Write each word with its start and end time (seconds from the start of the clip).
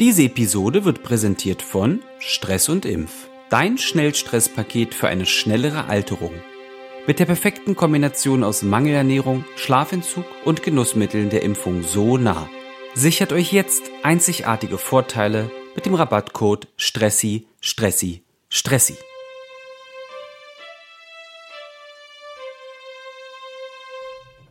Diese 0.00 0.22
Episode 0.22 0.84
wird 0.84 1.02
präsentiert 1.02 1.60
von 1.60 2.04
Stress 2.20 2.68
und 2.68 2.84
Impf. 2.84 3.10
Dein 3.50 3.78
Schnellstresspaket 3.78 4.94
für 4.94 5.08
eine 5.08 5.26
schnellere 5.26 5.86
Alterung. 5.86 6.32
Mit 7.08 7.18
der 7.18 7.26
perfekten 7.26 7.74
Kombination 7.74 8.44
aus 8.44 8.62
Mangelernährung, 8.62 9.44
Schlafentzug 9.56 10.24
und 10.44 10.62
Genussmitteln 10.62 11.30
der 11.30 11.42
Impfung 11.42 11.82
so 11.82 12.16
nah. 12.16 12.48
Sichert 12.94 13.32
euch 13.32 13.52
jetzt 13.52 13.82
einzigartige 14.04 14.78
Vorteile 14.78 15.50
mit 15.74 15.84
dem 15.84 15.94
Rabattcode 15.94 16.68
Stressi, 16.76 17.48
Stressi, 17.60 18.22
Stressi. 18.48 18.94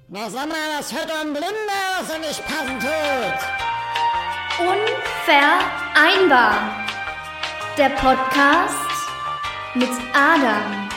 Na 0.09 0.29
sag 0.29 0.49
mal, 0.49 0.57
was 0.77 0.91
hört 0.91 1.09
ein 1.09 1.31
Blinder, 1.31 1.47
was 1.99 2.09
er 2.09 2.19
nicht 2.19 2.45
passen 2.45 2.79
tut? 2.81 3.66
Unvereinbar. 4.59 5.27
Der 7.77 7.89
Podcast 7.89 8.73
mit 9.75 9.89
Adam 10.15 10.89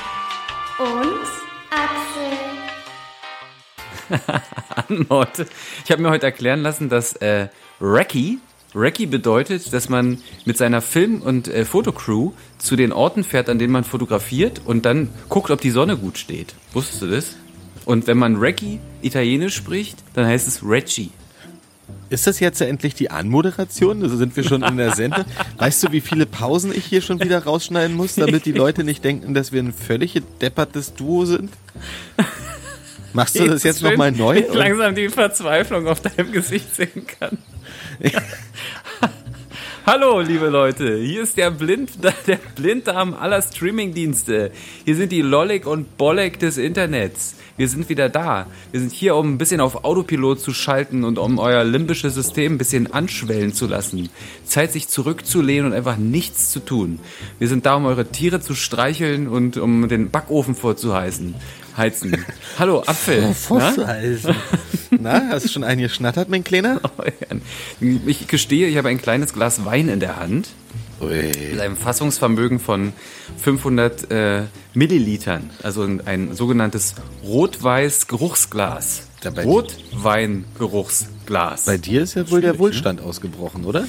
und 0.78 1.26
Axel. 1.68 2.38
Antwort. 4.88 5.46
Ich 5.84 5.90
habe 5.90 6.00
mir 6.00 6.08
heute 6.08 6.24
erklären 6.24 6.62
lassen, 6.62 6.88
dass 6.88 7.16
äh, 7.16 7.48
Recce, 7.82 8.38
Recce 8.74 9.06
bedeutet, 9.06 9.74
dass 9.74 9.90
man 9.90 10.22
mit 10.46 10.56
seiner 10.56 10.80
Film- 10.80 11.20
und 11.20 11.48
äh, 11.48 11.66
Fotocrew 11.66 12.32
zu 12.56 12.76
den 12.76 12.94
Orten 12.94 13.24
fährt, 13.24 13.50
an 13.50 13.58
denen 13.58 13.74
man 13.74 13.84
fotografiert 13.84 14.62
und 14.64 14.86
dann 14.86 15.10
guckt, 15.28 15.50
ob 15.50 15.60
die 15.60 15.70
Sonne 15.70 15.98
gut 15.98 16.16
steht. 16.16 16.54
Wusstest 16.72 17.02
du 17.02 17.08
das? 17.08 17.36
Und 17.84 18.06
wenn 18.06 18.16
man 18.16 18.36
Recce 18.36 18.78
italienisch 19.02 19.54
spricht, 19.54 19.98
dann 20.14 20.24
heißt 20.24 20.48
es 20.48 20.62
Recci. 20.64 21.10
Ist 22.10 22.26
das 22.26 22.40
jetzt 22.40 22.60
ja 22.60 22.66
endlich 22.66 22.94
die 22.94 23.10
Anmoderation? 23.10 24.02
Also 24.02 24.16
sind 24.16 24.36
wir 24.36 24.42
schon 24.42 24.62
in 24.62 24.76
der 24.76 24.94
Sendung? 24.96 25.24
Weißt 25.58 25.84
du, 25.84 25.92
wie 25.92 26.00
viele 26.00 26.26
Pausen 26.26 26.74
ich 26.74 26.84
hier 26.84 27.02
schon 27.02 27.20
wieder 27.20 27.44
rausschneiden 27.44 27.96
muss, 27.96 28.16
damit 28.16 28.44
die 28.46 28.52
Leute 28.52 28.82
nicht 28.82 29.04
denken, 29.04 29.32
dass 29.32 29.52
wir 29.52 29.62
ein 29.62 29.72
völlig 29.72 30.20
deppertes 30.40 30.94
Duo 30.94 31.24
sind? 31.24 31.50
Machst 33.12 33.38
du 33.38 33.46
das 33.46 33.62
jetzt 33.62 33.82
nochmal 33.82 34.12
neu? 34.12 34.40
Ich 34.50 34.54
langsam 34.54 34.94
die 34.94 35.08
Verzweiflung 35.08 35.86
auf 35.86 36.00
deinem 36.00 36.32
Gesicht 36.32 36.74
sehen 36.74 37.06
kann. 37.06 37.38
Hallo, 39.92 40.20
liebe 40.20 40.50
Leute. 40.50 40.98
Hier 40.98 41.22
ist 41.22 41.36
der, 41.36 41.50
Blind, 41.50 41.90
der 42.28 42.38
Blinddarm 42.54 43.12
aller 43.12 43.42
Streamingdienste. 43.42 44.52
Hier 44.84 44.94
sind 44.94 45.10
die 45.10 45.20
Lollig 45.20 45.66
und 45.66 45.96
Bolleg 45.96 46.38
des 46.38 46.58
Internets. 46.58 47.34
Wir 47.56 47.68
sind 47.68 47.88
wieder 47.88 48.08
da. 48.08 48.46
Wir 48.70 48.78
sind 48.78 48.92
hier, 48.92 49.16
um 49.16 49.34
ein 49.34 49.38
bisschen 49.38 49.60
auf 49.60 49.84
Autopilot 49.84 50.38
zu 50.38 50.54
schalten 50.54 51.02
und 51.02 51.18
um 51.18 51.40
euer 51.40 51.64
limbisches 51.64 52.14
System 52.14 52.52
ein 52.52 52.58
bisschen 52.58 52.92
anschwellen 52.92 53.52
zu 53.52 53.66
lassen. 53.66 54.10
Zeit, 54.44 54.70
sich 54.70 54.86
zurückzulehnen 54.86 55.72
und 55.72 55.76
einfach 55.76 55.96
nichts 55.96 56.52
zu 56.52 56.60
tun. 56.60 57.00
Wir 57.40 57.48
sind 57.48 57.66
da, 57.66 57.74
um 57.74 57.84
eure 57.84 58.06
Tiere 58.06 58.40
zu 58.40 58.54
streicheln 58.54 59.26
und 59.26 59.56
um 59.56 59.88
den 59.88 60.10
Backofen 60.10 60.54
vorzuheizen. 60.54 61.34
Heizen. 61.76 62.24
Hallo, 62.58 62.82
Apfel. 62.86 63.34
Vorzuheißen. 63.34 64.34
Na, 64.98 65.28
hast 65.30 65.44
du 65.46 65.48
schon 65.48 65.64
einen 65.64 65.80
geschnattert, 65.82 66.28
mein 66.28 66.44
Kleiner? 66.44 66.80
Ich 68.06 68.28
gestehe, 68.28 68.68
ich 68.68 68.76
habe 68.76 68.90
ein 68.90 69.00
kleines 69.00 69.32
Glas 69.32 69.64
Wein 69.64 69.88
in 69.88 70.00
der 70.00 70.16
Hand. 70.20 70.48
Ui. 71.00 71.32
Mit 71.52 71.58
einem 71.60 71.76
Fassungsvermögen 71.76 72.58
von 72.60 72.92
500 73.38 74.10
äh, 74.10 74.42
Millilitern. 74.74 75.48
Also 75.62 75.88
ein 76.04 76.34
sogenanntes 76.34 76.94
Rot-Weiß-Geruchsglas. 77.24 79.04
Rotwein-Geruchsglas. 79.24 81.64
Bei 81.64 81.78
dir 81.78 82.02
ist 82.02 82.14
ja 82.14 82.30
wohl 82.30 82.42
der 82.42 82.58
Wohlstand 82.58 83.00
ausgebrochen, 83.00 83.64
oder? 83.64 83.86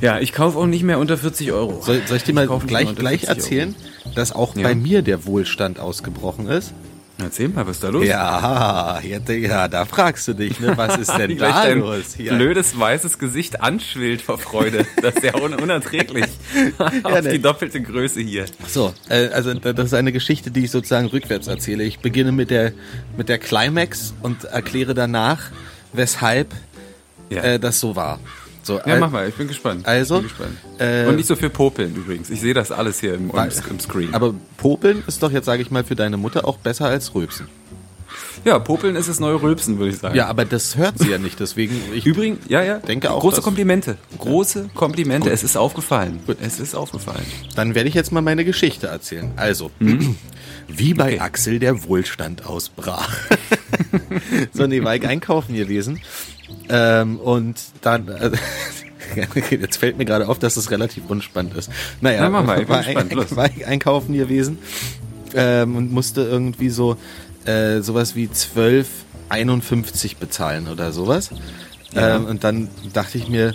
Ja, 0.00 0.18
ich 0.20 0.32
kaufe 0.32 0.58
auch 0.58 0.66
nicht 0.66 0.82
mehr 0.82 0.98
unter 0.98 1.16
40 1.18 1.52
Euro. 1.52 1.80
Soll, 1.82 2.02
soll 2.06 2.16
ich 2.16 2.24
dir 2.24 2.32
mal 2.34 2.46
nicht 2.48 2.66
gleich, 2.66 2.92
gleich 2.94 3.20
40 3.22 3.28
erzählen, 3.28 3.74
dass 4.14 4.32
auch 4.32 4.54
Ja. 4.56 4.62
bei 4.64 4.74
mir 4.74 5.02
der 5.02 5.24
Wohlstand 5.26 5.78
ausgebrochen 5.80 6.48
ist? 6.48 6.72
Erzähl 7.18 7.48
mal, 7.48 7.64
was 7.66 7.76
ist 7.76 7.84
da 7.84 7.88
los? 7.90 8.04
Ja, 8.06 8.98
jetzt, 9.00 9.28
ja, 9.28 9.68
da 9.68 9.84
fragst 9.84 10.26
du 10.26 10.34
dich, 10.34 10.58
ne? 10.58 10.76
Was 10.76 10.96
ist 10.98 11.16
denn 11.16 11.38
da 11.38 11.64
los? 11.68 12.16
Ja. 12.18 12.34
blödes 12.34 12.76
weißes 12.78 13.18
Gesicht 13.20 13.60
anschwillt 13.60 14.20
vor 14.20 14.36
Freude. 14.38 14.84
Das 15.00 15.14
ist 15.14 15.22
ja 15.22 15.34
un 15.40 15.54
unerträglich. 15.54 16.26
Auf 17.04 17.22
ne. 17.22 17.30
die 17.30 17.40
doppelte 17.40 17.80
Größe 17.80 18.20
hier. 18.20 18.46
So, 18.66 18.92
äh, 19.08 19.28
also 19.28 19.54
da- 19.54 19.72
das 19.72 19.86
ist 19.86 19.94
eine 19.94 20.10
Geschichte, 20.10 20.50
die 20.50 20.64
ich 20.64 20.72
sozusagen 20.72 21.06
rückwärts 21.06 21.46
erzähle. 21.46 21.84
Ich 21.84 22.00
beginne 22.00 22.32
mit 22.32 22.50
der 22.50 22.72
mit 23.16 23.28
der 23.28 23.38
Climax 23.38 24.12
und 24.22 24.44
erkläre 24.44 24.94
danach, 24.94 25.50
weshalb 25.92 26.52
Ja, 27.30 27.42
äh, 27.42 27.58
das 27.60 27.78
so 27.78 27.94
war. 27.96 28.18
So, 28.64 28.80
ja 28.84 28.96
mach 28.98 29.10
mal, 29.10 29.28
ich 29.28 29.34
bin 29.34 29.46
gespannt. 29.46 29.86
also, 29.86 30.14
bin 30.20 30.24
gespannt. 30.24 30.56
äh, 30.78 31.06
Und 31.06 31.16
nicht 31.16 31.26
so 31.28 31.36
viel 31.36 31.50
Popeln 31.50 31.94
übrigens. 31.94 32.30
Ich 32.30 32.40
sehe 32.40 32.54
das 32.54 32.72
alles 32.72 32.98
hier 33.00 33.14
im, 33.14 33.32
Weil- 33.32 33.52
im 33.70 33.78
Screen. 33.78 34.12
Aber 34.14 34.34
Popeln 34.56 35.02
ist 35.06 35.22
doch 35.22 35.30
jetzt, 35.30 35.44
sage 35.44 35.60
ich 35.62 35.70
mal, 35.70 35.84
für 35.84 35.94
deine 35.94 36.16
Mutter 36.16 36.48
auch 36.48 36.56
besser 36.56 36.86
als 36.86 37.14
Rülpsen. 37.14 37.46
ja, 38.44 38.58
Popeln 38.58 38.96
ist 38.96 39.08
das 39.08 39.20
neue 39.20 39.40
Rülpsen, 39.42 39.78
würde 39.78 39.90
ich 39.92 39.98
sagen. 39.98 40.14
Ja, 40.16 40.28
aber 40.28 40.44
das 40.46 40.76
hört 40.76 40.98
sie 40.98 41.10
ja 41.10 41.18
nicht, 41.18 41.38
deswegen 41.40 41.74
ich 41.94 42.06
Übrigens, 42.06 42.40
ja, 42.48 42.62
ja. 42.62 42.78
Denke 42.78 43.10
auch, 43.10 43.20
Große 43.20 43.42
Komplimente. 43.42 43.98
Große 44.18 44.70
Komplimente. 44.74 45.28
Es 45.30 45.42
ist 45.42 45.56
aufgefallen. 45.56 46.20
Es 46.40 46.58
ist 46.58 46.74
aufgefallen. 46.74 47.24
Dann 47.56 47.74
werde 47.74 47.88
ich 47.90 47.94
jetzt 47.94 48.12
mal 48.12 48.22
meine 48.22 48.44
Geschichte 48.46 48.86
erzählen. 48.86 49.30
Also, 49.36 49.70
wie 50.68 50.94
bei 50.94 51.04
Mhm. 51.04 51.10
Okay. 51.16 51.18
Axel 51.20 51.58
der 51.58 51.84
Wohlstand 51.84 52.46
ausbrach. 52.46 53.10
so, 54.52 54.66
nee, 54.66 54.82
war 54.82 54.96
ich 54.96 55.06
einkaufen 55.06 55.54
gewesen. 55.54 56.00
Ähm, 56.68 57.18
und 57.18 57.56
dann, 57.82 58.08
äh, 58.08 58.30
jetzt 59.50 59.76
fällt 59.78 59.98
mir 59.98 60.04
gerade 60.04 60.28
auf, 60.28 60.38
dass 60.38 60.56
es 60.56 60.70
relativ 60.70 61.04
unspannend 61.08 61.56
ist. 61.56 61.70
Naja, 62.00 62.28
Na, 62.28 62.42
mal, 62.42 62.62
ich 62.62 62.68
war, 62.68 62.78
ein, 62.78 63.10
war 63.36 63.46
ich 63.50 63.66
einkaufen 63.66 64.14
gewesen 64.14 64.58
ähm, 65.34 65.76
und 65.76 65.92
musste 65.92 66.22
irgendwie 66.22 66.70
so 66.70 66.96
äh, 67.44 67.80
sowas 67.80 68.14
wie 68.14 68.28
12,51 68.28 70.16
bezahlen 70.18 70.68
oder 70.68 70.92
sowas. 70.92 71.30
Ja. 71.92 72.16
Ähm, 72.16 72.26
und 72.26 72.44
dann 72.44 72.68
dachte 72.92 73.18
ich 73.18 73.28
mir, 73.28 73.54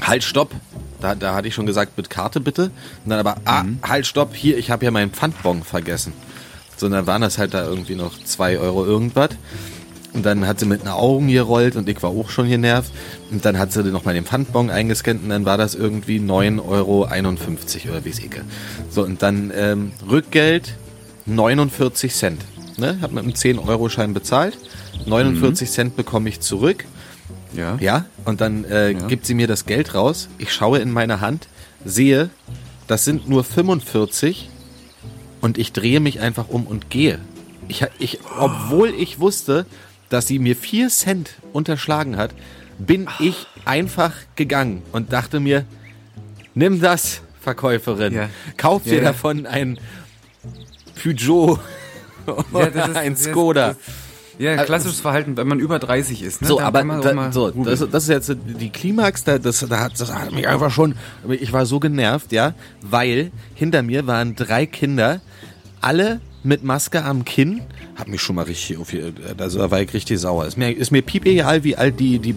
halt, 0.00 0.24
stopp. 0.24 0.50
Da, 1.00 1.14
da 1.14 1.34
hatte 1.34 1.48
ich 1.48 1.54
schon 1.54 1.66
gesagt, 1.66 1.96
mit 1.96 2.08
Karte 2.10 2.40
bitte. 2.40 2.70
Und 3.04 3.10
dann 3.10 3.18
aber, 3.18 3.36
ah, 3.44 3.62
Mhm. 3.64 3.78
halt, 3.86 4.06
stopp, 4.06 4.34
hier, 4.34 4.56
ich 4.58 4.70
habe 4.70 4.84
ja 4.84 4.90
meinen 4.90 5.10
Pfandbon 5.10 5.62
vergessen. 5.62 6.12
So, 6.76 6.88
dann 6.88 7.06
waren 7.06 7.22
das 7.22 7.38
halt 7.38 7.54
da 7.54 7.64
irgendwie 7.64 7.94
noch 7.94 8.12
zwei 8.24 8.58
Euro 8.58 8.84
irgendwas. 8.84 9.30
Und 10.14 10.24
dann 10.24 10.46
hat 10.46 10.60
sie 10.60 10.66
mit 10.66 10.82
den 10.82 10.88
Augen 10.88 11.28
gerollt 11.28 11.74
und 11.76 11.88
ich 11.88 12.02
war 12.02 12.10
auch 12.10 12.30
schon 12.30 12.48
genervt. 12.48 12.92
Und 13.30 13.44
dann 13.44 13.58
hat 13.58 13.72
sie 13.72 13.82
noch 13.82 14.04
mal 14.04 14.14
den 14.14 14.24
Pfandbon 14.24 14.70
eingescannt 14.70 15.24
und 15.24 15.28
dann 15.28 15.44
war 15.44 15.58
das 15.58 15.74
irgendwie 15.74 16.18
9,51 16.20 16.60
Euro 16.68 17.02
oder 17.02 18.04
wie 18.04 18.10
es 18.10 18.18
ich. 18.20 18.30
So, 18.90 19.02
und 19.02 19.22
dann 19.22 19.52
ähm, 19.54 19.90
Rückgeld 20.08 20.76
49 21.26 22.14
Cent. 22.14 22.42
Ne? 22.76 22.98
Hab 23.02 23.12
mit 23.12 23.24
einem 23.24 23.32
10-Euro-Schein 23.32 24.14
bezahlt. 24.14 24.56
49 25.06 25.70
Cent 25.70 25.96
bekomme 25.96 26.28
ich 26.28 26.40
zurück. 26.40 26.84
Ja. 27.56 27.76
Ja, 27.80 28.04
und 28.24 28.40
dann 28.40 28.64
äh, 28.64 28.90
Ja. 28.92 29.06
gibt 29.06 29.26
sie 29.26 29.34
mir 29.34 29.46
das 29.46 29.64
Geld 29.66 29.94
raus. 29.94 30.28
Ich 30.38 30.52
schaue 30.52 30.78
in 30.78 30.90
meine 30.90 31.20
Hand, 31.20 31.48
sehe, 31.84 32.30
das 32.86 33.04
sind 33.04 33.28
nur 33.28 33.44
45 33.44 34.48
und 35.40 35.58
ich 35.58 35.72
drehe 35.72 36.00
mich 36.00 36.20
einfach 36.20 36.48
um 36.48 36.66
und 36.66 36.90
gehe. 36.90 37.18
Ich, 37.68 37.84
ich, 37.98 38.18
obwohl 38.38 38.90
ich 38.90 39.20
wusste, 39.20 39.66
dass 40.10 40.26
sie 40.26 40.38
mir 40.38 40.56
4 40.56 40.88
Cent 40.88 41.30
unterschlagen 41.52 42.16
hat, 42.16 42.30
bin 42.78 43.08
ich 43.20 43.46
einfach 43.64 44.12
gegangen 44.36 44.82
und 44.92 45.12
dachte 45.12 45.40
mir, 45.40 45.64
nimm 46.54 46.80
das, 46.80 47.20
Verkäuferin. 47.40 48.14
Ja. 48.14 48.28
Kauf 48.56 48.84
dir 48.84 48.94
Ja, 48.94 48.98
ja. 48.98 49.04
davon 49.12 49.46
ein 49.46 49.78
Peugeot 51.02 51.58
oder 52.52 52.70
das 52.70 52.88
ist- 52.88 52.96
ein 52.96 53.12
das- 53.14 53.24
Skoda. 53.24 53.68
das- 53.68 53.76
Ja, 54.36 54.64
klassisches 54.64 54.98
Verhalten, 55.00 55.36
wenn 55.36 55.46
man 55.46 55.60
über 55.60 55.78
30 55.78 56.20
ist. 56.20 56.42
Ne? 56.42 56.48
So, 56.48 56.58
aber 56.60 56.82
da, 56.82 57.30
so, 57.30 57.50
das, 57.50 57.78
das 57.88 58.02
ist 58.04 58.08
jetzt 58.08 58.36
die 58.58 58.70
Klimax, 58.70 59.22
da, 59.22 59.38
das, 59.38 59.60
da 59.68 59.78
hat, 59.78 60.00
das 60.00 60.12
hat 60.12 60.32
mich 60.32 60.48
einfach 60.48 60.72
schon, 60.72 60.96
ich 61.28 61.52
war 61.52 61.66
so 61.66 61.78
genervt, 61.78 62.32
ja, 62.32 62.54
weil 62.80 63.30
hinter 63.54 63.82
mir 63.84 64.08
waren 64.08 64.34
drei 64.34 64.66
Kinder, 64.66 65.20
alle 65.80 66.20
mit 66.42 66.64
Maske 66.64 67.04
am 67.04 67.24
Kinn, 67.24 67.62
hab 67.96 68.08
mich 68.08 68.20
schon 68.20 68.36
mal 68.36 68.42
richtig, 68.44 68.78
auf, 68.78 68.88
also 69.38 69.58
da 69.58 69.70
war 69.70 69.80
ich 69.80 69.92
richtig 69.94 70.18
sauer. 70.18 70.46
Ist 70.46 70.56
mir, 70.56 70.70
ist 70.76 70.90
mir 70.90 71.02
piep 71.02 71.26
egal, 71.26 71.64
wie 71.64 71.76
alt 71.76 72.00
die, 72.00 72.18
die 72.18 72.34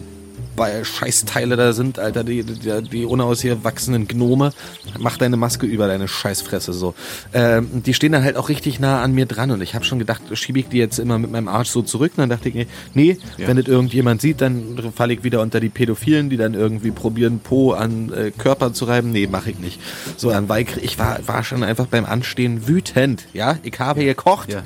bei 0.56 0.84
Scheißteile 0.84 1.56
da 1.56 1.72
sind, 1.72 2.00
Alter, 2.00 2.24
die, 2.24 2.44
die, 2.44 2.82
die 2.82 3.06
unaus 3.06 3.42
hier 3.42 3.64
wachsenden 3.64 4.08
Gnome. 4.08 4.52
Mach 5.00 5.18
deine 5.18 5.38
Maske 5.38 5.68
über 5.68 5.88
deine 5.88 6.08
Scheißfresse 6.08 6.74
so. 6.74 6.96
Ähm, 7.34 7.84
die 7.86 7.94
stehen 7.94 8.12
dann 8.12 8.24
halt 8.24 8.38
auch 8.38 8.50
richtig 8.50 8.80
nah 8.80 9.02
an 9.04 9.14
mir 9.14 9.28
dran 9.28 9.52
und 9.52 9.62
ich 9.62 9.76
habe 9.76 9.86
schon 9.86 10.00
gedacht, 10.00 10.22
schiebe 10.34 10.60
ich 10.60 10.68
die 10.68 10.78
jetzt 10.78 10.98
immer 10.98 11.20
mit 11.20 11.32
meinem 11.32 11.48
Arsch 11.48 11.70
so 11.70 11.84
zurück. 11.84 12.14
Und 12.18 12.22
dann 12.22 12.30
dachte 12.30 12.50
ich, 12.50 12.68
nee, 12.96 13.18
Ja. 13.38 13.48
wenn 13.48 13.58
das 13.58 13.68
irgendjemand 13.68 14.20
sieht, 14.20 14.42
dann 14.42 14.92
falle 14.96 15.14
ich 15.14 15.24
wieder 15.24 15.42
unter 15.42 15.60
die 15.60 15.70
Pädophilen, 15.70 16.30
die 16.32 16.38
dann 16.38 16.56
irgendwie 16.56 16.92
probieren, 16.92 17.40
Po 17.40 17.74
an 17.74 18.12
äh, 18.12 18.32
Körper 18.32 18.74
zu 18.74 18.86
reiben. 18.86 19.12
Nee, 19.12 19.28
mache 19.28 19.52
ich 19.52 19.60
nicht. 19.60 19.80
So, 20.18 20.32
dann 20.32 20.50
war 20.50 20.60
ich, 20.60 20.76
ich 20.82 20.98
war, 20.98 21.20
war 21.28 21.44
schon 21.44 21.64
einfach 21.64 21.86
beim 21.86 22.06
Anstehen 22.06 22.68
wütend, 22.68 23.28
ja. 23.34 23.60
Ich 23.62 23.80
habe 23.80 24.04
gekocht. 24.04 24.52
Ja. 24.52 24.64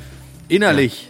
Innerlich. 0.52 1.10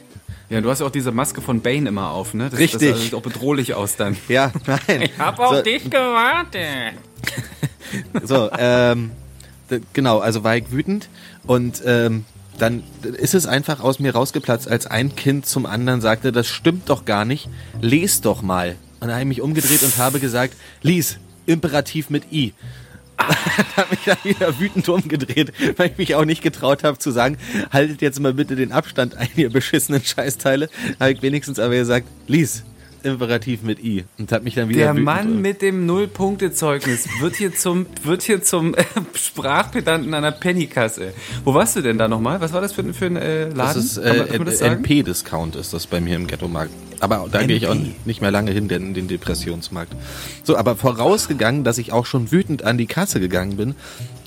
Ja, 0.50 0.62
du 0.62 0.70
hast 0.70 0.82
ja 0.82 0.86
auch 0.86 0.92
diese 0.92 1.12
Maske 1.12 1.42
von 1.42 1.62
Bane 1.62 1.88
immer 1.88 2.12
auf, 2.12 2.34
ne? 2.34 2.50
Das, 2.50 2.60
Richtig. 2.60 2.92
Das 2.92 3.02
sieht 3.02 3.14
auch 3.14 3.22
bedrohlich 3.22 3.74
aus 3.74 3.96
dann. 3.96 4.18
Ja, 4.28 4.52
nein. 4.68 5.10
hab 5.18 5.40
auf 5.40 5.58
So, 5.58 5.62
dich 5.62 5.90
gewartet. 5.90 6.94
So, 8.24 8.50
ähm, 8.58 9.12
genau, 9.92 10.20
also 10.20 10.46
war 10.46 10.56
ich 10.56 10.72
wütend 10.72 11.10
und 11.46 11.82
ähm, 11.86 12.24
dann 12.58 12.84
ist 13.18 13.34
es 13.34 13.48
einfach 13.48 13.82
aus 13.82 14.00
mir 14.00 14.14
rausgeplatzt, 14.14 14.70
als 14.70 14.88
ein 14.88 15.16
Kind 15.16 15.46
zum 15.46 15.66
anderen 15.66 16.00
sagte, 16.00 16.32
das 16.32 16.48
stimmt 16.48 16.90
doch 16.90 17.04
gar 17.04 17.26
nicht, 17.26 17.50
les 17.82 18.22
doch 18.22 18.42
mal. 18.42 18.78
Und 19.02 19.08
da 19.08 19.14
habe 19.14 19.24
ich 19.24 19.28
mich 19.28 19.42
umgedreht 19.42 19.84
und 19.84 19.98
habe 19.98 20.22
gesagt, 20.22 20.54
lies, 20.84 21.18
Imperativ 21.48 22.10
mit 22.10 22.32
I. 22.32 22.54
da 23.76 23.84
habe 23.84 23.96
ich 23.96 24.04
dann 24.06 24.18
wieder 24.24 24.60
wütend 24.60 24.88
umgedreht, 24.90 25.52
weil 25.78 25.92
ich 25.92 25.98
mich 25.98 26.16
auch 26.16 26.26
nicht 26.26 26.42
getraut 26.42 26.84
habe 26.84 26.98
zu 26.98 27.12
sagen, 27.12 27.38
haltet 27.72 28.02
jetzt 28.02 28.20
mal 28.20 28.34
bitte 28.34 28.56
den 28.56 28.72
Abstand 28.72 29.16
ein, 29.16 29.30
ihr 29.36 29.50
beschissenen 29.50 30.04
Scheißteile. 30.04 30.70
Habe 31.00 31.12
ich 31.12 31.22
wenigstens 31.22 31.60
aber 31.60 31.76
gesagt, 31.76 32.08
lies, 32.28 32.64
Imperativ 33.04 33.64
mit 33.64 33.84
I. 33.84 34.04
Und 34.18 34.32
habe 34.32 34.44
mich 34.44 34.56
dann 34.56 34.70
wieder 34.70 34.80
Der 34.82 34.94
Mann 34.94 35.42
mit 35.42 35.62
dem 35.62 35.86
Null-Punkte-Zeugnis 35.86 37.08
wird 37.20 37.36
hier 37.36 37.54
zum, 37.56 37.86
wird 38.04 38.22
hier 38.24 38.42
zum 38.44 38.74
äh, 38.76 38.84
Sprachpedanten 39.14 40.14
einer 40.14 40.32
Pennykasse. 40.32 41.14
Wo 41.44 41.54
warst 41.54 41.76
du 41.76 41.82
denn 41.82 41.98
da 41.98 42.08
nochmal? 42.08 42.42
Was 42.42 42.54
war 42.54 42.62
das 42.62 42.74
für, 42.74 42.82
ein- 42.82 42.94
für 42.94 43.06
ein 43.06 43.16
äh, 43.18 43.46
Laden? 43.50 43.58
Das 43.58 43.76
ist 43.78 43.98
äh? 43.98 44.70
NP-Discount 44.70 45.56
ist 45.56 45.74
das 45.74 45.88
bei 45.88 46.02
mir 46.02 46.16
im 46.16 46.28
Ghetto-Markt. 46.28 46.72
Aber 47.00 47.28
da 47.32 47.44
gehe 47.44 47.58
ich 47.58 47.66
auch 47.68 47.76
nicht 48.06 48.22
mehr 48.22 48.30
lange 48.30 48.52
hin, 48.52 48.68
denn 48.68 48.88
in 48.90 48.94
den 48.94 49.08
Depressionsmarkt. 49.08 49.94
So, 50.44 50.56
aber 50.56 50.76
vorausgegangen, 50.76 51.64
dass 51.64 51.80
ich 51.80 51.92
auch 51.92 52.06
schon 52.06 52.32
wütend 52.32 52.64
an 52.64 52.78
die 52.78 52.86
Kasse 52.86 53.20
gegangen 53.20 53.58
bin, 53.58 53.76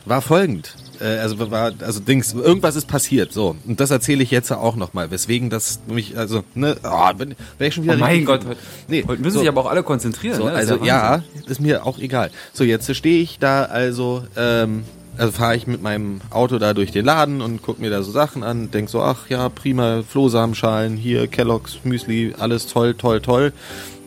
war 0.06 0.20
folgend. 0.20 0.74
Äh, 1.00 1.19
also 1.19 1.50
war, 1.50 1.73
also 1.81 2.00
Dings, 2.00 2.32
irgendwas 2.32 2.76
ist 2.76 2.87
passiert, 2.87 3.32
so. 3.32 3.56
Und 3.67 3.81
das 3.81 3.91
erzähle 3.91 4.23
ich 4.23 4.31
jetzt 4.31 4.50
auch 4.52 4.76
nochmal, 4.76 5.11
weswegen 5.11 5.50
das 5.50 5.81
mich, 5.87 6.17
also, 6.17 6.44
ne, 6.55 6.76
oh, 6.85 7.12
bin, 7.14 7.35
wär 7.58 7.69
ich 7.69 7.75
schon 7.75 7.85
wieder 7.85 7.94
Oh 7.94 7.99
mein 7.99 8.25
Gott, 8.25 8.43
heute, 8.46 9.08
heute 9.08 9.23
müssen 9.23 9.35
so. 9.35 9.41
sich 9.41 9.49
aber 9.49 9.62
auch 9.62 9.70
alle 9.70 9.82
konzentrieren. 9.82 10.37
So, 10.37 10.44
ne? 10.44 10.52
Ist 10.52 10.70
also 10.70 10.85
ja, 10.85 11.17
ja, 11.17 11.23
ist 11.46 11.61
mir 11.61 11.87
auch 11.87 11.99
egal. 11.99 12.31
So, 12.52 12.64
jetzt 12.64 12.94
stehe 12.94 13.23
ich 13.23 13.38
da 13.38 13.64
also, 13.64 14.23
ähm, 14.37 14.85
also 15.17 15.32
fahre 15.32 15.56
ich 15.56 15.67
mit 15.67 15.82
meinem 15.82 16.20
Auto 16.31 16.58
da 16.58 16.75
durch 16.75 16.91
den 16.91 17.05
Laden 17.05 17.41
und 17.41 17.62
guck 17.62 17.79
mir 17.79 17.91
da 17.91 18.02
so 18.02 18.11
Sachen 18.11 18.43
an, 18.43 18.70
denk 18.70 18.88
so, 18.88 19.00
ach 19.02 19.29
ja, 19.29 19.49
prima, 19.49 20.02
Flohsamenschalen, 20.02 20.96
hier 20.96 21.26
Kellogg's 21.29 21.79
Müsli, 21.85 22.35
alles 22.38 22.67
toll, 22.67 22.94
toll, 22.94 23.20
toll. 23.20 23.52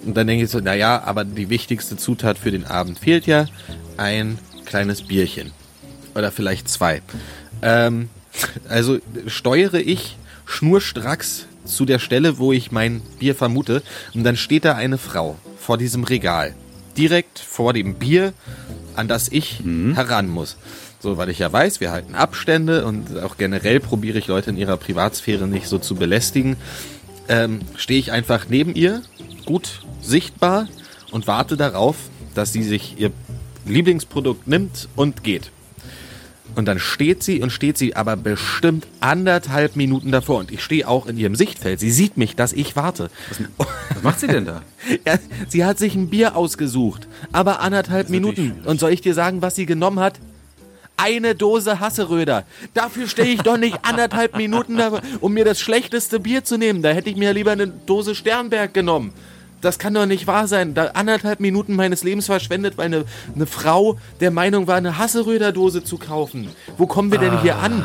Und 0.06 0.16
dann 0.16 0.28
denke 0.28 0.45
ich 0.45 0.51
so, 0.51 0.60
naja, 0.60 1.01
aber 1.06 1.25
die 1.25 1.50
wichtigste 1.50 1.98
Zutat 1.98 2.38
für 2.38 2.51
den 2.51 2.66
Abend 2.66 3.00
fehlt 3.00 3.25
ja, 3.25 3.45
ein 3.98 4.38
kleines 4.66 5.01
Bierchen. 5.01 5.51
Oder 6.17 6.31
vielleicht 6.31 6.67
zwei. 6.67 7.01
Ähm, 7.61 8.09
also 8.67 8.97
steuere 9.27 9.75
ich 9.79 10.17
schnurstracks 10.45 11.45
zu 11.63 11.85
der 11.85 11.99
Stelle, 11.99 12.39
wo 12.39 12.51
ich 12.51 12.71
mein 12.71 13.01
Bier 13.19 13.35
vermute. 13.35 13.83
Und 14.15 14.23
dann 14.23 14.35
steht 14.35 14.65
da 14.65 14.73
eine 14.73 14.97
Frau 14.97 15.37
vor 15.59 15.77
diesem 15.77 16.03
Regal. 16.03 16.55
Direkt 16.97 17.37
vor 17.37 17.73
dem 17.73 17.95
Bier, 17.95 18.33
an 18.95 19.07
das 19.07 19.29
ich 19.29 19.61
heran 19.93 20.27
muss. 20.27 20.57
So, 20.99 21.17
weil 21.17 21.29
ich 21.29 21.37
ja 21.37 21.53
weiß, 21.53 21.79
wir 21.79 21.91
halten 21.91 22.15
Abstände 22.15 22.85
und 22.85 23.19
auch 23.19 23.37
generell 23.37 23.79
probiere 23.79 24.17
ich 24.17 24.25
Leute 24.25 24.49
in 24.49 24.57
ihrer 24.57 24.77
Privatsphäre 24.77 25.47
nicht 25.47 25.67
so 25.67 25.77
zu 25.77 25.93
belästigen. 25.93 26.57
Ähm, 27.29 27.59
stehe 27.75 27.99
ich 27.99 28.11
einfach 28.11 28.47
neben 28.49 28.73
ihr, 28.73 29.03
gut 29.45 29.81
sichtbar 30.01 30.67
und 31.11 31.27
warte 31.27 31.57
darauf, 31.57 31.95
dass 32.33 32.53
sie 32.53 32.63
sich 32.63 32.99
ihr 32.99 33.11
Lieblingsprodukt 33.65 34.47
nimmt 34.47 34.89
und 34.95 35.23
geht. 35.23 35.51
Und 36.57 36.65
dann 36.65 36.80
steht 36.80 37.21
sie 37.21 37.39
und 37.42 37.51
steht 37.51 37.77
sie 37.77 37.95
aber 37.95 38.15
bestimmt 38.15 38.88
anderthalb 39.00 39.75
Minuten 39.75 40.12
davor. 40.12 40.39
Und 40.39 40.51
ich 40.51 40.63
stehe 40.63 40.88
auch 40.88 41.06
in 41.06 41.15
ihrem 41.15 41.36
Sichtfeld. 41.36 41.80
Sie 41.80 41.92
sieht 41.92 42.18
mich, 42.18 42.36
dass 42.36 42.51
ich 42.51 42.75
warte. 42.75 43.12
Was 43.57 44.01
macht 44.01 44.19
sie 44.19 44.27
denn 44.27 44.45
da? 44.45 44.63
Ja, 45.06 45.19
sie 45.50 45.65
hat 45.65 45.77
sich 45.77 45.94
ein 45.95 46.09
Bier 46.09 46.36
ausgesucht, 46.36 47.07
aber 47.31 47.59
anderthalb 47.59 48.09
Minuten. 48.09 48.62
Und 48.65 48.80
soll 48.80 48.92
ich 48.92 49.01
dir 49.01 49.13
sagen, 49.13 49.42
was 49.44 49.56
sie 49.56 49.68
genommen 49.68 50.00
hat? 50.00 50.19
Eine 50.95 51.36
Dose 51.36 51.80
Hasseröder. 51.80 52.45
Dafür 52.74 53.07
stehe 53.07 53.27
ich 53.27 53.42
doch 53.42 53.57
nicht 53.57 53.77
anderthalb 53.83 54.36
Minuten, 54.36 54.77
da, 54.77 55.00
um 55.19 55.33
mir 55.33 55.45
das 55.45 55.60
schlechteste 55.60 56.19
Bier 56.19 56.44
zu 56.44 56.57
nehmen. 56.57 56.81
Da 56.81 56.89
hätte 56.89 57.10
ich 57.12 57.18
mir 57.18 57.33
lieber 57.33 57.51
eine 57.51 57.68
Dose 57.68 58.15
Sternberg 58.15 58.74
genommen. 58.74 59.13
Das 59.67 59.79
kann 59.79 59.93
doch 59.93 60.05
nicht 60.05 60.27
wahr 60.27 60.47
sein. 60.47 60.75
Da 60.75 60.91
anderthalb 60.93 61.41
Minuten 61.41 61.75
meines 61.75 62.01
Lebens 62.01 62.27
verschwendet, 62.27 62.77
weil 62.77 62.85
eine, 62.85 63.03
eine 63.35 63.45
Frau 63.45 63.97
der 64.21 64.31
Meinung 64.31 64.65
war, 64.65 64.77
eine 64.77 64.97
Hasseröder-Dose 64.97 65.83
zu 65.83 65.97
kaufen. 65.97 66.47
Wo 66.77 66.87
kommen 66.87 67.11
wir 67.11 67.19
denn 67.19 67.41
hier 67.41 67.57
an? 67.57 67.83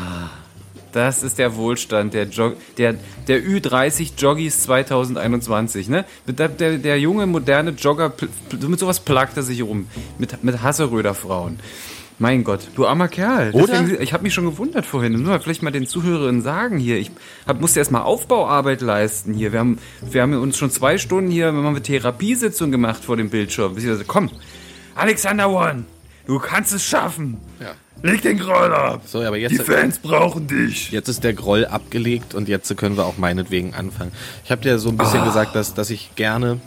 Das 0.93 1.23
ist 1.23 1.39
der 1.39 1.57
Wohlstand 1.57 2.13
der, 2.13 2.29
Jog 2.29 2.55
der, 2.77 2.95
der 3.27 3.43
Ü30 3.43 4.11
Joggies 4.17 4.63
2021. 4.63 5.89
Ne? 5.89 6.05
Der, 6.25 6.47
der, 6.47 6.77
der 6.77 6.99
junge, 7.01 7.25
moderne 7.25 7.71
Jogger, 7.71 8.13
mit 8.65 8.79
sowas 8.79 9.01
plagt 9.01 9.35
er 9.35 9.43
sich 9.43 9.61
rum. 9.61 9.89
Mit, 10.17 10.41
mit 10.41 10.61
Hasseröder-Frauen. 10.61 11.59
Mein 12.19 12.43
Gott, 12.43 12.67
du 12.75 12.85
armer 12.85 13.07
Kerl. 13.07 13.51
Oder? 13.51 13.81
Deswegen, 13.81 14.01
ich 14.01 14.13
habe 14.13 14.23
mich 14.23 14.33
schon 14.33 14.45
gewundert 14.45 14.85
vorhin. 14.85 15.13
Nur 15.13 15.21
mal 15.23 15.39
vielleicht 15.39 15.63
mal 15.63 15.71
den 15.71 15.87
Zuhörerinnen 15.87 16.41
sagen 16.41 16.77
hier. 16.77 16.97
Ich 16.97 17.11
hab, 17.47 17.59
musste 17.59 17.79
erst 17.79 17.91
mal 17.91 18.01
Aufbauarbeit 18.01 18.81
leisten 18.81 19.33
hier. 19.33 19.51
Wir 19.51 19.59
haben, 19.59 19.79
wir 20.01 20.21
haben 20.21 20.33
uns 20.33 20.57
schon 20.57 20.71
zwei 20.71 20.97
Stunden 20.97 21.31
hier, 21.31 21.51
wir 21.51 21.59
haben 21.59 21.67
eine 21.67 21.81
Therapiesitzung 21.81 22.71
gemacht 22.71 23.03
vor 23.03 23.17
dem 23.17 23.29
Bildschirm. 23.29 23.75
Bis 23.75 23.83
ich 23.83 23.97
so, 23.97 24.03
komm, 24.05 24.29
Alexander 24.95 25.49
One, 25.49 25.85
du 26.27 26.39
kannst 26.39 26.73
es 26.73 26.83
schaffen. 26.85 27.37
Ja. 27.59 27.73
Leg 28.01 28.21
den 28.21 28.37
Groll 28.37 28.73
ab. 28.73 29.03
So, 29.05 29.21
aber 29.21 29.37
jetzt, 29.37 29.51
Die 29.51 29.57
Fans 29.57 29.97
brauchen 29.99 30.47
dich. 30.47 30.91
Jetzt 30.91 31.07
ist 31.07 31.23
der 31.23 31.33
Groll 31.33 31.65
abgelegt 31.65 32.35
und 32.35 32.49
jetzt 32.49 32.75
können 32.75 32.97
wir 32.97 33.05
auch 33.05 33.17
meinetwegen 33.17 33.73
anfangen. 33.73 34.11
Ich 34.43 34.51
habe 34.51 34.61
dir 34.61 34.77
so 34.77 34.89
ein 34.89 34.97
bisschen 34.97 35.23
gesagt, 35.23 35.55
dass, 35.55 35.73
dass 35.73 35.89
ich 35.89 36.13
gerne 36.15 36.59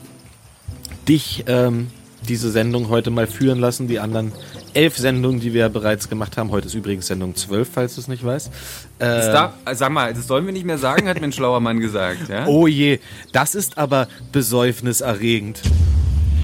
dich 1.06 1.44
ähm, 1.46 1.88
diese 2.28 2.50
Sendung 2.50 2.88
heute 2.88 3.10
mal 3.10 3.26
führen 3.26 3.58
lassen. 3.58 3.88
Die 3.88 3.98
anderen 3.98 4.32
elf 4.74 4.96
Sendungen, 4.98 5.40
die 5.40 5.52
wir 5.54 5.60
ja 5.62 5.68
bereits 5.68 6.08
gemacht 6.08 6.36
haben. 6.36 6.50
Heute 6.50 6.66
ist 6.66 6.74
übrigens 6.74 7.06
Sendung 7.06 7.34
12, 7.34 7.68
falls 7.72 7.94
du 7.94 8.00
es 8.02 8.08
nicht 8.08 8.24
weißt. 8.24 8.50
Das 8.98 9.26
Äh, 9.28 9.32
darf, 9.32 9.54
sag 9.72 9.90
mal, 9.90 10.12
das 10.12 10.26
sollen 10.26 10.44
wir 10.46 10.52
nicht 10.52 10.66
mehr 10.66 10.78
sagen, 10.78 11.08
hat 11.08 11.18
mir 11.20 11.24
ein 11.26 11.32
schlauer 11.32 11.60
Mann 11.60 11.80
gesagt. 11.80 12.28
Ja? 12.28 12.46
oh 12.46 12.66
je, 12.66 12.98
das 13.32 13.54
ist 13.54 13.78
aber 13.78 14.08
besäufniserregend. 14.32 15.62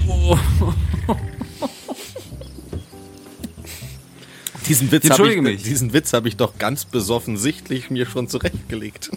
Diesen 4.67 4.91
Witz 4.91 5.09
habe 5.09 5.33
ich, 5.33 5.41
mich. 5.41 5.63
diesen 5.63 5.93
Witz 5.93 6.13
hab 6.13 6.25
ich 6.25 6.37
doch 6.37 6.57
ganz 6.57 6.85
besoffensichtlich 6.85 7.89
mir 7.89 8.05
schon 8.05 8.27
zurechtgelegt. 8.27 9.11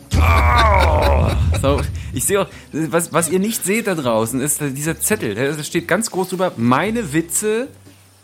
So, 1.62 1.80
ich 2.12 2.24
sehe 2.24 2.40
auch, 2.42 2.48
was, 2.72 3.12
was 3.12 3.30
ihr 3.30 3.38
nicht 3.38 3.64
seht 3.64 3.86
da 3.86 3.94
draußen, 3.94 4.40
ist 4.40 4.60
dieser 4.60 4.98
Zettel. 4.98 5.34
Da 5.34 5.62
steht 5.62 5.86
ganz 5.88 6.10
groß 6.10 6.30
drüber, 6.30 6.52
meine 6.56 7.12
Witze 7.12 7.68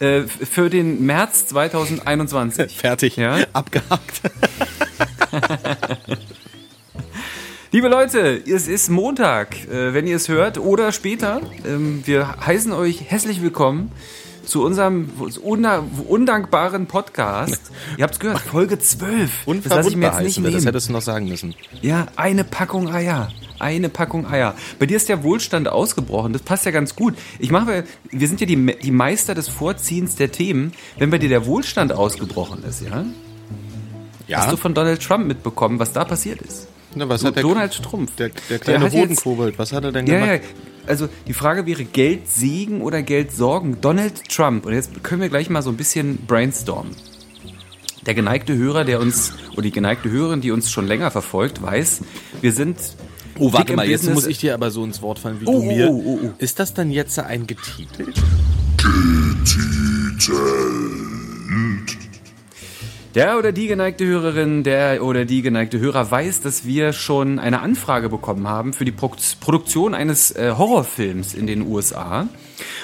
äh, 0.01 0.23
für 0.23 0.69
den 0.69 1.05
März 1.07 1.47
2021. 1.49 2.77
Fertig, 2.77 3.17
Ja? 3.17 3.39
abgehakt. 3.53 4.21
Liebe 7.71 7.89
Leute, 7.89 8.43
es 8.47 8.69
ist 8.69 8.91
Montag, 8.91 9.57
äh, 9.69 9.95
wenn 9.95 10.07
ihr 10.07 10.17
es 10.17 10.29
hört, 10.29 10.59
oder 10.59 10.93
später. 10.93 11.41
Ähm, 11.67 12.03
wir 12.05 12.37
heißen 12.45 12.73
euch 12.73 13.01
herzlich 13.11 13.41
willkommen 13.43 13.91
zu 14.53 14.63
unserem 14.65 15.09
unda- 15.43 15.83
undankbaren 16.09 16.87
Podcast. 16.87 17.61
Ihr 17.97 18.05
habt 18.05 18.15
es 18.15 18.21
gehört, 18.21 18.39
Folge 18.41 18.79
12. 18.79 19.31
Das 19.65 19.65
lasse 19.75 19.89
ich 19.89 19.97
mir 19.97 20.07
jetzt 20.07 20.21
nicht 20.21 20.37
wir, 20.37 20.45
das 20.45 20.53
nehmen. 20.61 20.67
hättest 20.67 20.89
du 20.89 20.93
noch 20.93 21.03
sagen 21.03 21.27
müssen. 21.29 21.55
Ja, 21.81 22.07
eine 22.17 22.45
Packung 22.45 22.93
Eier. 22.93 23.29
Eine 23.59 23.89
Packung 23.89 24.27
Eier. 24.31 24.55
Bei 24.79 24.87
dir 24.87 24.97
ist 24.97 25.09
der 25.09 25.23
Wohlstand 25.23 25.69
ausgebrochen. 25.69 26.33
Das 26.33 26.43
passt 26.43 26.65
ja 26.67 26.71
ganz 26.71 26.95
gut. 26.97 27.15
Ich 27.39 27.51
mache, 27.51 27.85
wir 28.11 28.29
sind 28.29 28.41
ja 28.41 28.47
die, 28.47 28.77
die 28.77 28.91
Meister 28.91 29.35
des 29.35 29.49
Vorziehens 29.49 30.17
der 30.17 30.31
Themen. 30.33 30.73
Wenn 30.99 31.11
bei 31.11 31.19
dir 31.19 31.29
der 31.29 31.47
Wohlstand 31.47 31.93
ausgebrochen 31.93 32.63
ist, 32.65 32.83
ja? 32.83 33.05
Ja, 34.29 34.39
Hast 34.39 34.53
du 34.53 34.57
von 34.57 34.75
Donald 34.75 35.03
Trump 35.03 35.27
mitbekommen, 35.27 35.79
was 35.79 35.93
da 35.93 36.05
passiert 36.05 36.43
ist? 36.43 36.69
Na, 36.95 37.09
was 37.09 37.25
hat 37.25 37.37
der, 37.37 37.43
Donald 37.43 37.73
Trump. 37.83 38.15
der, 38.17 38.31
der 38.51 38.59
kleine 38.59 38.91
Hodenkobold, 38.93 39.59
was 39.59 39.73
hat 39.73 39.85
er 39.85 39.93
denn 39.93 40.07
Ja, 40.07 40.15
gemacht? 40.21 40.43
ja. 40.43 40.72
Also 40.87 41.09
die 41.27 41.33
Frage 41.33 41.67
wäre 41.67 41.85
Geld 41.85 42.29
Segen 42.29 42.81
oder 42.83 43.03
Geld 43.03 43.33
Sorgen. 43.33 43.81
Donald 43.81 44.29
Trump. 44.29 44.67
Und 44.67 44.73
jetzt 44.75 45.03
können 45.05 45.21
wir 45.23 45.29
gleich 45.29 45.49
mal 45.51 45.63
so 45.63 45.71
ein 45.71 45.77
bisschen 45.77 46.19
brainstormen. 46.27 46.95
Der 48.07 48.15
geneigte 48.15 48.57
Hörer, 48.57 48.85
der 48.85 48.99
uns, 49.01 49.33
oder 49.53 49.63
die 49.63 49.71
geneigte 49.71 50.11
Hörerin, 50.11 50.41
die 50.41 50.51
uns 50.51 50.71
schon 50.73 50.89
länger 50.89 51.11
verfolgt, 51.13 51.63
weiß, 51.63 52.01
wir 52.41 52.53
sind. 52.53 52.77
Oh, 53.39 53.45
dick 53.47 53.53
warte 53.55 53.73
im 53.73 53.77
mal, 53.77 53.89
jetzt 53.89 54.01
Business. 54.01 54.15
muss 54.17 54.27
ich 54.27 54.39
dir 54.39 54.55
aber 54.55 54.71
so 54.73 54.85
ins 54.85 55.01
Wort 55.03 55.19
fallen 55.21 55.41
wie 55.41 55.47
Oh, 55.47 55.61
du 55.61 55.67
mir. 55.67 55.89
oh, 55.89 56.03
oh, 56.05 56.21
oh. 56.25 56.31
Ist 56.39 56.59
das 56.59 56.75
dann 56.75 56.91
jetzt 56.91 57.19
ein 57.19 57.47
Getitel? 57.47 58.13
Der 63.15 63.39
oder 63.39 63.53
die 63.53 63.67
geneigte 63.67 64.07
Hörerin, 64.07 64.63
der 64.65 65.05
oder 65.05 65.27
die 65.27 65.43
geneigte 65.43 65.79
Hörer 65.79 66.11
weiß, 66.11 66.41
dass 66.41 66.65
wir 66.65 66.95
schon 66.95 67.39
eine 67.39 67.61
Anfrage 67.61 68.09
bekommen 68.09 68.49
haben 68.49 68.73
für 68.73 68.87
die 68.87 68.93
Pro 68.93 69.13
Produktion 69.41 69.93
eines 69.95 70.31
äh, 70.31 70.55
Horrorfilms 70.57 71.35
in 71.35 71.47
den 71.47 71.61
USA. 71.67 72.27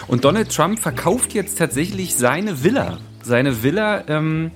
Und 0.06 0.26
Donald 0.26 0.54
Trump 0.54 0.80
verkauft 0.80 1.32
jetzt 1.32 1.56
tatsächlich 1.56 2.14
seine 2.14 2.62
Villa. 2.62 2.98
Seine 3.22 3.62
Villa, 3.62 4.04
ähm, 4.08 4.50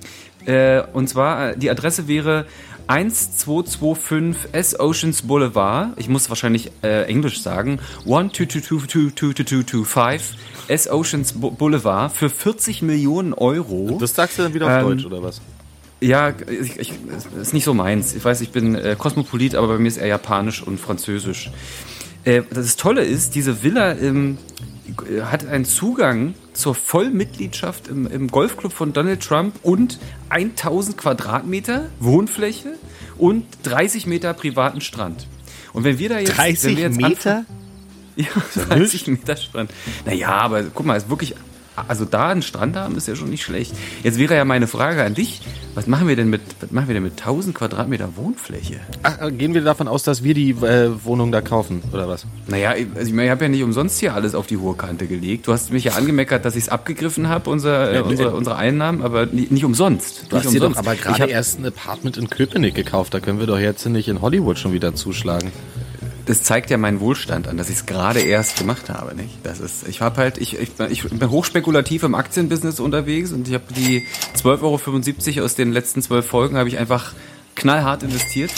äh, 0.45 0.83
und 0.93 1.09
zwar, 1.09 1.49
äh, 1.51 1.57
die 1.57 1.71
Adresse 1.71 2.07
wäre 2.07 2.45
1225 2.85 4.53
S 4.53 4.79
Oceans 4.79 5.23
Boulevard. 5.23 5.93
Ich 5.97 6.07
muss 6.07 6.29
wahrscheinlich 6.29 6.69
äh, 6.83 7.05
Englisch 7.05 7.41
sagen. 7.41 7.79
122222225 8.05 10.21
S 10.67 10.87
Oceans 10.89 11.33
Bo- 11.33 11.49
Boulevard 11.51 12.11
für 12.15 12.29
40 12.29 12.83
Millionen 12.83 13.33
Euro. 13.33 13.97
Das 13.99 14.13
sagst 14.13 14.37
du 14.37 14.43
dann 14.43 14.53
wieder 14.53 14.67
auf 14.67 14.83
Ähm, 14.83 14.87
Deutsch, 14.89 15.05
oder 15.05 15.23
was? 15.23 15.41
Ja, 16.03 16.33
ich, 16.49 16.77
ich, 16.79 16.93
das 17.09 17.25
ist 17.47 17.53
nicht 17.53 17.63
so 17.63 17.73
meins. 17.73 18.13
Ich 18.13 18.25
weiß, 18.25 18.41
ich 18.41 18.51
bin 18.51 18.75
äh, 18.75 18.97
Kosmopolit, 18.97 19.55
aber 19.55 19.69
bei 19.69 19.77
mir 19.77 19.87
ist 19.87 19.97
eher 19.97 20.07
Japanisch 20.07 20.61
und 20.61 20.77
Französisch. 20.77 21.49
Äh, 22.25 22.41
das 22.49 22.75
Tolle 22.75 23.05
ist, 23.05 23.35
diese 23.35 23.63
Villa 23.63 23.93
ähm, 23.93 24.37
äh, 25.09 25.21
hat 25.21 25.47
einen 25.47 25.63
Zugang 25.63 26.33
zur 26.51 26.75
Vollmitgliedschaft 26.75 27.87
im, 27.87 28.05
im 28.05 28.27
Golfclub 28.27 28.73
von 28.73 28.91
Donald 28.91 29.21
Trump 29.21 29.55
und 29.63 29.97
1000 30.27 30.97
Quadratmeter 30.97 31.89
Wohnfläche 32.01 32.73
und 33.17 33.45
30 33.63 34.05
Meter 34.05 34.33
privaten 34.33 34.81
Strand. 34.81 35.27
Und 35.71 35.85
wenn 35.85 35.99
wir 35.99 36.09
da 36.09 36.19
jetzt, 36.19 36.31
wenn 36.31 36.35
30 36.35 36.77
wir 36.77 36.83
jetzt 36.83 37.01
Meter? 37.01 37.45
ja, 38.17 38.27
30 38.67 39.07
Meter 39.07 39.37
Strand. 39.37 39.71
Naja, 40.05 40.31
aber 40.31 40.63
guck 40.63 40.85
mal, 40.85 40.97
ist 40.97 41.09
wirklich. 41.09 41.33
Also 41.87 42.05
da 42.05 42.29
einen 42.29 42.41
Strand 42.41 42.75
haben 42.75 42.95
ist 42.97 43.07
ja 43.07 43.15
schon 43.15 43.29
nicht 43.29 43.43
schlecht. 43.43 43.73
Jetzt 44.03 44.17
wäre 44.19 44.35
ja 44.35 44.45
meine 44.45 44.67
Frage 44.67 45.03
an 45.03 45.13
dich: 45.15 45.41
Was 45.75 45.87
machen 45.87 46.07
wir 46.07 46.15
denn 46.15 46.29
mit, 46.29 46.41
was 46.61 46.71
machen 46.71 46.87
wir 46.87 46.93
denn 46.93 47.03
mit 47.03 47.13
1000 47.19 47.55
Quadratmeter 47.55 48.15
Wohnfläche? 48.15 48.79
Ach, 49.01 49.19
äh, 49.21 49.31
gehen 49.31 49.53
wir 49.53 49.61
davon 49.63 49.87
aus, 49.87 50.03
dass 50.03 50.23
wir 50.23 50.33
die 50.33 50.51
äh, 50.51 50.91
Wohnung 51.03 51.31
da 51.31 51.41
kaufen, 51.41 51.81
oder 51.91 52.07
was? 52.07 52.25
Naja, 52.47 52.75
ich- 52.75 52.87
also 52.95 53.11
ich, 53.13 53.17
ich 53.19 53.29
habe 53.29 53.43
ja 53.45 53.49
nicht 53.49 53.63
umsonst 53.63 53.99
hier 53.99 54.13
alles 54.13 54.35
auf 54.35 54.45
die 54.47 54.57
hohe 54.57 54.75
Kante 54.75 55.07
gelegt. 55.07 55.47
Du 55.47 55.53
hast 55.53 55.71
mich 55.71 55.83
ja 55.85 55.93
angemeckert, 55.93 56.45
dass 56.45 56.55
ich 56.55 56.63
es 56.63 56.69
abgegriffen 56.69 57.27
habe, 57.29 57.49
unser, 57.49 57.91
äh, 57.91 57.95
Ja, 57.95 58.01
unsere, 58.01 58.29
äh, 58.29 58.33
unsere 58.33 58.55
Einnahmen, 58.55 59.01
aber 59.01 59.25
nicht, 59.25 59.51
nicht 59.51 59.65
umsonst. 59.65 60.25
Du 60.29 60.35
nicht 60.35 60.45
hast 60.45 60.53
dir 60.53 60.59
doch 60.59 60.75
aber 60.77 60.95
gerade 60.95 61.25
erst 61.31 61.59
ein 61.59 61.65
Apartment 61.65 62.17
in 62.17 62.29
Köpenick 62.29 62.75
gekauft. 62.75 63.13
Da 63.13 63.19
können 63.19 63.39
wir 63.39 63.47
doch 63.47 63.59
jetzt 63.59 63.85
nicht 63.87 64.07
in 64.07 64.21
Hollywood 64.21 64.59
schon 64.59 64.73
wieder 64.73 64.93
zuschlagen. 64.95 65.51
Das 66.25 66.43
zeigt 66.43 66.69
ja 66.69 66.77
meinen 66.77 66.99
Wohlstand 66.99 67.47
an, 67.47 67.57
dass 67.57 67.69
ich 67.69 67.75
es 67.77 67.85
gerade 67.85 68.21
erst 68.21 68.57
gemacht 68.57 68.89
habe, 68.89 69.13
nicht? 69.15 69.29
Das 69.43 69.59
ist, 69.59 69.87
ich 69.87 70.01
habe 70.01 70.17
halt, 70.17 70.37
ich, 70.37 70.57
ich, 70.59 70.69
ich 70.89 71.03
bin 71.03 71.29
hochspekulativ 71.29 72.03
im 72.03 72.15
Aktienbusiness 72.15 72.79
unterwegs 72.79 73.31
und 73.31 73.47
ich 73.47 73.53
habe 73.53 73.65
die 73.75 74.03
12,75 74.41 75.35
Euro 75.37 75.45
aus 75.45 75.55
den 75.55 75.71
letzten 75.71 76.01
zwölf 76.01 76.25
Folgen 76.25 76.55
habe 76.57 76.69
ich 76.69 76.77
einfach 76.77 77.13
knallhart 77.55 78.03
investiert. 78.03 78.51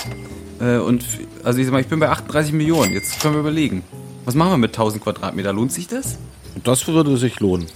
Äh, 0.59 0.77
und 0.77 1.05
also 1.43 1.59
ich 1.59 1.65
sag 1.65 1.73
mal, 1.73 1.81
ich 1.81 1.87
bin 1.87 1.99
bei 1.99 2.09
38 2.09 2.53
Millionen. 2.53 2.93
Jetzt 2.93 3.19
können 3.21 3.33
wir 3.33 3.39
überlegen. 3.41 3.83
Was 4.25 4.35
machen 4.35 4.51
wir 4.51 4.57
mit 4.57 4.71
1000 4.71 5.03
Quadratmeter? 5.03 5.51
Lohnt 5.53 5.71
sich 5.71 5.87
das? 5.87 6.17
Das 6.63 6.87
würde 6.87 7.17
sich 7.17 7.39
lohnen. 7.39 7.67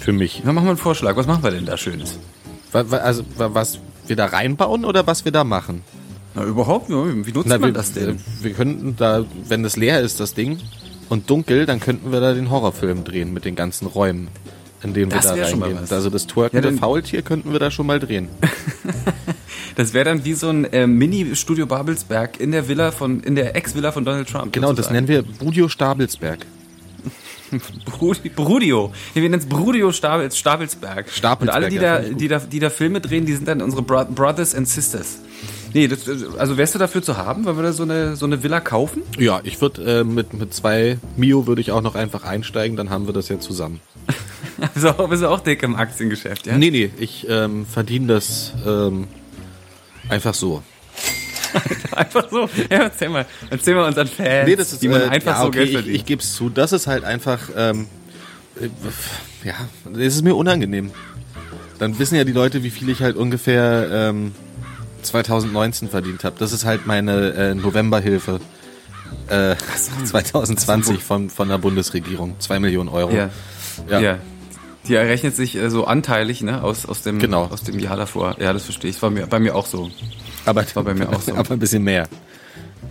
Für 0.00 0.12
mich. 0.12 0.42
Dann 0.44 0.54
machen 0.54 0.64
wir 0.66 0.70
einen 0.70 0.78
Vorschlag. 0.78 1.16
Was 1.16 1.26
machen 1.26 1.42
wir 1.42 1.50
denn 1.50 1.66
da 1.66 1.76
Schönes? 1.76 2.18
Also, 2.72 3.24
wa- 3.36 3.50
was 3.54 3.78
wir 4.06 4.16
da 4.16 4.26
reinbauen 4.26 4.84
oder 4.84 5.06
was 5.06 5.24
wir 5.24 5.32
da 5.32 5.44
machen? 5.44 5.82
Na, 6.36 6.44
überhaupt? 6.44 6.88
Ja, 6.90 7.04
Wie 7.26 7.32
nutzt 7.32 7.48
Na, 7.48 7.58
man 7.58 7.70
wir, 7.70 7.72
das 7.72 7.92
denn? 7.92 8.10
äh, 8.10 8.14
wir 8.42 8.52
könnten 8.52 8.94
da, 8.96 9.24
wenn 9.48 9.64
es 9.64 9.76
leer 9.76 10.00
ist, 10.00 10.20
das 10.20 10.34
Ding, 10.34 10.58
und 11.08 11.30
dunkel, 11.30 11.66
dann 11.66 11.80
könnten 11.80 12.12
wir 12.12 12.20
da 12.20 12.34
den 12.34 12.50
Horrorfilm 12.50 13.04
drehen 13.04 13.32
mit 13.32 13.44
den 13.44 13.54
ganzen 13.56 13.86
Räumen, 13.86 14.28
in 14.82 14.92
denen 14.92 15.10
wir 15.10 15.16
Das 15.16 15.26
da 15.26 15.36
wär 15.36 15.46
schon 15.46 15.58
mal 15.60 15.66
reingehen. 15.72 15.88
Also 15.90 16.10
das 16.10 16.26
twerkende 16.26 16.70
Ja, 16.70 16.76
Faultier 16.76 17.22
könnten 17.22 17.52
wir 17.52 17.58
da 17.58 17.70
schon 17.70 17.86
mal 17.86 17.98
drehen. 17.98 18.28
Das 19.76 19.92
wäre 19.92 20.06
dann 20.06 20.24
wie 20.24 20.32
so 20.32 20.48
ein 20.48 20.64
äh, 20.72 20.86
Mini-Studio 20.86 21.66
Babelsberg 21.66 22.40
in 22.40 22.50
der 22.50 22.66
Villa 22.66 22.92
von, 22.92 23.20
in 23.20 23.34
der 23.34 23.54
Ex-Villa 23.56 23.92
von 23.92 24.06
Donald 24.06 24.26
Trump. 24.26 24.50
Genau, 24.54 24.68
das 24.68 24.86
sozusagen. 24.86 24.94
nennen 24.94 25.08
wir 25.08 25.22
Budio 25.22 25.68
Stabelsberg. 25.68 26.46
Brudi- 27.84 28.30
Brudio. 28.34 28.90
Nee, 29.14 29.20
wir 29.20 29.28
nennen 29.28 29.42
es 29.42 29.46
Brudio 29.46 29.92
Stabels, 29.92 30.38
Stabelsberg. 30.38 31.10
Stapelsberg, 31.10 31.40
Und 31.42 31.50
alle, 31.50 31.68
die 31.68 31.78
da, 31.78 31.98
die, 32.00 32.26
da, 32.28 32.38
die 32.38 32.58
da 32.58 32.70
Filme 32.70 33.02
drehen, 33.02 33.26
die 33.26 33.34
sind 33.34 33.46
dann 33.48 33.60
unsere 33.60 33.82
Bro 33.82 34.06
Brothers 34.06 34.54
and 34.54 34.66
Sisters. 34.66 35.18
Nee, 35.76 35.88
das, 35.88 36.08
also 36.38 36.56
wärst 36.56 36.74
du 36.74 36.78
dafür 36.78 37.02
zu 37.02 37.18
haben, 37.18 37.44
weil 37.44 37.56
wir 37.58 37.64
da 37.64 37.72
so 37.74 37.82
eine, 37.82 38.16
so 38.16 38.24
eine 38.24 38.42
Villa 38.42 38.60
kaufen? 38.60 39.02
Ja, 39.18 39.42
ich 39.44 39.60
würde 39.60 40.00
äh, 40.00 40.04
mit, 40.04 40.32
mit 40.32 40.54
zwei 40.54 40.96
Mio 41.18 41.46
würde 41.46 41.60
ich 41.60 41.70
auch 41.70 41.82
noch 41.82 41.94
einfach 41.94 42.24
einsteigen, 42.24 42.78
dann 42.78 42.88
haben 42.88 43.06
wir 43.06 43.12
das 43.12 43.28
ja 43.28 43.38
zusammen. 43.38 43.80
Auch, 44.96 45.10
bist 45.10 45.22
du 45.22 45.28
auch 45.28 45.40
dick 45.40 45.62
im 45.62 45.76
Aktiengeschäft, 45.76 46.46
ja? 46.46 46.56
Nee, 46.56 46.70
nee, 46.70 46.90
ich 46.98 47.26
ähm, 47.28 47.66
verdiene 47.66 48.06
das 48.06 48.54
ähm, 48.66 49.06
einfach 50.08 50.32
so. 50.32 50.62
Einfach 51.92 52.30
so. 52.30 52.48
Ja, 52.70 52.84
erzähl 52.84 53.10
mal. 53.10 53.26
Erzähl 53.50 53.74
mal 53.74 53.86
unseren 53.86 54.06
Fans, 54.06 54.48
Nee, 54.48 54.56
das 54.56 54.72
ist 54.72 54.82
wie 54.82 54.88
man 54.88 55.02
äh, 55.02 55.04
einfach 55.04 55.36
ja, 55.36 55.40
so 55.42 55.48
okay, 55.48 55.58
Geld 55.58 55.68
ich, 55.68 55.74
verdient. 55.74 55.96
ich 55.96 56.06
gebe 56.06 56.22
es 56.22 56.34
zu, 56.34 56.48
das 56.48 56.72
ist 56.72 56.86
halt 56.86 57.04
einfach, 57.04 57.50
ähm, 57.54 57.86
äh, 58.58 58.68
ja, 59.46 59.54
es 59.92 60.14
ist 60.14 60.22
mir 60.22 60.34
unangenehm. 60.34 60.90
Dann 61.78 61.98
wissen 61.98 62.16
ja 62.16 62.24
die 62.24 62.32
Leute, 62.32 62.62
wie 62.62 62.70
viel 62.70 62.88
ich 62.88 63.02
halt 63.02 63.16
ungefähr 63.16 63.88
ähm, 63.92 64.32
2019 65.06 65.88
verdient 65.88 66.24
habe. 66.24 66.36
Das 66.38 66.52
ist 66.52 66.64
halt 66.64 66.86
meine 66.86 67.32
äh, 67.34 67.54
Novemberhilfe. 67.54 68.40
Äh, 69.28 69.54
2020 70.04 71.02
von, 71.02 71.30
von 71.30 71.48
der 71.48 71.58
Bundesregierung. 71.58 72.36
Zwei 72.40 72.58
Millionen 72.58 72.88
Euro. 72.88 73.12
ja. 73.14 73.30
Ja. 73.88 74.00
ja. 74.00 74.18
Die 74.88 74.94
errechnet 74.94 75.34
sich 75.34 75.56
äh, 75.56 75.68
so 75.68 75.84
anteilig, 75.84 76.42
ne, 76.42 76.62
aus, 76.62 76.86
aus, 76.86 77.02
dem, 77.02 77.18
Genau. 77.18 77.44
aus 77.46 77.62
dem 77.62 77.78
Jahr 77.78 77.96
davor. 77.96 78.36
Ja, 78.38 78.52
das 78.52 78.64
verstehe 78.64 78.90
ich. 78.90 79.02
War 79.02 79.10
mir, 79.10 79.26
bei 79.26 79.40
mir 79.40 79.54
auch 79.56 79.66
so. 79.66 79.90
Aber, 80.44 80.64
war 80.74 80.84
bei 80.84 80.94
mir 80.94 81.08
auch 81.08 81.20
so. 81.20 81.34
aber 81.36 81.50
ein 81.52 81.58
bisschen 81.58 81.82
mehr. 81.82 82.08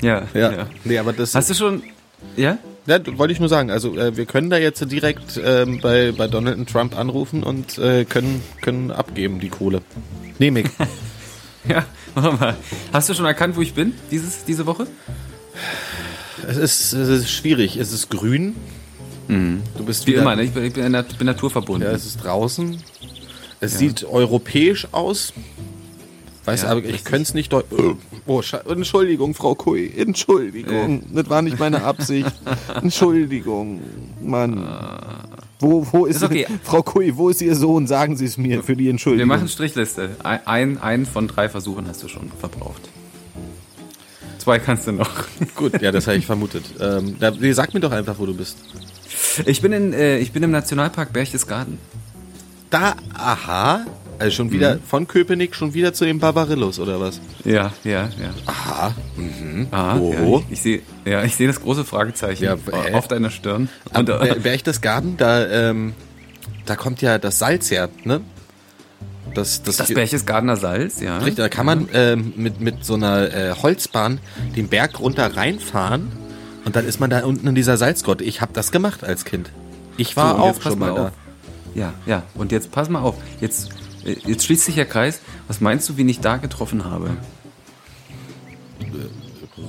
Ja, 0.01 0.23
Ja. 0.33 0.51
ja. 0.51 0.67
Nee, 0.83 0.97
aber 0.97 1.13
das 1.13 1.33
Hast 1.35 1.49
du 1.49 1.53
schon, 1.53 1.83
ja? 2.35 2.57
Ja, 2.85 2.99
wollte 3.17 3.31
ich 3.33 3.39
nur 3.39 3.47
sagen. 3.49 3.71
Also 3.71 3.97
äh, 3.97 4.15
wir 4.17 4.25
können 4.25 4.49
da 4.49 4.57
jetzt 4.57 4.91
direkt 4.91 5.39
ähm, 5.43 5.79
bei, 5.81 6.11
bei 6.11 6.27
Donald 6.27 6.69
Trump 6.69 6.97
anrufen 6.97 7.43
und 7.43 7.77
äh, 7.77 8.03
können, 8.05 8.41
können 8.61 8.91
abgeben 8.91 9.39
die 9.39 9.49
Kohle. 9.49 9.81
Nehme 10.37 10.61
ich. 10.61 10.67
Ja, 11.69 11.85
mach 12.15 12.39
mal. 12.39 12.55
Hast 12.93 13.09
du 13.09 13.13
schon 13.13 13.25
erkannt, 13.25 13.55
wo 13.55 13.61
ich 13.61 13.73
bin, 13.73 13.93
dieses, 14.11 14.45
diese 14.45 14.65
Woche? 14.65 14.87
es, 16.47 16.57
ist, 16.57 16.93
es 16.93 17.09
ist 17.09 17.31
schwierig. 17.31 17.77
Es 17.77 17.91
ist 17.91 18.09
grün. 18.09 18.55
Du 19.27 19.83
bist 19.85 20.03
Mhm. 20.03 20.07
Wie 20.07 20.11
wieder, 20.13 20.21
immer, 20.21 20.35
ne? 20.35 20.43
ich, 20.43 20.51
bin, 20.51 20.63
ich 20.65 20.73
bin, 20.73 20.91
nat- 20.91 21.17
bin 21.17 21.25
naturverbunden. 21.25 21.89
Ja, 21.89 21.95
es 21.95 22.05
ist 22.05 22.23
draußen. 22.23 22.77
Es 23.59 23.77
sieht 23.79 24.03
europäisch 24.03 24.87
aus. 24.91 25.33
Weiß 26.43 26.61
Ja, 26.61 26.69
aber, 26.69 26.83
ich 26.83 27.03
könnte 27.03 27.23
es 27.23 27.33
nicht 27.33 27.51
deuten. 27.51 27.97
Oh, 28.27 28.41
Sche- 28.41 28.69
Entschuldigung, 28.71 29.33
Frau 29.33 29.55
Kui. 29.55 29.91
Entschuldigung. 29.97 31.01
Das 31.11 31.27
war 31.29 31.41
nicht 31.41 31.57
meine 31.57 31.83
Absicht. 31.83 32.31
Entschuldigung. 32.81 33.81
Mann. 34.21 34.63
Wo, 35.65 35.87
wo 35.91 36.05
ist, 36.05 36.17
Ist 36.17 36.23
okay. 36.23 36.45
Frau 36.63 36.83
Kui, 36.83 37.17
wo 37.17 37.29
ist 37.29 37.41
Ihr 37.41 37.55
Sohn? 37.55 37.87
Sagen 37.87 38.15
Sie 38.15 38.25
es 38.25 38.37
mir 38.37 38.61
für 38.61 38.75
die 38.75 38.85
Wir 38.85 38.91
Entschuldigung. 38.91 39.27
machen 39.27 39.47
Strichliste. 39.47 40.11
Ein, 40.23 40.45
ein, 40.45 40.77
einen 40.77 41.05
von 41.07 41.27
drei 41.27 41.49
Versuchen 41.49 41.87
hast 41.87 42.03
du 42.03 42.07
schon 42.07 42.31
verbraucht. 42.39 42.83
Zwei 44.37 44.59
kannst 44.59 44.85
du 44.85 44.91
noch. 44.91 45.09
Gut, 45.55 45.81
ja, 45.81 45.91
das 45.91 46.05
habe 46.05 46.17
ich 46.17 46.27
vermutet. 46.27 46.65
Ähm, 46.79 47.15
da, 47.19 47.33
sag 47.53 47.73
mir 47.73 47.79
doch 47.79 47.91
einfach, 47.91 48.19
wo 48.19 48.27
du 48.27 48.35
bist. 48.35 48.57
Ich 49.47 49.59
bin, 49.61 49.73
in, 49.73 49.91
äh, 49.93 50.19
ich 50.19 50.31
bin 50.31 50.43
im 50.43 50.51
Nationalpark 50.51 51.11
Berchtesgaden. 51.11 51.79
Da, 52.69 52.95
aha. 53.15 53.85
Also 54.19 54.31
schon 54.35 54.51
wieder 54.51 54.79
von 54.87 55.07
Köpenick 55.07 55.55
schon 55.55 55.73
wieder 55.73 55.93
zu 55.93 56.05
den 56.05 56.19
Barbarillos, 56.19 56.79
oder 56.79 56.99
was? 56.99 57.19
Ja, 57.43 57.73
ja, 57.83 58.03
ja. 58.03 58.09
Aha. 58.45 58.93
Mhm. 59.17 59.67
Ah, 59.71 59.97
Wo? 59.99 60.13
ja, 60.13 60.23
ich, 60.47 60.51
ich 60.53 60.61
sehe 60.61 60.81
ja, 61.05 61.23
ich 61.23 61.35
sehe 61.35 61.47
das 61.47 61.59
große 61.61 61.83
Fragezeichen 61.85 62.43
Ja, 62.43 62.55
auf 62.93 63.07
deiner 63.07 63.29
Stirn. 63.29 63.67
Und, 63.93 64.09
äh, 64.09 64.13
Ber- 64.17 64.35
Berchtesgaden, 64.35 65.17
da, 65.17 65.45
ähm, 65.47 65.93
da 66.65 66.75
kommt 66.75 67.01
ja 67.01 67.17
das 67.17 67.39
Salz 67.39 67.69
her, 67.71 67.89
ne? 68.03 68.21
Das, 69.33 69.63
das, 69.63 69.77
das 69.77 69.93
Berchtesgadener 69.93 70.55
Salz, 70.55 71.01
ja. 71.01 71.17
Richtig, 71.17 71.35
da 71.35 71.49
kann 71.49 71.65
man 71.65 71.89
ähm, 71.93 72.31
mit, 72.37 72.61
mit 72.61 72.85
so 72.85 72.93
einer 72.93 73.33
äh, 73.33 73.53
Holzbahn 73.61 74.19
den 74.55 74.69
Berg 74.69 74.99
runter 75.01 75.35
reinfahren 75.35 76.09
und 76.63 76.75
dann 76.77 76.85
ist 76.85 77.01
man 77.01 77.09
da 77.09 77.25
unten 77.25 77.45
in 77.47 77.55
dieser 77.55 77.75
Salzgrotte. 77.75 78.23
Ich 78.23 78.39
habe 78.39 78.53
das 78.53 78.71
gemacht 78.71 79.03
als 79.03 79.25
Kind. 79.25 79.51
Ich 79.97 80.15
war 80.15 80.35
So, 80.37 80.41
auch 80.43 80.61
schon 80.61 80.79
mal 80.79 80.93
da. 80.95 81.07
auf. 81.07 81.11
Ja, 81.73 81.93
ja. 82.05 82.23
Und 82.35 82.53
jetzt 82.53 82.71
pass 82.71 82.87
mal 82.87 83.01
auf. 83.01 83.15
Jetzt, 83.41 83.69
äh, 83.71 83.73
jetzt 84.05 84.45
schließt 84.45 84.65
sich 84.65 84.75
der 84.75 84.85
Kreis. 84.85 85.21
Was 85.47 85.61
meinst 85.61 85.89
du, 85.89 85.97
wen 85.97 86.09
ich 86.09 86.19
da 86.19 86.37
getroffen 86.37 86.85
habe? 86.85 87.11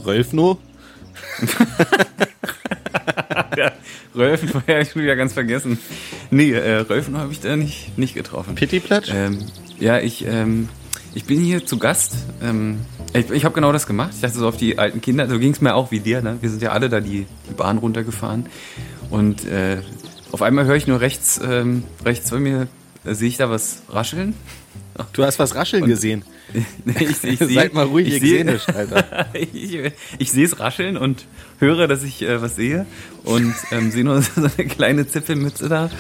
Rölfno? 0.05 0.59
ja, 3.57 3.73
Rölfen 4.15 4.55
habe 4.55 4.81
ich 4.81 4.91
schon 4.91 5.03
wieder 5.03 5.17
ganz 5.17 5.33
vergessen. 5.33 5.79
Nee, 6.31 6.53
äh, 6.53 6.77
Rölfen 6.77 7.17
habe 7.17 7.33
ich 7.33 7.41
da 7.41 7.57
nicht, 7.57 7.97
nicht 7.99 8.15
getroffen. 8.15 8.55
Pittiplatsch? 8.55 9.11
Ähm, 9.13 9.39
ja, 9.79 9.99
ich, 9.99 10.27
ähm, 10.27 10.69
ich 11.15 11.25
bin 11.25 11.41
hier 11.41 11.67
zu 11.67 11.79
Gast. 11.79 12.15
Ähm, 12.43 12.81
ich 13.13 13.31
ich 13.31 13.45
habe 13.45 13.55
genau 13.55 13.73
das 13.73 13.87
gemacht. 13.87 14.13
Ich 14.15 14.21
dachte 14.21 14.39
so 14.39 14.49
auf 14.49 14.57
die 14.57 14.79
alten 14.79 15.01
Kinder. 15.01 15.29
So 15.29 15.39
ging 15.39 15.53
es 15.53 15.61
mir 15.61 15.75
auch 15.75 15.91
wie 15.91 16.01
dir. 16.01 16.23
Ne? 16.23 16.39
Wir 16.41 16.51
sind 16.51 16.63
ja 16.63 16.71
alle 16.71 16.89
da 16.89 17.01
die, 17.01 17.27
die 17.49 17.55
Bahn 17.55 17.79
runtergefahren. 17.79 18.47
Und 19.11 19.47
äh, 19.47 19.79
auf 20.33 20.43
einmal 20.43 20.67
höre 20.67 20.77
ich 20.77 20.87
nur 20.87 21.01
rechts, 21.01 21.41
ähm, 21.43 21.85
rechts 22.05 22.31
von 22.31 22.43
mir, 22.43 22.69
äh, 23.07 23.15
sehe 23.15 23.29
ich 23.29 23.37
da 23.37 23.51
was 23.51 23.83
rascheln. 23.89 24.35
Du 25.13 25.25
hast 25.25 25.39
was 25.39 25.55
rascheln 25.55 25.87
gesehen. 25.87 26.25
ich, 26.87 27.23
ich 27.25 27.39
seh- 27.39 27.55
Seid 27.55 27.75
mal 27.75 27.85
ruhig, 27.87 28.07
ich 28.09 28.15
ihr 28.15 28.21
sehe- 28.21 28.45
Xenisch, 28.45 28.69
Alter. 28.69 29.27
ich 29.35 29.79
ich 30.19 30.33
sehe 30.33 30.45
es 30.45 30.59
rascheln 30.59 30.97
und 30.97 31.27
höre, 31.59 31.87
dass 31.89 32.03
ich 32.03 32.23
äh, 32.23 32.41
was 32.41 32.57
sehe 32.57 32.87
und 33.25 33.55
ähm, 33.73 33.91
sehe 33.91 34.05
nur 34.05 34.23
so 34.23 34.31
eine 34.37 34.69
kleine 34.69 35.07
Zipfelmütze 35.07 35.69
da. 35.69 35.91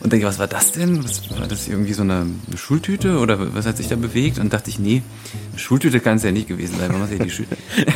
Und 0.00 0.12
denke, 0.12 0.26
was 0.26 0.38
war 0.38 0.46
das 0.46 0.70
denn? 0.70 1.02
Was, 1.02 1.28
war 1.36 1.48
das 1.48 1.66
irgendwie 1.66 1.92
so 1.92 2.02
eine, 2.02 2.24
eine 2.46 2.56
Schultüte 2.56 3.18
oder 3.18 3.52
was 3.52 3.66
hat 3.66 3.78
sich 3.78 3.88
da 3.88 3.96
bewegt? 3.96 4.38
Und 4.38 4.52
dachte 4.52 4.70
ich, 4.70 4.78
nee, 4.78 5.02
eine 5.50 5.58
Schultüte 5.58 5.98
kann 5.98 6.18
es 6.18 6.22
ja 6.22 6.30
nicht 6.30 6.46
gewesen 6.46 6.76
sein. 6.78 6.90
Warum 6.92 7.08
hier 7.08 7.18
die 7.18 7.30
Schul 7.30 7.46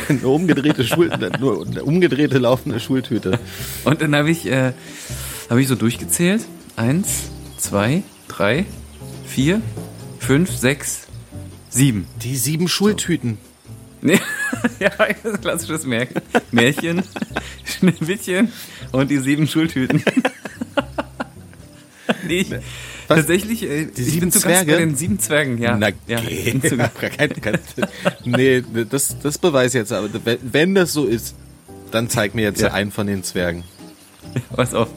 Eine 0.09 0.27
umgedrehte, 0.27 0.83
Schul 0.83 1.09
nur 1.39 1.65
eine 1.65 1.81
umgedrehte 1.85 2.39
laufende 2.39 2.81
Schultüte. 2.81 3.39
Und 3.85 4.01
dann 4.01 4.13
habe 4.17 4.29
ich, 4.31 4.45
äh, 4.47 4.73
hab 5.49 5.57
ich 5.57 5.69
so 5.69 5.75
durchgezählt. 5.75 6.43
Eins, 6.75 7.29
zwei, 7.57 8.03
drei, 8.37 8.65
vier, 9.25 9.61
fünf, 10.19 10.49
sechs, 10.51 11.07
sieben. 11.69 12.07
Die 12.23 12.35
sieben 12.35 12.67
Schultüten. 12.67 13.37
Nee, 14.01 14.19
ja, 14.79 14.89
klassisches 14.89 15.85
Mär 15.85 16.07
Märchen, 16.51 17.03
Schneewittchen 17.63 18.51
und 18.91 19.09
die 19.11 19.19
sieben 19.19 19.47
Schultüten. 19.47 20.03
nee, 22.27 22.39
ich, 22.41 22.51
Was? 22.51 22.61
tatsächlich, 23.07 23.63
äh, 23.63 23.83
ich 23.83 23.95
sieben 23.95 24.19
bin 24.21 24.31
zu 24.31 24.39
Zwerge? 24.39 24.65
Gast 24.65 24.77
bei 24.79 24.85
den 24.85 24.95
sieben 24.95 25.19
Zwergen, 25.19 25.57
ja. 25.59 25.77
Na, 25.77 25.89
ja, 26.07 26.17
okay. 26.19 26.59
Gast. 26.59 26.95
kein, 27.17 27.41
kein, 27.41 27.59
nee, 28.25 28.63
das, 28.89 29.15
das 29.21 29.37
beweist 29.37 29.75
jetzt, 29.75 29.93
aber 29.93 30.09
wenn, 30.25 30.39
wenn 30.41 30.75
das 30.75 30.91
so 30.91 31.05
ist, 31.05 31.35
dann 31.91 32.09
zeig 32.09 32.33
mir 32.35 32.41
jetzt 32.41 32.61
Ja. 32.61 32.73
einen 32.73 32.91
von 32.91 33.07
den 33.07 33.23
Zwergen. 33.23 33.63
Pass 34.55 34.73
auf, 34.73 34.89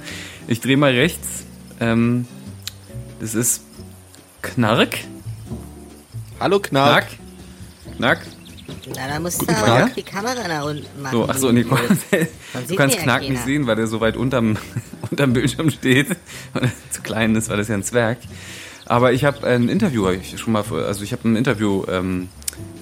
ich 0.49 0.61
drehe 0.61 0.79
mal 0.79 0.93
rechts. 0.93 1.45
Ähm, 1.79 2.27
das 3.21 3.35
ist 3.35 3.63
Knark. 4.43 4.99
Hallo 6.41 6.61
Knark. 6.61 7.07
Knack. 7.97 7.97
Knack. 7.97 8.27
Na, 8.97 9.09
da 9.09 9.21
musst 9.21 9.41
du 9.41 9.47
Guten 9.47 9.59
aber 9.59 9.67
Tag. 9.67 9.91
auch 9.91 9.95
die 9.95 10.03
Kamera 10.03 10.49
nach 10.49 10.65
unten 10.65 11.03
machen. 11.03 11.13
So, 11.13 11.29
ach 11.29 11.37
so, 11.39 11.53
nee, 11.53 11.63
du 11.63 11.71
du 11.71 12.75
kannst 12.77 12.97
ja 12.97 13.03
Knack 13.03 13.21
nicht 13.23 13.33
keiner. 13.35 13.45
sehen, 13.45 13.67
weil 13.67 13.77
der 13.77 13.87
so 13.87 14.01
weit 14.01 14.17
unterm, 14.17 14.57
unterm 15.11 15.33
Bildschirm 15.33 15.71
steht. 15.71 16.11
Und 16.55 16.65
er 16.65 16.71
zu 16.91 17.03
klein 17.03 17.35
ist, 17.37 17.49
weil 17.49 17.57
das 17.59 17.69
ja 17.69 17.75
ein 17.75 17.83
Zwerg. 17.85 18.19
Aber 18.85 19.13
ich 19.13 19.25
habe 19.25 19.47
ein 19.47 19.69
Interview, 19.69 20.09
ich 20.11 20.39
schon 20.39 20.53
mal, 20.53 20.63
vor- 20.63 20.85
also 20.85 21.03
ich 21.03 21.13
habe 21.13 21.29
ein 21.29 21.37
Interview 21.37 21.85
ähm, 21.89 22.29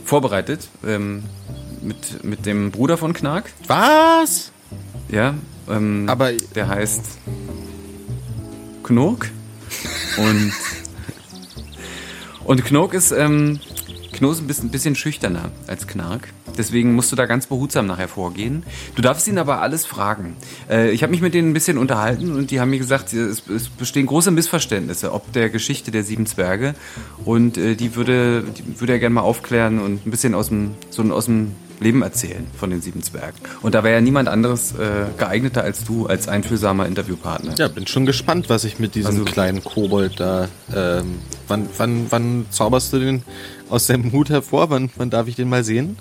vorbereitet 0.04 0.68
ähm, 0.86 1.24
mit, 1.82 2.24
mit 2.24 2.44
dem 2.46 2.70
Bruder 2.70 2.96
von 2.98 3.12
Knark. 3.14 3.50
Was? 3.66 4.50
Ja, 5.10 5.34
ähm, 5.70 6.06
Aber- 6.08 6.32
der 6.54 6.68
heißt 6.68 7.02
Knurk. 8.82 9.30
Und, 10.16 10.52
und 12.44 12.64
Knurk 12.64 12.94
ist, 12.94 13.12
ähm, 13.12 13.60
ist 14.12 14.40
ein 14.40 14.46
bisschen, 14.46 14.70
bisschen 14.70 14.94
schüchterner 14.94 15.50
als 15.66 15.86
Knark. 15.86 16.28
Deswegen 16.56 16.94
musst 16.94 17.10
du 17.10 17.16
da 17.16 17.26
ganz 17.26 17.46
behutsam 17.46 17.86
nachher 17.86 18.08
vorgehen. 18.08 18.62
Du 18.94 19.02
darfst 19.02 19.26
ihn 19.26 19.38
aber 19.38 19.60
alles 19.60 19.86
fragen. 19.86 20.36
Äh, 20.70 20.90
ich 20.90 21.02
habe 21.02 21.10
mich 21.10 21.20
mit 21.20 21.34
denen 21.34 21.50
ein 21.50 21.52
bisschen 21.52 21.78
unterhalten 21.78 22.34
und 22.34 22.50
die 22.50 22.60
haben 22.60 22.70
mir 22.70 22.78
gesagt, 22.78 23.12
es, 23.12 23.42
es 23.48 23.68
bestehen 23.68 24.06
große 24.06 24.30
Missverständnisse 24.30 25.12
ob 25.12 25.32
der 25.32 25.50
Geschichte 25.50 25.90
der 25.90 26.04
sieben 26.04 26.26
Zwerge. 26.26 26.74
Und 27.24 27.58
äh, 27.58 27.74
die 27.74 27.96
würde, 27.96 28.42
die 28.42 28.80
würde 28.80 28.92
er 28.92 28.98
gerne 28.98 29.14
mal 29.14 29.22
aufklären 29.22 29.80
und 29.80 30.06
ein 30.06 30.10
bisschen 30.10 30.34
aus 30.34 30.48
dem, 30.48 30.72
so 30.90 31.02
aus 31.02 31.26
dem 31.26 31.52
Leben 31.80 32.02
erzählen 32.02 32.46
von 32.58 32.70
den 32.70 32.80
sieben 32.80 33.02
Zwergen. 33.02 33.36
Und 33.62 33.74
da 33.74 33.82
wäre 33.84 33.94
ja 33.96 34.00
niemand 34.00 34.28
anderes 34.28 34.72
äh, 34.72 35.06
geeigneter 35.18 35.62
als 35.62 35.84
du, 35.84 36.06
als 36.06 36.28
einfühlsamer 36.28 36.86
Interviewpartner. 36.86 37.54
Ja, 37.58 37.68
bin 37.68 37.86
schon 37.86 38.06
gespannt, 38.06 38.48
was 38.48 38.64
ich 38.64 38.78
mit 38.78 38.94
diesem 38.94 39.10
Also- 39.12 39.24
kleinen 39.24 39.62
Kobold 39.62 40.18
da. 40.20 40.48
Ähm, 40.74 41.18
wann, 41.48 41.68
wann, 41.76 42.06
wann 42.10 42.46
zauberst 42.50 42.92
du 42.92 42.98
den 43.00 43.22
aus 43.68 43.86
deinem 43.86 44.12
Hut 44.12 44.30
hervor? 44.30 44.70
Wann, 44.70 44.90
wann 44.96 45.10
darf 45.10 45.26
ich 45.28 45.36
den 45.36 45.48
mal 45.48 45.64
sehen? 45.64 45.96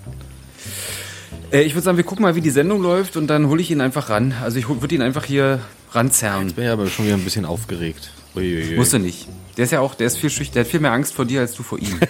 Äh, 1.52 1.62
ich 1.64 1.74
würde 1.74 1.84
sagen, 1.86 1.98
wir 1.98 2.04
gucken 2.04 2.24
mal, 2.24 2.36
wie 2.36 2.42
die 2.42 2.50
Sendung 2.50 2.82
läuft 2.82 3.18
und 3.18 3.28
dann 3.28 3.48
hole 3.48 3.62
ich 3.62 3.72
ihn 3.72 3.82
einfach 3.82 4.10
ran. 4.10 4.34
Also 4.44 4.60
ich 4.60 4.68
würde 4.70 4.94
ihn 4.96 5.02
einfach 5.02 5.26
hier 5.26 5.60
ranzerren. 5.92 6.54
Bin 6.54 6.66
ja 6.66 6.74
aber 6.74 6.88
schon 6.88 7.06
wieder 7.06 7.16
ein 7.16 7.24
bisschen 7.24 7.46
aufgeregt. 7.46 8.12
Uiuiui. 8.36 8.76
Musst 8.76 8.94
du 8.94 9.00
nicht. 9.00 9.28
Der 9.58 9.66
ist 9.66 9.72
ja 9.72 9.80
auch, 9.82 9.94
der 9.96 10.08
ist 10.08 10.18
viel 10.18 10.30
schüchtern, 10.30 10.54
der 10.56 10.64
hat 10.64 10.72
viel 10.72 10.80
mehr 10.80 10.92
Angst 10.92 11.14
vor 11.14 11.26
dir 11.26 11.42
als 11.42 11.54
du 11.54 11.64
vor 11.64 11.80
ihm. 11.80 12.00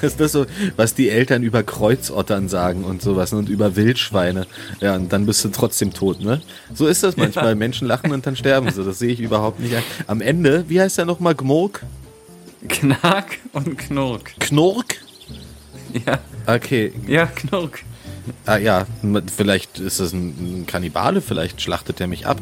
Ist 0.00 0.20
das 0.20 0.30
so, 0.32 0.46
was 0.76 0.94
die 0.94 1.08
Eltern 1.08 1.42
über 1.42 1.64
Kreuzottern 1.64 2.48
sagen 2.48 2.84
und 2.84 3.02
sowas 3.02 3.32
und 3.32 3.48
über 3.48 3.74
Wildschweine? 3.74 4.46
Ja, 4.80 4.94
und 4.94 5.12
dann 5.12 5.26
bist 5.26 5.44
du 5.44 5.48
trotzdem 5.48 5.92
tot, 5.92 6.20
ne? 6.20 6.40
So 6.72 6.86
ist 6.86 7.02
das 7.02 7.16
manchmal. 7.16 7.56
Menschen 7.56 7.88
lachen 7.88 8.12
und 8.12 8.24
dann 8.24 8.36
sterben 8.36 8.70
sie. 8.70 8.84
Das 8.84 9.00
sehe 9.00 9.10
ich 9.12 9.18
überhaupt 9.18 9.58
nicht 9.58 9.74
ein. 9.74 9.82
Am 10.06 10.20
Ende, 10.20 10.66
wie 10.68 10.80
heißt 10.80 10.98
der 10.98 11.04
nochmal? 11.04 11.34
Gmork? 11.34 11.84
Knack 12.68 13.38
und 13.52 13.76
Knurk. 13.76 14.34
Knork? 14.38 14.96
Ja, 16.06 16.20
Okay. 16.46 16.92
ja, 17.08 17.26
Knurk. 17.26 17.82
Ah 18.46 18.58
ja, 18.58 18.86
vielleicht 19.36 19.80
ist 19.80 19.98
das 19.98 20.12
ein 20.12 20.64
Kannibale, 20.66 21.20
vielleicht 21.20 21.60
schlachtet 21.60 22.00
er 22.00 22.06
mich 22.06 22.26
ab. 22.26 22.40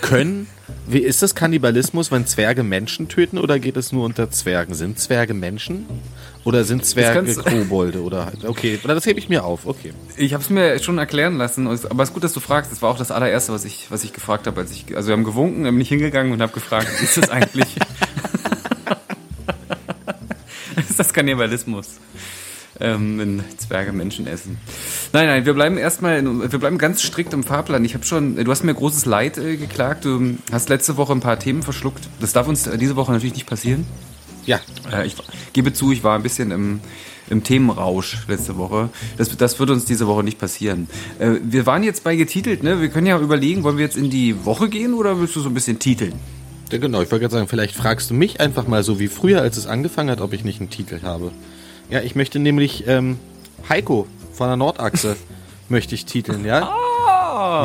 Können, 0.00 0.48
wie 0.86 0.98
ist 0.98 1.22
das 1.22 1.34
Kannibalismus, 1.34 2.10
wenn 2.10 2.26
Zwerge 2.26 2.62
Menschen 2.62 3.08
töten 3.08 3.38
oder 3.38 3.58
geht 3.58 3.76
es 3.76 3.92
nur 3.92 4.04
unter 4.04 4.30
Zwergen? 4.30 4.74
Sind 4.74 4.98
Zwerge 4.98 5.34
Menschen? 5.34 5.86
Oder 6.44 6.64
sind 6.64 6.84
Zwerge 6.84 7.34
Kobolde? 7.34 8.02
Oder 8.02 8.32
okay, 8.46 8.78
das 8.82 9.06
hebe 9.06 9.18
ich 9.18 9.28
mir 9.28 9.44
auf, 9.44 9.66
okay. 9.66 9.92
Ich 10.16 10.32
habe 10.34 10.42
es 10.42 10.50
mir 10.50 10.78
schon 10.78 10.98
erklären 10.98 11.36
lassen, 11.36 11.66
aber 11.66 12.02
es 12.02 12.08
ist 12.08 12.14
gut, 12.14 12.24
dass 12.24 12.32
du 12.32 12.40
fragst. 12.40 12.72
Das 12.72 12.80
war 12.82 12.90
auch 12.90 12.98
das 12.98 13.10
allererste, 13.10 13.52
was 13.52 13.64
ich, 13.64 13.90
was 13.90 14.04
ich 14.04 14.12
gefragt 14.12 14.46
habe. 14.46 14.60
Als 14.60 14.72
ich, 14.72 14.96
also 14.96 15.08
wir 15.08 15.12
haben 15.12 15.24
gewunken, 15.24 15.64
bin 15.64 15.80
ich 15.80 15.88
hingegangen 15.88 16.32
und 16.32 16.40
habe 16.40 16.52
gefragt, 16.52 16.88
ist 17.02 17.16
das 17.16 17.28
eigentlich... 17.30 17.66
ist 20.88 20.98
das 20.98 21.12
Kannibalismus? 21.12 21.98
Ähm, 22.80 23.18
wenn 23.18 23.42
Zwerge 23.56 23.92
Menschen 23.92 24.26
essen. 24.28 24.56
Nein, 25.12 25.26
nein, 25.26 25.44
wir 25.44 25.54
bleiben 25.54 25.78
erstmal, 25.78 26.18
in- 26.18 26.40
wir 26.52 26.58
bleiben 26.60 26.78
ganz 26.78 27.02
strikt 27.02 27.32
im 27.32 27.42
Fahrplan. 27.42 27.84
Ich 27.84 27.94
habe 27.94 28.04
schon, 28.04 28.36
du 28.36 28.50
hast 28.50 28.62
mir 28.62 28.72
großes 28.72 29.04
Leid 29.04 29.36
äh, 29.36 29.56
geklagt. 29.56 30.04
Du 30.04 30.36
hast 30.52 30.68
letzte 30.68 30.96
Woche 30.96 31.12
ein 31.12 31.18
paar 31.20 31.38
Themen 31.40 31.62
verschluckt. 31.64 32.08
Das 32.20 32.32
darf 32.32 32.46
uns 32.46 32.70
diese 32.78 32.94
Woche 32.94 33.10
natürlich 33.12 33.34
nicht 33.34 33.46
passieren. 33.48 33.84
Ja, 34.46 34.60
Äh, 34.92 35.06
ich 35.06 35.16
gebe 35.52 35.72
zu, 35.72 35.90
ich 35.90 36.04
war 36.04 36.14
ein 36.16 36.22
bisschen 36.22 36.52
im, 36.52 36.78
im 37.28 37.42
Themenrausch 37.42 38.18
letzte 38.28 38.56
Woche. 38.56 38.90
Das, 39.16 39.36
das 39.36 39.58
wird 39.58 39.70
uns 39.70 39.84
diese 39.84 40.06
Woche 40.06 40.22
nicht 40.22 40.38
passieren. 40.38 40.86
Äh, 41.18 41.32
wir 41.42 41.66
waren 41.66 41.82
jetzt 41.82 42.04
bei 42.04 42.14
getitelt, 42.14 42.62
ne? 42.62 42.80
Wir 42.80 42.90
können 42.90 43.06
ja 43.08 43.18
überlegen, 43.18 43.64
wollen 43.64 43.76
wir 43.76 43.84
jetzt 43.84 43.96
in 43.96 44.08
die 44.08 44.44
Woche 44.46 44.68
gehen 44.68 44.94
oder 44.94 45.18
willst 45.20 45.34
du 45.34 45.40
so 45.40 45.48
ein 45.48 45.54
bisschen 45.54 45.78
titeln? 45.80 46.12
ja 46.70 46.78
genau. 46.78 47.02
Ich 47.02 47.10
wollte 47.10 47.22
gerade 47.24 47.32
sagen, 47.34 47.48
vielleicht 47.48 47.74
fragst 47.74 48.08
du 48.10 48.14
mich 48.14 48.40
einfach 48.40 48.68
mal 48.68 48.82
so 48.84 49.00
wie 49.00 49.08
früher, 49.08 49.42
als 49.42 49.56
es 49.56 49.66
angefangen 49.66 50.10
hat, 50.10 50.20
ob 50.20 50.32
ich 50.32 50.44
nicht 50.44 50.60
einen 50.60 50.70
Titel 50.70 51.00
habe. 51.02 51.32
Ja, 51.90 52.00
ich 52.00 52.14
möchte 52.14 52.38
nämlich 52.38 52.86
ähm, 52.86 53.18
Heiko 53.68 54.06
von 54.32 54.48
der 54.48 54.56
Nordachse 54.56 55.16
möchte 55.68 55.94
ich 55.94 56.04
titeln, 56.04 56.44
ja? 56.44 56.60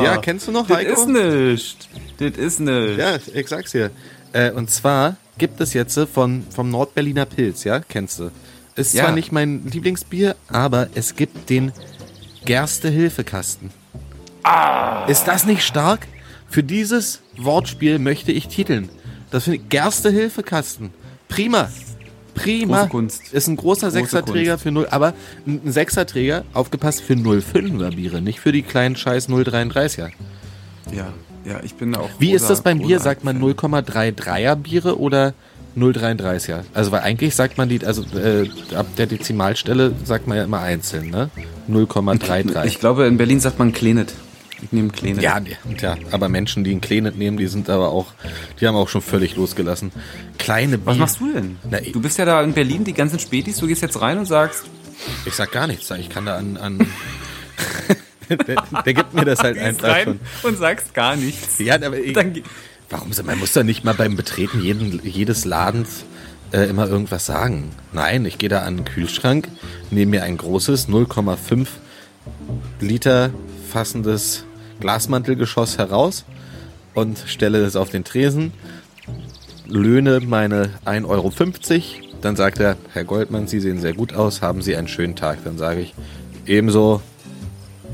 ja, 0.02 0.16
kennst 0.18 0.48
du 0.48 0.52
noch 0.52 0.66
Das 0.66 0.76
Heiko? 0.78 0.92
ist 0.92 1.08
nicht. 1.08 1.88
Das 2.18 2.30
ist 2.38 2.60
nicht. 2.60 2.98
Ja, 2.98 3.16
ich 3.34 3.48
sag's 3.48 3.72
dir. 3.72 3.90
Äh, 4.32 4.50
und 4.52 4.70
zwar 4.70 5.16
gibt 5.38 5.60
es 5.60 5.74
jetzt 5.74 5.96
äh, 5.96 6.06
von, 6.06 6.44
vom 6.50 6.70
Nordberliner 6.70 7.26
Pilz, 7.26 7.64
ja? 7.64 7.80
Kennst 7.80 8.18
du? 8.20 8.30
Ist 8.76 8.94
Ja. 8.94 9.04
zwar 9.04 9.12
nicht 9.14 9.30
mein 9.32 9.64
Lieblingsbier, 9.66 10.36
aber 10.48 10.88
es 10.94 11.14
gibt 11.16 11.48
den 11.50 11.72
Gerste-Hilfekasten. 12.44 13.70
Ah. 14.42 15.06
Ist 15.06 15.24
das 15.24 15.44
nicht 15.46 15.62
stark? 15.64 16.06
Für 16.48 16.62
dieses 16.62 17.20
Wortspiel 17.36 17.98
möchte 17.98 18.32
ich 18.32 18.48
titeln. 18.48 18.88
Das 19.30 19.44
finde 19.44 19.58
ich 19.58 19.68
Gerste-Hilfekasten. 19.68 20.90
Prima. 21.28 21.70
Prima. 22.34 22.88
Ist 23.32 23.48
ein 23.48 23.56
großer 23.56 23.86
Große 23.86 23.90
Sechserträger 23.90 24.52
Kunst. 24.52 24.62
für 24.62 24.72
0, 24.72 24.86
aber 24.90 25.14
ein 25.46 25.72
Sechserträger, 25.72 26.44
aufgepasst, 26.52 27.02
für 27.02 27.14
05er 27.14 27.94
Biere, 27.94 28.20
nicht 28.20 28.40
für 28.40 28.52
die 28.52 28.62
kleinen 28.62 28.96
scheiß 28.96 29.28
033er. 29.28 30.10
Ja, 30.92 31.12
ja, 31.44 31.60
ich 31.62 31.74
bin 31.74 31.94
auch. 31.94 32.08
Wie 32.18 32.32
ist 32.32 32.48
das 32.48 32.62
beim 32.62 32.78
Bier? 32.78 33.00
Sagt 33.00 33.24
man 33.24 33.38
Fan. 33.40 33.54
0,33er 33.54 34.56
Biere 34.56 34.98
oder 34.98 35.34
0,33er? 35.76 36.60
Also 36.72 36.92
weil 36.92 37.00
eigentlich 37.00 37.34
sagt 37.34 37.58
man 37.58 37.68
die, 37.68 37.84
also 37.84 38.02
äh, 38.16 38.48
ab 38.74 38.86
der 38.96 39.06
Dezimalstelle 39.06 39.92
sagt 40.04 40.26
man 40.26 40.36
ja 40.36 40.44
immer 40.44 40.60
einzeln, 40.60 41.10
ne? 41.10 41.30
0,33. 41.70 42.64
Ich 42.66 42.80
glaube, 42.80 43.06
in 43.06 43.16
Berlin 43.16 43.40
sagt 43.40 43.58
man 43.58 43.72
Klenet. 43.72 44.14
Ich 44.62 44.72
nehme 44.72 44.88
Klenet. 44.90 45.22
ja, 45.22 45.40
ja, 45.80 45.96
aber 46.10 46.28
Menschen, 46.28 46.64
die 46.64 46.72
ein 46.74 46.80
Klenet 46.80 47.16
nehmen, 47.18 47.36
die 47.36 47.46
sind 47.48 47.68
aber 47.68 47.90
auch, 47.90 48.06
die 48.60 48.66
haben 48.66 48.76
auch 48.76 48.88
schon 48.88 49.02
völlig 49.02 49.36
losgelassen. 49.36 49.92
Kleine 50.38 50.78
Bier. 50.78 50.86
Was 50.86 50.96
machst 50.98 51.20
du 51.20 51.32
denn? 51.32 51.56
Na, 51.70 51.80
du 51.80 52.00
bist 52.00 52.18
ja 52.18 52.24
da 52.24 52.42
in 52.42 52.52
Berlin, 52.54 52.84
die 52.84 52.94
ganzen 52.94 53.18
Spätis, 53.18 53.58
du 53.58 53.66
gehst 53.66 53.82
jetzt 53.82 54.00
rein 54.00 54.18
und 54.18 54.26
sagst, 54.26 54.64
Ich 55.26 55.34
sag 55.34 55.52
gar 55.52 55.66
nichts. 55.66 55.90
Ich 55.90 56.08
kann 56.08 56.24
da 56.26 56.36
an. 56.36 56.56
an 56.56 56.78
der, 58.28 58.62
der 58.86 58.94
gibt 58.94 59.12
mir 59.12 59.24
das 59.24 59.40
halt 59.40 59.56
gehst 59.56 59.66
einfach 59.66 59.88
rein 59.88 60.04
schon. 60.04 60.50
und 60.50 60.58
sagst 60.58 60.94
gar 60.94 61.16
nichts. 61.16 61.58
Ja, 61.58 61.74
aber 61.74 61.98
ich, 61.98 62.12
Dann, 62.14 62.32
warum 62.90 63.12
so? 63.12 63.22
Man 63.22 63.38
muss 63.38 63.52
doch 63.52 63.64
nicht 63.64 63.84
mal 63.84 63.94
beim 63.94 64.16
Betreten 64.16 64.62
jeden, 64.62 65.00
jedes 65.04 65.44
Ladens 65.44 66.04
äh, 66.52 66.68
immer 66.70 66.88
irgendwas 66.88 67.26
sagen. 67.26 67.70
Nein, 67.92 68.24
ich 68.24 68.38
gehe 68.38 68.48
da 68.48 68.60
an 68.62 68.76
den 68.76 68.84
Kühlschrank, 68.86 69.48
nehme 69.90 70.12
mir 70.12 70.22
ein 70.22 70.36
großes 70.38 70.88
0,5 70.88 71.66
Liter 72.80 73.30
fassendes 73.74 74.44
Glasmantelgeschoss 74.78 75.78
heraus 75.78 76.24
und 76.94 77.18
stelle 77.26 77.58
es 77.64 77.74
auf 77.74 77.90
den 77.90 78.04
Tresen, 78.04 78.52
löhne 79.66 80.20
meine 80.20 80.70
1,50 80.84 81.04
Euro. 81.08 81.32
Dann 82.20 82.36
sagt 82.36 82.60
er, 82.60 82.76
Herr 82.92 83.02
Goldmann, 83.02 83.48
Sie 83.48 83.58
sehen 83.58 83.80
sehr 83.80 83.92
gut 83.92 84.14
aus, 84.14 84.42
haben 84.42 84.62
Sie 84.62 84.76
einen 84.76 84.86
schönen 84.86 85.16
Tag. 85.16 85.38
Dann 85.42 85.58
sage 85.58 85.80
ich, 85.80 85.94
ebenso, 86.46 87.02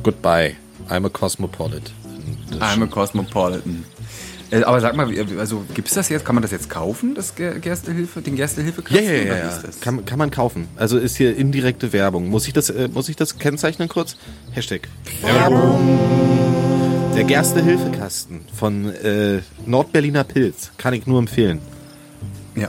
goodbye, 0.03 0.55
I'm 0.91 1.07
a 1.07 1.09
cosmopolitan. 1.09 1.95
I'm 2.61 2.83
a 2.83 2.87
cosmopolitan. 2.87 3.87
Äh, 4.51 4.63
aber 4.65 4.81
sag 4.81 4.97
mal, 4.97 5.09
wie- 5.11 5.21
also 5.39 5.65
gibt's 5.75 5.95
das 5.95 6.09
jetzt? 6.09 6.25
Kann 6.25 6.35
man 6.35 6.43
das 6.43 6.51
jetzt 6.51 6.69
kaufen, 6.69 7.15
das 7.15 7.37
Ger- 7.37 7.59
Gerstelhilfe, 7.59 8.21
den 8.21 8.35
Gerstelhilfe? 8.37 8.83
Ja, 8.91 9.01
ja, 9.01 9.13
ja, 9.13 9.37
ja. 9.37 9.61
Kann, 9.81 10.05
kann 10.05 10.19
man 10.19 10.31
kaufen. 10.31 10.67
Also 10.77 10.99
ist 10.99 11.17
hier 11.17 11.37
indirekte 11.37 11.93
Werbung. 11.93 12.29
Muss 12.29 12.47
ich 12.49 12.53
das, 12.53 12.69
äh, 12.71 12.89
muss 12.93 13.09
ich 13.09 13.17
das 13.17 13.39
kennzeichnen 13.39 13.89
kurz? 13.89 14.17
Hashtag 14.53 14.89
Werbung. 15.23 15.99
Der 17.17 17.25
Gerste-Hilfekasten 17.25 18.41
von 18.55 18.87
äh, 18.95 19.41
Nordberliner 19.67 20.25
Pilz. 20.25 20.71
Kann 20.79 20.95
ich 20.95 21.07
nur 21.07 21.19
empfehlen. 21.19 21.61
Ja, 22.57 22.69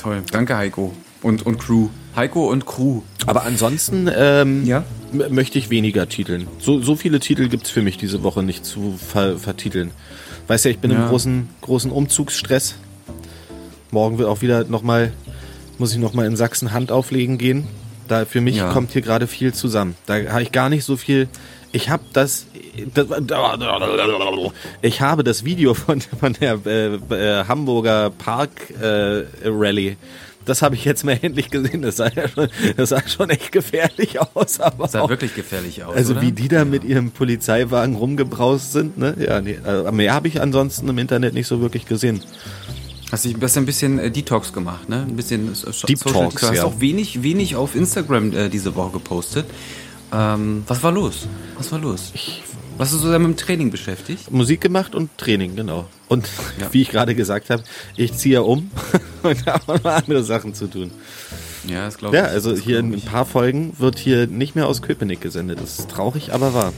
toll. 0.00 0.22
Danke, 0.30 0.56
Heiko. 0.56 0.94
Und, 1.22 1.44
und 1.44 1.58
Crew. 1.58 1.88
Heiko 2.14 2.48
und 2.50 2.64
Crew. 2.66 3.02
Aber 3.26 3.42
ansonsten 3.44 4.08
ähm, 4.14 4.64
Ja? 4.64 4.84
möchte 5.12 5.58
ich 5.58 5.70
weniger 5.70 6.08
titeln. 6.08 6.46
So, 6.58 6.80
so 6.80 6.96
viele 6.96 7.18
Titel 7.20 7.48
gibt's 7.48 7.70
für 7.70 7.82
mich 7.82 7.96
diese 7.98 8.22
Woche 8.22 8.42
nicht 8.42 8.64
zu 8.64 8.96
ver 8.98 9.38
vertiteln. 9.38 9.90
Weißt 10.48 10.64
ja, 10.64 10.70
ich 10.70 10.78
bin 10.78 10.90
Ja. 10.90 11.04
im 11.04 11.08
großen, 11.08 11.48
großen 11.60 11.90
Umzugsstress. 11.90 12.74
Morgen 13.90 14.18
wird 14.18 14.28
auch 14.28 14.42
wieder 14.42 14.64
nochmal, 14.64 15.12
muss 15.78 15.92
ich 15.92 15.98
nochmal 15.98 16.26
in 16.26 16.36
Sachsen 16.36 16.72
Hand 16.72 16.90
auflegen 16.90 17.38
gehen. 17.38 17.66
Da 18.08 18.24
für 18.24 18.40
mich 18.40 18.56
Ja. 18.56 18.72
kommt 18.72 18.92
hier 18.92 19.02
gerade 19.02 19.26
viel 19.26 19.52
zusammen. 19.52 19.94
Da 20.06 20.14
habe 20.30 20.42
ich 20.42 20.50
gar 20.52 20.70
nicht 20.70 20.84
so 20.84 20.96
viel. 20.96 21.28
Ich 21.72 21.90
habe 21.90 22.02
das, 22.14 22.46
das, 22.94 23.06
ich 24.80 25.00
habe 25.02 25.24
das 25.24 25.44
Video 25.44 25.74
von, 25.74 26.00
von 26.00 26.32
der 26.32 26.58
äh, 26.64 26.94
äh, 26.94 27.44
Hamburger 27.44 28.08
Park 28.10 28.50
äh, 28.80 29.24
Rally. 29.44 29.96
Das 30.48 30.62
habe 30.62 30.74
ich 30.74 30.84
jetzt 30.84 31.04
mal 31.04 31.18
endlich 31.22 31.50
gesehen. 31.50 31.82
Das 31.82 31.96
sah, 31.96 32.08
ja 32.10 32.28
schon, 32.28 32.48
das 32.76 32.88
sah 32.90 33.06
schon 33.06 33.30
echt 33.30 33.52
gefährlich 33.52 34.18
aus. 34.20 34.60
Aber 34.60 34.84
Das 34.84 34.92
sah 34.92 35.00
auch, 35.02 35.08
wirklich 35.10 35.34
gefährlich 35.34 35.84
aus. 35.84 35.94
also 35.94 36.12
oder? 36.14 36.22
wie 36.22 36.32
die 36.32 36.48
da 36.48 36.64
mit 36.64 36.84
ihrem 36.84 37.10
Polizeiwagen 37.10 37.94
rumgebraust 37.96 38.72
sind, 38.72 38.98
ne? 38.98 39.14
Ja, 39.18 39.40
nee, 39.40 39.58
äh, 39.66 39.90
mehr 39.92 40.14
habe 40.14 40.28
ich 40.28 40.40
ansonsten 40.40 40.88
im 40.88 40.98
Internet 40.98 41.34
nicht 41.34 41.46
so 41.46 41.60
wirklich 41.60 41.86
gesehen. 41.86 42.20
Hast 43.10 43.24
du 43.24 43.32
hast 43.40 43.56
ein 43.56 43.64
bisschen 43.66 43.98
äh, 43.98 44.10
Detox 44.10 44.52
gemacht, 44.52 44.88
ne? 44.88 45.06
Ein 45.08 45.16
bisschen 45.16 45.48
äh, 45.52 45.86
Deep 45.86 45.98
Social- 45.98 46.12
Talks, 46.12 46.40
Du 46.42 46.46
hast 46.48 46.56
ja. 46.56 46.64
auch 46.64 46.80
wenig, 46.80 47.22
wenig 47.22 47.56
auf 47.56 47.74
Instagram 47.74 48.32
äh, 48.34 48.48
diese 48.48 48.74
Woche 48.74 48.92
gepostet. 48.92 49.46
Ähm, 50.12 50.64
was 50.66 50.82
war 50.82 50.92
los? 50.92 51.26
Was 51.56 51.70
war 51.72 51.78
los? 51.78 52.12
Warst 52.78 52.92
du 52.92 52.98
so 52.98 53.08
mit 53.08 53.14
dem 53.20 53.36
Training 53.36 53.70
beschäftigt? 53.70 54.30
Musik 54.30 54.60
gemacht 54.60 54.94
und 54.94 55.10
Training, 55.18 55.56
genau. 55.56 55.86
Und 56.08 56.28
Ja. 56.60 56.68
wie 56.72 56.82
ich 56.82 56.90
gerade 56.90 57.14
gesagt 57.14 57.50
habe, 57.50 57.62
ich 57.96 58.14
ziehe 58.14 58.34
ja 58.36 58.40
um 58.40 58.70
und 59.22 59.46
habe 59.46 59.62
auch 59.72 59.82
noch 59.84 59.90
andere 59.92 60.22
Sachen 60.22 60.54
zu 60.54 60.68
tun. 60.68 60.90
Ja, 61.66 61.86
das 61.86 61.98
glaube 61.98 62.16
Ja, 62.16 62.26
ich. 62.26 62.30
also 62.30 62.52
das 62.52 62.60
hier 62.60 62.78
in 62.78 62.92
ein 62.94 63.00
paar 63.00 63.26
Folgen 63.26 63.74
wird 63.78 63.98
hier 63.98 64.26
nicht 64.28 64.54
mehr 64.54 64.68
aus 64.68 64.80
Köpenick 64.80 65.20
gesendet. 65.20 65.60
Das 65.60 65.78
ist 65.80 65.90
traurig, 65.90 66.32
aber 66.32 66.54
wahr. 66.54 66.72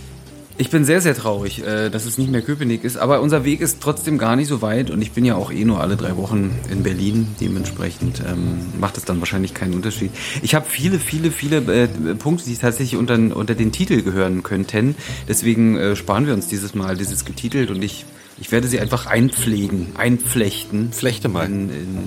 Ich 0.61 0.69
bin 0.69 0.85
sehr, 0.85 1.01
sehr 1.01 1.15
traurig, 1.15 1.65
äh, 1.65 1.89
dass 1.89 2.05
es 2.05 2.19
nicht 2.19 2.31
mehr 2.31 2.43
Köpenick 2.43 2.85
ist. 2.85 2.99
Aber 2.99 3.23
unser 3.23 3.47
Weg 3.47 3.63
ist 3.63 3.81
trotzdem 3.81 4.19
gar 4.19 4.37
nicht 4.37 4.49
so 4.49 4.61
weit. 4.61 4.91
Und 4.91 5.01
ich 5.01 5.13
bin 5.13 5.25
ja 5.25 5.35
auch 5.35 5.51
eh 5.51 5.65
nur 5.65 5.81
alle 5.81 5.97
drei 5.97 6.19
Wochen 6.19 6.55
in 6.71 6.83
Berlin. 6.83 7.29
Dementsprechend 7.41 8.21
ähm, 8.21 8.59
macht 8.79 8.99
es 8.99 9.07
dann 9.07 9.21
wahrscheinlich 9.21 9.55
keinen 9.55 9.73
Unterschied. 9.73 10.11
Ich 10.43 10.55
habe 10.55 10.67
viele, 10.69 10.99
viele, 10.99 11.31
viele 11.31 11.85
äh, 11.85 11.89
Punkte, 12.15 12.45
die 12.45 12.55
tatsächlich 12.59 13.01
unter, 13.01 13.15
unter 13.35 13.55
den 13.55 13.73
Titel 13.73 14.03
gehören 14.03 14.43
könnten. 14.43 14.97
Deswegen 15.27 15.79
äh, 15.79 15.97
sparen 15.97 16.27
wir 16.27 16.35
uns 16.35 16.49
dieses 16.49 16.75
Mal 16.75 16.95
dieses 16.95 17.25
getitelt. 17.25 17.71
Und 17.71 17.83
ich, 17.83 18.05
ich 18.39 18.53
werde 18.53 18.69
sie 18.69 18.81
einfach 18.81 19.07
einpflegen, 19.07 19.97
einflechten. 19.97 20.93
Flechte 20.93 21.31
mal. 21.31 21.47
In, 21.47 21.71
in, 21.71 21.99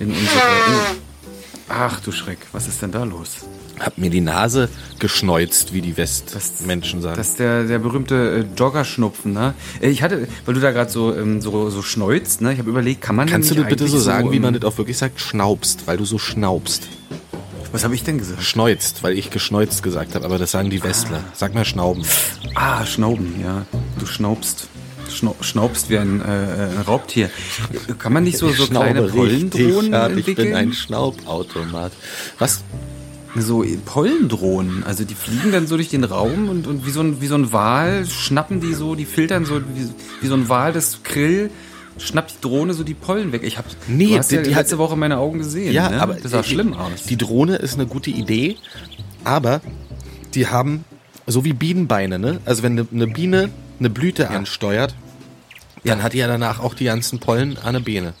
in 0.00 0.08
unsere... 0.08 1.07
Ach 1.68 2.00
du 2.00 2.12
Schreck, 2.12 2.38
was 2.52 2.66
ist 2.66 2.80
denn 2.80 2.92
da 2.92 3.04
los? 3.04 3.36
Hab 3.78 3.98
mir 3.98 4.10
die 4.10 4.22
Nase 4.22 4.68
geschneuzt, 4.98 5.72
wie 5.74 5.82
die 5.82 5.96
Westmenschen 5.96 7.02
sagen. 7.02 7.16
Das 7.16 7.28
ist 7.28 7.38
der, 7.38 7.64
der 7.64 7.78
berühmte 7.78 8.46
äh, 8.50 8.58
Joggerschnupfen, 8.58 9.32
ne? 9.32 9.54
Äh, 9.80 9.90
Ich 9.90 10.02
hatte, 10.02 10.26
weil 10.46 10.54
du 10.54 10.60
da 10.60 10.72
gerade 10.72 10.90
so, 10.90 11.14
ähm, 11.14 11.40
so, 11.42 11.68
so 11.70 11.82
schneuzt, 11.82 12.40
ne? 12.40 12.52
Ich 12.52 12.58
habe 12.58 12.70
überlegt, 12.70 13.02
kann 13.02 13.16
man 13.16 13.28
Kannst 13.28 13.50
du 13.50 13.62
bitte 13.64 13.86
so 13.86 13.98
sagen, 13.98 14.32
wie 14.32 14.40
man 14.40 14.54
ähm, 14.54 14.60
das 14.60 14.72
auch 14.72 14.78
wirklich 14.78 14.96
sagt? 14.96 15.20
Schnaubst, 15.20 15.86
weil 15.86 15.98
du 15.98 16.04
so 16.04 16.18
schnaubst. 16.18 16.88
Was 17.70 17.84
habe 17.84 17.94
ich 17.94 18.02
denn 18.02 18.16
gesagt? 18.16 18.42
Schneuzt, 18.42 19.02
weil 19.02 19.18
ich 19.18 19.30
geschneuzt 19.30 19.82
gesagt 19.82 20.14
habe, 20.14 20.24
aber 20.24 20.38
das 20.38 20.52
sagen 20.52 20.70
die 20.70 20.82
Westler. 20.82 21.22
Sag 21.34 21.54
mal 21.54 21.66
Schnauben. 21.66 22.02
Ah, 22.54 22.86
Schnauben, 22.86 23.38
ja. 23.42 23.66
Du 23.98 24.06
schnaubst. 24.06 24.68
Schnau, 25.10 25.36
schnaubst 25.40 25.90
wie 25.90 25.98
ein, 25.98 26.20
äh, 26.20 26.24
ein 26.24 26.82
Raubtier. 26.86 27.30
Kann 27.98 28.12
man 28.12 28.24
nicht 28.24 28.38
so, 28.38 28.50
so 28.50 28.66
kleine 28.66 29.02
Pollendrohnen. 29.04 29.92
Ich 29.92 30.16
entwickeln? 30.18 30.48
bin 30.48 30.56
ein 30.56 30.72
Schnaubautomat. 30.72 31.92
Was? 32.38 32.62
so 33.36 33.64
Pollendrohnen. 33.84 34.82
Also 34.84 35.04
die 35.04 35.14
fliegen 35.14 35.52
dann 35.52 35.66
so 35.66 35.76
durch 35.76 35.90
den 35.90 36.02
Raum 36.04 36.48
und, 36.48 36.66
und 36.66 36.86
wie, 36.86 36.90
so 36.90 37.00
ein, 37.00 37.20
wie 37.20 37.26
so 37.26 37.36
ein 37.36 37.52
Wal 37.52 38.04
schnappen 38.06 38.60
die 38.60 38.74
so, 38.74 38.94
die 38.96 39.04
filtern 39.04 39.44
so, 39.44 39.60
wie, 39.60 39.88
wie 40.22 40.26
so 40.26 40.34
ein 40.34 40.48
Wal 40.48 40.72
das 40.72 41.02
Krill, 41.04 41.50
schnappt 41.98 42.32
die 42.32 42.40
Drohne 42.40 42.74
so 42.74 42.82
die 42.84 42.94
Pollen 42.94 43.30
weg. 43.30 43.42
Ich 43.44 43.58
habe 43.58 43.68
Nee, 43.86 44.08
du 44.12 44.18
hast 44.18 44.30
die- 44.30 44.36
ja 44.36 44.42
die 44.42 44.54
hat- 44.54 44.62
letzte 44.62 44.78
Woche 44.78 44.96
meine 44.96 45.18
Augen 45.18 45.38
gesehen. 45.38 45.72
Ja, 45.72 45.88
ne? 45.90 46.00
aber 46.00 46.14
das 46.14 46.32
sah 46.32 46.42
die- 46.42 46.48
schlimm 46.48 46.72
aus. 46.74 47.04
Die 47.08 47.16
Drohne 47.16 47.56
ist 47.56 47.74
eine 47.74 47.86
gute 47.86 48.10
Idee, 48.10 48.56
aber 49.24 49.60
die 50.34 50.46
haben 50.48 50.84
so 51.26 51.44
wie 51.44 51.52
Bienenbeine, 51.52 52.18
ne? 52.18 52.40
Also 52.44 52.62
wenn 52.62 52.72
eine, 52.72 52.88
eine 52.92 53.06
Biene 53.06 53.50
eine 53.78 53.90
Blüte 53.90 54.30
ansteuert, 54.30 54.94
dann 55.84 56.02
hat 56.02 56.12
die 56.12 56.18
ja 56.18 56.26
danach 56.26 56.60
auch 56.60 56.74
die 56.74 56.84
ganzen 56.84 57.18
Pollen 57.18 57.56
an 57.58 57.74
der 57.74 57.80
Biene. 57.80 58.14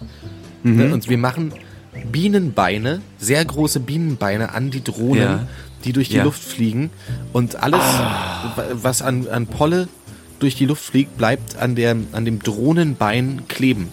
Mhm. 0.62 0.76
Ne? 0.76 0.92
Und 0.94 1.08
wir 1.08 1.18
machen 1.18 1.52
Bienenbeine, 2.10 3.00
sehr 3.18 3.44
große 3.44 3.80
Bienenbeine 3.80 4.52
an 4.52 4.70
die 4.70 4.82
Drohnen, 4.84 5.22
Ja. 5.22 5.46
die 5.84 5.92
durch 5.92 6.08
die 6.08 6.16
Ja. 6.16 6.24
Luft 6.24 6.42
fliegen. 6.42 6.90
Und 7.32 7.56
alles, 7.62 7.80
wa- 7.80 8.64
was 8.72 9.02
an, 9.02 9.26
an 9.28 9.46
Polle 9.46 9.88
durch 10.38 10.54
die 10.54 10.66
Luft 10.66 10.84
fliegt, 10.84 11.16
bleibt 11.18 11.56
an, 11.56 11.74
der, 11.74 11.96
an 12.12 12.24
dem 12.24 12.38
Drohnenbein 12.40 13.42
kleben. 13.48 13.88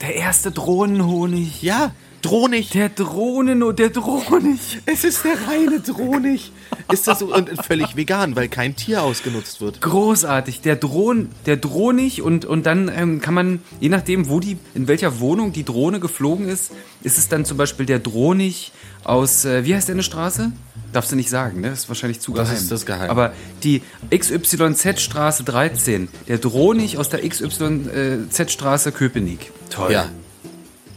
der 0.00 0.14
erste 0.16 0.50
Drohnenhonig. 0.50 1.62
Ja, 1.62 1.92
Drohnig. 2.24 2.70
Der 2.70 2.88
Drohnen, 2.88 3.76
der 3.76 3.90
Drohnig. 3.90 4.80
Es 4.86 5.04
ist 5.04 5.24
der 5.24 5.36
reine 5.46 5.80
Drohnig. 5.80 6.52
Ist 6.90 7.06
das 7.06 7.18
so 7.18 7.34
und 7.34 7.50
völlig 7.66 7.96
vegan, 7.96 8.34
weil 8.34 8.48
kein 8.48 8.76
Tier 8.76 9.02
ausgenutzt 9.02 9.60
wird. 9.60 9.80
Großartig. 9.82 10.62
Der 10.62 10.76
Drohn, 10.76 11.28
der 11.44 11.56
Drohnig 11.58 12.22
und, 12.22 12.46
und 12.46 12.64
dann 12.64 12.90
ähm, 12.94 13.20
kann 13.20 13.34
man, 13.34 13.60
je 13.78 13.90
nachdem, 13.90 14.28
wo 14.30 14.40
die, 14.40 14.56
in 14.74 14.88
welcher 14.88 15.20
Wohnung 15.20 15.52
die 15.52 15.64
Drohne 15.64 16.00
geflogen 16.00 16.48
ist, 16.48 16.72
ist 17.02 17.18
es 17.18 17.28
dann 17.28 17.44
zum 17.44 17.58
Beispiel 17.58 17.84
der 17.84 17.98
Drohnig 17.98 18.72
aus, 19.04 19.44
äh, 19.44 19.64
wie 19.66 19.74
heißt 19.74 19.88
der 19.88 19.94
eine 19.96 20.02
Straße? 20.02 20.50
Darfst 20.94 21.12
du 21.12 21.16
nicht 21.16 21.28
sagen, 21.28 21.60
ne? 21.60 21.70
Das 21.70 21.80
ist 21.80 21.88
wahrscheinlich 21.88 22.20
zu 22.20 22.32
Das 22.32 22.48
geheim. 22.48 22.62
ist 22.62 22.70
das 22.72 22.86
Geheim. 22.86 23.10
Aber 23.10 23.32
die 23.62 23.82
XYZ-Straße 24.10 25.42
13, 25.44 26.08
der 26.28 26.38
Drohnig 26.38 26.96
aus 26.96 27.08
der 27.10 27.28
XYZ-Straße 27.28 28.92
Köpenick. 28.92 29.52
Toll. 29.68 29.92
Ja. 29.92 30.08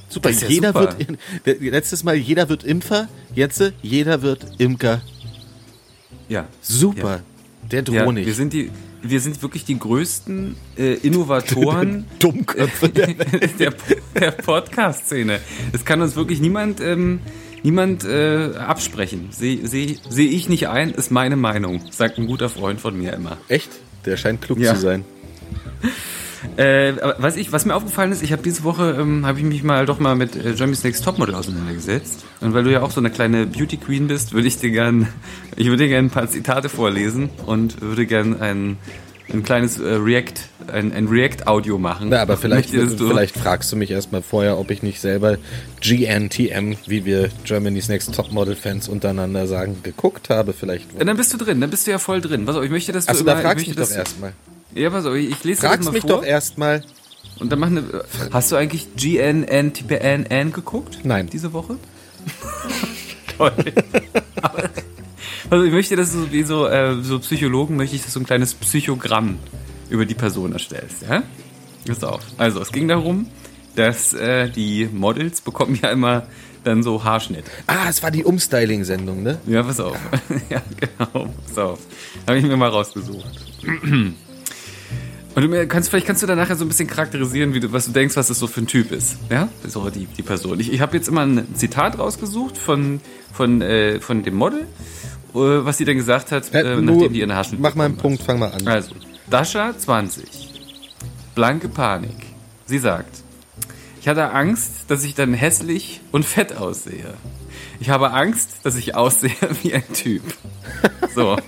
Super, 0.10 0.30
Das 0.30 0.38
ist 0.38 0.44
ja 0.44 0.50
jeder 0.50 0.74
super. 0.74 0.96
wird 1.46 1.62
letztes 1.62 2.04
Mal 2.04 2.16
jeder 2.16 2.48
wird 2.50 2.64
Impfer, 2.64 3.08
jetzt 3.36 3.62
jeder 3.82 4.22
wird 4.22 4.46
Imker. 4.58 5.02
Ja. 6.30 6.48
Super. 6.62 7.22
Der 7.72 7.84
Ja, 7.84 8.04
Drohnig. 8.04 8.26
wir 8.26 8.34
sind 8.34 8.54
die, 8.54 8.72
wir 9.02 9.20
sind 9.20 9.42
wirklich 9.42 9.66
die 9.66 9.78
größten 9.78 10.56
äh, 10.78 10.94
Innovatoren 10.96 12.06
Dummköpfe 12.20 12.88
der 12.90 13.08
der, 13.60 13.74
der 14.18 14.32
Podcast-Szene. 14.32 15.40
Das 15.74 15.84
kann 15.84 16.02
uns 16.02 16.16
wirklich 16.16 16.40
niemand, 16.40 16.80
ähm, 16.80 17.20
niemand 17.64 18.06
äh, 18.06 18.52
absprechen. 18.58 19.28
Sehe 19.32 19.68
seh, 19.68 19.98
seh 20.10 20.26
ich 20.28 20.48
nicht 20.48 20.70
ein, 20.70 20.92
ist 20.92 21.12
meine 21.12 21.36
Meinung. 21.36 21.82
Sagt 21.92 22.18
ein 22.18 22.28
guter 22.28 22.50
Freund 22.50 22.80
von 22.80 22.98
mir 22.98 23.12
immer. 23.14 23.38
Echt? 23.50 23.70
Der 24.06 24.16
scheint 24.16 24.42
klug 24.42 24.60
Ja. 24.60 24.74
zu 24.76 24.80
sein. 24.82 25.04
Äh, 26.56 26.94
was, 27.18 27.36
ich, 27.36 27.52
was 27.52 27.66
mir 27.66 27.76
aufgefallen 27.76 28.12
ist, 28.12 28.24
ich 28.24 28.32
habe 28.32 28.42
diese 28.42 28.64
Woche 28.64 28.98
ähm, 29.00 29.26
habe 29.26 29.40
ich 29.40 29.46
mich 29.46 29.64
mal 29.64 29.86
doch 29.86 30.00
mal 30.00 30.16
mit 30.16 30.36
äh, 30.36 30.52
Jeremy's 30.52 30.84
Next 30.84 31.04
Topmodel 31.04 31.36
auseinandergesetzt. 31.36 32.26
Und 32.42 32.54
weil 32.54 32.64
du 32.64 32.72
ja 32.72 32.82
auch 32.82 32.92
so 32.92 33.00
eine 33.00 33.10
kleine 33.10 33.46
Beauty 33.46 33.78
Queen 33.78 34.08
bist, 34.08 34.34
würde 34.34 34.48
ich 34.48 34.58
dir 34.58 34.72
gern, 34.72 35.08
ich 35.56 35.68
würde 35.68 35.84
dir 35.84 35.90
gerne 35.90 36.08
ein 36.08 36.12
paar 36.12 36.30
Zitate 36.30 36.70
vorlesen 36.70 37.30
und 37.46 37.82
würde 37.82 38.06
gern 38.06 38.40
ein, 38.40 38.78
ein 39.34 39.44
kleines 39.44 39.80
äh, 39.80 39.94
React, 39.96 40.34
ein, 40.72 40.94
ein 40.94 41.08
React-Audio 41.08 41.78
machen. 41.78 42.10
Na, 42.10 42.22
aber 42.22 42.38
vielleicht, 42.38 42.70
vielleicht 42.70 43.38
fragst 43.38 43.72
du 43.72 43.76
mich 43.76 43.92
erstmal 43.92 44.22
vorher, 44.22 44.58
ob 44.58 44.72
ich 44.72 44.84
nicht 44.84 45.02
selber 45.02 45.38
GNTM, 45.82 46.76
wie 46.86 47.06
wir 47.06 47.30
Germany's 47.46 47.88
Next 47.88 48.14
Topmodel-Fans 48.14 48.90
untereinander 48.90 49.48
sagen, 49.48 49.78
geguckt 49.84 50.30
habe. 50.30 50.54
Vielleicht. 50.54 50.94
Ja, 50.98 51.04
dann 51.04 51.18
bist 51.18 51.34
du 51.34 51.38
drin, 51.38 51.62
dann 51.62 51.70
bist 51.70 51.88
du 51.88 51.92
ja 51.92 52.00
voll 52.00 52.22
drin. 52.22 52.46
Pass 52.46 52.56
auf, 52.56 52.64
ich 52.64 52.72
möchte, 52.72 52.92
dass 52.92 53.06
du 53.06 53.12
Achso, 53.12 53.24
da 53.24 53.38
fragst 53.38 53.66
du 53.66 53.70
mich 53.72 53.78
doch 53.78 53.92
erstmal. 53.92 54.34
Ja, 54.74 54.90
pass 54.90 55.06
auf, 55.06 55.16
ich 55.16 55.30
ich 55.32 55.44
lese 55.44 55.62
das 55.62 55.70
Fragst 55.72 55.86
mal 55.86 55.92
mich 55.92 56.02
vor. 56.02 56.10
doch 56.10 56.24
erstmal. 56.24 56.84
Und 57.40 57.52
dann 57.52 57.60
mach 57.60 57.68
eine. 57.68 57.84
Hast 58.32 58.52
du 58.52 58.56
eigentlich 58.56 58.96
GNN 58.96 59.74
geguckt? 60.52 61.00
Nein. 61.04 61.30
Diese 61.32 61.54
Woche? 61.54 61.78
Toll. 63.38 63.54
Aber, 64.42 64.70
also 65.50 65.64
ich 65.66 65.72
möchte, 65.72 65.96
dass 65.96 66.12
du 66.14 66.32
wie 66.32 66.44
so, 66.44 66.68
äh, 66.68 67.02
so 67.02 67.20
Psychologen 67.20 67.76
möchte 67.76 67.96
ich, 67.96 68.04
dass 68.04 68.14
du 68.14 68.20
ein 68.22 68.26
kleines 68.26 68.54
Psychogramm 68.56 69.38
über 69.90 70.06
die 70.06 70.16
Person 70.16 70.52
erstellst, 70.54 71.04
ja? 71.08 71.24
Pass 71.88 72.04
auf. 72.04 72.22
Also 72.38 72.60
es 72.62 72.72
ging 72.72 72.88
darum, 72.88 73.28
dass 73.76 74.14
äh, 74.14 74.50
die 74.50 74.90
Models 74.92 75.42
bekommen 75.42 75.80
ja 75.82 75.90
immer 75.92 76.28
dann 76.64 76.84
so 76.84 77.04
Haarschnitt. 77.04 77.46
Ah, 77.68 77.88
es 77.88 78.04
war 78.04 78.12
die 78.12 78.26
Umstyling-Sendung, 78.26 79.24
ne? 79.24 79.40
Ja, 79.46 79.64
pass 79.64 79.80
auf. 79.80 79.98
Ja, 80.50 80.62
genau. 80.80 81.30
Pass 81.48 81.58
auf. 81.58 81.80
Habe 82.28 82.40
ich 82.40 82.46
mir 82.46 82.58
mal 82.58 82.70
rausgesucht. 82.70 83.26
Und 85.38 85.44
du 85.44 85.50
mir- 85.50 85.68
kannst, 85.68 85.90
vielleicht 85.90 86.08
kannst 86.08 86.24
du 86.24 86.28
dann 86.28 86.40
nachher 86.40 86.56
so 86.56 86.66
ein 86.66 86.68
bisschen 86.68 86.88
charakterisieren, 86.88 87.54
wie 87.54 87.60
du, 87.60 87.72
was 87.72 87.86
du 87.86 87.92
denkst, 87.92 88.16
was 88.18 88.28
das 88.30 88.40
so 88.40 88.48
für 88.48 88.62
ein 88.62 88.66
Typ 88.66 88.92
ist. 88.92 89.18
Ja? 89.30 89.50
So 89.68 89.88
die, 89.92 90.08
die 90.08 90.24
Person. 90.24 90.60
Ich, 90.60 90.74
ich 90.74 90.82
habe 90.82 90.98
jetzt 90.98 91.08
immer 91.08 91.22
ein 91.28 91.54
Zitat 91.54 92.00
rausgesucht 92.00 92.58
von, 92.58 93.02
von, 93.34 93.62
äh, 93.62 94.00
von 94.00 94.24
dem 94.24 94.34
Model, 94.34 94.62
äh, 94.62 94.66
was 95.36 95.78
sie 95.78 95.86
dann 95.86 95.96
gesagt 95.98 96.32
hat, 96.32 96.52
Äh, 96.56 96.62
äh, 96.78 96.82
nachdem 96.82 97.14
die 97.14 97.22
in 97.22 97.28
der 97.28 97.38
Haarschnitt 97.38 97.60
Mach 97.60 97.76
mal 97.76 97.86
einen 97.86 97.96
bekommen 97.98 98.18
Punkt, 98.18 98.24
fang 98.26 98.40
mal 98.40 98.48
an. 98.48 98.62
hat. 98.62 98.68
Also, 98.68 98.96
Dasha 99.30 99.78
20. 99.78 100.26
Blanke 101.36 101.70
Panik. 101.70 102.16
Sie 102.66 102.80
sagt, 102.80 103.20
ich 104.02 104.08
hatte 104.08 104.32
Angst, 104.32 104.86
dass 104.88 105.04
ich 105.04 105.14
dann 105.14 105.36
hässlich 105.36 106.02
und 106.12 106.26
fett 106.26 106.58
aussehe. 106.58 107.14
Ich 107.80 107.92
habe 107.92 108.12
Angst, 108.12 108.62
dass 108.64 108.76
ich 108.76 108.96
aussehe 108.96 109.30
wie 109.62 109.76
ein 109.76 109.84
Typ. 109.94 110.24
So. 111.14 111.38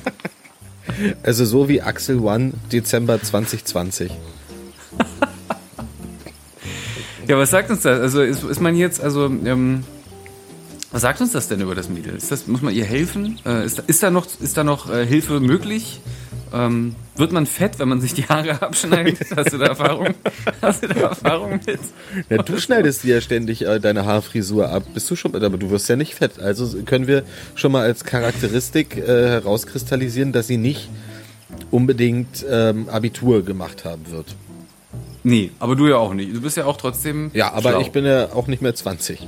Also 1.24 1.46
so 1.46 1.68
wie 1.70 1.82
Axel 1.82 2.20
One 2.20 2.52
Dezember 2.72 3.22
2020. 3.22 4.12
Ja, 7.28 7.38
was 7.38 7.52
sagt 7.52 7.70
uns 7.70 7.82
das? 7.82 8.00
Also 8.00 8.22
ist, 8.22 8.44
ist 8.44 8.60
man 8.62 8.76
jetzt, 8.76 9.02
also, 9.02 9.26
ähm, 9.26 9.84
was 10.92 11.04
sagt 11.04 11.22
uns 11.22 11.32
das 11.32 11.48
denn 11.48 11.62
über 11.62 11.76
das 11.76 11.88
Mädel? 11.90 12.16
Ist 12.16 12.32
das, 12.32 12.48
muss 12.48 12.62
man 12.64 12.74
ihr 12.74 12.86
helfen? 12.86 13.40
Äh, 13.46 13.66
ist, 13.66 13.78
da- 13.78 13.84
ist 13.86 14.02
da 14.02 14.10
noch, 14.10 14.26
ist 14.42 14.58
da 14.58 14.64
noch 14.64 14.90
äh, 14.92 15.06
Hilfe 15.06 15.40
möglich? 15.40 16.02
Ähm, 16.54 16.96
wird 17.16 17.32
man 17.32 17.46
fett, 17.46 17.80
wenn 17.80 17.90
man 17.90 18.02
sich 18.02 18.14
die 18.14 18.26
Haare 18.26 18.62
abschneidet? 18.62 19.28
Hast 19.36 19.54
du 19.54 19.58
da 19.58 19.68
Erfahrung? 19.68 20.14
Hast 20.62 20.84
du 20.84 20.88
da 20.88 20.96
Erfahrung 21.02 21.60
mit? 21.66 21.80
Ja, 22.30 22.38
du 22.38 22.60
schneidest 22.60 23.04
dir 23.04 23.16
ja 23.16 23.22
ständig 23.22 23.66
äh, 23.66 23.80
deine 23.80 24.06
Haarfrisur 24.06 24.70
ab. 24.70 24.84
Bist 24.94 25.10
du 25.12 25.16
schon, 25.16 25.36
aber 25.36 25.58
du 25.58 25.70
wirst 25.70 25.90
ja 25.90 25.96
nicht 25.96 26.16
fett. 26.16 26.40
Also 26.40 26.82
können 26.84 27.08
wir 27.08 27.24
schon 27.56 27.72
mal 27.72 27.84
als 27.84 28.04
Charakteristik 28.04 28.98
äh, 28.98 29.28
herauskristallisieren, 29.28 30.32
dass 30.32 30.48
sie 30.48 30.58
nicht 30.58 30.90
unbedingt 31.72 32.46
ähm, 32.50 32.90
Abitur 32.90 33.44
gemacht 33.44 33.86
haben 33.86 34.10
wird. 34.12 34.36
Nee, 35.24 35.52
aber 35.60 35.76
du 35.76 35.88
ja 35.88 35.98
auch 35.98 36.14
nicht. 36.14 36.34
Du 36.34 36.42
bist 36.42 36.58
ja 36.58 36.66
auch 36.66 36.78
trotzdem. 36.78 37.32
Ja, 37.34 37.52
aber 37.52 37.72
schlau. 37.72 37.82
ich 37.82 37.92
bin 37.92 38.06
ja 38.06 38.32
auch 38.34 38.48
nicht 38.48 38.62
mehr 38.62 38.74
20. 38.74 39.20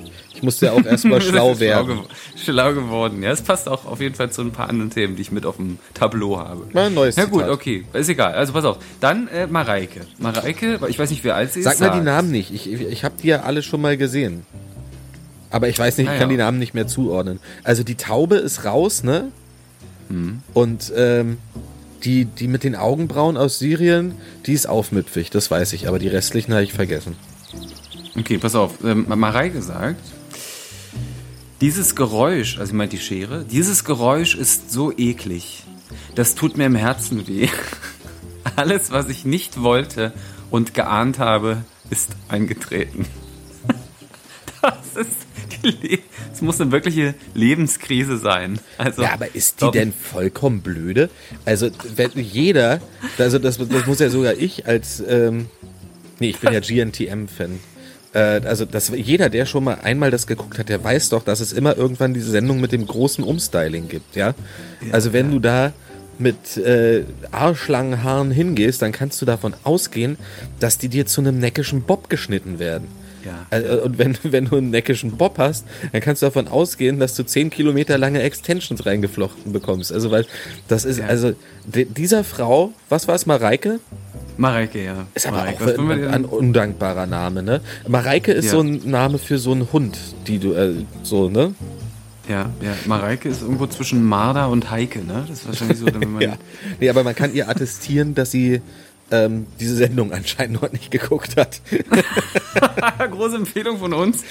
Ich 0.42 0.46
musste 0.46 0.66
ja 0.66 0.72
auch 0.72 0.84
erstmal 0.84 1.22
schlau 1.22 1.60
werden. 1.60 1.86
Schlau, 1.92 2.02
gew- 2.02 2.44
schlau 2.44 2.74
geworden. 2.74 3.22
Ja, 3.22 3.30
es 3.32 3.44
passt 3.44 3.70
auch 3.70 3.86
auf 3.86 4.02
jeden 4.02 4.16
Fall 4.16 4.32
zu 4.32 4.42
ein 4.42 4.50
paar 4.52 4.70
anderen 4.70 4.90
Themen, 4.90 5.16
die 5.16 5.22
ich 5.22 5.32
mit 5.32 5.46
auf 5.46 5.58
dem 5.58 5.78
Tableau 5.94 6.40
habe. 6.40 6.66
Mal 6.74 6.88
ein 6.88 6.96
neues 6.96 7.16
Ja 7.16 7.26
gut, 7.26 7.42
Zitat. 7.42 7.50
okay, 7.52 7.86
ist 7.94 8.10
egal. 8.10 8.34
Also 8.34 8.52
pass 8.54 8.66
auf. 8.66 8.78
Dann 9.00 9.28
äh, 9.28 9.46
Mareike. 9.46 10.02
Mareike, 10.18 10.80
ich 10.88 10.98
weiß 10.98 11.12
nicht, 11.12 11.24
wie 11.24 11.30
alt 11.30 11.54
sie 11.54 11.62
Sag 11.62 11.76
ist. 11.76 11.80
mal 11.80 11.92
die 11.92 12.02
Namen 12.04 12.32
nicht. 12.32 12.52
Ich, 12.52 12.72
ich, 12.72 13.04
habe 13.04 13.14
die 13.22 13.28
ja 13.28 13.42
alle 13.42 13.62
schon 13.62 13.82
mal 13.82 13.98
gesehen. 13.98 14.44
Aber 15.52 15.70
ich 15.70 15.78
weiß 15.78 15.98
nicht, 15.98 16.08
ich 16.08 16.14
kann 16.18 16.30
ja. 16.30 16.36
die 16.36 16.38
Namen 16.38 16.58
nicht 16.58 16.74
mehr 16.74 16.88
zuordnen. 16.88 17.40
Also 17.64 17.84
die 17.84 17.96
Taube 17.96 18.38
ist 18.38 18.66
raus, 18.66 19.04
ne? 19.04 19.32
Hm. 20.10 20.40
Und 20.56 20.92
ähm, 20.96 21.38
die, 22.04 22.26
die 22.26 22.48
mit 22.48 22.64
den 22.64 22.76
Augenbrauen 22.76 23.38
aus 23.38 23.60
Syrien, 23.60 24.16
die 24.48 24.54
ist 24.54 24.68
aufmüpfig, 24.68 25.30
das 25.30 25.52
weiß 25.52 25.74
ich. 25.74 25.88
Aber 25.88 26.00
die 26.00 26.08
restlichen 26.08 26.52
habe 26.54 26.64
ich 26.64 26.74
vergessen. 26.74 27.16
Okay, 28.18 28.40
pass 28.40 28.56
auf. 28.56 28.84
Ähm, 28.84 29.06
Mareike 29.08 29.62
sagt, 29.62 30.02
dieses 31.62 31.96
Geräusch, 31.96 32.58
also 32.58 32.72
ich 32.72 32.78
meint 32.78 32.92
die 32.92 33.00
Schere, 33.00 33.46
dieses 33.46 33.86
Geräusch 33.86 34.36
ist 34.36 34.72
so 34.72 34.92
eklig. 34.92 35.64
Das 36.16 36.36
tut 36.36 36.58
mir 36.58 36.66
im 36.66 36.76
Herzen 36.76 37.28
weh. 37.28 37.48
Alles, 38.56 38.92
was 38.92 39.08
ich 39.10 39.24
nicht 39.24 39.62
wollte 39.62 40.12
und 40.50 40.74
geahnt 40.74 41.20
habe, 41.20 41.64
ist 41.90 42.10
eingetreten. 42.28 43.06
Das 44.62 44.96
ist 44.96 45.18
das 46.32 46.42
muss 46.42 46.62
eine 46.62 46.72
wirkliche 46.72 47.16
Lebenskrise 47.34 48.18
sein. 48.18 48.60
Also, 48.78 49.02
Ja, 49.02 49.14
aber 49.14 49.34
ist 49.36 49.56
die 49.62 49.66
doch- 49.66 49.72
denn 49.72 49.92
vollkommen 49.92 50.62
blöde? 50.62 51.10
Also, 51.46 51.70
wenn 51.96 52.12
jeder, 52.16 52.80
also 53.18 53.40
das, 53.40 53.58
das 53.58 53.86
muss 53.88 54.00
ja 54.00 54.10
sogar 54.10 54.34
ich 54.36 54.68
als, 54.68 55.04
ähm, 55.08 55.50
nee, 56.20 56.30
ich 56.30 56.40
bin 56.40 56.54
ja 56.54 56.60
GNTM-Fan. 56.62 57.60
Äh, 58.14 58.42
also, 58.46 58.66
das, 58.66 58.90
jeder, 58.90 59.30
der 59.30 59.46
schon 59.46 59.64
mal 59.64 59.78
einmal 59.84 60.12
das 60.12 60.28
geguckt 60.28 60.58
hat, 60.60 60.70
der 60.70 60.84
weiß 60.84 61.10
doch, 61.10 61.24
dass 61.24 61.40
es 61.40 61.54
immer 61.54 61.78
irgendwann 61.78 62.14
diese 62.14 62.32
Sendung 62.32 62.60
mit 62.60 62.72
dem 62.72 62.86
großen 62.86 63.24
Umstyling 63.24 63.88
gibt, 63.88 64.16
ja? 64.16 64.34
Also, 64.92 65.14
wenn 65.14 65.32
du 65.32 65.40
da 65.40 65.72
mit 66.20 66.58
äh, 66.58 67.04
Arschlangenhaaren 67.32 68.32
hingehst, 68.32 68.82
dann 68.82 68.92
kannst 68.92 69.22
du 69.22 69.26
davon 69.26 69.54
ausgehen, 69.64 70.18
dass 70.60 70.78
die 70.78 70.88
dir 70.90 71.06
zu 71.06 71.22
einem 71.22 71.40
neckischen 71.40 71.82
Bob 71.84 72.10
geschnitten 72.10 72.60
werden. 72.60 72.88
Ja. 73.26 73.58
Äh, 73.58 73.78
Und 73.78 73.98
wenn, 73.98 74.18
wenn 74.24 74.46
du 74.46 74.58
einen 74.58 74.70
neckischen 74.72 75.18
Bob 75.18 75.38
hast, 75.38 75.66
dann 75.92 76.02
kannst 76.02 76.22
du 76.22 76.26
davon 76.28 76.48
ausgehen, 76.48 77.00
dass 77.00 77.16
du 77.16 77.24
10 77.24 77.50
Kilometer 77.50 77.98
lange 77.98 78.22
Extensions 78.22 78.86
reingeflochten 78.86 79.52
bekommst. 79.54 79.92
Also, 79.92 80.12
weil 80.12 80.26
das 80.68 80.86
ist, 80.86 81.00
Ja. 81.00 81.06
also 81.08 81.34
di- 81.66 81.86
dieser 81.86 82.24
Frau, 82.24 82.72
was 82.90 83.08
war 83.08 83.16
es, 83.16 83.26
Mareike? 83.26 83.80
Mareike, 84.42 84.84
ja. 84.84 85.06
Ist 85.14 85.28
aber 85.28 85.38
Mareike, 85.38 85.64
auch 85.66 85.90
ein, 85.90 86.04
ein 86.08 86.26
undankbarer 86.26 87.06
Name, 87.06 87.44
ne? 87.44 87.62
Mareike 87.88 88.32
ist 88.32 88.46
Ja. 88.46 88.52
so 88.52 88.62
ein 88.62 88.82
Name 88.90 89.20
für 89.20 89.38
so 89.38 89.52
einen 89.52 89.72
Hund, 89.72 89.98
die 90.28 90.40
du, 90.40 90.54
äh, 90.54 90.74
so, 91.04 91.30
ne? 91.30 91.54
Ja, 92.28 92.50
ja, 92.62 92.74
Mareike 92.88 93.30
ist 93.30 93.42
irgendwo 93.42 93.68
zwischen 93.68 94.04
Marder 94.04 94.50
und 94.50 94.72
Heike, 94.72 95.06
ne? 95.06 95.26
Das 95.28 95.40
ist 95.40 95.48
wahrscheinlich 95.48 95.78
so, 95.78 95.86
wenn 95.86 96.12
man. 96.14 96.22
Ja. 96.22 96.34
Nee, 96.80 96.90
aber 96.90 97.04
man 97.04 97.14
kann 97.14 97.34
ihr 97.34 97.50
attestieren, 97.50 98.16
dass 98.16 98.32
sie 98.32 98.62
ähm, 99.12 99.46
diese 99.60 99.76
Sendung 99.76 100.12
anscheinend 100.14 100.62
noch 100.62 100.72
nicht 100.72 100.90
geguckt 100.90 101.36
hat. 101.38 101.62
Große 103.12 103.36
Empfehlung 103.36 103.78
von 103.78 103.94
uns. 103.94 104.24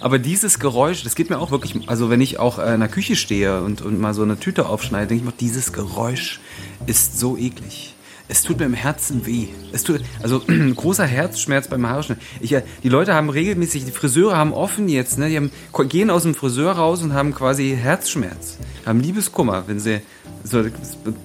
Aber 0.00 0.18
dieses 0.18 0.58
Geräusch, 0.58 1.04
das 1.04 1.14
geht 1.14 1.30
mir 1.30 1.38
auch 1.38 1.50
wirklich, 1.52 1.88
also 1.88 2.10
wenn 2.10 2.20
ich 2.20 2.38
auch 2.38 2.58
äh, 2.58 2.74
in 2.74 2.80
der 2.80 2.88
Küche 2.88 3.16
stehe 3.16 3.62
und, 3.62 3.80
und 3.80 3.98
mal 4.00 4.12
so 4.12 4.22
eine 4.22 4.38
Tüte 4.38 4.66
aufschneide, 4.68 5.06
denke 5.06 5.22
ich 5.22 5.26
mir, 5.26 5.34
dieses 5.40 5.72
Geräusch 5.72 6.40
ist 6.86 7.18
so 7.18 7.36
eklig. 7.38 7.93
Es 8.26 8.42
tut 8.42 8.58
mir 8.58 8.64
im 8.64 8.74
Herzen 8.74 9.26
weh. 9.26 9.48
Es 9.72 9.82
tut, 9.82 10.00
also 10.22 10.42
großer 10.74 11.04
Herzschmerz 11.04 11.68
beim 11.68 11.86
Haarschneiden. 11.86 12.22
Ich, 12.40 12.52
äh, 12.52 12.62
die 12.82 12.88
Leute 12.88 13.14
haben 13.14 13.28
regelmäßig, 13.28 13.84
die 13.84 13.90
Friseure 13.90 14.36
haben 14.36 14.54
offen 14.54 14.88
jetzt, 14.88 15.18
ne, 15.18 15.28
die 15.28 15.36
haben, 15.36 15.50
gehen 15.88 16.08
aus 16.08 16.22
dem 16.22 16.34
Friseur 16.34 16.72
raus 16.72 17.02
und 17.02 17.12
haben 17.12 17.34
quasi 17.34 17.76
Herzschmerz, 17.78 18.58
haben 18.86 19.00
Liebeskummer, 19.00 19.64
wenn 19.66 19.78
sie 19.78 20.00
so 20.42 20.64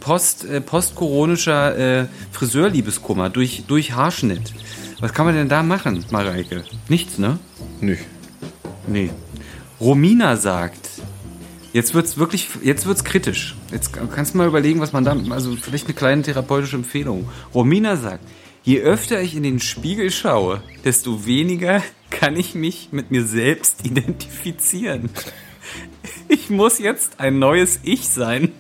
post, 0.02 0.44
äh, 0.46 0.60
postkoronischer 0.60 2.02
äh, 2.02 2.06
Friseurliebeskummer 2.32 3.30
durch, 3.30 3.64
durch 3.68 3.94
Haarschnitt. 3.94 4.54
Was 5.00 5.14
kann 5.14 5.26
man 5.26 5.36
denn 5.36 5.48
da 5.48 5.64
machen, 5.64 6.04
Mareike? 6.12 6.66
Nichts, 6.90 7.18
ne? 7.18 7.40
Nö. 7.80 7.96
Nee. 8.88 9.12
Romina 9.80 10.36
sagt, 10.36 10.90
jetzt 11.74 11.94
wird's 11.94 12.18
wirklich, 12.18 12.50
jetzt 12.64 12.86
wird's 12.86 13.04
kritisch. 13.04 13.56
Jetzt 13.72 13.92
kannst 13.94 14.34
du 14.34 14.38
mal 14.38 14.48
überlegen, 14.48 14.80
was 14.80 14.94
man 14.94 15.04
da, 15.04 15.16
also 15.30 15.56
vielleicht 15.56 15.86
eine 15.86 15.94
kleine 15.94 16.22
therapeutische 16.22 16.76
Empfehlung. 16.76 17.30
Romina 17.54 17.96
sagt, 17.96 18.24
je 18.64 18.82
öfter 18.82 19.22
ich 19.22 19.36
in 19.36 19.44
den 19.44 19.60
Spiegel 19.60 20.12
schaue, 20.12 20.64
desto 20.84 21.26
weniger 21.26 21.84
kann 22.10 22.36
ich 22.36 22.56
mich 22.56 22.90
mit 22.92 23.12
mir 23.12 23.26
selbst 23.26 23.78
identifizieren. 23.86 25.10
Ich 26.28 26.50
muss 26.50 26.80
jetzt 26.80 27.20
ein 27.20 27.40
neues 27.40 27.80
Ich 27.84 28.08
sein. 28.08 28.52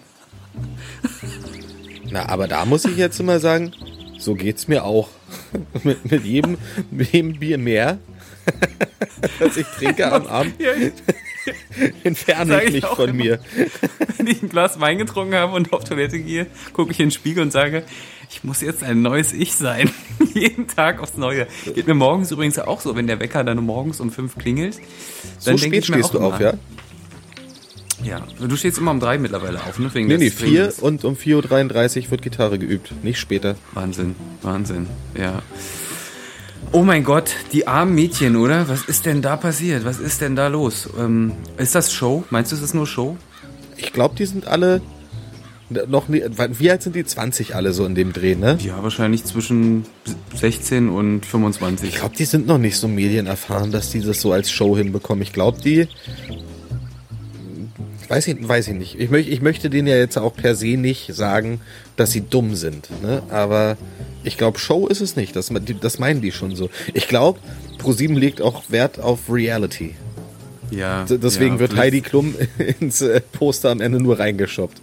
Na, 2.12 2.28
aber 2.28 2.48
da 2.48 2.65
muss 2.65 2.86
ich 2.86 2.98
jetzt 2.98 3.19
immer 3.19 3.39
sagen, 3.39 3.72
so 4.17 4.36
geht's 4.36 4.67
mir 4.67 4.84
auch. 4.84 5.10
mit, 5.84 6.10
mit, 6.10 6.26
jedem, 6.26 6.58
mit 6.91 7.12
jedem 7.12 7.39
Bier 7.39 7.58
mehr, 7.58 8.00
das 9.39 9.58
ich 9.58 9.67
trinke 9.67 10.12
am 10.12 10.26
Abend, 10.28 10.56
entferne 12.04 12.54
Sag 12.54 12.62
ich 12.64 12.68
ich 12.70 12.74
mich 12.76 12.86
auch 12.86 12.96
von 12.96 13.10
immer. 13.10 13.24
mir. 13.24 13.40
Wenn 14.18 14.28
ich 14.28 14.42
ein 14.42 14.50
Glas 14.50 14.80
Wein 14.80 14.98
getrunken 14.98 15.36
habe 15.36 15.54
und 15.54 15.74
auf 15.74 15.84
Toilette 15.84 16.20
gehe, 16.20 16.48
gucke 16.74 16.92
ich 16.92 17.00
in 17.00 17.08
den 17.08 17.12
Spiegel 17.12 17.44
und 17.44 17.52
sage, 17.52 17.84
ich 18.32 18.44
muss 18.44 18.62
jetzt 18.62 18.84
ein 18.84 19.02
neues 19.02 19.34
Ich 19.34 19.56
sein. 19.56 19.90
Jeden 20.34 20.68
Tag 20.68 21.02
aufs 21.02 21.18
Neue. 21.18 21.48
Geht 21.74 21.88
mir 21.88 21.96
morgens 21.96 22.32
übrigens 22.32 22.60
auch 22.60 22.82
so, 22.82 22.96
wenn 22.96 23.08
der 23.08 23.20
Wecker 23.20 23.44
dann 23.44 23.64
morgens 23.64 24.00
um 24.00 24.12
fünf 24.12 24.38
klingelt. 24.38 24.78
So 25.40 25.52
denk 25.52 25.60
spät 25.62 25.86
stehst 25.86 26.14
du 26.14 26.20
auf, 26.20 26.40
immer, 26.40 26.52
ja? 26.52 26.54
Ja. 28.04 28.28
Du 28.40 28.56
stehst 28.56 28.78
immer 28.78 28.92
um 28.92 29.00
drei 29.00 29.18
mittlerweile 29.18 29.62
auf, 29.64 29.80
ne? 29.80 29.94
Wegen 29.94 30.08
Nee, 30.08 30.18
nee, 30.18 30.30
vier 30.30 30.74
und 30.82 31.04
um 31.04 31.16
4.33 31.16 32.06
Uhr 32.06 32.12
wird 32.12 32.22
Gitarre 32.22 32.60
geübt, 32.60 32.94
nicht 33.04 33.20
später. 33.20 33.56
Wahnsinn, 33.74 34.16
Wahnsinn, 34.42 34.88
ja. 35.18 35.42
Oh 36.72 36.84
mein 36.84 37.04
Gott, 37.04 37.36
die 37.52 37.66
armen 37.66 37.96
Mädchen, 37.96 38.36
oder? 38.36 38.70
Was 38.70 38.84
ist 38.84 39.08
denn 39.08 39.24
da 39.24 39.38
passiert? 39.38 39.86
Was 39.86 40.00
ist 40.00 40.22
denn 40.22 40.36
da 40.36 40.48
los? 40.48 40.88
Ähm, 41.00 41.32
ist 41.58 41.74
das 41.74 41.92
Show? 41.92 42.24
Meinst 42.30 42.52
du, 42.52 42.56
es 42.56 42.62
ist 42.62 42.76
nur 42.76 42.86
Show? 42.86 43.18
Ich 43.76 43.92
glaube, 43.92 44.16
die 44.16 44.28
sind 44.28 44.48
alle 44.48 44.80
noch 45.88 46.08
nie, 46.10 46.24
wie 46.28 46.72
alt 46.72 46.84
sind 46.84 46.96
die? 46.96 47.04
20 47.04 47.56
alle 47.56 47.74
so 47.74 47.86
in 47.86 47.96
dem 47.96 48.14
Dreh, 48.14 48.36
ne? 48.36 48.58
Ja, 48.62 48.82
wahrscheinlich 48.84 49.24
zwischen 49.24 49.86
16 50.36 50.90
und 50.90 51.26
25. 51.26 51.90
Ich 51.90 51.96
glaube, 51.96 52.16
die 52.16 52.26
sind 52.26 52.46
noch 52.46 52.58
nicht 52.60 52.78
so 52.78 52.88
medienerfahren, 52.88 53.72
dass 53.72 53.90
die 53.90 54.02
das 54.02 54.22
so 54.22 54.32
als 54.32 54.52
Show 54.52 54.78
hinbekommen. 54.78 55.24
Ich 55.24 55.34
glaube, 55.34 55.60
die. 55.62 55.88
Weiß 58.10 58.28
ich, 58.28 58.48
weiß 58.48 58.67
ich 58.69 58.74
nicht. 58.74 59.00
Ich, 59.00 59.10
möch, 59.10 59.28
ich 59.30 59.41
möchte 59.41 59.69
denen 59.69 59.88
ja 59.88 59.95
jetzt 59.95 60.17
auch 60.17 60.34
per 60.36 60.56
se 60.56 60.76
nicht 60.78 61.13
sagen, 61.15 61.62
dass 61.95 62.12
sie 62.12 62.22
dumm 62.22 62.56
sind. 62.56 62.89
Ne? 63.02 63.22
Aber 63.30 63.78
ich 64.24 64.38
glaube, 64.38 64.60
Show 64.60 64.88
ist 64.88 65.00
es 65.02 65.15
nicht. 65.15 65.36
Das, 65.36 65.52
das 65.82 66.00
meinen 66.00 66.19
die 66.22 66.32
schon 66.32 66.56
so. 66.56 66.69
Ich 66.93 67.08
glaube, 67.08 67.39
ProSieben 67.78 68.15
legt 68.17 68.41
auch 68.41 68.63
Wert 68.69 69.00
auf 69.00 69.19
Reality. 69.30 69.95
Ja. 70.72 71.06
Deswegen 71.10 71.56
ja, 71.56 71.60
wird 71.62 71.76
Heidi 71.78 72.02
Klum 72.02 72.36
ins 72.80 73.02
äh, 73.02 73.22
Poster 73.22 73.69
am 73.72 73.80
Ende 73.82 74.00
nur 74.02 74.19
reingeshoppt. 74.19 74.82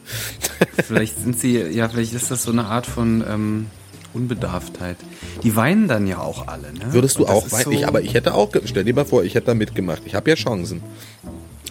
Vielleicht 0.85 1.19
sind 1.23 1.39
sie, 1.39 1.59
ja, 1.61 1.89
vielleicht 1.89 2.13
ist 2.15 2.31
das 2.31 2.43
so 2.45 2.51
eine 2.53 2.65
Art 2.65 2.87
von 2.87 3.25
ähm, 3.29 3.67
Unbedarftheit. 4.15 4.97
Die 5.43 5.55
weinen 5.55 5.87
dann 5.89 6.07
ja 6.07 6.19
auch 6.19 6.49
alle, 6.49 6.73
ne? 6.73 6.93
Würdest 6.93 7.19
du 7.19 7.27
auch 7.27 7.51
weinen? 7.53 7.65
so- 7.65 7.71
Ich, 7.71 7.87
aber 7.87 8.03
ich 8.03 8.15
hätte 8.15 8.35
auch, 8.35 8.51
stell 8.65 8.85
dir 8.85 8.95
mal 8.95 9.05
vor, 9.05 9.23
ich 9.25 9.35
hätte 9.35 9.47
da 9.49 9.55
mitgemacht. 9.55 10.03
Ich 10.07 10.15
habe 10.15 10.29
ja 10.31 10.37
Chancen. 10.37 10.83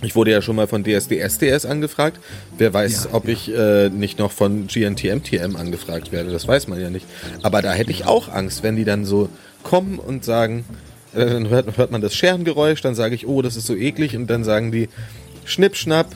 Ich 0.06 0.16
wurde 0.16 0.30
ja 0.32 0.42
schon 0.42 0.56
mal 0.56 0.68
von 0.68 0.84
DSDS-DS 0.84 1.66
angefragt. 1.66 2.20
Wer 2.58 2.74
weiß, 2.74 3.06
Ja, 3.06 3.10
ob 3.14 3.26
ja. 3.28 3.34
ich 3.34 3.52
äh, 3.54 3.90
nicht 3.90 4.20
noch 4.20 4.32
von 4.32 4.68
GNTM-TM 4.68 5.56
angefragt 5.56 6.12
werde. 6.12 6.32
Das 6.32 6.48
weiß 6.48 6.68
man 6.68 6.80
ja 6.80 6.90
nicht. 6.92 7.06
Aber 7.42 7.62
da 7.64 7.74
hätte 7.74 7.90
ich 7.92 8.06
auch 8.06 8.30
Angst, 8.30 8.62
wenn 8.64 8.76
die 8.76 8.86
dann 8.86 9.04
so 9.06 9.30
kommen 9.64 9.98
und 9.98 10.24
sagen, 10.24 10.64
äh, 11.16 11.26
dann 11.26 11.50
hört, 11.50 11.76
hört 11.78 11.92
man 11.92 12.02
das 12.02 12.14
Scherengeräusch, 12.16 12.82
dann 12.82 12.94
sage 12.94 13.16
ich, 13.16 13.26
oh, 13.28 13.42
das 13.42 13.56
ist 13.56 13.66
so 13.66 13.76
eklig. 13.76 14.16
Und 14.16 14.28
dann 14.30 14.44
sagen 14.44 14.72
die, 14.72 14.90
schnipp, 15.44 15.76
schnapp, 15.76 16.08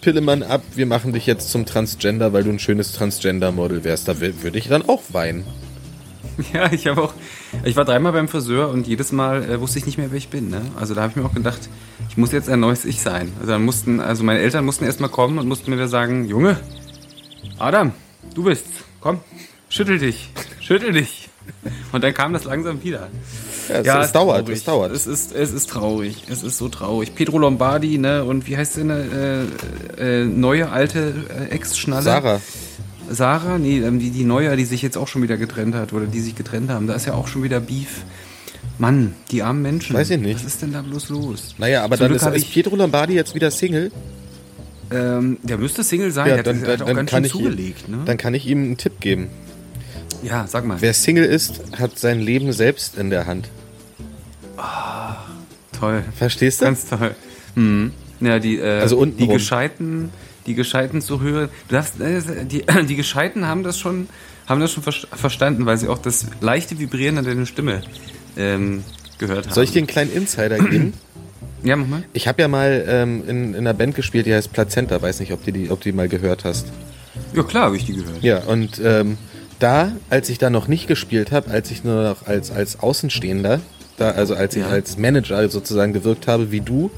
Pillemann 0.00 0.42
ab, 0.42 0.62
wir 0.74 0.86
machen 0.86 1.12
dich 1.12 1.26
jetzt 1.26 1.50
zum 1.50 1.66
Transgender, 1.66 2.32
weil 2.32 2.44
du 2.44 2.50
ein 2.50 2.58
schönes 2.58 2.92
Transgender-Model 2.92 3.84
wärst. 3.84 4.08
Da 4.08 4.12
wür- 4.12 4.42
würde 4.42 4.58
ich 4.58 4.68
dann 4.68 4.82
auch 4.88 5.02
weinen. 5.12 5.44
Ja, 6.52 6.72
ich 6.72 6.86
habe 6.86 7.02
auch. 7.02 7.14
Ich 7.64 7.76
war 7.76 7.84
dreimal 7.84 8.12
beim 8.12 8.28
Friseur 8.28 8.68
und 8.70 8.86
jedes 8.86 9.12
Mal 9.12 9.48
äh, 9.48 9.60
wusste 9.60 9.78
ich 9.78 9.86
nicht 9.86 9.98
mehr, 9.98 10.10
wer 10.10 10.18
ich 10.18 10.28
bin. 10.28 10.50
Ne? 10.50 10.62
Also 10.78 10.94
da 10.94 11.02
habe 11.02 11.10
ich 11.10 11.16
mir 11.16 11.24
auch 11.24 11.34
gedacht, 11.34 11.68
ich 12.08 12.16
muss 12.16 12.32
jetzt 12.32 12.48
ein 12.48 12.60
neues 12.60 12.84
Ich 12.84 13.00
sein. 13.00 13.32
Also 13.38 13.52
dann 13.52 13.64
mussten, 13.64 14.00
also 14.00 14.24
meine 14.24 14.40
Eltern 14.40 14.64
mussten 14.64 14.84
erstmal 14.84 15.10
kommen 15.10 15.38
und 15.38 15.48
mussten 15.48 15.70
mir 15.70 15.76
wieder 15.76 15.88
sagen, 15.88 16.26
Junge, 16.26 16.58
Adam, 17.58 17.92
du 18.34 18.44
bist's. 18.44 18.70
Komm, 19.00 19.20
schüttel 19.68 19.98
dich, 19.98 20.30
schüttel 20.60 20.92
dich. 20.92 21.28
Und 21.92 22.02
dann 22.02 22.14
kam 22.14 22.32
das 22.32 22.44
langsam 22.44 22.82
wieder. 22.82 23.08
Ja, 23.68 23.76
es, 23.76 23.86
es 23.86 24.06
ist 24.06 24.14
dauert, 24.14 24.48
es 24.48 24.64
dauert. 24.64 24.92
Es 24.92 25.06
ist, 25.06 25.34
es 25.34 25.52
ist 25.52 25.70
traurig. 25.70 26.24
Es 26.28 26.42
ist 26.42 26.58
so 26.58 26.68
traurig. 26.68 27.14
Pedro 27.14 27.38
Lombardi, 27.38 27.98
ne? 27.98 28.24
Und 28.24 28.46
wie 28.46 28.56
heißt 28.56 28.74
sie, 28.74 28.84
ne? 28.84 29.46
Äh, 29.98 30.22
äh, 30.22 30.24
neue 30.24 30.70
alte 30.70 31.14
äh, 31.50 31.54
Ex-Schnalle? 31.54 32.02
Sarah. 32.02 32.40
Sarah? 33.10 33.58
Nee, 33.58 33.78
ähm, 33.80 33.98
die, 33.98 34.10
die 34.10 34.24
neue, 34.24 34.56
die 34.56 34.64
sich 34.64 34.82
jetzt 34.82 34.96
auch 34.96 35.08
schon 35.08 35.22
wieder 35.22 35.36
getrennt 35.36 35.74
hat 35.74 35.92
oder 35.92 36.06
die 36.06 36.20
sich 36.20 36.34
getrennt 36.34 36.70
haben. 36.70 36.86
Da 36.86 36.94
ist 36.94 37.06
ja 37.06 37.14
auch 37.14 37.28
schon 37.28 37.42
wieder 37.42 37.60
Beef. 37.60 38.04
Mann, 38.78 39.14
die 39.30 39.42
armen 39.42 39.62
Menschen. 39.62 39.94
Weiß 39.94 40.10
ich 40.10 40.20
nicht. 40.20 40.36
Was 40.36 40.44
ist 40.44 40.62
denn 40.62 40.72
da 40.72 40.82
bloß 40.82 41.10
los? 41.10 41.54
Naja, 41.58 41.84
aber 41.84 41.96
Zum 41.96 42.08
dann 42.08 42.18
Glück 42.18 42.34
ist, 42.34 42.44
ist 42.44 42.50
Pietro 42.50 42.76
Lombardi 42.76 43.14
jetzt 43.14 43.34
wieder 43.34 43.50
Single. 43.50 43.92
Ähm, 44.90 45.38
der 45.42 45.58
müsste 45.58 45.84
Single 45.84 46.10
sein. 46.10 46.28
Ja, 46.28 46.34
der 46.34 46.42
dann, 46.42 46.56
hat, 46.56 46.62
dann, 46.62 46.72
hat 46.72 46.82
auch 46.82 46.86
dann, 46.86 46.96
ganz 46.96 47.10
kann 47.10 47.24
schön 47.24 47.26
ich 47.26 47.32
zugelegt, 47.32 47.88
ihm, 47.88 47.98
ne? 47.98 48.02
dann 48.04 48.16
kann 48.16 48.34
ich 48.34 48.46
ihm 48.46 48.62
einen 48.64 48.76
Tipp 48.76 49.00
geben. 49.00 49.28
ja, 50.22 50.46
sag 50.46 50.64
mal. 50.66 50.76
Wer 50.80 50.92
Single 50.92 51.24
ist, 51.24 51.60
hat 51.78 51.98
sein 51.98 52.20
Leben 52.20 52.52
selbst 52.52 52.96
in 52.98 53.10
der 53.10 53.26
Hand. 53.26 53.48
Toll. 55.78 56.04
Verstehst 56.16 56.60
du? 56.60 56.64
Ganz 56.66 56.86
toll. 56.86 57.14
Hm. 57.54 57.92
Ja, 58.20 58.38
die, 58.38 58.58
äh, 58.58 58.80
Also 58.80 59.04
die. 59.04 59.26
Gescheiten, 59.26 60.10
die 60.46 60.54
Gescheiten 60.54 61.00
zu 61.00 61.20
hören. 61.20 61.48
Du 61.68 61.74
darfst, 61.74 62.00
äh, 62.00 62.20
die, 62.44 62.64
die 62.88 62.96
Gescheiten 62.96 63.46
haben 63.46 63.62
das 63.62 63.78
schon, 63.78 64.08
haben 64.46 64.60
das 64.60 64.72
schon 64.72 64.82
ver 64.82 64.92
verstanden, 64.92 65.66
weil 65.66 65.78
sie 65.78 65.88
auch 65.88 65.98
das 65.98 66.26
leichte 66.40 66.78
Vibrieren 66.78 67.18
an 67.18 67.24
deiner 67.24 67.46
Stimme 67.46 67.82
ähm, 68.36 68.84
gehört 69.18 69.46
haben. 69.46 69.54
Soll 69.54 69.64
ich 69.64 69.72
dir 69.72 69.78
einen 69.78 69.86
kleinen 69.86 70.12
Insider 70.12 70.58
geben? 70.58 70.94
Ja, 71.62 71.76
mach 71.76 71.86
mal. 71.86 72.04
Ich 72.12 72.28
habe 72.28 72.42
ja 72.42 72.48
mal 72.48 72.84
ähm, 72.86 73.22
in, 73.26 73.48
in 73.54 73.56
einer 73.60 73.72
Band 73.72 73.94
gespielt, 73.94 74.26
die 74.26 74.34
heißt 74.34 74.52
Plazenta. 74.52 75.00
Weiß 75.00 75.18
nicht, 75.20 75.32
ob 75.32 75.42
du 75.46 75.50
die, 75.50 75.70
ob 75.70 75.80
du 75.80 75.84
die 75.88 75.96
mal 75.96 76.10
gehört 76.10 76.44
hast. 76.44 76.66
Ja, 77.32 77.42
klar, 77.42 77.64
habe 77.64 77.76
ich 77.78 77.86
die 77.86 77.94
gehört. 77.94 78.22
Ja, 78.22 78.40
und 78.40 78.78
ähm, 78.84 79.16
da, 79.60 79.92
als 80.10 80.28
ich 80.28 80.36
da 80.36 80.50
noch 80.50 80.68
nicht 80.68 80.88
gespielt 80.88 81.32
habe, 81.32 81.50
als 81.50 81.70
ich 81.70 81.82
nur 81.82 82.02
noch 82.02 82.26
als, 82.26 82.50
als 82.50 82.80
Außenstehender, 82.80 83.62
da, 83.96 84.10
also 84.10 84.34
als 84.34 84.54
ich 84.56 84.60
Ja. 84.62 84.68
als 84.68 84.98
Manager 84.98 85.48
sozusagen 85.48 85.94
gewirkt 85.94 86.26
habe, 86.28 86.50
wie 86.50 86.60
du, 86.60 86.90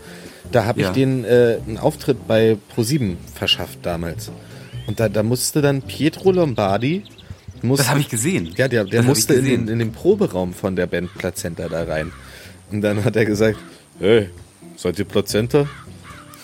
da 0.53 0.65
habe 0.65 0.81
Ja. 0.81 0.89
ich 0.89 0.95
denen 0.95 1.25
äh, 1.25 1.59
einen 1.67 1.79
Auftritt 1.79 2.27
bei 2.27 2.57
ProSieben 2.75 3.19
verschafft 3.35 3.81
damals. 3.83 4.31
Und 4.87 5.01
da, 5.01 5.09
da 5.09 5.23
musste 5.23 5.63
dann 5.63 5.83
Pietro 5.83 6.31
Lombardi. 6.33 7.03
Musste, 7.63 7.83
Das 7.85 7.91
habe 7.91 8.01
ich 8.01 8.09
gesehen. 8.09 8.53
Ja, 8.57 8.69
der, 8.69 8.85
der 8.85 8.99
Das 9.01 9.07
musste 9.07 9.35
in 9.35 9.67
in 9.69 9.79
den 9.79 9.93
Proberaum 9.93 10.53
von 10.53 10.77
der 10.77 10.87
Band 10.87 11.13
Plazenta 11.15 11.69
da 11.69 11.83
rein. 11.85 12.13
Und 12.71 12.83
dann 12.83 13.03
hat 13.05 13.17
er 13.17 13.25
gesagt, 13.25 13.59
hey, 13.99 14.29
seid 14.77 14.99
ihr 14.99 15.05
Plazenta? 15.05 15.67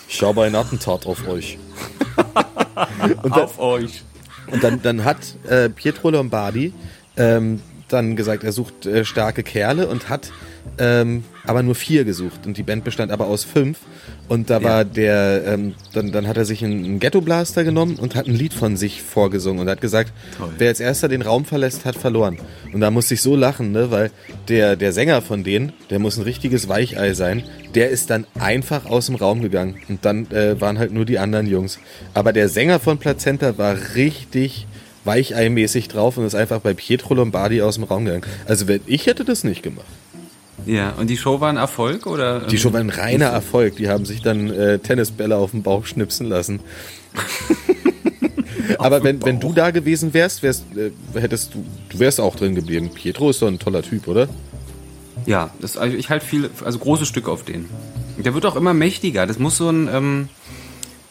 Ich 0.09 0.21
habe 0.21 0.43
ein 0.43 0.55
Attentat 0.55 1.05
auf 1.05 1.27
euch. 1.27 1.57
und 3.23 3.31
dann, 3.35 3.43
Auf 3.43 3.59
euch. 3.59 4.03
und 4.51 4.63
dann, 4.63 4.81
dann 4.81 5.03
hat 5.05 5.17
äh, 5.47 5.69
Pietro 5.69 6.09
Lombardi 6.11 6.73
ähm, 7.17 7.61
dann 7.93 8.15
gesagt, 8.15 8.43
er 8.43 8.51
sucht 8.51 8.85
äh, 8.85 9.05
starke 9.05 9.43
Kerle 9.43 9.87
und 9.87 10.09
hat 10.09 10.31
ähm, 10.77 11.23
aber 11.45 11.61
nur 11.61 11.75
vier 11.75 12.05
gesucht. 12.05 12.45
Und 12.47 12.57
die 12.57 12.63
Band 12.63 12.83
bestand 12.83 13.11
aber 13.11 13.27
aus 13.27 13.43
fünf. 13.43 13.79
Und 14.29 14.49
da 14.49 14.63
war 14.63 14.85
der, 14.85 15.43
ähm, 15.45 15.75
dann, 15.93 16.11
dann 16.11 16.27
hat 16.27 16.37
er 16.37 16.45
sich 16.45 16.63
einen, 16.63 16.85
einen 16.85 16.99
Ghetto-Blaster 16.99 17.63
genommen 17.63 17.97
und 17.97 18.15
hat 18.15 18.27
ein 18.27 18.33
Lied 18.33 18.53
von 18.53 18.77
sich 18.77 19.01
vorgesungen 19.01 19.59
und 19.59 19.69
hat 19.69 19.81
gesagt, 19.81 20.13
Toll. 20.37 20.49
wer 20.57 20.69
als 20.69 20.79
erster 20.79 21.09
den 21.09 21.21
Raum 21.21 21.45
verlässt, 21.45 21.85
hat 21.85 21.95
verloren. 21.95 22.37
Und 22.71 22.79
da 22.79 22.89
musste 22.89 23.13
ich 23.13 23.21
so 23.21 23.35
lachen, 23.35 23.71
ne, 23.71 23.91
weil 23.91 24.11
der, 24.47 24.75
der 24.77 24.93
Sänger 24.93 25.21
von 25.21 25.43
denen, 25.43 25.73
der 25.89 25.99
muss 25.99 26.17
ein 26.17 26.23
richtiges 26.23 26.69
Weichei 26.69 27.13
sein, 27.13 27.43
der 27.75 27.89
ist 27.89 28.09
dann 28.09 28.25
einfach 28.39 28.85
aus 28.85 29.07
dem 29.07 29.15
Raum 29.15 29.41
gegangen. 29.41 29.75
Und 29.89 30.05
dann 30.05 30.31
äh, 30.31 30.59
waren 30.59 30.79
halt 30.79 30.93
nur 30.93 31.05
die 31.05 31.19
anderen 31.19 31.47
Jungs. 31.47 31.79
Aber 32.13 32.31
der 32.31 32.47
Sänger 32.47 32.79
von 32.79 32.97
Plazenta 32.97 33.57
war 33.57 33.75
richtig 33.95 34.65
weicheimäßig 35.05 35.87
drauf 35.87 36.17
und 36.17 36.25
ist 36.25 36.35
einfach 36.35 36.59
bei 36.59 36.73
Pietro 36.73 37.13
Lombardi 37.13 37.61
aus 37.61 37.75
dem 37.75 37.83
Raum 37.83 38.05
gegangen. 38.05 38.25
Also 38.45 38.67
wenn 38.67 38.81
ich 38.85 39.05
hätte 39.05 39.25
das 39.25 39.43
nicht 39.43 39.63
gemacht. 39.63 39.85
Ja, 40.65 40.91
und 40.91 41.09
die 41.09 41.17
Show 41.17 41.41
war 41.41 41.49
ein 41.49 41.57
Erfolg 41.57 42.05
oder? 42.05 42.41
Die 42.41 42.57
Show 42.57 42.71
war 42.71 42.79
ein 42.79 42.89
reiner 42.89 43.25
Erfolg. 43.25 43.75
Die 43.77 43.89
haben 43.89 44.05
sich 44.05 44.21
dann 44.21 44.49
äh, 44.49 44.79
Tennisbälle 44.79 45.35
auf 45.35 45.51
den 45.51 45.63
Bauch 45.63 45.85
schnipsen 45.85 46.27
lassen. 46.27 46.61
Aber 48.77 49.03
wenn, 49.03 49.23
wenn 49.25 49.39
du 49.39 49.53
da 49.53 49.71
gewesen 49.71 50.13
wärst, 50.13 50.43
wärst 50.43 50.65
äh, 50.75 50.91
hättest 51.19 51.53
du, 51.53 51.65
du 51.89 51.99
wärst 51.99 52.19
auch 52.19 52.35
drin 52.35 52.55
geblieben. 52.55 52.91
Pietro 52.93 53.29
ist 53.29 53.41
doch 53.41 53.47
ein 53.47 53.59
toller 53.59 53.81
Typ, 53.81 54.07
oder? 54.07 54.27
Ja, 55.25 55.51
das, 55.59 55.77
also 55.77 55.95
ich 55.95 56.09
halte 56.09 56.25
viel, 56.25 56.49
also 56.63 56.79
große 56.79 57.05
Stücke 57.05 57.31
auf 57.31 57.43
den. 57.43 57.69
Der 58.17 58.33
wird 58.33 58.45
auch 58.45 58.55
immer 58.55 58.73
mächtiger. 58.73 59.25
Das 59.25 59.39
muss 59.39 59.57
so 59.57 59.69
ein 59.69 59.89
ähm, 59.91 60.29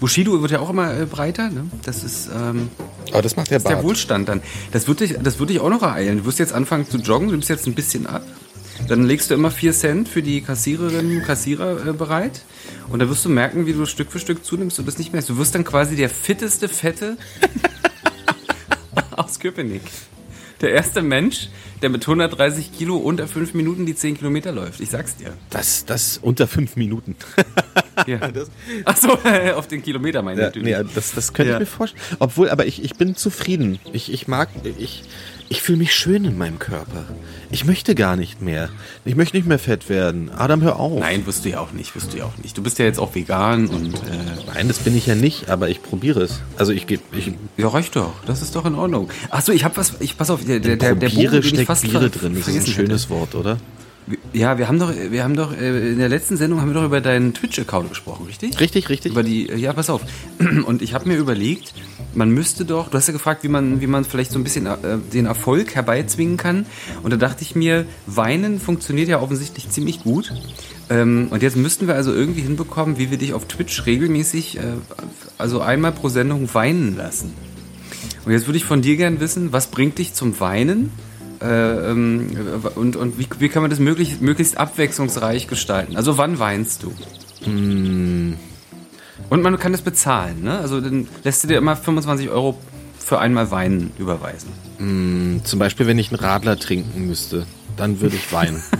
Bushido 0.02 0.42
wird 0.42 0.50
ja 0.50 0.58
auch 0.58 0.70
immer 0.70 0.98
äh, 0.98 1.06
breiter. 1.06 1.48
Ne? 1.48 1.64
Das 1.84 2.02
ist, 2.02 2.28
ähm, 2.34 2.70
Aber 3.12 3.22
das 3.22 3.36
macht 3.36 3.52
der 3.52 3.60
das 3.60 3.68
der. 3.68 3.84
Wohlstand 3.84 4.28
dann. 4.28 4.42
Das 4.72 4.88
wird 4.88 4.98
dich, 4.98 5.14
das 5.22 5.38
wird 5.38 5.50
dich 5.50 5.60
auch 5.60 5.70
noch 5.70 5.82
ereilen. 5.82 6.18
Du 6.18 6.24
wirst 6.24 6.40
jetzt 6.40 6.52
anfangen 6.52 6.90
zu 6.90 6.98
joggen. 6.98 7.28
Du 7.28 7.34
nimmst 7.34 7.48
jetzt 7.48 7.68
ein 7.68 7.74
bisschen 7.74 8.08
ab. 8.08 8.24
Dann 8.88 9.04
legst 9.04 9.30
du 9.30 9.34
immer 9.34 9.52
4 9.52 9.72
Cent 9.72 10.08
für 10.08 10.20
die 10.20 10.40
Kassiererinnen 10.40 11.18
und 11.18 11.24
Kassierer 11.24 11.86
äh, 11.86 11.92
bereit. 11.92 12.42
Und 12.88 12.98
dann 12.98 13.08
wirst 13.10 13.24
du 13.24 13.28
merken, 13.28 13.64
wie 13.66 13.74
du 13.74 13.86
Stück 13.86 14.10
für 14.10 14.18
Stück 14.18 14.44
zunimmst 14.44 14.80
und 14.80 14.88
das 14.88 14.98
nicht 14.98 15.12
mehr. 15.12 15.22
Du 15.22 15.38
wirst 15.38 15.54
dann 15.54 15.62
quasi 15.62 15.94
der 15.94 16.10
fitteste 16.10 16.66
Fette 16.68 17.16
aus 19.12 19.38
Köpenick. 19.38 19.82
Der 20.62 20.70
erste 20.70 21.02
Mensch, 21.02 21.48
der 21.82 21.90
mit 21.90 22.02
130 22.02 22.72
Kilo 22.72 22.96
unter 22.96 23.26
5 23.26 23.52
Minuten 23.54 23.84
die 23.84 23.94
10 23.96 24.16
Kilometer 24.16 24.52
läuft. 24.52 24.80
Ich 24.80 24.90
sag's 24.90 25.16
dir. 25.16 25.32
Das, 25.50 25.84
das 25.84 26.18
unter 26.18 26.46
fünf 26.46 26.76
Minuten. 26.76 27.16
Ja. 28.06 28.18
Achso, 28.86 29.18
auf 29.54 29.68
den 29.68 29.82
Kilometer 29.82 30.22
meine 30.22 30.36
ich 30.36 30.40
Ja, 30.40 30.46
natürlich. 30.46 30.76
nee, 30.78 30.92
das, 30.94 31.12
das 31.12 31.34
könnte 31.34 31.50
Ja. 31.52 31.56
ich 31.58 31.60
mir 31.60 31.66
vorstellen. 31.66 32.02
Obwohl, 32.20 32.48
aber 32.48 32.64
ich, 32.66 32.82
ich 32.82 32.94
bin 32.94 33.14
zufrieden. 33.16 33.78
Ich, 33.92 34.10
ich 34.10 34.26
mag, 34.26 34.48
ich, 34.78 35.02
ich 35.52 35.60
fühle 35.60 35.76
mich 35.76 35.94
schön 35.94 36.24
in 36.24 36.38
meinem 36.38 36.58
Körper. 36.58 37.04
Ich 37.50 37.66
möchte 37.66 37.94
gar 37.94 38.16
nicht 38.16 38.40
mehr. 38.40 38.70
Ich 39.04 39.16
möchte 39.16 39.36
nicht 39.36 39.46
mehr 39.46 39.58
fett 39.58 39.90
werden. 39.90 40.30
Adam, 40.34 40.62
hör 40.62 40.80
auf. 40.80 40.98
Nein, 41.00 41.26
wirst 41.26 41.44
du 41.44 41.50
ja 41.50 41.60
auch 41.60 41.72
nicht, 41.72 41.94
wirst 41.94 42.14
du 42.14 42.16
ja 42.16 42.24
auch 42.24 42.38
nicht. 42.42 42.56
Du 42.56 42.62
bist 42.62 42.78
ja 42.78 42.86
jetzt 42.86 42.98
auch 42.98 43.14
vegan 43.14 43.66
und 43.66 43.92
äh, 43.92 43.98
Nein, 44.54 44.68
das 44.68 44.78
bin 44.78 44.96
ich 44.96 45.06
ja 45.06 45.14
nicht, 45.14 45.50
aber 45.50 45.68
ich 45.68 45.82
probiere 45.82 46.22
es. 46.22 46.40
Also 46.56 46.72
ich 46.72 46.86
gebe, 46.86 47.02
ich 47.14 47.34
ja, 47.58 47.68
reicht 47.68 47.96
doch. 47.96 48.14
Das 48.24 48.40
ist 48.40 48.56
doch 48.56 48.64
in 48.64 48.74
Ordnung. 48.74 49.10
Achso, 49.28 49.52
ich 49.52 49.64
habe 49.64 49.76
was, 49.76 49.92
ich 50.00 50.16
pass 50.16 50.30
auf, 50.30 50.42
der, 50.42 50.58
der, 50.58 50.76
der, 50.76 50.94
der 50.94 51.10
Bogen, 51.10 51.42
den 51.42 51.60
ich 51.60 51.66
fast 51.66 51.82
Biere 51.82 52.08
drin. 52.08 52.34
Das 52.34 52.48
ist 52.48 52.68
ein 52.68 52.72
schönes. 52.72 53.10
Wort, 53.10 53.34
oder? 53.34 53.58
Ja, 54.32 54.56
wir 54.56 54.68
haben 54.68 54.78
doch, 54.78 54.90
wir 54.94 55.22
haben 55.22 55.36
doch 55.36 55.52
äh, 55.52 55.92
in 55.92 55.98
der 55.98 56.08
letzten 56.08 56.38
Sendung 56.38 56.62
haben 56.62 56.68
wir 56.68 56.74
doch 56.74 56.84
über 56.84 57.02
deinen 57.02 57.34
Twitch-Account 57.34 57.90
gesprochen, 57.90 58.24
richtig? 58.26 58.58
Richtig, 58.58 58.88
richtig. 58.88 59.12
Über 59.12 59.22
die, 59.22 59.46
ja, 59.52 59.74
pass 59.74 59.90
auf. 59.90 60.00
Und 60.66 60.80
ich 60.80 60.94
habe 60.94 61.06
mir 61.08 61.16
überlegt, 61.16 61.74
man 62.14 62.30
müsste 62.30 62.64
doch, 62.64 62.88
du 62.88 62.96
hast 62.96 63.06
ja 63.06 63.12
gefragt, 63.12 63.42
wie 63.42 63.48
man, 63.48 63.80
wie 63.80 63.86
man 63.86 64.04
vielleicht 64.04 64.32
so 64.32 64.38
ein 64.38 64.44
bisschen 64.44 64.66
äh, 64.66 64.76
den 65.12 65.26
Erfolg 65.26 65.74
herbeizwingen 65.74 66.36
kann. 66.36 66.66
Und 67.02 67.12
da 67.12 67.16
dachte 67.16 67.42
ich 67.42 67.54
mir, 67.54 67.86
Weinen 68.06 68.60
funktioniert 68.60 69.08
ja 69.08 69.20
offensichtlich 69.20 69.70
ziemlich 69.70 70.02
gut. 70.02 70.32
Ähm, 70.90 71.28
und 71.30 71.42
jetzt 71.42 71.56
müssten 71.56 71.86
wir 71.86 71.94
also 71.94 72.12
irgendwie 72.12 72.42
hinbekommen, 72.42 72.98
wie 72.98 73.10
wir 73.10 73.18
dich 73.18 73.34
auf 73.34 73.46
Twitch 73.46 73.86
regelmäßig, 73.86 74.58
äh, 74.58 74.62
also 75.38 75.60
einmal 75.60 75.92
pro 75.92 76.08
Sendung 76.08 76.52
weinen 76.54 76.96
lassen. 76.96 77.32
Und 78.24 78.32
jetzt 78.32 78.46
würde 78.46 78.56
ich 78.56 78.64
von 78.64 78.82
dir 78.82 78.96
gern 78.96 79.20
wissen, 79.20 79.52
was 79.52 79.68
bringt 79.68 79.98
dich 79.98 80.14
zum 80.14 80.38
Weinen? 80.38 80.90
Äh, 81.40 81.90
ähm, 81.90 82.28
und 82.76 82.94
und 82.94 83.18
wie, 83.18 83.26
wie 83.38 83.48
kann 83.48 83.62
man 83.62 83.70
das 83.70 83.80
möglichst, 83.80 84.20
möglichst 84.22 84.58
abwechslungsreich 84.58 85.48
gestalten? 85.48 85.96
Also 85.96 86.18
wann 86.18 86.38
weinst 86.38 86.84
du? 86.84 86.92
Und 89.30 89.42
man 89.42 89.58
kann 89.58 89.72
das 89.72 89.82
bezahlen, 89.82 90.42
ne? 90.42 90.58
Also 90.58 90.80
dann 90.80 91.08
lässt 91.24 91.42
du 91.42 91.48
dir 91.48 91.58
immer 91.58 91.76
25 91.76 92.28
Euro 92.30 92.58
für 92.98 93.18
einmal 93.18 93.50
Weinen 93.50 93.92
überweisen. 93.98 94.50
Zum 95.44 95.58
Beispiel, 95.58 95.86
wenn 95.86 95.98
ich 95.98 96.10
einen 96.10 96.20
Radler 96.20 96.58
trinken 96.58 97.06
müsste, 97.06 97.46
dann 97.76 98.00
würde 98.00 98.16
ich 98.16 98.32
weinen. 98.32 98.62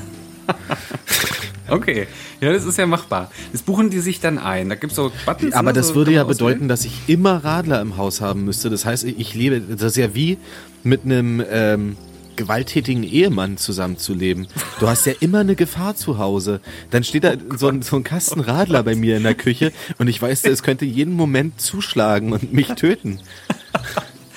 Okay, 1.69 2.07
ja, 2.41 2.53
das 2.53 2.67
ist 2.67 2.77
ja 2.77 2.87
machbar. 2.87 3.31
Das 3.53 3.63
buchen 3.63 3.89
die 3.89 4.01
sich 4.01 4.21
dann 4.21 4.37
ein. 4.37 4.69
Da 4.69 4.75
gibt's 4.75 4.97
so 4.97 5.11
Buttons. 5.25 5.55
Aber 5.55 5.71
ne? 5.71 5.73
das 5.73 5.89
so 5.89 5.95
würde 5.95 6.13
ja 6.13 6.25
auswählen. 6.25 6.37
bedeuten, 6.37 6.69
dass 6.69 6.85
ich 6.85 6.93
immer 7.07 7.43
Radler 7.45 7.81
im 7.81 7.97
Haus 7.97 8.21
haben 8.21 8.45
müsste. 8.45 8.69
Das 8.69 8.85
heißt, 8.85 9.05
ich 9.05 9.35
lebe, 9.35 9.61
das 9.61 9.83
ist 9.83 9.97
ja 9.97 10.15
wie 10.15 10.37
mit 10.83 11.05
einem, 11.05 11.43
ähm, 11.51 11.97
gewalttätigen 12.37 13.03
Ehemann 13.03 13.57
zusammenzuleben. 13.57 14.49
Du 14.81 14.89
hast 14.89 15.07
ja 15.07 15.13
immer 15.21 15.41
eine 15.41 15.57
Gefahr 15.57 15.97
zu 15.97 16.19
Hause. 16.19 16.61
Dann 16.91 17.05
steht 17.05 17.25
da 17.25 17.35
so 17.57 17.69
ein, 17.69 17.83
so 17.83 17.97
ein 17.97 18.05
Kasten 18.05 18.41
Radler 18.41 18.83
bei 18.83 18.95
mir 18.95 19.17
in 19.17 19.23
der 19.23 19.35
Küche 19.35 19.73
und 19.99 20.09
ich 20.09 20.21
weiß, 20.21 20.45
es 20.45 20.63
könnte 20.63 20.85
jeden 20.85 21.15
Moment 21.15 21.61
zuschlagen 21.61 22.33
und 22.33 22.53
mich 22.53 22.69
töten. 22.69 23.21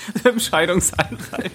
Im 0.24 0.39
Scheidungsanwalt. 0.39 1.51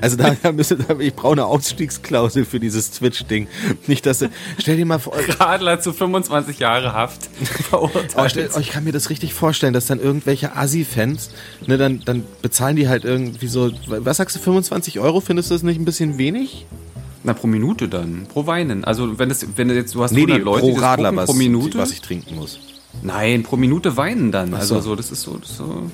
Also 0.00 0.16
da, 0.16 0.36
da 0.40 0.52
müsste, 0.52 0.76
da, 0.76 0.96
ich 0.98 1.14
brauche 1.14 1.32
eine 1.32 1.46
Ausstiegsklausel 1.46 2.44
für 2.44 2.60
dieses 2.60 2.92
Twitch-Ding. 2.92 3.48
Nicht, 3.86 4.06
dass, 4.06 4.24
stell 4.58 4.76
dir 4.76 4.86
mal 4.86 4.98
vor, 4.98 5.14
Radler 5.40 5.80
zu 5.80 5.92
25 5.92 6.58
Jahre 6.60 6.92
Haft 6.92 7.28
verurteilt. 7.70 8.14
Oh, 8.16 8.28
stell, 8.28 8.48
oh, 8.54 8.60
ich 8.60 8.70
kann 8.70 8.84
mir 8.84 8.92
das 8.92 9.10
richtig 9.10 9.34
vorstellen, 9.34 9.72
dass 9.72 9.86
dann 9.86 10.00
irgendwelche 10.00 10.56
Assi-Fans, 10.56 11.30
ne, 11.66 11.78
dann, 11.78 12.02
dann 12.04 12.24
bezahlen 12.40 12.76
die 12.76 12.88
halt 12.88 13.04
irgendwie 13.04 13.48
so, 13.48 13.72
was 13.86 14.18
sagst 14.18 14.36
du, 14.36 14.40
25 14.40 15.00
Euro? 15.00 15.20
Findest 15.20 15.50
du 15.50 15.54
das 15.54 15.62
nicht 15.62 15.80
ein 15.80 15.84
bisschen 15.84 16.18
wenig? 16.18 16.66
Na, 17.24 17.34
pro 17.34 17.46
Minute 17.46 17.88
dann. 17.88 18.26
Pro 18.28 18.46
Weinen. 18.46 18.84
Also, 18.84 19.18
wenn, 19.18 19.28
das, 19.28 19.46
wenn 19.56 19.68
du 19.68 19.74
jetzt, 19.74 19.94
du 19.94 20.02
hast 20.02 20.12
Nee, 20.12 20.22
100 20.22 20.38
nee, 20.38 20.44
Leute, 20.44 20.66
die 20.66 20.72
pro 20.72 20.80
das 20.80 20.84
Radler, 20.84 21.08
gucken, 21.10 21.16
was, 21.22 21.30
pro 21.30 21.36
Minute. 21.36 21.78
was 21.78 21.92
ich 21.92 22.00
trinken 22.00 22.34
muss. 22.34 22.58
Nein, 23.02 23.42
pro 23.42 23.56
Minute 23.56 23.96
weinen 23.96 24.32
dann. 24.32 24.54
Also, 24.54 24.76
so. 24.76 24.80
so, 24.80 24.96
das 24.96 25.12
ist 25.12 25.22
so, 25.22 25.36
das 25.36 25.50
ist 25.50 25.56
so. 25.58 25.90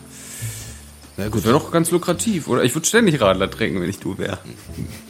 Na 1.19 1.25
Das 1.25 1.33
gut, 1.33 1.45
wäre 1.45 1.53
doch 1.55 1.71
ganz 1.71 1.91
lukrativ. 1.91 2.49
Oder 2.49 2.63
ich 2.65 2.75
würde 2.75 2.87
ständig 2.87 3.21
Radler 3.21 3.51
trinken, 3.51 3.81
wenn 3.83 3.91
ich 3.91 3.99
du 3.99 4.17
wäre. 4.17 4.39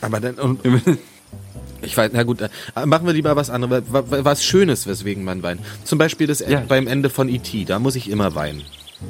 aber 0.00 0.18
dann, 0.20 0.34
und, 0.36 0.60
ich 1.82 1.96
weiß, 1.96 2.10
na 2.14 2.22
gut, 2.24 2.40
äh, 2.40 2.48
machen 2.86 3.06
wir 3.06 3.12
lieber 3.12 3.36
was 3.36 3.50
anderes, 3.50 3.84
wa- 3.90 4.02
wa- 4.08 4.24
was 4.24 4.42
Schönes, 4.44 4.86
weswegen 4.86 5.22
man 5.22 5.42
weint. 5.42 5.60
Zum 5.84 5.98
Beispiel 5.98 6.26
das 6.26 6.40
Ja. 6.40 6.60
beim 6.66 6.86
Ende 6.88 7.10
von 7.10 7.28
E.T., 7.28 7.64
da 7.66 7.78
muss 7.78 7.94
ich 7.94 8.10
immer 8.10 8.34
weinen. 8.34 8.62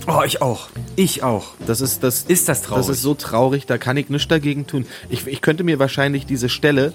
Oh, 0.06 0.20
ich 0.26 0.42
auch. 0.42 0.68
Ich 0.96 1.22
auch. 1.22 1.54
Das 1.66 1.80
ist 1.80 2.02
das. 2.02 2.24
Ist 2.24 2.48
das 2.50 2.60
traurig? 2.60 2.86
Das 2.88 2.96
ist 2.96 3.02
so 3.02 3.14
traurig, 3.14 3.64
da 3.64 3.78
kann 3.78 3.96
ich 3.96 4.10
nichts 4.10 4.28
dagegen 4.28 4.66
tun. 4.66 4.84
Ich, 5.08 5.26
ich 5.26 5.40
könnte 5.40 5.64
mir 5.64 5.78
wahrscheinlich 5.78 6.26
diese 6.26 6.50
Stelle 6.50 6.92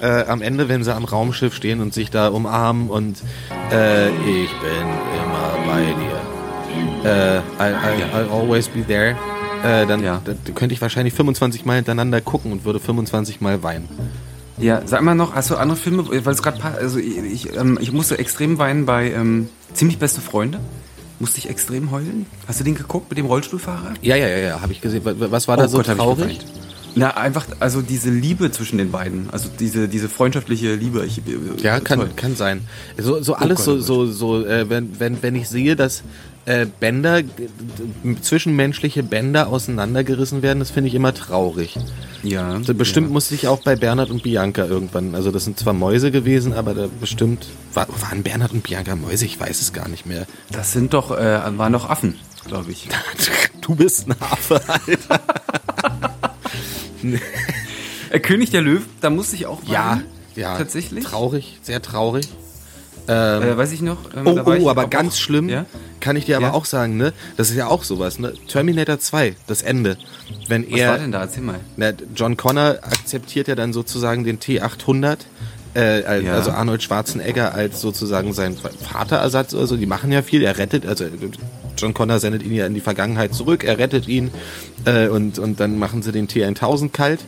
äh, 0.00 0.24
am 0.24 0.42
Ende, 0.42 0.68
wenn 0.68 0.82
sie 0.82 0.92
am 0.92 1.04
Raumschiff 1.04 1.54
stehen 1.54 1.80
und 1.80 1.94
sich 1.94 2.10
da 2.10 2.28
umarmen 2.28 2.90
und 2.90 3.18
äh, 3.70 4.08
ich 4.08 4.50
bin 4.50 4.88
immer 5.22 5.56
bei 5.68 5.82
dir. 5.84 6.15
Äh, 7.06 7.38
I, 7.38 7.42
I, 7.72 8.04
I'll 8.14 8.30
always 8.30 8.68
be 8.68 8.84
there. 8.86 9.16
Äh, 9.64 9.86
dann, 9.86 10.02
Ja. 10.02 10.20
da, 10.24 10.32
da 10.32 10.52
könnte 10.52 10.74
ich 10.74 10.80
wahrscheinlich 10.80 11.14
25 11.14 11.64
Mal 11.64 11.76
hintereinander 11.76 12.20
gucken 12.20 12.52
und 12.52 12.64
würde 12.64 12.80
25 12.80 13.40
Mal 13.40 13.62
weinen. 13.62 13.88
Ja, 14.58 14.82
sag 14.86 15.02
mal 15.02 15.14
noch, 15.14 15.34
hast 15.34 15.50
du 15.50 15.56
andere 15.56 15.76
Filme, 15.76 16.06
weil 16.08 16.32
es 16.32 16.42
gerade 16.42 16.62
also 16.64 16.98
ich, 16.98 17.18
ich, 17.18 17.56
ähm, 17.56 17.78
ich 17.80 17.92
musste 17.92 18.18
extrem 18.18 18.58
weinen 18.58 18.86
bei 18.86 19.10
ähm, 19.12 19.48
Ziemlich 19.74 19.98
beste 19.98 20.20
Freunde. 20.22 20.58
Musste 21.18 21.38
ich 21.38 21.48
extrem 21.50 21.90
heulen. 21.90 22.26
Hast 22.48 22.60
du 22.60 22.64
den 22.64 22.74
geguckt 22.74 23.10
mit 23.10 23.18
dem 23.18 23.26
Rollstuhlfahrer? 23.26 23.94
Ja, 24.02 24.16
ja, 24.16 24.28
ja, 24.28 24.36
ja, 24.38 24.60
habe 24.60 24.72
ich 24.72 24.80
gesehen. 24.80 25.04
Wa- 25.04 25.14
wa- 25.18 25.30
Was 25.30 25.48
war 25.48 25.56
da 25.56 25.66
so 25.68 25.78
Oh 25.78 25.80
ich 25.80 25.86
traurig? 25.86 26.40
Na, 26.94 27.10
einfach, 27.16 27.46
also 27.60 27.82
diese 27.82 28.08
Liebe 28.10 28.50
zwischen 28.50 28.78
den 28.78 28.90
beiden. 28.90 29.28
Also 29.30 29.48
diese, 29.58 29.88
diese 29.88 30.08
freundschaftliche 30.08 30.74
Liebe. 30.74 31.04
Ich, 31.04 31.20
Ja, 31.62 31.74
toll. 31.80 31.84
kann, 31.84 32.16
kann 32.16 32.36
sein. 32.36 32.62
So, 32.96 33.22
so 33.22 33.34
alles 33.34 33.64
Gott, 33.64 33.64
so, 33.64 33.72
oh 33.72 34.06
so, 34.06 34.06
so 34.06 34.46
äh, 34.46 34.68
wenn, 34.70 34.98
wenn, 34.98 35.22
wenn 35.22 35.34
ich 35.34 35.48
sehe, 35.48 35.76
dass 35.76 36.02
äh, 36.46 36.66
Bänder, 36.66 37.22
zwischenmenschliche 38.22 39.02
Bänder 39.02 39.48
auseinandergerissen 39.48 40.42
werden, 40.42 40.60
das 40.60 40.70
finde 40.70 40.88
ich 40.88 40.94
immer 40.94 41.12
traurig. 41.12 41.76
Ja. 42.22 42.52
Also 42.52 42.72
bestimmt 42.72 43.08
ja. 43.08 43.12
musste 43.12 43.34
ich 43.34 43.48
auch 43.48 43.62
bei 43.62 43.76
Bernhard 43.76 44.10
und 44.10 44.22
Bianca 44.22 44.64
irgendwann, 44.64 45.14
also 45.14 45.30
das 45.30 45.44
sind 45.44 45.58
zwar 45.58 45.72
Mäuse 45.72 46.10
gewesen, 46.10 46.52
aber 46.52 46.74
da 46.74 46.88
bestimmt, 47.00 47.46
war, 47.74 47.88
waren 47.88 48.22
Bernhard 48.22 48.52
und 48.52 48.62
Bianca 48.62 48.96
Mäuse? 48.96 49.26
Ich 49.26 49.38
weiß 49.38 49.60
es 49.60 49.72
gar 49.72 49.88
nicht 49.88 50.06
mehr. 50.06 50.26
Das 50.50 50.72
sind 50.72 50.94
doch, 50.94 51.10
äh, 51.10 51.58
waren 51.58 51.72
doch 51.72 51.90
Affen, 51.90 52.14
glaube 52.46 52.72
ich. 52.72 52.88
Du 53.62 53.74
bist 53.74 54.06
ein 54.06 54.14
Affe, 54.20 54.60
Alter. 54.68 55.20
Äh, 58.10 58.20
König 58.20 58.50
der 58.50 58.62
Löwen, 58.62 58.84
da 59.00 59.10
musste 59.10 59.34
ich 59.34 59.46
auch 59.46 59.60
weinen. 59.62 59.72
Ja, 59.72 60.02
ja. 60.36 60.56
Tatsächlich? 60.56 61.04
Traurig, 61.04 61.58
sehr 61.62 61.82
traurig. 61.82 62.28
Äh, 63.08 63.56
weiß 63.56 63.72
ich 63.72 63.82
noch. 63.82 63.98
ähm, 64.16 64.26
Oh, 64.26 64.36
war 64.36 64.58
oh, 64.60 64.68
aber 64.70 64.84
auch- 64.86 64.90
ganz 64.90 65.18
schlimm, 65.18 65.48
Ja? 65.48 65.64
kann 66.00 66.16
ich 66.16 66.24
dir 66.24 66.36
aber 66.36 66.46
Ja? 66.48 66.52
auch 66.54 66.64
sagen, 66.64 66.96
ne? 66.96 67.12
Das 67.36 67.50
ist 67.50 67.56
ja 67.56 67.68
auch 67.68 67.84
sowas, 67.84 68.18
ne? 68.18 68.32
Terminator 68.48 68.98
2, 68.98 69.34
das 69.46 69.62
Ende. 69.62 69.96
Wenn 70.48 70.64
Was 70.64 70.72
war 70.72 70.78
er, 70.78 70.98
denn 70.98 71.12
da? 71.12 71.20
Erzähl 71.22 71.42
mal. 71.42 71.60
na, 71.76 71.92
John 72.14 72.36
Connor 72.36 72.78
akzeptiert 72.82 73.48
ja 73.48 73.54
dann 73.54 73.72
sozusagen 73.72 74.24
den 74.24 74.38
T800, 74.40 75.18
äh, 75.76 76.24
Ja. 76.24 76.32
also 76.34 76.50
Arnold 76.50 76.82
Schwarzenegger 76.82 77.54
als 77.54 77.80
sozusagen 77.80 78.32
sein 78.32 78.56
Vaterersatz 78.56 79.54
oder 79.54 79.66
so. 79.66 79.76
Die 79.76 79.86
machen 79.86 80.10
ja 80.10 80.22
viel, 80.22 80.42
er 80.42 80.58
rettet, 80.58 80.84
also 80.86 81.04
John 81.78 81.94
Connor 81.94 82.18
sendet 82.18 82.42
ihn 82.42 82.54
ja 82.54 82.66
in 82.66 82.74
die 82.74 82.80
Vergangenheit 82.80 83.34
zurück, 83.34 83.62
er 83.62 83.78
rettet 83.78 84.08
ihn 84.08 84.30
äh, 84.84 85.08
und, 85.08 85.38
und 85.38 85.60
dann 85.60 85.78
machen 85.78 86.02
sie 86.02 86.10
den 86.12 86.26
T1000 86.26 86.90
kalt. 86.90 87.20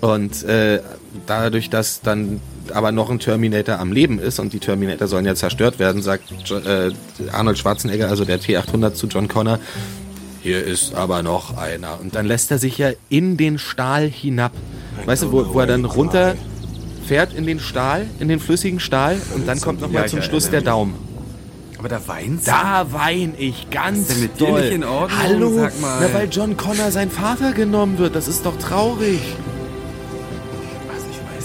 Und 0.00 0.42
äh, 0.44 0.80
dadurch, 1.26 1.70
dass 1.70 2.00
dann 2.00 2.40
aber 2.72 2.92
noch 2.92 3.10
ein 3.10 3.18
Terminator 3.18 3.78
am 3.78 3.92
Leben 3.92 4.18
ist 4.18 4.38
und 4.38 4.52
die 4.52 4.58
Terminator 4.58 5.06
sollen 5.08 5.26
ja 5.26 5.34
zerstört 5.34 5.78
werden, 5.78 6.02
sagt 6.02 6.32
äh, 6.50 6.90
Arnold 7.32 7.58
Schwarzenegger, 7.58 8.08
also 8.08 8.24
der 8.24 8.40
T800 8.40 8.94
zu 8.94 9.06
John 9.06 9.28
Connor, 9.28 9.58
hier 10.42 10.62
ist 10.64 10.94
aber 10.94 11.22
noch 11.22 11.56
einer. 11.56 12.00
Und 12.00 12.14
dann 12.14 12.26
lässt 12.26 12.50
er 12.50 12.58
sich 12.58 12.78
ja 12.78 12.90
in 13.08 13.36
den 13.36 13.58
Stahl 13.58 14.08
hinab. 14.08 14.52
Weißt 15.06 15.24
du, 15.24 15.32
wo, 15.32 15.54
wo 15.54 15.60
er 15.60 15.66
dann 15.66 15.84
runter 15.84 16.34
fährt 17.06 17.34
in 17.34 17.46
den 17.46 17.60
Stahl, 17.60 18.06
in 18.20 18.28
den 18.28 18.40
flüssigen 18.40 18.80
Stahl 18.80 19.20
und 19.34 19.46
dann 19.46 19.60
kommt 19.60 19.80
nochmal 19.80 20.08
zum 20.08 20.22
Schluss 20.22 20.50
der 20.50 20.62
Daumen. 20.62 20.94
Aber 21.78 21.88
da 21.88 22.00
weint 22.08 22.48
Da 22.48 22.86
wein 22.92 23.34
ich 23.36 23.68
ganz 23.70 23.98
ist 23.98 24.10
denn 24.12 24.20
mit 24.22 24.40
dir 24.40 24.46
doll. 24.46 24.60
nicht 24.62 24.72
in 24.72 24.84
Ordnung? 24.84 25.20
Hallo, 25.22 25.54
Sag 25.54 25.80
mal. 25.82 25.98
Na, 26.00 26.14
weil 26.18 26.28
John 26.30 26.56
Connor 26.56 26.90
sein 26.90 27.10
Vater 27.10 27.52
genommen 27.52 27.98
wird. 27.98 28.16
Das 28.16 28.26
ist 28.26 28.46
doch 28.46 28.58
traurig. 28.58 29.20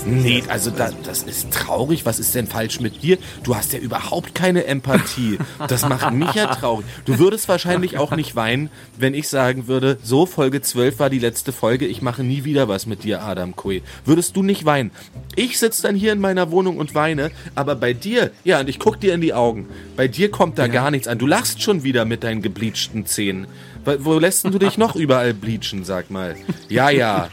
Nicht. 0.06 0.46
Nee, 0.46 0.52
also 0.52 0.72
da, 0.72 0.92
das 1.04 1.24
ist 1.24 1.52
traurig. 1.52 2.06
Was 2.06 2.20
ist 2.20 2.34
denn 2.36 2.48
falsch 2.48 2.80
mit 2.80 3.04
dir? 3.04 3.18
Du 3.44 3.56
hast 3.56 3.74
ja 3.74 3.80
überhaupt 3.80 4.34
keine 4.36 4.66
Empathie. 4.66 5.38
Das 5.68 5.88
macht 5.88 6.14
mich 6.14 6.34
ja 6.34 6.48
traurig. 6.48 6.86
Du 7.06 7.20
würdest 7.20 7.48
wahrscheinlich 7.50 7.98
auch 7.98 8.16
nicht 8.16 8.36
weinen, 8.36 8.70
wenn 8.98 9.14
ich 9.14 9.28
sagen 9.28 9.68
würde, 9.68 9.98
so 10.04 10.26
Folge 10.26 10.62
12 10.62 11.00
war 11.00 11.10
die 11.10 11.20
letzte 11.20 11.52
Folge, 11.52 11.86
ich 11.86 12.02
mache 12.02 12.24
nie 12.24 12.44
wieder 12.44 12.68
was 12.68 12.86
mit 12.86 13.04
dir, 13.04 13.24
Adam 13.24 13.56
Koi. 13.56 13.82
Würdest 14.06 14.36
du 14.36 14.44
nicht 14.44 14.66
weinen? 14.66 14.92
Ich 15.36 15.60
sitze 15.60 15.82
dann 15.84 15.96
hier 15.96 16.14
in 16.14 16.20
meiner 16.20 16.52
Wohnung 16.52 16.78
und 16.78 16.96
weine, 16.96 17.32
aber 17.56 17.76
bei 17.76 17.94
dir, 17.94 18.32
ja, 18.44 18.60
und 18.60 18.70
ich 18.70 18.80
guck 18.80 19.00
dir 19.00 19.14
in 19.14 19.22
die 19.22 19.34
Augen. 19.34 19.68
Bei 19.96 20.08
dir 20.08 20.32
kommt 20.32 20.58
da 20.58 20.68
gar 20.68 20.92
nichts 20.92 21.08
an. 21.08 21.18
Du 21.18 21.28
lachst 21.28 21.62
schon 21.62 21.84
wieder 21.84 22.06
mit 22.06 22.24
deinen 22.24 22.42
gebleachten 22.42 23.06
Zähnen. 23.06 23.48
Wo- 23.86 23.98
Wo 24.00 24.20
lässt 24.20 24.44
denn 24.44 24.52
du 24.52 24.60
dich 24.60 24.78
noch 24.78 24.96
überall 24.96 25.34
bleachen, 25.34 25.84
sag 25.84 26.10
mal? 26.10 26.36
Ja, 26.68 26.90
ja. 26.90 27.30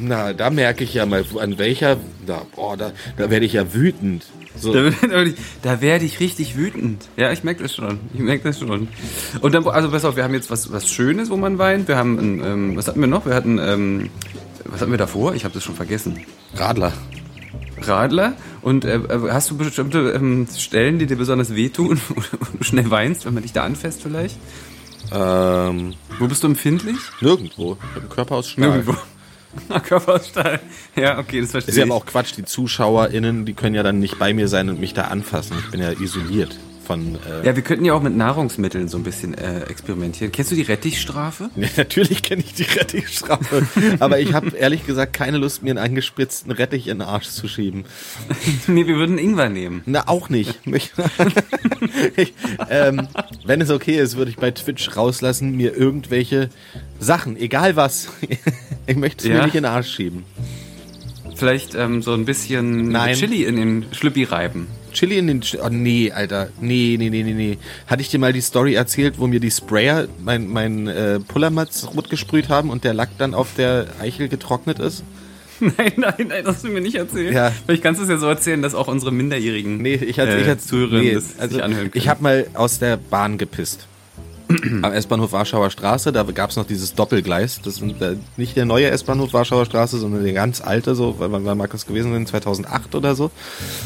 Na, 0.00 0.32
da 0.32 0.50
merke 0.50 0.84
ich 0.84 0.94
ja 0.94 1.04
mal, 1.04 1.24
an 1.38 1.58
welcher, 1.58 1.98
da, 2.26 2.42
boah, 2.56 2.76
da, 2.76 2.92
da 3.16 3.30
werde 3.30 3.44
ich 3.44 3.52
ja 3.52 3.74
wütend. 3.74 4.24
So, 4.56 4.72
Da, 4.72 4.90
da 5.62 5.80
werde 5.80 6.04
ich 6.04 6.20
richtig 6.20 6.56
wütend. 6.56 7.08
Ja, 7.16 7.30
ich 7.32 7.44
merke 7.44 7.62
das 7.62 7.74
schon. 7.74 8.00
Ich 8.14 8.20
merke 8.20 8.44
das 8.44 8.58
schon. 8.58 8.88
Und 9.40 9.54
dann, 9.54 9.66
also 9.68 9.90
pass 9.90 10.04
auf, 10.04 10.16
wir 10.16 10.24
haben 10.24 10.34
jetzt 10.34 10.50
was, 10.50 10.72
was 10.72 10.88
Schönes, 10.90 11.30
wo 11.30 11.36
man 11.36 11.58
weint. 11.58 11.86
Wir 11.86 11.96
haben, 11.96 12.18
ein, 12.18 12.44
ähm, 12.44 12.76
was 12.76 12.88
hatten 12.88 13.00
wir 13.00 13.06
noch? 13.06 13.26
Wir 13.26 13.34
hatten, 13.34 13.58
ähm, 13.58 14.10
was 14.64 14.80
hatten 14.80 14.90
wir 14.90 14.98
davor? 14.98 15.34
Ich 15.34 15.44
habe 15.44 15.54
das 15.54 15.62
schon 15.62 15.74
vergessen. 15.74 16.18
Radler. 16.54 16.92
Radler. 17.82 18.34
Und 18.62 18.84
äh, 18.84 19.00
hast 19.30 19.50
du 19.50 19.56
bestimmte 19.56 20.12
ähm, 20.12 20.46
Stellen, 20.56 20.98
die 20.98 21.06
dir 21.06 21.16
besonders 21.16 21.54
wehtun, 21.54 22.00
wo 22.08 22.14
du 22.58 22.64
schnell 22.64 22.90
weinst, 22.90 23.26
wenn 23.26 23.34
man 23.34 23.42
dich 23.42 23.52
da 23.52 23.64
anfasst 23.64 24.02
vielleicht? 24.02 24.36
Ähm, 25.12 25.94
Wo 26.18 26.26
bist 26.28 26.42
du 26.42 26.46
empfindlich? 26.46 26.96
nirgendwo. 27.20 27.76
Ich 27.80 27.90
habe 27.90 28.00
einen 28.00 28.08
Körper 28.10 28.36
aus 28.36 28.48
Stahl. 28.50 28.82
Körper 28.82 29.00
aus 30.06 30.28
Stahl. 30.28 30.60
Ja, 30.96 31.18
okay, 31.18 31.40
das 31.40 31.50
verstehe 31.50 31.72
Ist 31.72 31.76
ja 31.78 31.84
ich. 31.84 31.90
aber 31.90 31.98
auch 31.98 32.06
Quatsch. 32.06 32.36
Die 32.36 32.44
ZuschauerInnen, 32.44 33.46
die 33.46 33.54
können 33.54 33.74
ja 33.74 33.82
dann 33.82 33.98
nicht 33.98 34.18
bei 34.18 34.32
mir 34.32 34.48
sein 34.48 34.68
und 34.68 34.80
mich 34.80 34.94
da 34.94 35.04
anfassen. 35.04 35.56
Ich 35.58 35.70
bin 35.70 35.80
ja 35.80 35.90
isoliert 35.92 36.56
von. 36.90 37.14
Äh, 37.16 37.46
Ja, 37.46 37.54
wir 37.56 37.62
könnten 37.62 37.84
ja 37.84 37.94
auch 37.94 38.02
mit 38.02 38.16
Nahrungsmitteln 38.16 38.88
so 38.88 38.96
ein 38.98 39.04
bisschen 39.04 39.34
äh, 39.34 39.60
experimentieren. 39.68 40.32
Kennst 40.32 40.50
du 40.50 40.56
die 40.56 40.62
Rettichstrafe? 40.62 41.50
Ja, 41.56 41.68
natürlich 41.76 42.22
kenne 42.22 42.42
ich 42.42 42.54
die 42.54 42.62
Rettichstrafe. 42.64 43.66
aber 44.00 44.18
ich 44.18 44.32
habe 44.32 44.56
ehrlich 44.56 44.86
gesagt 44.86 45.12
keine 45.12 45.38
Lust, 45.38 45.62
mir 45.62 45.70
einen 45.70 45.78
angespritzten 45.78 46.50
Rettich 46.52 46.88
in 46.88 46.98
den 46.98 47.06
Arsch 47.08 47.28
zu 47.28 47.46
schieben. 47.48 47.84
nee, 48.66 48.86
wir 48.86 48.96
würden 48.96 49.18
Ingwer 49.18 49.48
nehmen. 49.48 49.82
Na, 49.86 50.08
auch 50.08 50.28
nicht. 50.28 50.58
Ich, 52.16 52.34
ähm, 52.68 53.08
wenn 53.44 53.60
es 53.60 53.70
okay 53.70 53.98
ist, 53.98 54.16
würde 54.16 54.30
ich 54.30 54.36
bei 54.36 54.50
Twitch 54.50 54.96
rauslassen, 54.96 55.56
mir 55.56 55.74
irgendwelche 55.76 56.48
Sachen, 56.98 57.36
egal 57.36 57.76
was. 57.76 58.08
Ich 58.86 58.96
möchte 58.96 59.24
es 59.24 59.30
Ja? 59.30 59.38
mir 59.38 59.44
nicht 59.46 59.54
in 59.54 59.62
den 59.62 59.70
Arsch 59.72 59.88
schieben. 59.92 60.24
Vielleicht 61.34 61.74
ähm, 61.74 62.02
so 62.02 62.12
ein 62.12 62.24
bisschen 62.26 62.88
Nein. 62.88 63.14
Chili 63.16 63.44
in 63.44 63.56
den 63.56 63.86
Schlüppi 63.92 64.24
reiben. 64.24 64.66
Chili 64.90 65.18
in 65.18 65.26
den. 65.26 65.42
Oh 65.62 65.68
nee, 65.70 66.12
Alter. 66.12 66.48
Nee, 66.60 66.96
nee, 66.98 67.10
nee, 67.10 67.22
nee, 67.22 67.32
nee. 67.32 67.58
Hatte 67.86 68.02
ich 68.02 68.08
dir 68.08 68.18
mal 68.18 68.32
die 68.32 68.40
Story 68.40 68.74
erzählt, 68.74 69.18
wo 69.18 69.26
mir 69.26 69.40
die 69.40 69.50
Sprayer 69.50 70.08
mein, 70.22 70.48
mein 70.48 70.86
äh, 70.88 71.20
Pullermatz 71.20 71.88
rot 71.94 72.10
gesprüht 72.10 72.48
haben 72.48 72.70
und 72.70 72.84
der 72.84 72.94
Lack 72.94 73.10
dann 73.18 73.34
auf 73.34 73.54
der 73.56 73.86
Eichel 74.00 74.28
getrocknet 74.28 74.78
ist? 74.78 75.04
nein, 75.60 75.92
nein, 75.96 76.14
nein, 76.28 76.44
das 76.44 76.56
hast 76.56 76.64
du 76.64 76.68
mir 76.68 76.80
nicht 76.80 76.96
erzählt. 76.96 77.34
Ja. 77.34 77.52
Vielleicht 77.66 77.82
kannst 77.82 78.00
du 78.00 78.04
es 78.04 78.10
ja 78.10 78.16
so 78.16 78.26
erzählen, 78.26 78.62
dass 78.62 78.74
auch 78.74 78.88
unsere 78.88 79.12
Minderjährigen 79.12 79.78
Nee, 79.78 79.94
ich 79.94 80.18
hatte, 80.18 80.32
äh, 80.32 80.40
ich 80.40 80.48
hatte 80.48 80.88
nee, 80.88 81.12
das 81.12 81.38
also 81.38 81.60
anhören 81.60 81.90
können. 81.90 82.02
Ich 82.02 82.08
habe 82.08 82.22
mal 82.22 82.46
aus 82.54 82.78
der 82.78 82.96
Bahn 82.96 83.36
gepisst. 83.36 83.86
am 84.82 84.92
S-Bahnhof 84.92 85.32
Warschauer 85.32 85.70
Straße, 85.70 86.12
da 86.12 86.22
gab 86.22 86.50
es 86.50 86.56
noch 86.56 86.66
dieses 86.66 86.94
Doppelgleis. 86.94 87.60
Das 87.62 87.80
ist 87.80 87.82
nicht 88.36 88.56
der 88.56 88.64
neue 88.64 88.90
S-Bahnhof 88.90 89.32
Warschauer 89.32 89.64
Straße, 89.64 89.98
sondern 89.98 90.24
der 90.24 90.32
ganz 90.32 90.60
alte, 90.60 90.94
so, 90.94 91.16
wann 91.18 91.44
wann 91.44 91.58
mag 91.58 91.70
das 91.70 91.86
gewesen 91.86 92.12
sein? 92.12 92.26
2008 92.26 92.94
oder 92.94 93.14
so. 93.14 93.30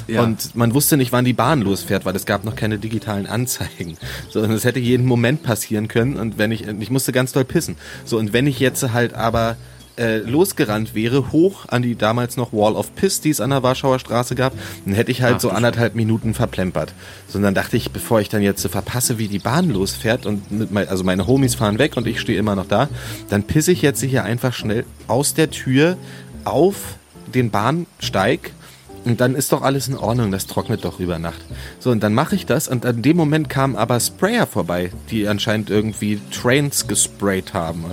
Ja. 0.06 0.22
Und 0.22 0.54
man 0.54 0.74
wusste 0.74 0.96
nicht, 0.96 1.12
wann 1.12 1.24
die 1.24 1.32
Bahn 1.32 1.60
losfährt, 1.60 2.04
weil 2.04 2.16
es 2.16 2.26
gab 2.26 2.44
noch 2.44 2.56
keine 2.56 2.78
digitalen 2.78 3.26
Anzeigen. 3.26 3.96
So, 4.30 4.40
und 4.40 4.50
es 4.50 4.64
hätte 4.64 4.80
jeden 4.80 5.06
Moment 5.06 5.42
passieren 5.42 5.86
können 5.86 6.16
und 6.16 6.38
wenn 6.38 6.50
ich, 6.50 6.66
ich 6.66 6.90
musste 6.90 7.12
ganz 7.12 7.32
doll 7.32 7.44
pissen. 7.44 7.76
So, 8.04 8.18
und 8.18 8.32
wenn 8.32 8.46
ich 8.46 8.58
jetzt 8.58 8.92
halt 8.92 9.14
aber 9.14 9.56
äh, 9.96 10.18
losgerannt 10.18 10.94
wäre, 10.94 11.32
hoch 11.32 11.66
an 11.68 11.82
die 11.82 11.94
damals 11.94 12.36
noch 12.36 12.52
Wall 12.52 12.74
of 12.74 12.94
Piss, 12.94 13.20
die 13.20 13.30
es 13.30 13.40
an 13.40 13.50
der 13.50 13.62
Warschauer 13.62 13.98
Straße 13.98 14.34
gab, 14.34 14.52
dann 14.84 14.94
hätte 14.94 15.10
ich 15.10 15.22
halt 15.22 15.36
Ach, 15.36 15.40
so 15.40 15.50
anderthalb 15.50 15.94
Minuten 15.94 16.34
verplempert. 16.34 16.92
Sondern 17.28 17.54
dachte 17.54 17.76
ich, 17.76 17.90
bevor 17.90 18.20
ich 18.20 18.28
dann 18.28 18.42
jetzt 18.42 18.62
so 18.62 18.68
verpasse, 18.68 19.18
wie 19.18 19.28
die 19.28 19.38
Bahn 19.38 19.70
losfährt 19.70 20.26
und 20.26 20.50
mit 20.50 20.70
mein, 20.70 20.88
also 20.88 21.04
meine 21.04 21.26
Homies 21.26 21.54
fahren 21.54 21.78
weg 21.78 21.96
und 21.96 22.06
ich 22.06 22.20
stehe 22.20 22.38
immer 22.38 22.56
noch 22.56 22.66
da, 22.66 22.88
dann 23.28 23.44
pisse 23.44 23.72
ich 23.72 23.82
jetzt 23.82 24.02
hier 24.02 24.24
einfach 24.24 24.52
schnell 24.52 24.84
aus 25.06 25.34
der 25.34 25.50
Tür 25.50 25.96
auf 26.44 26.96
den 27.32 27.50
Bahnsteig 27.50 28.52
und 29.04 29.20
dann 29.20 29.34
ist 29.34 29.52
doch 29.52 29.62
alles 29.62 29.88
in 29.88 29.96
Ordnung, 29.96 30.30
das 30.30 30.46
trocknet 30.46 30.84
doch 30.84 30.98
über 30.98 31.18
Nacht. 31.18 31.40
So, 31.78 31.90
und 31.90 32.02
dann 32.02 32.14
mache 32.14 32.34
ich 32.34 32.46
das 32.46 32.68
und 32.68 32.86
an 32.86 33.02
dem 33.02 33.16
Moment 33.16 33.48
kamen 33.48 33.76
aber 33.76 34.00
Sprayer 34.00 34.46
vorbei, 34.46 34.90
die 35.10 35.28
anscheinend 35.28 35.70
irgendwie 35.70 36.20
Trains 36.30 36.86
gesprayt 36.86 37.54
haben, 37.54 37.84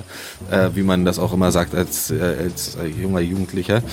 äh, 0.50 0.70
wie 0.74 0.84
man 0.84 1.06
das 1.06 1.20
auch 1.20 1.34
immer 1.34 1.52
sagt 1.52 1.76
als, 1.76 2.12
äh, 2.12 2.38
als 2.44 2.76
äh, 2.76 2.88
junger 2.88 3.20
Jugendlicher. 3.20 3.84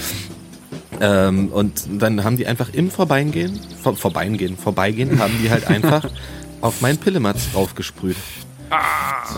Ähm, 1.00 1.48
und 1.48 1.84
dann 2.00 2.24
haben 2.24 2.36
die 2.36 2.46
einfach 2.46 2.72
im 2.72 2.90
Vorbeigehen, 2.90 3.58
vor, 3.82 3.96
Vorbeigehen, 3.96 4.56
Vorbeigehen, 4.56 5.18
haben 5.18 5.34
die 5.42 5.50
halt 5.50 5.68
einfach 5.68 6.08
auf 6.60 6.80
meinen 6.80 6.98
Pillematz 6.98 7.52
draufgesprüht. 7.52 8.16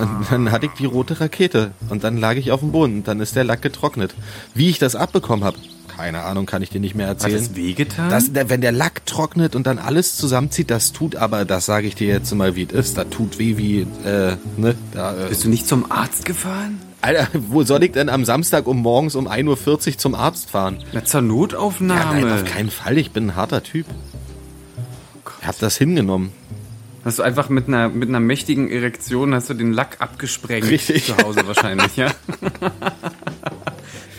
Und 0.01 0.31
dann 0.31 0.51
hatte 0.51 0.67
ich 0.67 0.73
die 0.73 0.87
rote 0.87 1.21
Rakete 1.21 1.71
und 1.89 2.05
dann 2.05 2.17
lag 2.17 2.35
ich 2.35 2.51
auf 2.51 2.61
dem 2.61 2.73
Boden 2.73 2.99
und 2.99 3.09
dann 3.09 3.21
ist 3.21 3.37
der 3.37 3.45
Lack 3.45 3.63
getrocknet. 3.63 4.15
Wie 4.55 4.71
ich 4.71 4.79
das 4.79 4.97
abbekommen 4.97 5.45
habe, 5.45 5.57
keine 6.01 6.23
Ahnung, 6.23 6.47
kann 6.47 6.63
ich 6.63 6.71
dir 6.71 6.81
nicht 6.81 6.95
mehr 6.95 7.09
Hat 7.09 7.19
erzählen. 7.23 7.39
das 7.39 7.57
wehgetan? 7.57 8.09
Das, 8.09 8.31
wenn 8.35 8.63
der 8.63 8.73
Lack 8.73 9.05
trocknet 9.05 9.55
und 9.55 9.67
dann 9.67 9.79
alles 9.79 10.17
zusammenzieht, 10.17 10.71
das 10.71 10.93
tut 10.93 11.15
aber, 11.15 11.45
das 11.45 11.67
sage 11.67 11.87
ich 11.87 11.95
dir 11.95 12.09
jetzt 12.09 12.35
mal, 12.35 12.57
wie 12.57 12.63
es 12.65 12.73
ist, 12.73 12.97
das 12.97 13.11
tut 13.11 13.39
weh 13.39 13.59
wie, 13.59 13.81
äh, 14.07 14.37
ne? 14.57 14.75
Da, 14.93 15.27
äh, 15.27 15.29
Bist 15.29 15.45
du 15.45 15.51
nicht 15.51 15.69
zum 15.69 15.93
Arzt 15.93 16.25
gefahren? 16.25 16.81
Alter, 17.03 17.29
wo 17.35 17.65
soll 17.65 17.85
ich 17.85 17.93
denn 17.93 18.09
am 18.09 18.25
Samstag 18.25 18.67
um 18.67 18.81
morgens 18.81 19.15
um 19.15 19.29
1.40 19.29 19.47
Uhr 19.93 19.99
zum 19.99 20.15
Arzt 20.15 20.49
fahren? 20.51 20.79
Na, 20.95 21.05
zur 21.05 21.21
Ja, 21.21 21.27
Notaufnahme. 21.27 22.21
nein, 22.23 22.33
auf 22.33 22.45
keinen 22.47 22.71
Fall, 22.71 22.97
ich 22.97 23.11
bin 23.11 23.27
ein 23.27 23.37
harter 23.37 23.63
Typ. 23.63 23.85
Ich 25.43 25.47
hab 25.47 25.59
das 25.59 25.77
hingenommen. 25.77 26.33
Hast 27.05 27.19
du 27.19 27.23
einfach 27.23 27.51
mit 27.51 27.69
einer, 27.69 27.91
mit 27.91 28.09
einer 28.09 28.21
mächtigen 28.21 28.71
Erektion 28.71 29.35
hast 29.35 29.51
du 29.51 29.55
den 29.55 29.73
Lack 29.75 29.97
abgesprengt 30.01 30.67
Richtig. 30.69 31.05
zu 31.07 31.17
Hause 31.19 31.47
wahrscheinlich, 31.47 31.95
ja? 31.97 32.11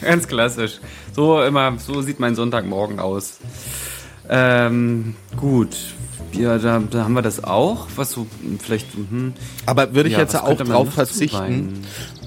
Ganz 0.02 0.28
klassisch. 0.28 0.80
So 1.14 1.42
immer, 1.42 1.78
so 1.78 2.02
sieht 2.02 2.20
mein 2.20 2.36
Sonntagmorgen 2.36 3.00
aus. 3.00 3.40
Ähm, 4.30 5.16
gut. 5.36 5.76
Ja, 6.34 6.58
da, 6.58 6.80
da 6.80 7.04
haben 7.04 7.14
wir 7.14 7.22
das 7.22 7.44
auch. 7.44 7.88
Was 7.96 8.12
so, 8.12 8.26
vielleicht, 8.60 8.98
mhm. 8.98 9.34
Aber 9.66 9.94
würde 9.94 10.08
ich 10.08 10.14
Ja, 10.14 10.22
jetzt 10.22 10.36
auch 10.36 10.56
drauf 10.56 10.94
verzichten, 10.94 11.82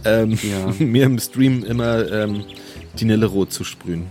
ähm, 0.05 0.33
Ja. 0.33 0.73
mir 0.85 1.05
im 1.05 1.19
Stream 1.19 1.65
immer 1.65 2.11
ähm, 2.11 2.45
die 2.99 3.07
Nille 3.07 3.27
rot 3.27 3.53
zu 3.53 3.65
sprühen. 3.65 4.07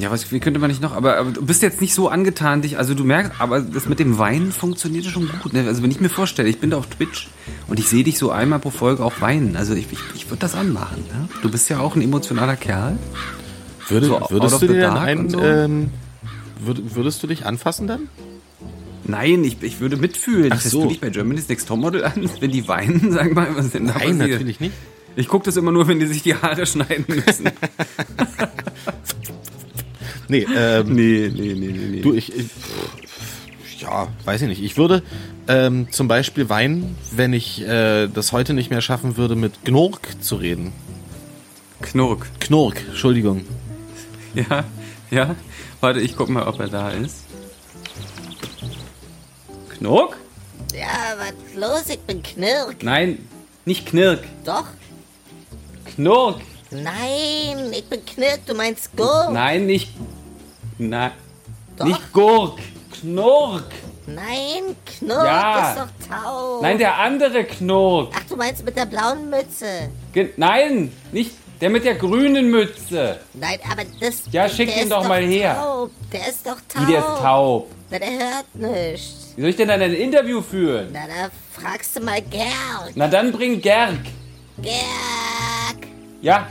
Ja, 0.00 0.10
was, 0.10 0.30
wie 0.32 0.40
könnte 0.40 0.58
man 0.60 0.70
nicht 0.70 0.80
noch? 0.82 0.92
Aber, 0.92 1.16
aber 1.18 1.30
du 1.30 1.44
bist 1.44 1.62
jetzt 1.62 1.80
nicht 1.80 1.94
so 1.94 2.08
angetan, 2.08 2.62
dich, 2.62 2.78
also 2.78 2.94
du 2.94 3.04
merkst, 3.04 3.32
aber 3.40 3.60
das 3.60 3.88
mit 3.88 3.98
dem 3.98 4.18
Weinen 4.18 4.52
funktioniert 4.52 5.04
schon 5.06 5.28
gut. 5.42 5.52
Ne? 5.52 5.66
Also 5.66 5.82
wenn 5.82 5.90
ich 5.90 6.00
mir 6.00 6.08
vorstelle, 6.08 6.48
ich 6.48 6.58
bin 6.58 6.70
da 6.70 6.76
auf 6.78 6.86
Twitch 6.86 7.28
und 7.68 7.78
ich 7.78 7.88
sehe 7.88 8.04
dich 8.04 8.18
so 8.18 8.30
einmal 8.30 8.58
pro 8.58 8.70
Folge 8.70 9.04
auch 9.04 9.20
weinen. 9.20 9.56
Also 9.56 9.74
ich, 9.74 9.86
ich, 9.92 9.98
ich 10.14 10.26
würde 10.30 10.40
das 10.40 10.54
anmachen. 10.54 11.02
Ne? 11.12 11.28
Du 11.42 11.50
bist 11.50 11.68
ja 11.68 11.78
auch 11.80 11.96
ein 11.96 12.02
emotionaler 12.02 12.56
Kerl. 12.56 12.96
Würde, 13.88 14.06
So 14.06 14.20
würdest 14.30 14.62
du 14.62 14.68
dir 14.68 14.92
einen, 14.94 15.28
so? 15.30 15.40
ähm, 15.40 15.90
würd, 16.60 16.94
würdest 16.94 17.22
du 17.22 17.26
dich 17.26 17.44
anfassen 17.46 17.86
dann? 17.86 18.08
Nein, 19.04 19.42
ich, 19.44 19.60
ich 19.62 19.80
würde 19.80 19.96
mitfühlen. 19.96 20.52
Ach 20.54 20.60
so. 20.60 20.82
du 20.82 20.88
dich 20.90 21.00
bei 21.00 21.10
Germany's 21.10 21.48
Next 21.48 21.66
Topmodel 21.66 22.04
an, 22.04 22.30
wenn 22.40 22.50
die 22.52 22.68
weinen? 22.68 23.10
Sag 23.10 23.34
mal, 23.34 23.48
was 23.56 23.70
denn 23.70 23.86
da 23.86 23.94
Nein, 23.94 24.18
passiert? 24.18 24.30
natürlich 24.30 24.60
nicht. 24.60 24.74
Ich 25.16 25.26
gucke 25.26 25.44
das 25.44 25.56
immer 25.56 25.72
nur, 25.72 25.88
wenn 25.88 25.98
die 25.98 26.06
sich 26.06 26.22
die 26.22 26.36
Haare 26.36 26.64
schneiden 26.66 27.04
müssen. 27.08 27.50
Nee, 30.30 30.46
ähm, 30.56 30.86
nee, 30.94 31.28
nee, 31.34 31.54
nee, 31.54 31.72
nee, 31.72 31.88
nee. 31.90 32.00
du, 32.00 32.14
ich, 32.14 32.32
ich, 32.32 32.46
ja, 33.80 34.06
weiß 34.24 34.42
ich 34.42 34.48
nicht. 34.48 34.62
Ich 34.62 34.76
würde 34.76 35.02
ähm, 35.48 35.88
zum 35.90 36.06
Beispiel 36.06 36.48
weinen, 36.48 36.96
wenn 37.10 37.32
ich 37.32 37.62
äh, 37.62 38.06
das 38.06 38.30
heute 38.30 38.54
nicht 38.54 38.70
mehr 38.70 38.80
schaffen 38.80 39.16
würde, 39.16 39.34
mit 39.34 39.64
Gnork 39.64 40.22
zu 40.22 40.36
reden. 40.36 40.72
Knurk. 41.82 42.28
Knork, 42.38 42.80
Entschuldigung. 42.88 43.44
Ja, 44.34 44.64
ja. 45.10 45.34
Warte, 45.80 46.00
ich 46.00 46.16
guck 46.16 46.28
mal, 46.28 46.46
ob 46.46 46.60
er 46.60 46.68
da 46.68 46.90
ist. 46.90 47.24
Knurk? 49.70 50.16
Ja, 50.72 51.16
was 51.18 51.60
los? 51.60 51.88
Ich 51.88 51.98
bin 52.00 52.22
Knirk. 52.22 52.84
Nein, 52.84 53.26
nicht 53.64 53.86
Knirk. 53.86 54.22
Doch? 54.44 54.66
Knurk. 55.96 56.40
Nein, 56.70 57.72
ich 57.72 57.84
bin 57.86 58.04
Knirk. 58.04 58.46
Du 58.46 58.54
meinst 58.54 58.96
Gurk. 58.96 59.32
Nein, 59.32 59.66
nicht. 59.66 59.90
Nein. 60.80 61.12
Doch. 61.76 61.84
Nicht 61.86 62.12
Gurk. 62.12 62.58
Knurk. 63.00 63.64
Nein, 64.06 64.74
Knurk 64.86 65.24
Ja. 65.24 65.70
ist 65.70 65.78
doch 65.78 66.08
taub. 66.08 66.62
Nein, 66.62 66.78
der 66.78 66.98
andere 66.98 67.44
Knurk. 67.44 68.12
Ach, 68.16 68.22
du 68.28 68.36
meinst 68.36 68.64
mit 68.64 68.76
der 68.76 68.86
blauen 68.86 69.28
Mütze. 69.28 69.90
Ge 70.12 70.30
Nein, 70.38 70.90
nicht 71.12 71.32
der 71.60 71.68
mit 71.68 71.84
der 71.84 71.94
grünen 71.96 72.50
Mütze. 72.50 73.20
Nein, 73.34 73.58
aber 73.70 73.82
das... 74.00 74.22
Ja, 74.32 74.48
schick 74.48 74.74
ihn 74.74 74.84
ist 74.84 74.90
doch 74.92 75.06
mal 75.06 75.22
her. 75.22 75.54
Taub. 75.54 75.90
Der 76.10 76.28
ist 76.28 76.46
doch 76.46 76.56
taub. 76.66 76.82
Wie 76.88 76.92
der 76.92 77.00
ist 77.00 77.22
taub. 77.22 77.70
Na, 77.90 77.98
der 77.98 78.10
hört 78.10 78.54
nichts. 78.54 79.34
Wie 79.36 79.40
soll 79.42 79.50
ich 79.50 79.56
denn 79.56 79.68
dann 79.68 79.82
ein 79.82 79.92
Interview 79.92 80.40
führen? 80.40 80.88
Na, 80.92 81.00
da 81.06 81.30
fragst 81.60 81.94
du 81.96 82.00
mal 82.00 82.22
Gerg. 82.22 82.92
Na 82.94 83.06
dann 83.06 83.30
bring 83.32 83.60
Gerg. 83.60 83.98
Gerg. 84.62 85.86
Ja, 86.22 86.46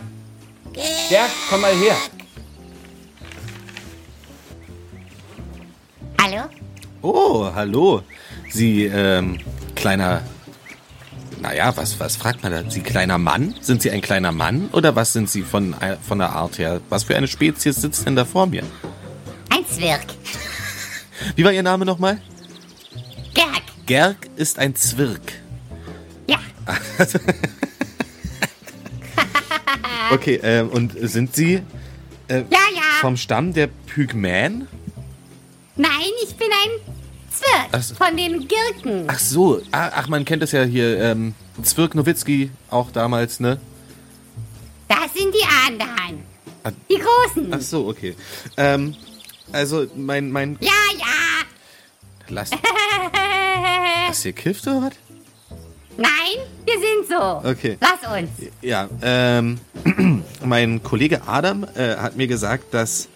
Gerg. 0.71 0.85
Gerg, 1.09 1.29
komm 1.49 1.61
mal 1.61 1.73
her. 1.73 1.95
Hallo? 6.31 6.47
Oh, 7.01 7.49
hallo. 7.55 8.03
Sie, 8.51 8.85
ähm, 8.85 9.39
kleiner. 9.75 10.21
Naja, 11.41 11.75
was, 11.75 11.99
was 11.99 12.17
fragt 12.17 12.43
man 12.43 12.51
da? 12.51 12.69
Sie 12.69 12.81
kleiner 12.81 13.17
Mann? 13.17 13.55
Sind 13.61 13.81
Sie 13.81 13.89
ein 13.89 14.01
kleiner 14.01 14.31
Mann? 14.31 14.69
Oder 14.71 14.95
was 14.95 15.13
sind 15.13 15.27
Sie 15.27 15.41
von, 15.41 15.73
äh, 15.81 15.97
von 16.07 16.19
der 16.19 16.29
Art 16.29 16.59
her? 16.59 16.81
Was 16.89 17.05
für 17.05 17.15
eine 17.15 17.27
Spezies 17.27 17.77
sitzt 17.77 18.05
denn 18.05 18.15
da 18.15 18.25
vor 18.25 18.45
mir? 18.45 18.61
Ein 19.49 19.65
Zwirk. 19.65 20.05
Wie 21.35 21.43
war 21.43 21.51
Ihr 21.51 21.63
Name 21.63 21.83
nochmal? 21.85 22.21
Gerg. 23.33 23.63
Gerg 23.87 24.17
ist 24.35 24.59
ein 24.59 24.75
Zwirk. 24.75 25.33
Ja. 26.27 26.37
Okay, 30.11 30.39
ähm, 30.41 30.69
und 30.69 30.93
sind 31.07 31.35
Sie 31.35 31.61
äh, 32.29 32.37
Ja, 32.37 32.43
ja. 32.49 32.81
vom 32.99 33.15
Stamm 33.15 33.53
der 33.53 33.67
Pygmäen? 33.67 34.67
Nein, 35.79 36.11
ich 36.21 36.35
bin 36.35 36.49
ein 36.51 36.93
Zwirk 37.31 37.81
so. 37.83 37.95
von 37.95 38.17
den 38.17 38.49
Girken. 38.49 39.05
Ach 39.07 39.17
so, 39.17 39.61
ach, 39.71 40.09
man 40.09 40.25
kennt 40.25 40.43
das 40.43 40.51
ja 40.51 40.63
hier, 40.63 40.99
ähm, 40.99 41.33
Zwirk 41.63 41.95
Nowitzki 41.95 42.51
auch 42.69 42.91
damals, 42.91 43.39
ne? 43.39 43.61
Das 44.89 45.13
sind 45.13 45.33
die 45.33 45.45
anderen. 45.67 46.23
Ah. 46.65 46.71
Die 46.89 46.97
Großen. 46.99 47.53
Ach 47.53 47.61
so, 47.61 47.87
okay. 47.87 48.13
Ähm, 48.57 48.93
also, 49.53 49.87
mein, 49.95 50.29
mein, 50.31 50.57
Ja, 50.59 50.71
ja. 50.97 51.05
lass, 52.27 52.49
hast 54.09 54.25
du 54.25 54.33
gekifft 54.33 54.67
oder 54.67 54.81
was? 54.81 54.93
Nein, 55.95 56.45
wir 56.65 56.73
sind 56.73 57.07
so. 57.09 57.49
Okay. 57.49 57.77
Lass 57.79 58.19
uns. 58.21 58.29
Ja, 58.61 58.89
ähm, 59.01 59.59
mein 60.43 60.83
Kollege 60.83 61.21
Adam 61.25 61.65
äh, 61.75 61.95
hat 61.95 62.17
mir 62.17 62.27
gesagt, 62.27 62.73
dass 62.73 63.07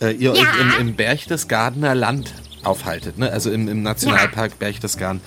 äh, 0.00 0.10
ihr 0.12 0.32
Ja. 0.34 0.42
euch 0.42 0.78
im, 0.80 0.88
im 0.88 0.94
Berchtesgadener 0.94 1.94
Land 1.94 2.34
aufhaltet, 2.62 3.18
ne? 3.18 3.30
Also 3.30 3.50
im, 3.50 3.68
im 3.68 3.82
Nationalpark 3.82 4.58
Berchtesgaden. 4.58 5.20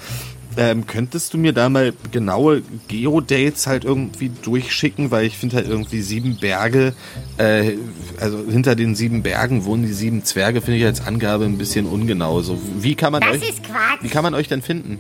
Ähm, 0.57 0.87
könntest 0.87 1.33
du 1.33 1.37
mir 1.37 1.53
da 1.53 1.69
mal 1.69 1.93
genaue 2.11 2.63
Geodates 2.87 3.67
halt 3.67 3.85
irgendwie 3.85 4.29
durchschicken, 4.41 5.09
weil 5.11 5.25
ich 5.25 5.37
finde 5.37 5.57
halt 5.57 5.67
irgendwie 5.67 6.01
sieben 6.01 6.37
Berge, 6.37 6.93
äh, 7.37 7.73
also 8.19 8.39
hinter 8.49 8.75
den 8.75 8.95
sieben 8.95 9.21
Bergen 9.23 9.63
wohnen 9.65 9.83
die 9.83 9.93
sieben 9.93 10.25
Zwerge, 10.25 10.59
finde 10.61 10.79
ich 10.79 10.85
als 10.85 11.05
Angabe 11.05 11.45
ein 11.45 11.57
bisschen 11.59 11.85
ungenau. 11.85 12.41
So, 12.41 12.59
wie 12.79 12.95
kann 12.95 13.11
man 13.13 13.21
Das 13.21 13.33
euch, 13.41 13.49
ist 13.49 13.63
Quatsch. 13.63 14.01
wie 14.01 14.09
kann 14.09 14.23
man 14.23 14.33
euch 14.33 14.47
denn 14.47 14.61
finden? 14.63 14.97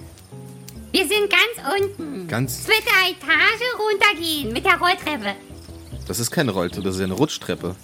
Wir 0.91 1.01
sind 1.07 1.29
ganz 1.29 1.73
unten. 1.81 2.27
Ganz, 2.27 2.65
eine 2.65 3.11
Etage 3.11 3.65
runtergehen 3.79 4.53
mit 4.53 4.63
der 4.65 4.77
Rolltreppe. 4.79 5.35
das 6.07 6.19
ist 6.19 6.31
keine 6.31 6.51
Rolltreppe, 6.51 6.83
das 6.83 6.95
ist 6.95 6.99
ja 7.01 7.05
eine 7.05 7.15
Rutschtreppe. 7.15 7.75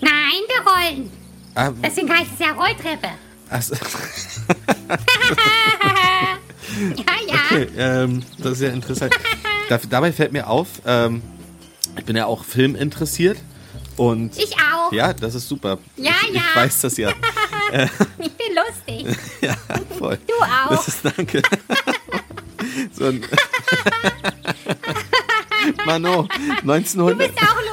Nein, 0.00 0.42
wir 0.48 0.62
rollen. 0.72 1.10
Ah, 1.54 1.70
Deswegen 1.82 2.10
heißt 2.10 2.30
es 2.34 2.38
ja 2.46 2.52
Rolltreppe. 2.52 3.08
ach 3.50 3.62
so. 3.62 3.74
Ja, 6.96 7.04
ja. 7.26 7.34
Okay, 7.50 7.68
ähm, 7.76 8.22
das 8.38 8.52
ist 8.52 8.60
ja 8.62 8.68
interessant. 8.70 9.12
Da, 9.68 9.78
dabei 9.88 10.12
fällt 10.12 10.32
mir 10.32 10.48
auf, 10.48 10.68
ähm, 10.86 11.20
ich 11.98 12.04
bin 12.04 12.16
ja 12.16 12.26
auch 12.26 12.44
filminteressiert 12.44 13.38
und 13.96 14.38
Ich 14.38 14.54
auch. 14.56 14.92
ja, 14.92 15.12
das 15.12 15.34
ist 15.34 15.48
super. 15.48 15.78
Ja, 15.96 16.12
ich, 16.28 16.34
ja. 16.34 16.40
Ich 16.48 16.56
weiß 16.56 16.80
das 16.82 16.96
ja. 16.96 17.10
Ich 18.18 18.32
bin 18.32 18.46
lustig. 18.56 19.16
ja, 19.40 19.54
voll. 19.98 20.18
Du 20.26 20.34
auch. 20.42 20.70
Das 20.70 20.88
ist 20.88 21.04
danke. 21.04 21.42
so 22.92 23.06
ein 23.06 23.22
Mano, 25.86 26.26
1900, 26.62 27.18
Bist 27.34 27.42
auch 27.50 27.56
lustig. 27.56 27.69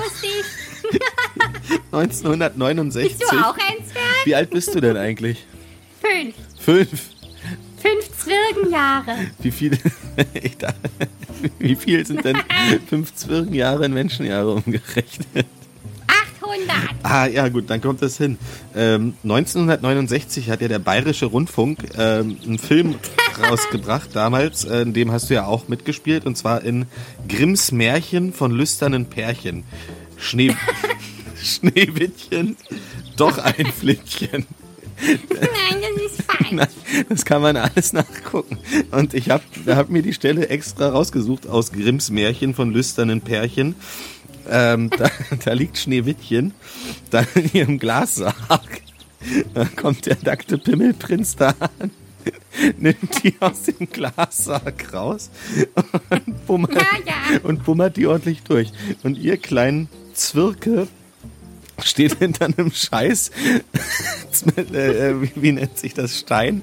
1969. 1.91 3.17
Bist 3.17 3.31
du 3.31 3.37
auch 3.37 3.55
ein 3.55 3.85
Zwerg? 3.85 4.25
Wie 4.25 4.35
alt 4.35 4.49
bist 4.49 4.73
du 4.75 4.81
denn 4.81 4.97
eigentlich? 4.97 5.45
Fünf. 6.01 6.35
Fünf. 6.59 7.09
Fünf 7.81 8.17
Zwirgenjahre. 8.17 9.15
Wie 9.39 9.51
viele? 9.51 9.77
Ich 10.33 10.57
dachte, 10.57 10.89
wie 11.59 11.75
viel 11.75 12.03
sind 12.03 12.25
denn 12.25 12.37
fünf 12.89 13.13
Zwirnjahre 13.13 13.85
in 13.85 13.93
Menschenjahre 13.93 14.51
umgerechnet? 14.51 15.45
800. 16.41 16.75
Ah, 17.03 17.27
ja, 17.27 17.47
gut, 17.49 17.69
dann 17.69 17.81
kommt 17.81 18.01
das 18.01 18.17
hin. 18.17 18.39
Ähm, 18.75 19.13
1969 19.21 20.49
hat 20.49 20.61
ja 20.61 20.67
der 20.67 20.79
Bayerische 20.79 21.27
Rundfunk 21.27 21.83
ähm, 21.97 22.37
einen 22.43 22.57
Film 22.57 22.95
rausgebracht, 23.47 24.09
damals, 24.15 24.65
äh, 24.65 24.81
in 24.81 24.93
dem 24.93 25.11
hast 25.11 25.29
du 25.29 25.35
ja 25.35 25.45
auch 25.45 25.67
mitgespielt, 25.67 26.25
und 26.25 26.35
zwar 26.35 26.63
in 26.63 26.87
Grimms 27.29 27.71
Märchen 27.71 28.33
von 28.33 28.51
lüsternen 28.51 29.05
Pärchen. 29.05 29.63
Schnee, 30.17 30.55
Schneewittchen, 31.43 32.55
doch 33.15 33.37
ein 33.37 33.65
Flittchen. 33.67 34.45
Nein, 34.99 35.81
das 35.81 36.11
ist 36.11 36.23
falsch. 36.23 36.51
Nein, 36.51 36.67
das 37.09 37.23
kann 37.25 37.41
man 37.41 37.55
alles 37.55 37.93
nachgucken. 37.93 38.57
Und 38.91 39.13
ich 39.13 39.29
habe 39.29 39.43
hab 39.67 39.89
mir 39.89 40.01
die 40.01 40.13
Stelle 40.13 40.49
extra 40.49 40.89
rausgesucht 40.89 41.47
aus 41.47 41.71
Grimms 41.71 42.09
Märchen 42.09 42.55
von 42.55 42.71
lüsternen 42.71 43.21
Pärchen. 43.21 43.75
Ähm, 44.49 44.89
da, 44.97 45.09
da 45.45 45.53
liegt 45.53 45.77
Schneewittchen, 45.77 46.53
dann 47.11 47.27
in 47.35 47.51
ihrem 47.53 47.79
Glassarg. 47.79 48.81
Da 49.53 49.65
kommt 49.65 50.05
der 50.05 50.17
nackte 50.23 50.57
Pimmelprinz 50.57 51.35
da 51.35 51.53
an, 51.79 51.91
nimmt 52.77 53.23
die 53.23 53.35
aus 53.39 53.63
dem 53.63 53.89
Glassarg 53.89 54.93
raus 54.93 55.29
und 56.09 56.45
bummert, 56.47 56.75
Ja, 56.75 56.81
ja. 57.05 57.39
und 57.43 57.65
bummert 57.65 57.97
die 57.97 58.07
ordentlich 58.07 58.43
durch. 58.43 58.71
Und 59.03 59.17
ihr 59.17 59.37
kleinen 59.37 59.89
Zwirke 60.13 60.87
steht 61.83 62.15
hinter 62.19 62.45
einem 62.45 62.71
Scheiß, 62.71 63.29
äh, 64.57 65.13
wie, 65.21 65.31
wie 65.35 65.51
nennt 65.51 65.77
sich 65.77 65.93
das, 65.93 66.19
Stein 66.19 66.61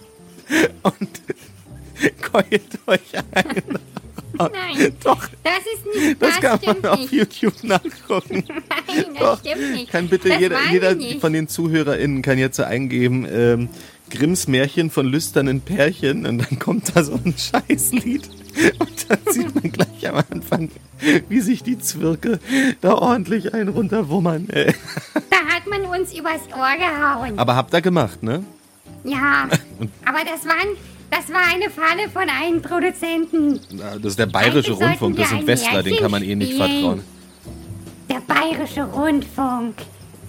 und 0.83 1.09
keult 2.21 2.79
euch 2.87 3.15
ein. 3.33 3.62
Nein. 4.37 4.93
Doch, 5.05 5.29
Das 5.45 5.53
ist 5.75 5.87
nicht, 6.03 6.21
das 6.21 6.41
das, 6.41 6.41
kann 6.41 6.77
man 6.83 6.91
auf 6.93 6.99
nicht. 6.99 7.12
YouTube 7.12 7.62
nachgucken. 7.62 8.43
Nein, 8.49 9.05
das 9.15 9.19
Doch, 9.21 9.39
stimmt 9.41 9.73
nicht. 9.73 9.91
kann 9.93 10.09
bitte 10.09 10.29
das 10.31 10.41
jeder, 10.41 10.59
jeder 10.73 10.97
von 11.21 11.33
den 11.33 11.47
ZuhörerInnen 11.49 12.21
kann 12.23 12.39
jetzt 12.39 12.57
so 12.57 12.65
eingeben, 12.65 13.27
ähm, 13.31 13.69
Grimms 14.11 14.49
Märchen 14.49 14.91
von 14.91 15.07
lüsternen 15.07 15.61
Pärchen 15.61 16.27
und 16.27 16.39
dann 16.39 16.59
kommt 16.59 16.95
da 16.97 17.05
so 17.05 17.15
ein 17.15 17.35
Scheißlied 17.37 18.29
und 18.79 19.11
dann 19.11 19.19
sieht 19.33 19.55
man 19.55 19.73
gleich 19.73 20.09
am 20.09 20.23
Anfang, 20.31 20.71
wie 21.29 21.41
sich 21.41 21.63
die 21.63 21.79
Zwirke 21.79 22.39
da 22.81 22.95
ordentlich 22.95 23.55
einen 23.55 23.69
runterwummern. 23.69 24.49
Äh. 24.51 24.73
Da 25.31 25.37
hat 25.57 25.67
man 25.69 25.83
uns 25.99 26.13
übers 26.17 26.41
Ohr 26.57 26.77
gehauen. 26.77 27.39
Aber 27.39 27.57
habt 27.57 27.73
ihr 27.75 27.81
gemacht, 27.81 28.23
ne? 28.23 28.45
Ja, 29.05 29.49
aber 30.05 30.19
das, 30.25 30.45
waren, 30.47 30.77
das 31.11 31.29
war 31.33 31.43
eine 31.53 31.71
Falle 31.71 32.09
von 32.13 32.29
einem 32.29 32.63
Produzenten. 32.63 33.61
Na, 33.73 33.97
Das 33.97 34.13
ist 34.13 34.19
der 34.19 34.27
Bayerische 34.27 34.73
Eigentlich 34.73 34.89
Rundfunk, 34.89 35.17
das 35.17 35.29
sind 35.31 35.47
Westler, 35.47 35.83
den 35.83 35.97
kann 35.97 36.11
man 36.11 36.23
eh 36.23 36.35
nicht 36.35 36.53
spielen. 36.53 36.71
vertrauen. 36.71 37.03
Der 38.11 38.21
Bayerische 38.21 38.85
Rundfunk. 38.85 39.75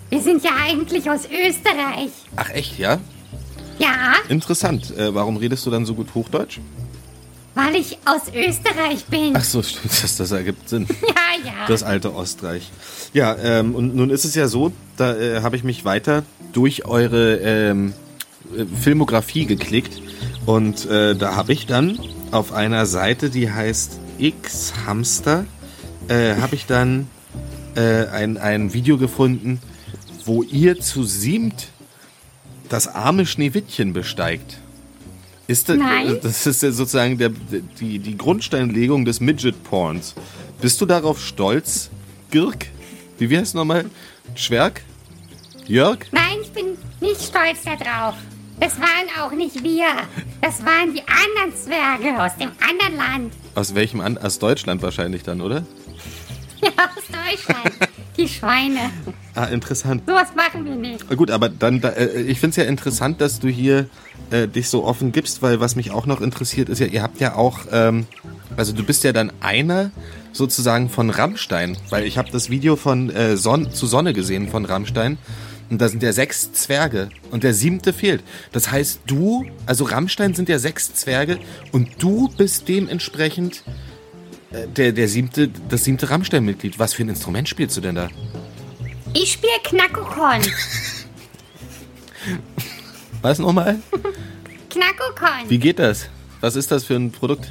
Wir 0.10 0.22
sind 0.22 0.44
ja 0.44 0.52
eigentlich 0.66 1.10
aus 1.10 1.26
Österreich. 1.26 2.12
Ach 2.36 2.50
echt, 2.52 2.78
ja? 2.80 3.00
Ja, 3.80 4.14
Interessant. 4.30 4.96
Äh, 4.98 5.14
warum 5.14 5.36
redest 5.38 5.66
du 5.66 5.72
dann 5.72 5.86
so 5.86 5.94
gut 5.96 6.08
Hochdeutsch? 6.16 6.60
Weil 7.56 7.76
ich 7.76 7.98
aus 8.06 8.24
Österreich 8.34 9.06
bin. 9.06 9.34
Ach 9.36 9.44
so, 9.44 9.64
stimmt, 9.64 10.04
das, 10.04 10.18
das 10.18 10.32
ergibt 10.32 10.70
Sinn. 10.70 10.88
Ja, 11.08 11.52
ja. 11.52 11.68
Das 11.68 11.84
alte 11.84 12.14
Ostreich. 12.14 12.72
Ja, 13.14 13.36
ähm, 13.36 13.76
und 13.76 13.96
nun 13.96 14.10
ist 14.10 14.26
es 14.26 14.36
ja 14.36 14.48
so, 14.48 14.72
da 14.98 15.16
äh, 15.16 15.42
habe 15.42 15.56
ich 15.56 15.64
mich 15.64 15.86
weiter 15.86 16.24
durch 16.54 16.86
eure 16.86 17.38
ähm, 17.38 17.94
äh, 18.56 18.66
Filmografie 18.66 19.46
geklickt 19.46 20.02
und 20.46 20.86
äh, 20.90 21.16
da 21.16 21.36
habe 21.36 21.54
ich 21.54 21.66
dann 21.66 22.00
auf 22.32 22.52
einer 22.52 22.86
Seite, 22.86 23.30
die 23.30 23.52
heißt 23.52 24.00
X-Hamster, 24.18 25.46
äh, 26.08 26.36
habe 26.36 26.56
ich 26.56 26.66
dann 26.66 27.08
äh, 27.76 28.06
ein, 28.08 28.38
ein 28.38 28.74
Video 28.74 28.98
gefunden, 28.98 29.60
wo 30.26 30.44
ihr 30.44 30.80
zu 30.80 31.04
siebt 31.04 31.68
das 32.70 32.88
arme 32.88 33.26
Schneewittchen 33.26 33.94
besteigt. 33.94 34.60
Ist 35.48 35.70
das, 35.70 35.78
Nein. 35.78 36.20
das 36.24 36.48
ist 36.48 36.64
ja 36.64 36.72
sozusagen 36.72 37.18
der, 37.18 37.30
die, 37.80 38.00
die 38.00 38.18
Grundsteinlegung 38.18 39.06
des 39.06 39.20
Midget-Porns. 39.20 40.16
Bist 40.60 40.82
du 40.82 40.86
darauf 40.86 41.24
stolz, 41.24 41.90
Girk? 42.32 42.68
Wie 43.20 43.30
wie 43.30 43.38
heißt 43.38 43.54
nochmal? 43.56 43.86
Schwerk? 44.34 44.82
Jörg? 45.68 46.00
Nein, 46.12 46.38
ich 46.42 46.52
bin 46.52 46.66
nicht 47.00 47.22
stolz 47.22 47.64
darauf. 47.64 48.16
Das 48.60 48.80
waren 48.80 49.08
auch 49.22 49.32
nicht 49.32 49.64
wir. 49.64 49.88
Das 50.42 50.64
waren 50.66 50.94
die 50.94 51.02
anderen 51.02 51.56
Zwerge 51.56 52.24
aus 52.24 52.36
dem 52.38 52.52
anderen 52.62 52.96
Land. 52.98 53.34
Aus 53.56 53.76
welchem 53.76 54.02
an 54.02 54.18
aus 54.18 54.40
Deutschland 54.40 54.82
wahrscheinlich 54.82 55.24
dann, 55.24 55.42
oder? 55.42 55.66
Ja, 56.62 56.70
aus 56.86 57.04
Deutschland. 57.08 57.76
Die 58.18 58.28
Schweine. 58.28 58.90
Ah, 59.36 59.46
interessant. 59.46 60.04
Sowas 60.08 60.30
machen 60.36 60.64
wir 60.64 60.76
nicht. 60.76 61.10
Gut, 61.10 61.30
aber 61.30 61.50
dann, 61.50 61.82
da, 61.82 61.90
äh, 61.90 62.22
ich 62.22 62.40
finde 62.40 62.52
es 62.52 62.56
ja 62.56 62.64
interessant, 62.64 63.20
dass 63.20 63.40
du 63.40 63.50
hier 63.50 63.90
äh, 64.32 64.48
dich 64.48 64.70
so 64.70 64.86
offen 64.86 65.12
gibst, 65.12 65.42
weil 65.42 65.60
was 65.60 65.76
mich 65.76 65.92
auch 65.92 66.06
noch 66.06 66.22
interessiert 66.22 66.70
ist 66.70 66.80
ja, 66.80 66.88
ihr 66.88 67.04
habt 67.04 67.20
ja 67.20 67.36
auch, 67.36 67.60
ähm, 67.72 68.08
also 68.56 68.72
du 68.72 68.84
bist 68.84 69.04
ja 69.04 69.12
dann 69.12 69.34
einer 69.42 69.92
sozusagen 70.32 70.90
von 70.90 71.10
Rammstein, 71.10 71.78
weil 71.90 72.06
ich 72.06 72.18
habe 72.18 72.32
das 72.32 72.50
Video 72.50 72.78
von 72.78 73.10
äh, 73.10 73.36
Son 73.36 73.72
zu 73.72 73.88
Sonne 73.88 74.14
gesehen 74.14 74.48
von 74.48 74.64
Rammstein 74.64 75.18
und 75.70 75.82
da 75.82 75.90
sind 75.90 76.02
ja 76.02 76.14
sechs 76.14 76.54
Zwerge 76.54 77.10
und 77.32 77.44
der 77.44 77.54
siebte 77.54 77.92
fehlt. 77.92 78.24
Das 78.54 78.72
heißt, 78.72 79.02
du, 79.06 79.46
also 79.66 79.84
Rammstein 79.84 80.34
sind 80.34 80.48
ja 80.48 80.60
sechs 80.60 80.94
Zwerge 80.94 81.40
und 81.74 81.90
du 82.00 82.30
bist 82.38 82.70
dementsprechend 82.70 83.64
äh, 84.52 84.68
der, 84.68 84.94
der 84.94 85.10
siebte, 85.10 85.50
das 85.70 85.84
siebte 85.84 86.10
Rammstein-Mitglied. 86.10 86.80
Was 86.80 86.94
für 86.94 87.04
ein 87.04 87.10
Instrument 87.10 87.50
spielst 87.50 87.76
du 87.76 87.82
denn 87.82 87.96
da? 87.96 88.10
Ich 89.16 89.32
spiele 89.32 89.54
Knackokon. 89.64 90.42
Was 93.22 93.40
nochmal? 93.40 93.80
Knackokon. 94.70 95.50
Wie 95.50 95.58
geht 95.58 95.80
das? 95.80 96.10
Was 96.42 96.58
ist 96.58 96.70
das 96.70 96.84
für 96.84 96.96
ein 96.96 97.12
Produkt? 97.14 97.50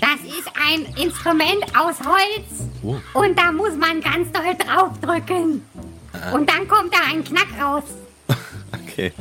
Das 0.00 0.20
ist 0.26 0.48
ein 0.54 0.84
Instrument 1.00 1.64
aus 1.78 1.94
Holz. 2.04 2.68
Oh. 2.82 2.96
Und 3.14 3.38
da 3.38 3.52
muss 3.52 3.76
man 3.76 4.00
ganz 4.00 4.32
doll 4.32 4.56
draufdrücken. 4.58 5.62
Ah. 6.12 6.32
Und 6.32 6.50
dann 6.50 6.66
kommt 6.66 6.92
da 6.92 6.98
ein 7.10 7.24
Knack 7.24 7.48
raus. 7.60 7.84
Okay. 8.88 9.12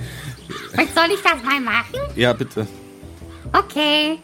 Und 0.78 0.96
soll 0.96 1.12
ich 1.14 1.22
das 1.22 1.44
mal 1.44 1.60
machen? 1.60 2.00
Ja, 2.16 2.32
bitte. 2.32 2.66
Okay. 3.52 4.20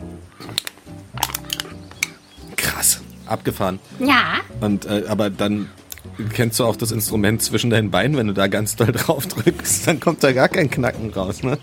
Krass. 2.56 3.02
Abgefahren. 3.26 3.80
Ja. 4.00 4.40
Und, 4.62 4.86
äh, 4.86 5.04
aber 5.10 5.30
dann 5.30 5.70
kennst 6.34 6.60
du 6.60 6.66
auch 6.66 6.76
das 6.76 6.92
Instrument 6.92 7.42
zwischen 7.42 7.70
deinen 7.70 7.92
Beinen, 7.92 8.18
wenn 8.18 8.28
du 8.28 8.34
da 8.34 8.48
ganz 8.48 8.76
doll 8.76 8.92
drauf 8.92 9.28
drückst, 9.28 9.88
dann 9.88 10.00
kommt 10.00 10.24
da 10.24 10.32
gar 10.32 10.50
kein 10.50 10.70
Knacken 10.70 11.12
raus, 11.12 11.44
ne? 11.44 11.58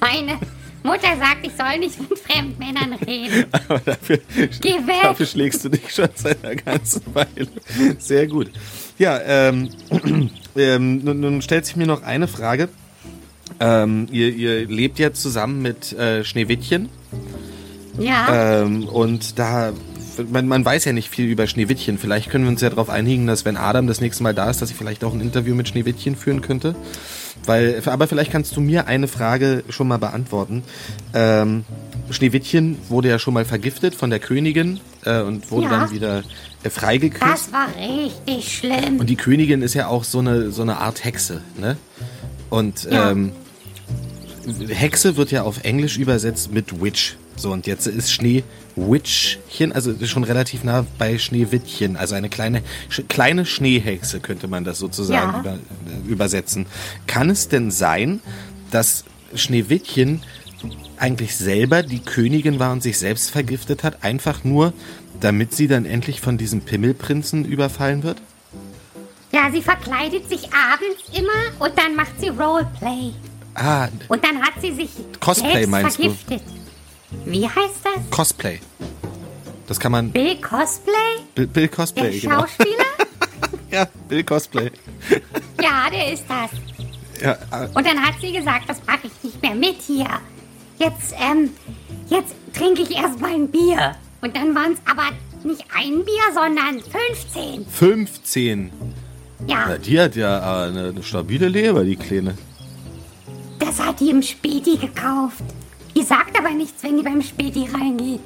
Meine 0.00 0.38
Mutter 0.82 1.16
sagt, 1.18 1.46
ich 1.46 1.52
soll 1.56 1.78
nicht 1.78 1.98
mit 1.98 2.18
Fremdmännern 2.18 2.92
reden. 2.94 3.46
Aber 3.52 3.78
dafür, 3.80 4.18
Geh 4.60 4.74
weg. 4.86 5.02
dafür 5.02 5.26
schlägst 5.26 5.64
du 5.64 5.70
dich 5.70 5.92
schon 5.92 6.08
seit 6.14 6.44
einer 6.44 6.56
ganzen 6.56 7.02
Weile. 7.14 7.48
Sehr 7.98 8.26
gut. 8.26 8.50
Ja, 8.98 9.18
ähm, 9.24 9.70
ähm, 10.56 11.02
nun, 11.02 11.20
nun 11.20 11.42
stellt 11.42 11.64
sich 11.64 11.76
mir 11.76 11.86
noch 11.86 12.02
eine 12.02 12.28
Frage. 12.28 12.68
Ähm, 13.60 14.08
ihr, 14.10 14.28
ihr 14.34 14.66
lebt 14.66 14.98
ja 14.98 15.12
zusammen 15.12 15.62
mit 15.62 15.92
äh, 15.92 16.22
Schneewittchen. 16.22 16.90
Ja. 17.98 18.62
Ähm, 18.62 18.86
und 18.88 19.38
da, 19.38 19.72
man, 20.30 20.46
man 20.48 20.64
weiß 20.64 20.84
ja 20.84 20.92
nicht 20.92 21.08
viel 21.10 21.26
über 21.26 21.46
Schneewittchen. 21.46 21.98
Vielleicht 21.98 22.30
können 22.30 22.44
wir 22.44 22.50
uns 22.50 22.60
ja 22.60 22.70
darauf 22.70 22.90
einigen, 22.90 23.26
dass 23.26 23.44
wenn 23.44 23.56
Adam 23.56 23.86
das 23.86 24.00
nächste 24.00 24.22
Mal 24.22 24.34
da 24.34 24.50
ist, 24.50 24.60
dass 24.62 24.70
ich 24.70 24.76
vielleicht 24.76 25.04
auch 25.04 25.12
ein 25.14 25.20
Interview 25.20 25.54
mit 25.54 25.68
Schneewittchen 25.68 26.16
führen 26.16 26.40
könnte. 26.40 26.74
Weil, 27.46 27.82
aber 27.84 28.06
vielleicht 28.08 28.30
kannst 28.32 28.56
du 28.56 28.60
mir 28.60 28.86
eine 28.86 29.06
Frage 29.08 29.64
schon 29.68 29.86
mal 29.88 29.98
beantworten. 29.98 30.62
Ähm, 31.12 31.64
Schneewittchen 32.10 32.78
wurde 32.88 33.08
ja 33.08 33.18
schon 33.18 33.34
mal 33.34 33.44
vergiftet 33.44 33.94
von 33.94 34.08
der 34.10 34.18
Königin 34.18 34.80
äh, 35.04 35.20
und 35.20 35.50
wurde 35.50 35.64
Ja. 35.66 35.70
dann 35.80 35.90
wieder 35.90 36.22
äh, 36.62 36.70
freigeküsst. 36.70 37.22
das 37.22 37.52
war 37.52 37.66
richtig 37.76 38.56
schlimm. 38.58 38.98
Und 38.98 39.10
die 39.10 39.16
Königin 39.16 39.60
ist 39.62 39.74
ja 39.74 39.88
auch 39.88 40.04
so 40.04 40.20
eine, 40.20 40.50
so 40.52 40.62
eine 40.62 40.78
Art 40.78 41.04
Hexe, 41.04 41.42
ne? 41.60 41.76
Und 42.50 42.84
Ja. 42.84 43.10
ähm, 43.10 43.32
Hexe 44.68 45.16
wird 45.16 45.30
ja 45.30 45.42
auf 45.42 45.64
Englisch 45.64 45.98
übersetzt 45.98 46.52
mit 46.52 46.82
Witch. 46.82 47.16
So, 47.36 47.50
und 47.52 47.66
jetzt 47.66 47.86
ist 47.86 48.12
Schneewitchchen, 48.12 49.72
also 49.72 49.94
schon 50.06 50.24
relativ 50.24 50.64
nah 50.64 50.86
bei 50.98 51.18
Schneewittchen, 51.18 51.96
also 51.96 52.14
eine 52.14 52.28
kleine, 52.28 52.62
sch 52.88 53.02
kleine 53.08 53.44
Schneehexe 53.44 54.20
könnte 54.20 54.46
man 54.48 54.64
das 54.64 54.78
sozusagen 54.78 55.32
Ja. 55.32 55.40
über, 55.40 55.52
äh, 55.54 56.08
übersetzen. 56.08 56.66
Kann 57.06 57.30
es 57.30 57.48
denn 57.48 57.70
sein, 57.70 58.20
dass 58.70 59.04
Schneewittchen 59.34 60.22
eigentlich 60.96 61.36
selber 61.36 61.82
die 61.82 61.98
Königin 62.00 62.58
war 62.60 62.72
und 62.72 62.82
sich 62.82 62.98
selbst 62.98 63.30
vergiftet 63.30 63.82
hat, 63.82 64.04
einfach 64.04 64.44
nur, 64.44 64.72
damit 65.20 65.52
sie 65.54 65.66
dann 65.66 65.84
endlich 65.86 66.20
von 66.20 66.38
diesem 66.38 66.60
Pimmelprinzen 66.60 67.44
überfallen 67.44 68.02
wird? 68.04 68.22
Ja, 69.32 69.50
sie 69.52 69.62
verkleidet 69.62 70.28
sich 70.28 70.48
abends 70.52 71.02
immer 71.18 71.66
und 71.66 71.76
dann 71.76 71.96
macht 71.96 72.20
sie 72.20 72.28
Roleplay. 72.28 73.12
Ah, 73.56 73.88
Und 74.08 74.24
dann 74.24 74.40
hat 74.40 74.54
sie 74.60 74.72
sich 74.72 74.90
Cosplay 75.20 75.52
selbst 75.52 75.70
meinst 75.70 75.98
du? 75.98 76.14
Wie 77.24 77.44
heißt 77.46 77.80
das? 77.82 78.10
Cosplay. 78.10 78.60
Das 79.66 79.80
kann 79.80 79.92
man. 79.92 80.10
Bill 80.10 80.36
Cosplay? 80.40 80.92
Bill, 81.34 81.46
Bill 81.46 81.68
Der 81.68 81.76
Cosplay, 81.76 82.18
genau. 82.18 82.40
Schauspieler? 82.40 82.68
Ja, 83.70 83.88
Bill 84.08 84.22
Cosplay. 84.22 84.70
ja, 85.60 85.90
der 85.90 86.12
ist 86.12 86.24
das. 86.28 86.50
Ja, 87.20 87.32
äh, 87.32 87.66
Und 87.74 87.84
dann 87.84 88.00
hat 88.00 88.14
sie 88.20 88.32
gesagt, 88.32 88.68
das 88.68 88.78
mache 88.86 89.00
ich 89.08 89.12
nicht 89.24 89.42
mehr 89.42 89.54
mit 89.56 89.82
hier. 89.84 90.06
Jetzt, 90.78 91.12
ähm, 91.20 91.50
jetzt 92.08 92.34
trinke 92.52 92.82
ich 92.82 92.92
erst 92.96 93.20
mal 93.20 93.32
ein 93.34 93.48
Bier. 93.48 93.96
Und 94.20 94.36
dann 94.36 94.54
waren 94.54 94.74
es 94.74 94.78
aber 94.88 95.08
nicht 95.42 95.64
ein 95.76 96.04
Bier, 96.04 96.22
sondern 96.32 96.80
15. 96.80 97.66
15. 97.66 98.70
Ja, 99.48 99.64
Na, 99.70 99.78
die 99.78 100.00
hat 100.00 100.14
ja 100.14 100.38
äh, 100.66 100.68
eine, 100.68 100.88
eine 100.90 101.02
stabile 101.02 101.48
Leber, 101.48 101.82
die 101.82 101.96
Kleine. 101.96 102.38
das 103.58 103.80
hat 103.80 103.98
die 103.98 104.10
im 104.10 104.22
Späti 104.22 104.76
gekauft. 104.76 105.42
Die 105.96 106.02
sagt 106.02 106.36
aber 106.38 106.50
nichts, 106.50 106.82
wenn 106.82 106.96
die 106.96 107.02
beim 107.02 107.22
Späti 107.22 107.68
reingeht. 107.72 108.20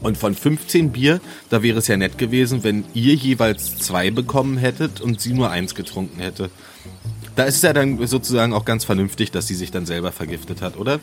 Und 0.00 0.16
von 0.16 0.34
15 0.34 0.92
Bier, 0.92 1.20
da 1.50 1.62
wäre 1.62 1.78
es 1.78 1.88
ja 1.88 1.96
nett 1.96 2.18
gewesen, 2.18 2.62
wenn 2.62 2.84
ihr 2.94 3.14
jeweils 3.14 3.78
zwei 3.78 4.10
bekommen 4.10 4.56
hättet 4.56 5.00
und 5.00 5.20
sie 5.20 5.32
nur 5.32 5.50
eins 5.50 5.74
getrunken 5.74 6.20
hätte. 6.20 6.50
Da 7.34 7.44
ist 7.44 7.56
es 7.56 7.62
ja 7.62 7.72
dann 7.72 8.06
sozusagen 8.06 8.52
auch 8.52 8.64
ganz 8.64 8.84
vernünftig, 8.84 9.30
dass 9.32 9.46
sie 9.46 9.54
sich 9.54 9.70
dann 9.70 9.86
selber 9.86 10.12
vergiftet 10.12 10.62
hat, 10.62 10.76
oder? 10.76 11.00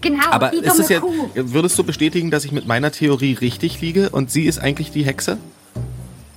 Genau, 0.00 0.24
Aber 0.30 0.48
die 0.50 0.58
ist 0.58 0.78
es 0.80 1.00
Kuh. 1.00 1.28
würdest 1.34 1.78
du 1.78 1.84
bestätigen, 1.84 2.32
dass 2.32 2.44
ich 2.44 2.50
mit 2.50 2.66
meiner 2.66 2.90
Theorie 2.90 3.34
richtig 3.34 3.80
liege 3.80 4.10
und 4.10 4.32
sie 4.32 4.44
ist 4.44 4.58
eigentlich 4.58 4.90
die 4.90 5.04
Hexe? 5.04 5.38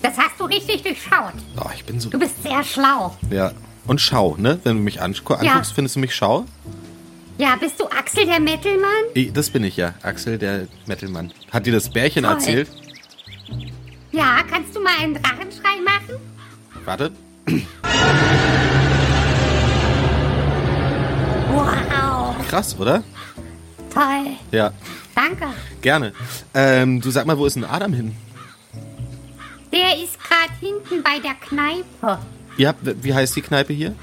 Das 0.03 0.17
hast 0.19 0.39
du 0.39 0.43
richtig 0.45 0.83
durchschaut. 0.83 1.33
Oh, 1.59 1.69
ich 1.75 1.83
bin 1.83 1.99
so. 1.99 2.09
Du 2.09 2.19
bist 2.19 2.43
sehr 2.43 2.63
schlau. 2.63 3.15
Ja. 3.31 3.53
Und 3.87 4.01
schau, 4.01 4.35
ne? 4.37 4.59
Wenn 4.63 4.77
du 4.77 4.83
mich 4.83 5.01
anguck, 5.01 5.41
Ja. 5.41 5.51
anguckst, 5.53 5.73
findest 5.73 5.95
du 5.95 5.99
mich 5.99 6.13
schau? 6.13 6.45
Ja, 7.37 7.55
bist 7.59 7.79
du 7.79 7.85
Axel 7.87 8.25
der 8.25 8.39
Metalmann? 8.39 9.05
Ich, 9.13 9.33
das 9.33 9.49
bin 9.49 9.63
ich 9.65 9.75
ja, 9.75 9.93
Axel, 10.03 10.37
der 10.37 10.67
Metalmann. 10.85 11.31
Hat 11.51 11.65
dir 11.65 11.73
das 11.73 11.89
Bärchen 11.89 12.23
Toll. 12.23 12.33
erzählt? 12.33 12.69
Ja, 14.11 14.37
kannst 14.49 14.73
du 14.75 14.79
mal 14.81 14.93
einen 15.01 15.15
Drachenschrei 15.15 15.81
machen? 15.83 16.15
Warte. 16.85 17.11
Wow, 21.53 22.35
Krass, 22.49 22.75
oder? 22.79 23.03
toll. 23.93 24.27
Ja, 24.51 24.71
Danke. 25.15 25.47
gerne. 25.81 26.13
Ähm, 26.53 26.99
du 27.01 27.09
sag 27.11 27.25
mal, 27.25 27.37
wo 27.37 27.45
ist 27.45 27.55
denn 27.55 27.63
Adam 27.63 27.93
hin? 27.93 28.15
Der 29.71 29.97
ist 30.01 30.17
gerade 30.21 30.51
hinten 30.59 31.01
bei 31.03 31.19
der 31.19 31.33
Kneipe. 31.35 32.19
Habt, 32.65 33.03
wie 33.03 33.13
heißt 33.13 33.35
die 33.35 33.41
Kneipe 33.41 33.73
hier? 33.73 33.95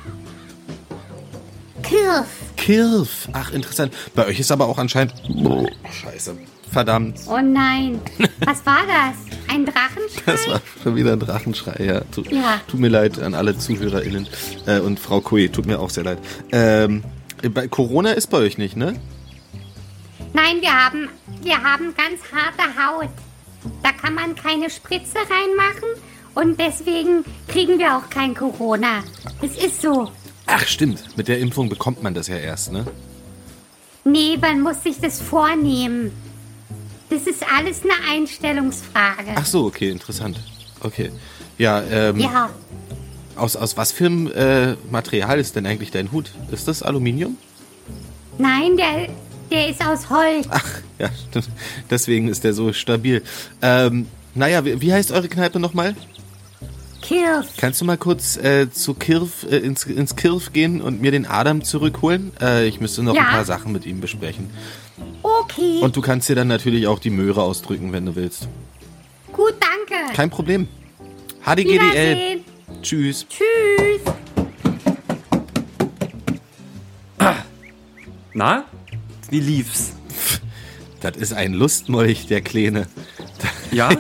Kirf. 1.93 2.26
Kirf. 2.57 3.28
Ach, 3.32 3.53
interessant. 3.53 3.93
Bei 4.14 4.26
euch 4.26 4.40
ist 4.40 4.51
aber 4.51 4.66
auch 4.66 4.78
anscheinend. 4.78 5.14
Oh, 5.45 5.66
scheiße. 5.90 6.36
Verdammt. 6.70 7.18
Oh 7.28 7.38
nein. 7.43 8.01
Was 8.47 8.64
war 8.64 8.78
das? 8.86 9.16
Ein 9.55 9.66
Drachenschrei? 9.66 10.22
Das 10.24 10.49
war 10.49 10.61
schon 10.82 10.97
wieder 10.97 11.12
ein 11.12 11.20
Drachenschrei, 11.20 11.84
ja. 11.84 12.01
Tut, 12.11 12.32
Ja. 12.32 12.61
tut 12.66 12.80
mir 12.80 12.88
leid 12.88 13.18
an 13.20 13.34
alle 13.34 13.59
ZuhörerInnen. 13.59 14.26
Äh, 14.66 14.80
und 14.80 14.99
Frau 14.99 15.20
Kui, 15.20 15.51
tut 15.51 15.66
mir 15.66 15.78
auch 15.80 15.90
sehr 15.90 16.05
leid. 16.05 16.18
Ähm, 16.51 17.05
bei 17.53 17.68
Corona 17.68 18.12
ist 18.12 18.28
bei 18.28 18.38
euch 18.38 18.57
nicht, 18.57 18.74
ne? 18.76 18.95
Nein, 20.32 20.62
wir 20.62 20.72
haben, 20.72 21.11
wir 21.43 21.62
haben 21.62 21.95
ganz 21.95 22.20
harte 22.32 22.62
Haut. 22.82 23.11
Da 23.82 23.93
kann 23.93 24.14
man 24.14 24.34
keine 24.34 24.70
Spritze 24.70 25.18
reinmachen 25.18 26.01
und 26.34 26.59
deswegen 26.59 27.24
kriegen 27.49 27.78
wir 27.78 27.97
auch 27.99 28.09
kein 28.09 28.34
Corona. 28.34 29.03
Es 29.43 29.62
ist 29.62 29.82
so. 29.82 30.11
Ach, 30.47 30.66
stimmt. 30.66 31.16
Mit 31.16 31.28
der 31.28 31.38
Impfung 31.38 31.68
bekommt 31.68 32.03
man 32.03 32.14
das 32.14 32.28
ja 32.28 32.36
erst, 32.36 32.72
ne? 32.72 32.86
Nee, 34.05 34.36
man 34.40 34.61
muss 34.61 34.82
sich 34.82 34.99
das 35.01 35.20
vornehmen. 35.20 36.11
Das 37.11 37.22
ist 37.26 37.45
alles 37.57 37.82
eine 37.82 37.93
Einstellungsfrage. 38.11 39.32
Ach 39.34 39.47
so, 39.47 39.66
okay, 39.66 39.90
interessant. 39.90 40.40
Okay. 40.80 41.11
Ja, 41.59 41.82
ähm, 41.82 42.18
Ja, 42.18 42.51
aus, 43.36 43.55
aus 43.55 43.76
was 43.76 43.93
für 43.93 44.07
einem 44.07 44.26
äh, 44.32 44.74
Material 44.90 45.38
ist 45.38 45.55
denn 45.55 45.66
eigentlich 45.66 45.90
dein 45.90 46.11
Hut? 46.11 46.30
Ist 46.51 46.68
das 46.68 46.82
Aluminium? 46.82 47.36
nein, 48.38 48.76
der, 48.76 49.09
der 49.51 49.68
ist 49.68 49.84
aus 49.86 50.09
Holz. 50.11 50.47
Ach, 50.51 50.64
ja, 50.99 51.11
stimmt. 51.28 51.49
Deswegen 51.90 52.28
ist 52.28 52.43
der 52.45 52.55
so 52.55 52.72
stabil. 52.72 53.22
Ähm, 53.61 54.09
naja, 54.34 54.64
wie, 54.64 54.80
wie 54.80 54.93
heißt 54.93 55.12
eure 55.12 55.28
Kneipe 55.28 55.61
nochmal? 55.61 55.95
Kirf. 57.03 57.46
Kannst 57.59 57.80
du 57.80 57.84
mal 57.84 57.98
kurz 57.98 58.36
äh, 58.38 58.70
zu 58.70 58.94
Kirf, 58.94 59.44
äh, 59.50 59.59
ins, 59.59 59.84
ins 59.84 60.16
Kirf 60.16 60.53
gehen 60.53 60.80
und 60.80 61.00
mir 61.03 61.11
den 61.11 61.26
Adam 61.26 61.62
zurückholen? 61.62 62.32
Äh, 62.40 62.66
ich 62.66 62.80
müsste 62.80 63.03
noch 63.03 63.14
Ja. 63.14 63.22
ein 63.22 63.26
paar 63.28 63.44
Sachen 63.44 63.72
mit 63.72 63.84
ihm 63.84 64.00
besprechen. 64.00 64.48
Okay. 65.22 65.80
Und 65.82 65.94
du 65.96 66.00
kannst 66.00 66.28
dir 66.28 66.34
dann 66.36 66.48
natürlich 66.48 66.86
auch 66.86 66.98
die 66.98 67.11
Möhre 67.11 67.42
ausdrücken, 67.42 67.92
wenn 67.92 68.07
du 68.07 68.16
willst. 68.16 68.48
Gut, 69.32 69.55
danke. 69.61 70.14
Kein 70.14 70.30
Problem. 70.30 70.68
HDGDL. 71.44 72.40
Tschüss. 72.82 73.26
Tschüss. 73.28 74.12
Na? 78.34 78.64
Wie 79.30 79.40
lief's? 79.40 79.92
Das 81.00 81.16
ist 81.16 81.32
ein 81.32 81.53
Lustmolch, 81.53 82.26
der 82.28 82.40
Kleine. 82.42 82.86
Ja? 83.72 83.90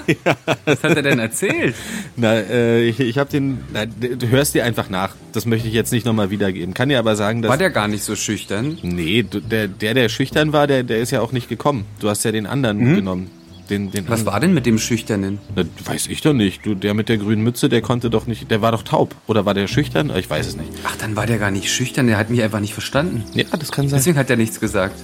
Was 0.64 0.82
hat 0.82 0.96
er 0.96 1.02
denn 1.02 1.18
erzählt? 1.18 1.74
Na, 2.16 2.34
äh, 2.34 2.82
ich, 2.84 3.00
ich 3.00 3.18
habe 3.18 3.30
den. 3.30 3.58
Na, 3.72 3.86
du 3.86 4.28
hörst 4.28 4.54
dir 4.54 4.64
einfach 4.64 4.90
nach. 4.90 5.14
Das 5.32 5.46
möchte 5.46 5.68
ich 5.68 5.74
jetzt 5.74 5.92
nicht 5.92 6.04
nochmal 6.06 6.30
wiedergeben. 6.30 6.74
Kann 6.74 6.88
dir 6.88 6.98
aber 6.98 7.16
sagen, 7.16 7.42
dass. 7.42 7.50
War 7.50 7.58
der 7.58 7.70
gar 7.70 7.88
nicht 7.88 8.04
so 8.04 8.14
schüchtern? 8.16 8.78
nee, 8.82 9.22
der, 9.22 9.68
der, 9.68 9.94
der 9.94 10.08
schüchtern 10.08 10.52
war, 10.52 10.66
der, 10.66 10.82
der 10.82 10.98
ist 10.98 11.10
ja 11.10 11.20
auch 11.20 11.32
nicht 11.32 11.48
gekommen. 11.48 11.86
Du 12.00 12.08
hast 12.08 12.24
ja 12.24 12.32
den 12.32 12.46
anderen 12.46 12.96
genommen. 12.96 13.30
Den, 13.70 13.90
den 13.90 14.08
Was 14.08 14.26
war 14.26 14.40
denn 14.40 14.52
mit 14.52 14.66
dem 14.66 14.78
Schüchternen? 14.78 15.38
Na, 15.54 15.64
weiß 15.84 16.08
ich 16.08 16.20
doch 16.20 16.34
nicht. 16.34 16.66
Du, 16.66 16.74
der 16.74 16.94
mit 16.94 17.08
der 17.08 17.16
grünen 17.16 17.42
Mütze, 17.42 17.68
der 17.68 17.80
konnte 17.80 18.10
doch 18.10 18.26
nicht. 18.26 18.50
Der 18.50 18.60
war 18.60 18.72
doch 18.72 18.82
taub. 18.82 19.14
Oder 19.28 19.46
war 19.46 19.54
der 19.54 19.66
schüchtern? 19.68 20.12
Ich 20.16 20.28
weiß 20.28 20.48
es 20.48 20.56
nicht. 20.56 20.68
Ach, 20.84 20.96
dann 20.96 21.16
war 21.16 21.26
der 21.26 21.38
gar 21.38 21.50
nicht 21.50 21.72
schüchtern, 21.72 22.06
der 22.06 22.18
hat 22.18 22.28
mich 22.28 22.42
einfach 22.42 22.60
nicht 22.60 22.74
verstanden. 22.74 23.24
Ja, 23.34 23.44
das 23.58 23.72
kann 23.72 23.88
sein. 23.88 23.98
Deswegen 23.98 24.18
hat 24.18 24.28
er 24.28 24.36
nichts 24.36 24.60
gesagt. 24.60 24.96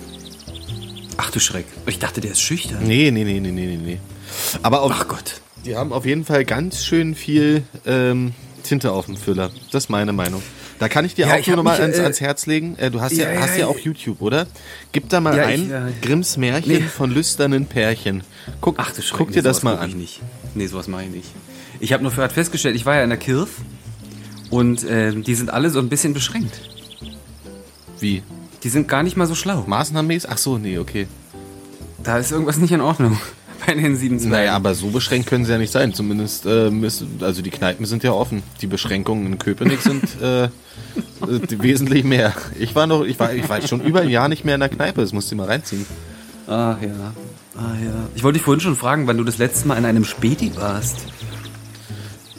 Ach 1.17 1.31
du 1.31 1.41
Schreck. 1.41 1.67
Ich 1.87 1.99
dachte, 1.99 2.21
der 2.21 2.33
ist 2.33 2.41
schüchtern. 2.41 2.79
Nee, 2.85 3.11
nee, 3.11 3.25
nee, 3.25 3.41
nee, 3.41 3.51
nee, 3.51 3.67
nee, 3.67 3.77
nee. 3.77 3.99
Aber 4.63 4.83
auf, 4.83 4.93
Ach 4.95 5.09
Gott. 5.09 5.41
die 5.65 5.77
haben 5.77 5.93
auf 5.93 6.05
jeden 6.07 6.25
Fall 6.25 6.45
ganz 6.45 6.85
schön 6.85 7.15
viel 7.15 7.63
ähm, 7.87 8.35
Tinte 8.63 8.93
auf 8.93 9.07
dem 9.07 9.17
Füller. 9.17 9.51
Das 9.71 9.85
ist 9.85 9.91
meine 9.91 10.13
Meinung. 10.13 10.43
Da 10.79 10.89
kann 10.89 11.05
ich 11.05 11.15
dir 11.15 11.27
Ja, 11.27 11.35
auch 11.35 11.39
ich 11.39 11.47
nur 11.49 11.57
noch 11.57 11.65
mal 11.65 11.73
mich, 11.73 11.81
ans, 11.81 11.99
äh, 11.99 12.03
ans 12.03 12.21
Herz 12.21 12.47
legen. 12.47 12.77
Äh, 12.77 12.91
du 12.91 13.01
hast 13.01 13.13
ja, 13.13 13.33
ja, 13.33 13.41
hast 13.41 13.55
ja 13.55 13.61
ja. 13.61 13.67
auch 13.67 13.79
YouTube, 13.79 14.21
oder? 14.21 14.47
Gib 14.93 15.09
da 15.09 15.21
mal 15.21 15.37
Ja, 15.37 15.47
ein 15.47 15.73
ich, 16.01 16.01
Grimms 16.07 16.37
Märchen 16.37 16.73
nee. 16.73 16.81
von 16.83 17.11
lüsternen 17.11 17.67
Pärchen. 17.67 18.23
Guck, 18.61 18.77
Ach 18.79 18.93
du 18.93 19.03
guck 19.13 19.29
nee, 19.31 19.35
dir 19.37 19.43
das 19.43 19.57
sowas 19.59 19.65
mal 19.65 19.77
guck 19.79 19.89
Ich 19.89 19.95
an. 19.95 20.01
nicht. 20.01 20.21
Nee, 20.55 20.67
sowas 20.67 20.87
mache 20.87 21.05
ich 21.05 21.11
nicht. 21.11 21.29
Ich 21.81 21.93
habe 21.93 22.03
nur 22.03 22.13
gerade 22.13 22.33
festgestellt, 22.33 22.77
ich 22.77 22.87
war 22.87 22.95
ja 22.97 23.03
in 23.03 23.11
der 23.11 23.19
Kirf 23.19 23.49
und 24.51 24.85
äh, 24.85 25.13
die 25.15 25.35
sind 25.35 25.51
alle 25.51 25.71
so 25.71 25.79
ein 25.81 25.89
bisschen 25.89 26.15
beschränkt. 26.15 26.61
Wie? 27.99 28.23
Die 28.63 28.69
sind 28.69 28.87
gar 28.89 29.03
nicht 29.03 29.17
mal 29.17 29.27
so 29.27 29.35
schlau. 29.35 29.65
Maßnahmenmäßig? 29.67 30.31
Ach 30.31 30.39
so, 30.39 30.59
nee, 30.59 30.79
okay. 30.79 31.07
Da 32.05 32.19
ist 32.19 32.31
irgendwas 32.31 32.59
nicht 32.59 32.73
in 32.73 32.81
Ordnung 32.81 33.19
bei 33.67 33.75
den 33.75 33.97
sieben 33.97 34.19
Zwergen. 34.19 34.33
Naja, 34.33 34.55
aber 34.55 34.75
so 34.75 34.89
beschränkt 34.89 35.29
können 35.29 35.45
sie 35.45 35.53
ja 35.53 35.59
nicht 35.59 35.73
sein. 35.73 35.93
Zumindest, 35.95 36.47
äh, 36.47 36.71
müssen, 36.71 37.21
also 37.21 37.43
die 37.43 37.51
Kneipen 37.51 37.87
sind 37.87 38.03
ja 38.03 38.13
offen. 38.13 38.43
Die 38.61 38.67
Beschränkungen 38.67 39.27
in 39.27 39.39
Köpenick 39.39 39.81
sind 39.81 40.05
äh, 40.23 40.45
äh, 40.45 40.51
wesentlich 41.59 42.05
mehr. 42.05 42.35
Ich 42.59 42.75
war 42.75 42.87
noch, 42.87 43.05
ich 43.05 43.19
war, 43.19 43.33
ich 43.33 43.49
war 43.49 43.61
schon 43.63 43.81
über 43.81 44.01
ein 44.01 44.09
Jahr 44.09 44.29
nicht 44.29 44.45
mehr 44.45 44.55
in 44.55 44.61
der 44.61 44.69
Kneipe. 44.69 45.01
Das 45.01 45.13
musst 45.13 45.31
du 45.31 45.37
mal 45.37 45.47
reinziehen. 45.47 45.87
Ach 46.47 46.81
ja. 46.81 47.13
Ah 47.57 47.75
ja. 47.85 48.09
Ich 48.15 48.23
wollte 48.23 48.39
dich 48.39 48.45
vorhin 48.45 48.61
schon 48.61 48.77
fragen, 48.77 49.07
wann 49.07 49.17
du 49.19 49.25
das 49.25 49.39
letzte 49.39 49.69
Mal 49.69 49.77
in 49.77 49.85
einem 49.85 50.05
Späti 50.05 50.55
warst. 50.57 51.07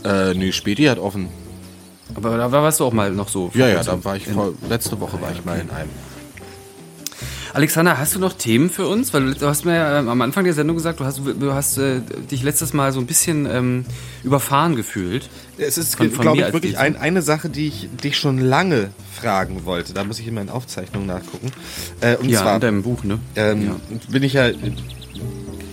Äh, 0.03 0.33
nee, 0.33 0.51
Späti 0.51 0.85
hat 0.85 0.97
offen. 0.97 1.27
Aber 2.15 2.37
da 2.37 2.51
warst 2.51 2.79
du 2.79 2.85
auch 2.85 2.93
mal 2.93 3.11
noch 3.11 3.29
so. 3.29 3.51
Ja, 3.53 3.67
ja, 3.67 3.83
da 3.83 4.03
war 4.03 4.15
ich 4.15 4.27
vor, 4.27 4.53
letzte 4.67 4.99
Woche 4.99 5.21
war 5.21 5.31
ich 5.31 5.45
mal 5.45 5.59
in 5.59 5.69
einem. 5.69 5.89
Alexander, 7.53 7.97
hast 7.97 8.15
du 8.15 8.19
noch 8.19 8.33
Themen 8.33 8.69
für 8.69 8.87
uns? 8.87 9.13
Weil 9.13 9.33
du 9.33 9.47
hast 9.47 9.65
mir 9.65 9.75
ja 9.75 9.99
ähm, 9.99 10.09
am 10.09 10.21
Anfang 10.21 10.43
der 10.43 10.53
Sendung 10.53 10.75
gesagt, 10.77 10.99
du 10.99 11.05
hast, 11.05 11.19
du 11.19 11.53
hast 11.53 11.77
äh, 11.77 12.01
dich 12.31 12.43
letztes 12.43 12.73
Mal 12.73 12.91
so 12.93 12.99
ein 12.99 13.05
bisschen 13.07 13.45
ähm, 13.45 13.85
überfahren 14.23 14.75
gefühlt. 14.75 15.29
Es 15.57 15.77
ist, 15.77 15.97
glaube 15.97 16.37
ich, 16.37 16.53
wirklich 16.53 16.77
ein, 16.77 16.95
eine 16.95 17.21
Sache, 17.21 17.49
die 17.49 17.67
ich 17.67 17.89
dich 18.03 18.17
schon 18.17 18.37
lange 18.37 18.91
fragen 19.19 19.65
wollte. 19.65 19.93
Da 19.93 20.03
muss 20.03 20.19
ich 20.19 20.27
in 20.27 20.33
meinen 20.35 20.49
Aufzeichnungen 20.49 21.07
nachgucken. 21.07 21.51
Äh, 22.01 22.15
und 22.17 22.29
Ja, 22.29 22.41
zwar 22.41 22.55
in 22.55 22.61
deinem 22.61 22.83
Buch, 22.83 23.03
ne? 23.03 23.19
ähm, 23.35 23.65
ja. 23.67 23.75
bin 24.09 24.23
ich 24.23 24.33
ja, 24.33 24.49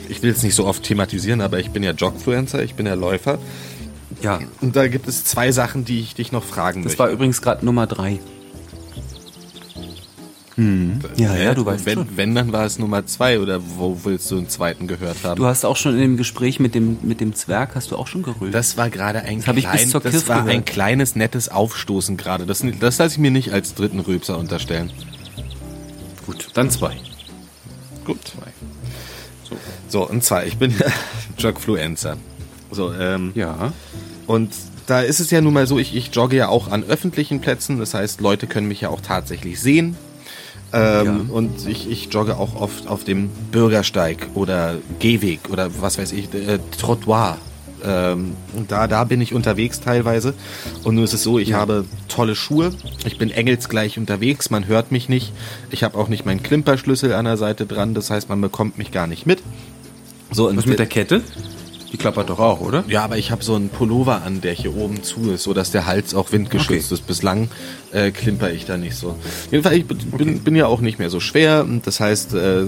ich 0.08 0.22
will 0.22 0.30
es 0.30 0.42
nicht 0.42 0.54
so 0.54 0.66
oft 0.66 0.82
thematisieren, 0.82 1.40
aber 1.40 1.58
ich 1.58 1.70
bin 1.70 1.82
ja 1.82 1.92
Jogfluencer, 1.92 2.62
ich 2.62 2.74
bin 2.74 2.86
ja 2.86 2.94
Läufer. 2.94 3.38
ja. 4.22 4.40
Und 4.60 4.76
da 4.76 4.88
gibt 4.88 5.06
es 5.08 5.24
zwei 5.24 5.52
Sachen, 5.52 5.84
die 5.84 6.00
ich 6.00 6.14
dich 6.14 6.32
noch 6.32 6.42
fragen 6.44 6.82
Das 6.82 6.90
möchte. 6.92 6.98
war 7.00 7.10
übrigens 7.10 7.42
gerade 7.42 7.64
Nummer 7.64 7.86
drei. 7.86 8.18
Ja, 10.56 11.36
ja, 11.36 11.54
du 11.54 11.66
weißt 11.66 11.84
wenn, 11.84 11.94
schon. 11.94 12.08
Wenn, 12.16 12.34
dann 12.34 12.50
war 12.50 12.64
es 12.64 12.78
Nummer 12.78 13.04
zwei 13.04 13.40
oder 13.40 13.60
wo 13.76 13.98
willst 14.04 14.30
du 14.30 14.38
einen 14.38 14.48
zweiten 14.48 14.86
gehört 14.86 15.18
haben? 15.22 15.36
Du 15.36 15.44
hast 15.44 15.66
auch 15.66 15.76
schon 15.76 15.94
in 15.94 16.00
dem 16.00 16.16
Gespräch 16.16 16.60
mit 16.60 16.74
dem, 16.74 16.96
mit 17.02 17.20
dem 17.20 17.34
Zwerg, 17.34 17.74
hast 17.74 17.90
du 17.90 17.96
auch 17.96 18.06
schon 18.06 18.22
gerüllt. 18.22 18.54
Das 18.54 18.78
war 18.78 18.88
gerade 18.88 19.20
ein, 19.20 19.36
bis 19.42 19.44
klein, 19.44 19.90
das 19.92 20.28
war 20.28 20.42
gehört. 20.42 20.48
ein 20.54 20.64
kleines, 20.64 21.14
nettes 21.14 21.50
Aufstoßen 21.50 22.16
gerade. 22.16 22.46
Das, 22.46 22.64
das 22.80 22.98
lasse 22.98 23.14
ich 23.14 23.18
mir 23.18 23.30
nicht 23.30 23.52
als 23.52 23.74
dritten 23.74 24.00
Rülpser 24.00 24.38
unterstellen. 24.38 24.90
Gut, 26.24 26.48
dann 26.54 26.70
zwei. 26.70 26.96
Gut. 28.06 28.18
So. 29.44 29.56
so, 29.88 30.08
und 30.08 30.24
zwar, 30.24 30.46
ich 30.46 30.56
bin 30.56 30.74
Jogfluencer. 31.38 32.16
So, 32.72 32.92
ähm, 32.92 33.30
Ja. 33.36 33.72
und 34.26 34.52
da 34.86 35.00
ist 35.00 35.20
es 35.20 35.30
ja 35.30 35.40
nun 35.40 35.54
mal 35.54 35.68
so, 35.68 35.78
ich, 35.78 35.94
ich 35.94 36.12
jogge 36.12 36.36
ja 36.36 36.48
auch 36.48 36.68
an 36.68 36.82
öffentlichen 36.82 37.40
Plätzen. 37.40 37.78
Das 37.78 37.94
heißt, 37.94 38.20
Leute 38.20 38.48
können 38.48 38.66
mich 38.66 38.80
ja 38.80 38.88
auch 38.88 39.00
tatsächlich 39.00 39.60
sehen. 39.60 39.96
Ähm, 40.72 41.04
Ja. 41.28 41.34
Und 41.34 41.66
ich, 41.66 41.88
ich 41.90 42.12
jogge 42.12 42.36
auch 42.36 42.60
oft 42.60 42.86
auf 42.88 43.04
dem 43.04 43.28
Bürgersteig 43.52 44.28
oder 44.34 44.76
Gehweg 44.98 45.40
oder 45.50 45.70
was 45.80 45.98
weiß 45.98 46.12
ich, 46.12 46.32
äh, 46.34 46.58
Trottoir. 46.78 47.38
Ähm, 47.84 48.32
und 48.56 48.72
da, 48.72 48.88
da 48.88 49.04
bin 49.04 49.20
ich 49.20 49.32
unterwegs 49.34 49.80
teilweise. 49.80 50.34
Und 50.82 50.94
nun 50.96 51.04
ist 51.04 51.12
es 51.14 51.22
so, 51.22 51.38
ich 51.38 51.52
habe 51.52 51.84
tolle 52.08 52.34
Schuhe. 52.34 52.70
Ich 53.04 53.18
bin 53.18 53.30
engelsgleich 53.30 53.98
unterwegs. 53.98 54.50
Man 54.50 54.66
hört 54.66 54.92
mich 54.92 55.08
nicht. 55.08 55.32
Ich 55.70 55.84
habe 55.84 55.96
auch 55.98 56.08
nicht 56.08 56.24
meinen 56.26 56.42
Klimperschlüssel 56.42 57.12
an 57.12 57.26
der 57.26 57.36
Seite 57.36 57.66
dran. 57.66 57.94
Das 57.94 58.10
heißt, 58.10 58.28
man 58.28 58.40
bekommt 58.40 58.78
mich 58.78 58.92
gar 58.92 59.06
nicht 59.06 59.26
mit. 59.26 59.42
So, 60.32 60.48
und 60.48 60.56
Was 60.56 60.66
mit 60.66 60.78
der 60.78 60.86
Kette? 60.86 61.22
Die 61.96 62.02
klappert 62.02 62.28
doch 62.28 62.38
auch, 62.38 62.60
oder? 62.60 62.84
ja, 62.88 63.02
aber 63.04 63.16
ich 63.16 63.30
habe 63.30 63.42
so 63.42 63.54
einen 63.54 63.70
Pullover 63.70 64.20
an, 64.22 64.42
der 64.42 64.52
hier 64.52 64.76
oben 64.76 65.02
zu 65.02 65.30
ist, 65.30 65.44
so 65.44 65.54
dass 65.54 65.70
der 65.70 65.86
Hals 65.86 66.14
auch 66.14 66.30
windgeschützt 66.30 66.92
Okay. 66.92 66.94
ist. 67.00 67.06
Bislang 67.06 67.48
äh, 67.90 68.10
klimper 68.10 68.50
ich 68.50 68.66
da 68.66 68.76
nicht 68.76 68.96
so. 68.96 69.16
Jedenfalls, 69.50 69.76
ich 69.78 69.86
bin, 69.86 70.40
bin 70.40 70.54
ja 70.56 70.66
auch 70.66 70.80
nicht 70.82 70.98
mehr 70.98 71.08
so 71.08 71.20
schwer. 71.20 71.64
Das 71.84 71.98
heißt, 72.00 72.34
äh, 72.34 72.64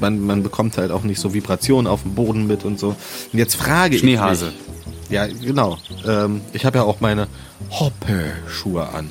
man, 0.00 0.20
man 0.20 0.42
bekommt 0.42 0.78
halt 0.78 0.90
auch 0.90 1.02
nicht 1.02 1.20
so 1.20 1.34
Vibrationen 1.34 1.86
auf 1.86 2.00
dem 2.02 2.14
Boden 2.14 2.46
mit 2.46 2.64
und 2.64 2.78
so. 2.78 2.88
Und 3.32 3.38
jetzt 3.38 3.56
frage 3.56 3.98
Schneehase. 3.98 4.46
ich 4.48 4.52
mich. 4.52 5.10
Ja, 5.10 5.26
genau. 5.26 5.76
Ähm, 6.08 6.40
ich 6.54 6.64
habe 6.64 6.78
ja 6.78 6.84
auch 6.84 7.00
meine 7.00 7.26
Hoppe-Schuhe 7.70 8.88
an. 8.88 9.10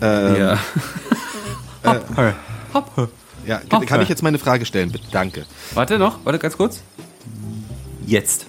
Ähm, 0.00 0.36
Ja. 0.36 0.58
Hoppe. 1.84 2.34
Hoppe. 2.74 3.08
ja, 3.44 3.58
kann, 3.68 3.84
kann 3.86 4.00
ich 4.02 4.08
jetzt 4.08 4.22
meine 4.22 4.38
Frage 4.38 4.64
stellen, 4.66 4.92
bitte? 4.92 5.06
Danke. 5.10 5.46
Warte 5.74 5.98
noch, 5.98 6.18
warte 6.24 6.38
ganz 6.38 6.56
kurz. 6.56 6.82
Jetzt. 8.06 8.46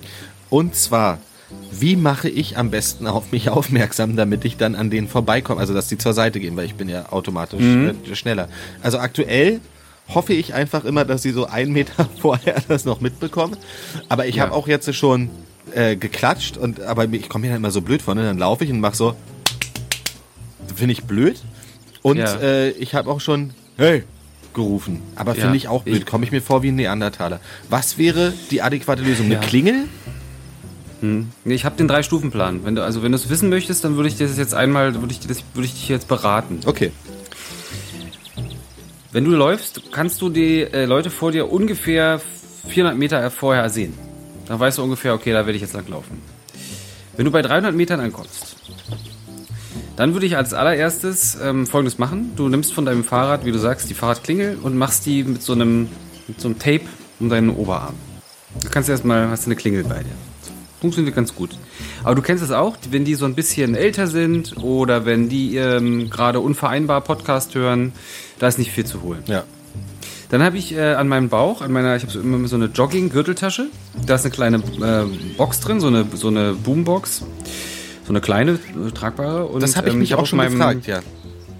Und 0.51 0.75
zwar, 0.75 1.17
wie 1.71 1.95
mache 1.95 2.29
ich 2.29 2.57
am 2.57 2.69
besten 2.69 3.07
auf 3.07 3.31
mich 3.31 3.49
aufmerksam, 3.49 4.15
damit 4.15 4.45
ich 4.45 4.57
dann 4.57 4.75
an 4.75 4.89
denen 4.91 5.07
vorbeikomme? 5.07 5.59
Also, 5.59 5.73
dass 5.73 5.87
die 5.87 5.97
zur 5.97 6.13
Seite 6.13 6.39
gehen, 6.39 6.55
weil 6.57 6.65
ich 6.65 6.75
bin 6.75 6.87
ja 6.89 7.11
automatisch 7.11 7.63
äh, 7.63 8.15
schneller. 8.15 8.47
Also 8.83 8.99
aktuell 8.99 9.61
hoffe 10.09 10.33
ich 10.33 10.53
einfach 10.53 10.83
immer, 10.83 11.05
dass 11.05 11.21
sie 11.21 11.31
so 11.31 11.45
einen 11.47 11.71
Meter 11.71 12.07
vorher 12.21 12.61
das 12.67 12.85
noch 12.85 12.99
mitbekommen. 13.01 13.55
Aber 14.09 14.27
ich 14.27 14.35
Ja. 14.35 14.43
habe 14.43 14.53
auch 14.53 14.67
jetzt 14.67 14.93
schon 14.93 15.29
äh, 15.73 15.95
geklatscht 15.95 16.57
und 16.57 16.81
aber 16.81 17.05
ich 17.05 17.29
komme 17.29 17.43
mir 17.43 17.53
dann 17.53 17.57
immer 17.61 17.71
so 17.71 17.81
blöd 17.81 18.01
vor, 18.01 18.13
ne? 18.13 18.23
Dann 18.25 18.37
laufe 18.37 18.65
ich 18.65 18.71
und 18.71 18.81
mache 18.81 18.95
so, 18.97 19.15
finde 20.75 20.91
ich 20.91 21.03
blöd. 21.03 21.39
Und 22.01 22.17
Ja. 22.17 22.35
äh, 22.41 22.71
ich 22.71 22.93
habe 22.93 23.09
auch 23.09 23.21
schon, 23.21 23.51
hey, 23.77 24.03
gerufen. 24.53 25.01
Aber 25.15 25.33
Ja, 25.35 25.41
finde 25.43 25.55
ich 25.57 25.67
auch 25.69 25.83
blöd. 25.83 26.05
Komme 26.05 26.25
ich 26.25 26.31
mir 26.31 26.41
vor 26.41 26.61
wie 26.61 26.69
ein 26.69 26.75
Neandertaler. 26.75 27.39
Was 27.69 27.97
wäre 27.97 28.33
die 28.49 28.61
adäquate 28.61 29.01
Lösung? 29.01 29.27
Eine 29.27 29.35
Ja. 29.35 29.41
Klingel? 29.41 29.85
Nee, 31.01 31.55
Ich 31.55 31.65
habe 31.65 31.75
den 31.77 31.87
Drei-Stufen-Plan. 31.87 32.63
Wenn 32.63 32.75
du, 32.75 32.83
also 32.83 33.03
wenn 33.03 33.11
du 33.11 33.17
es 33.17 33.29
wissen 33.29 33.49
möchtest, 33.49 33.83
dann 33.83 33.95
würde 33.95 34.07
ich 34.09 34.15
dir 34.17 34.27
das 34.27 34.37
jetzt 34.37 34.53
einmal, 34.53 34.93
würde 34.95 35.11
ich, 35.11 35.19
das, 35.19 35.43
würde 35.53 35.65
ich 35.65 35.73
dich 35.73 35.89
jetzt 35.89 36.07
beraten. 36.07 36.59
Okay. 36.65 36.91
Wenn 39.11 39.25
du 39.25 39.31
läufst, 39.31 39.91
kannst 39.91 40.21
du 40.21 40.29
die 40.29 40.61
äh, 40.61 40.85
Leute 40.85 41.09
vor 41.09 41.31
dir 41.31 41.51
ungefähr 41.51 42.21
400 42.67 42.97
Meter 42.97 43.31
vorher 43.31 43.69
sehen. 43.69 43.93
Dann 44.47 44.59
weißt 44.59 44.77
du 44.77 44.83
ungefähr, 44.83 45.13
okay, 45.13 45.31
da 45.31 45.45
werde 45.45 45.53
ich 45.53 45.61
jetzt 45.61 45.73
lang 45.73 45.87
laufen. 45.87 46.21
Wenn 47.17 47.25
du 47.25 47.31
bei 47.31 47.41
300 47.41 47.75
Metern 47.75 47.99
ankommst, 47.99 48.55
dann 49.97 50.13
würde 50.13 50.25
ich 50.25 50.37
als 50.37 50.53
allererstes 50.53 51.37
ähm, 51.43 51.67
Folgendes 51.67 51.97
machen. 51.97 52.31
Du 52.35 52.47
nimmst 52.47 52.73
von 52.73 52.85
deinem 52.85 53.03
Fahrrad, 53.03 53.43
wie 53.45 53.51
du 53.51 53.59
sagst, 53.59 53.89
die 53.89 53.93
Fahrradklingel 53.93 54.57
und 54.61 54.77
machst 54.77 55.05
die 55.05 55.23
mit 55.23 55.41
so 55.41 55.53
einem, 55.53 55.89
mit 56.27 56.39
so 56.39 56.47
einem 56.47 56.59
Tape 56.59 56.85
um 57.19 57.29
deinen 57.29 57.49
Oberarm. 57.49 57.95
Du 58.61 58.69
kannst 58.69 58.89
erstmal, 58.89 59.29
hast 59.29 59.45
du 59.45 59.49
eine 59.49 59.55
Klingel 59.55 59.83
bei 59.83 60.03
dir. 60.03 60.30
Funktioniert 60.81 61.15
ganz 61.15 61.35
gut. 61.35 61.51
Aber 62.03 62.15
du 62.15 62.23
kennst 62.23 62.43
es 62.43 62.51
auch, 62.51 62.75
wenn 62.89 63.05
die 63.05 63.13
so 63.13 63.25
ein 63.25 63.35
bisschen 63.35 63.75
älter 63.75 64.07
sind 64.07 64.57
oder 64.57 65.05
wenn 65.05 65.29
die 65.29 65.55
ähm, 65.55 66.09
gerade 66.09 66.39
unvereinbar 66.39 67.01
Podcast 67.01 67.53
hören, 67.53 67.93
da 68.39 68.47
ist 68.47 68.57
nicht 68.57 68.71
viel 68.71 68.85
zu 68.85 69.03
holen. 69.03 69.23
Ja. 69.27 69.43
Dann 70.29 70.41
habe 70.41 70.57
ich 70.57 70.73
äh, 70.73 70.93
an 70.93 71.07
meinem 71.07 71.29
Bauch, 71.29 71.61
an 71.61 71.71
meiner, 71.71 71.95
ich 71.95 72.03
habe 72.03 72.11
so 72.11 72.19
immer 72.19 72.47
so 72.47 72.55
eine 72.55 72.65
Jogging-Gürteltasche. 72.65 73.67
Da 74.07 74.15
ist 74.15 74.25
eine 74.25 74.33
kleine 74.33 74.57
äh, 74.57 75.35
Box 75.37 75.59
drin, 75.59 75.79
so 75.79 75.87
eine, 75.87 76.07
so 76.15 76.29
eine 76.29 76.53
Boombox. 76.53 77.23
So 78.05 78.09
eine 78.09 78.21
kleine, 78.21 78.53
äh, 78.53 78.91
tragbare. 78.91 79.45
Und, 79.45 79.61
Das 79.61 79.75
habe 79.75 79.89
ich 79.89 79.93
ähm, 79.93 79.99
mich 79.99 80.15
auch 80.15 80.25
schon 80.25 80.37
meinem, 80.37 80.53
gefragt, 80.53 80.87
ja. 80.87 81.01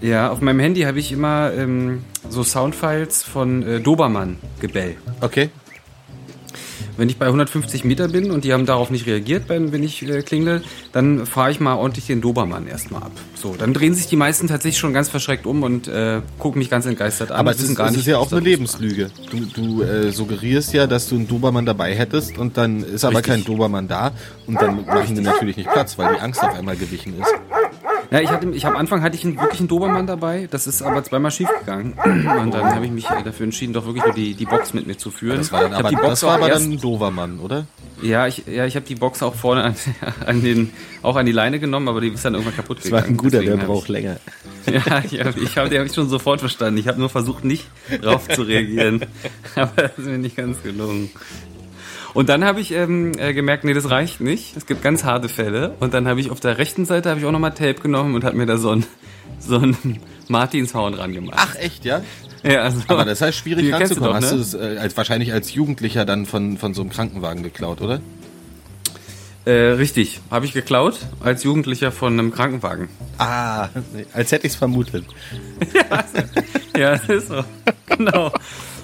Ja, 0.00 0.30
auf 0.30 0.40
meinem 0.40 0.58
Handy 0.58 0.80
habe 0.80 0.98
ich 0.98 1.12
immer 1.12 1.52
ähm, 1.52 2.02
so 2.28 2.42
Soundfiles 2.42 3.22
von 3.22 3.62
äh, 3.62 3.80
Dobermann-Gebell. 3.80 4.96
Okay. 5.20 5.50
Wenn 6.96 7.08
ich 7.08 7.18
bei 7.18 7.26
150 7.26 7.84
Meter 7.84 8.08
bin 8.08 8.30
und 8.30 8.44
die 8.44 8.52
haben 8.52 8.66
darauf 8.66 8.90
nicht 8.90 9.06
reagiert, 9.06 9.44
wenn, 9.48 9.72
wenn 9.72 9.82
ich 9.82 10.02
äh, 10.02 10.22
klingle, 10.22 10.62
dann 10.92 11.26
fahre 11.26 11.50
ich 11.50 11.60
mal 11.60 11.74
ordentlich 11.74 12.06
den 12.06 12.20
Dobermann 12.20 12.66
erstmal 12.66 13.02
ab. 13.02 13.12
So, 13.34 13.54
dann 13.58 13.72
drehen 13.72 13.94
sich 13.94 14.06
die 14.06 14.16
meisten 14.16 14.46
tatsächlich 14.46 14.78
schon 14.78 14.92
ganz 14.92 15.08
verschreckt 15.08 15.46
um 15.46 15.62
und 15.62 15.88
äh, 15.88 16.20
gucken 16.38 16.58
mich 16.58 16.70
ganz 16.70 16.86
entgeistert 16.86 17.30
an. 17.30 17.38
Aber 17.38 17.50
es 17.50 17.60
ist, 17.60 17.78
es 17.78 17.96
ist 17.96 18.06
ja 18.06 18.18
auch 18.18 18.30
eine 18.30 18.40
Lebenslüge. 18.40 19.10
Du, 19.30 19.40
du 19.46 19.82
äh, 19.82 20.12
suggerierst 20.12 20.72
ja, 20.74 20.86
dass 20.86 21.08
du 21.08 21.16
einen 21.16 21.28
Dobermann 21.28 21.66
dabei 21.66 21.94
hättest 21.94 22.38
und 22.38 22.56
dann 22.56 22.82
ist 22.82 23.04
aber 23.04 23.18
Richtig. 23.18 23.32
kein 23.32 23.44
Dobermann 23.44 23.88
da 23.88 24.12
und 24.46 24.60
dann 24.60 24.84
machen 24.84 25.14
die 25.14 25.22
natürlich 25.22 25.56
nicht 25.56 25.70
Platz, 25.70 25.98
weil 25.98 26.14
die 26.14 26.20
Angst 26.20 26.42
auf 26.42 26.54
einmal 26.54 26.76
gewichen 26.76 27.14
ist. 27.20 27.34
Ja, 28.12 28.20
ich 28.20 28.28
hatte, 28.28 28.48
ich 28.50 28.66
am 28.66 28.76
Anfang 28.76 29.02
hatte 29.02 29.16
ich 29.16 29.24
einen, 29.24 29.38
wirklich 29.40 29.60
einen 29.60 29.68
Dobermann 29.68 30.06
dabei. 30.06 30.46
Das 30.50 30.66
ist 30.66 30.82
aber 30.82 31.02
zweimal 31.02 31.30
schief 31.30 31.48
gegangen. 31.60 31.94
Und 32.04 32.52
dann 32.52 32.74
habe 32.74 32.84
ich 32.84 32.92
mich 32.92 33.08
äh, 33.08 33.22
dafür 33.22 33.44
entschieden, 33.44 33.72
doch 33.72 33.86
wirklich 33.86 34.04
nur 34.04 34.14
die, 34.14 34.34
die 34.34 34.44
Box 34.44 34.74
mit 34.74 34.86
mir 34.86 34.98
zu 34.98 35.10
führen. 35.10 35.38
Das 35.38 35.50
war 35.50 35.62
dann 35.62 35.72
aber, 35.72 35.88
die 35.88 35.96
Box 35.96 36.08
das 36.08 36.22
war 36.24 36.34
aber 36.34 36.48
erst, 36.48 36.66
dann 36.66 36.72
ein 36.72 36.80
Dobermann, 36.80 37.38
oder? 37.40 37.66
ja, 38.02 38.26
ich, 38.26 38.44
ja, 38.46 38.66
ich 38.66 38.76
habe 38.76 38.84
die 38.84 38.96
Box 38.96 39.22
auch 39.22 39.34
vorne 39.34 39.64
an, 39.64 39.74
an 40.26 40.42
den, 40.42 40.72
auch 41.02 41.16
an 41.16 41.24
die 41.24 41.32
Leine 41.32 41.58
genommen, 41.58 41.88
aber 41.88 42.00
die 42.00 42.08
ist 42.08 42.24
dann 42.24 42.34
irgendwann 42.34 42.56
kaputt 42.56 42.82
gegangen. 42.82 43.18
Deswegen 43.22 43.62
hab 43.62 43.70
ich- 43.76 43.88
länger. 43.88 44.16
Ja, 44.66 45.02
ich 45.02 45.18
habe 45.18 45.40
ich 45.40 45.58
hab, 45.58 45.66
hab 45.74 45.86
ich 45.86 45.92
schon 45.92 46.08
sofort 46.08 46.38
verstanden. 46.38 46.78
Ich 46.78 46.86
habe 46.86 47.00
nur 47.00 47.08
versucht, 47.08 47.44
nicht 47.44 47.66
drauf 48.00 48.28
zu 48.28 48.42
reagieren. 48.42 49.04
Aber 49.56 49.72
das 49.74 49.98
ist 49.98 50.06
mir 50.06 50.18
nicht 50.18 50.36
ganz 50.36 50.62
gelungen. 50.62 51.10
Und 52.14 52.28
dann 52.28 52.44
habe 52.44 52.60
ich 52.60 52.72
ähm, 52.72 53.12
äh, 53.18 53.32
gemerkt, 53.32 53.64
nee, 53.64 53.72
das 53.74 53.90
reicht 53.90 54.20
nicht. 54.20 54.56
Es 54.56 54.66
gibt 54.66 54.82
ganz 54.82 55.04
harte 55.04 55.28
Fälle. 55.28 55.74
Und 55.80 55.94
dann 55.94 56.06
habe 56.06 56.20
ich 56.20 56.30
auf 56.30 56.40
der 56.40 56.58
rechten 56.58 56.84
Seite 56.84 57.08
habe 57.10 57.20
ich 57.20 57.26
auch 57.26 57.32
nochmal 57.32 57.54
Tape 57.54 57.74
genommen 57.74 58.14
und 58.14 58.24
habe 58.24 58.36
mir 58.36 58.46
da 58.46 58.58
so 58.58 58.70
ein 58.70 58.84
so 59.38 59.56
ein 59.58 60.00
Martinshorn 60.28 60.94
ran 60.94 61.12
gemacht. 61.12 61.36
Ach 61.38 61.54
echt, 61.56 61.84
ja? 61.84 62.02
ja, 62.42 62.62
also, 62.62 62.80
Aber 62.88 63.04
das 63.04 63.20
heißt 63.20 63.38
schwierig 63.38 63.72
ranzukommen. 63.72 64.10
doch, 64.10 64.14
Hast 64.14 64.32
du 64.32 64.36
ne? 64.36 64.42
es 64.42 64.54
äh, 64.54 64.78
als, 64.78 64.96
wahrscheinlich 64.96 65.32
als 65.32 65.54
Jugendlicher 65.54 66.04
dann 66.04 66.26
von, 66.26 66.58
von 66.58 66.74
so 66.74 66.82
einem 66.82 66.90
Krankenwagen 66.90 67.42
geklaut, 67.42 67.80
oder? 67.80 68.00
äh, 69.44 69.50
richtig, 69.50 70.20
habe 70.30 70.46
ich 70.46 70.52
geklaut 70.52 70.98
als 71.20 71.42
Jugendlicher 71.42 71.90
von 71.90 72.12
einem 72.12 72.32
Krankenwagen. 72.32 72.88
Ah, 73.18 73.68
als 74.12 74.30
hätte 74.32 74.46
ich 74.46 74.52
es 74.52 74.56
vermutet. 74.56 75.04
Ja, 76.74 76.94
ist 76.94 77.28
so. 77.28 77.44
Genau. 77.86 78.32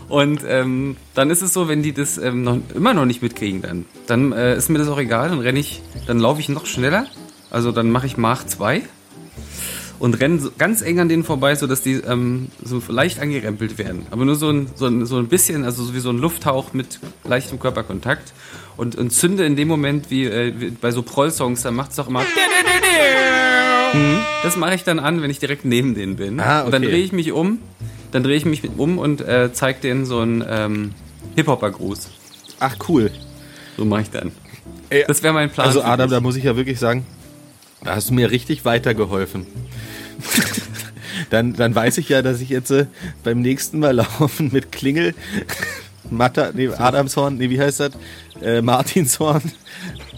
Und 0.09 0.41
ähm, 0.47 0.97
dann 1.15 1.31
ist 1.31 1.43
es 1.43 1.53
so, 1.53 1.69
wenn 1.69 1.83
die 1.83 1.93
das 1.93 2.17
ähm, 2.19 2.43
noch, 2.43 2.59
immer 2.75 2.95
noch 2.95 3.05
nicht 3.05 3.23
mitkriegen, 3.23 3.61
dann, 3.61 3.85
dann 4.07 4.33
äh, 4.33 4.57
ist 4.57 4.71
mir 4.71 4.79
das 4.79 4.89
auch 4.89 4.99
egal. 4.99 5.29
Dann 5.29 5.41
renne 5.41 5.59
ich, 5.59 5.83
dann 6.07 6.19
laufe 6.19 6.41
ich 6.41 6.49
noch 6.49 6.67
schneller. 6.67 7.07
Also 7.51 7.73
dann 7.73 7.91
mache 7.91 8.07
ich 8.07 8.17
Mach 8.17 8.45
2 8.45 8.83
und 9.99 10.21
renne 10.21 10.39
so 10.39 10.51
ganz 10.57 10.83
eng 10.83 11.01
an 11.01 11.09
denen 11.09 11.25
vorbei, 11.25 11.55
sodass 11.55 11.83
die 11.83 11.95
ähm, 11.95 12.49
so 12.63 12.81
leicht 12.89 13.21
angerempelt 13.21 13.79
werden. 13.79 14.07
Aber 14.11 14.25
nur 14.25 14.37
so 14.37 14.51
ein, 14.51 14.69
so, 14.75 14.87
ein, 14.87 15.07
so 15.07 15.19
ein 15.19 15.29
bisschen, 15.29 15.65
also 15.65 15.83
so 15.83 15.95
wie 15.95 16.01
so 16.01 16.11
ein 16.11 16.19
Lufthauch 16.19 16.73
mit 16.73 17.01
leichtem 17.25 17.59
Körperkontakt. 17.59 18.33
Und, 18.77 18.97
und 18.97 19.11
zünde 19.11 19.45
in 19.45 19.57
dem 19.57 19.69
Moment, 19.69 20.11
wie, 20.11 20.25
äh, 20.25 20.55
wie 20.57 20.71
bei 20.71 20.93
so 20.93 21.03
Proll-Songs, 21.03 21.63
da 21.63 21.71
macht 21.71 21.91
es 21.91 21.97
doch 21.97 22.09
immer. 22.09 22.25
Mhm. 23.95 24.19
Das 24.43 24.59
mache 24.59 24.75
ich 24.75 24.85
dann 24.85 24.99
an, 24.99 25.23
wenn 25.23 25.31
ich 25.31 25.39
direkt 25.39 25.65
neben 25.65 25.95
denen 25.95 26.17
bin. 26.17 26.39
Ah, 26.41 26.61
Und 26.61 26.73
dann 26.73 26.83
okay. 26.83 26.93
drehe 26.93 27.03
ich 27.03 27.13
mich 27.13 27.33
um, 27.33 27.59
dann 28.11 28.23
drehe 28.23 28.37
ich 28.37 28.45
mich 28.45 28.63
um 28.77 28.99
und 28.99 29.21
äh, 29.21 29.51
zeige 29.53 29.81
denen 29.81 30.07
so 30.07 30.21
einen 30.21 30.45
ähm, 30.49 30.95
Hip-Hopper-Gruß. 31.37 32.09
Ach, 32.61 32.77
cool. 32.89 33.11
So 33.77 33.85
mache 33.85 34.03
ich 34.03 34.11
dann. 34.11 34.33
Ey, 34.91 35.05
Das 35.07 35.23
wäre 35.23 35.35
mein 35.35 35.51
Plan. 35.51 35.67
Also 35.67 35.83
Adam, 35.83 36.11
da 36.11 36.21
muss 36.21 36.37
ich 36.37 36.45
ja 36.45 36.57
wirklich 36.57 36.79
sagen, 36.79 37.07
da 37.85 37.95
hast 37.95 38.11
du 38.11 38.15
mir 38.15 38.31
richtig 38.31 38.65
weitergeholfen. 38.65 39.47
dann, 41.31 41.55
dann 41.55 41.75
weiß 41.75 41.99
ich 41.99 42.09
ja, 42.09 42.23
dass 42.23 42.41
ich 42.41 42.49
jetzt 42.49 42.71
äh, 42.71 42.87
beim 43.23 43.41
nächsten 43.41 43.79
Mal 43.79 43.93
laufen 43.97 44.51
mit 44.53 44.73
Klingel, 44.73 45.15
Matta, 46.11 46.51
nee, 46.55 46.69
Adamshorn, 46.69 47.37
nee, 47.37 47.51
wie 47.51 47.61
heißt 47.61 47.81
das? 47.81 47.91
Äh, 48.43 48.63
Martinshorn 48.63 49.43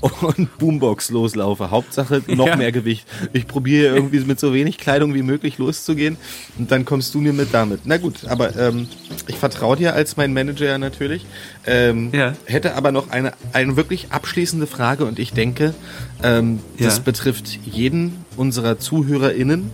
und 0.00 0.58
Boombox 0.58 1.10
loslaufe. 1.10 1.70
Hauptsache 1.70 2.22
noch 2.28 2.46
Ja. 2.46 2.56
mehr 2.56 2.72
Gewicht. 2.72 3.06
Ich 3.32 3.46
probiere 3.46 3.94
irgendwie 3.94 4.20
mit 4.20 4.40
so 4.40 4.52
wenig 4.54 4.78
Kleidung 4.78 5.14
wie 5.14 5.22
möglich 5.22 5.58
loszugehen 5.58 6.16
und 6.58 6.70
dann 6.70 6.84
kommst 6.84 7.14
du 7.14 7.20
mir 7.20 7.32
mit 7.32 7.48
damit. 7.52 7.80
Na 7.84 7.96
gut, 7.98 8.24
aber 8.26 8.56
ähm, 8.56 8.88
ich 9.28 9.36
vertraue 9.36 9.76
dir 9.76 9.94
als 9.94 10.16
mein 10.16 10.32
Manager 10.32 10.78
natürlich. 10.78 11.26
Ähm, 11.66 12.10
Ja. 12.12 12.34
Hätte 12.46 12.74
aber 12.74 12.92
noch 12.92 13.10
eine, 13.10 13.32
eine 13.52 13.76
wirklich 13.76 14.08
abschließende 14.10 14.66
Frage 14.66 15.04
und 15.04 15.18
ich 15.18 15.32
denke, 15.32 15.74
ähm, 16.22 16.60
das 16.78 16.96
Ja. 16.98 17.02
betrifft 17.04 17.58
jeden 17.64 18.24
unserer 18.36 18.78
ZuhörerInnen. 18.78 19.70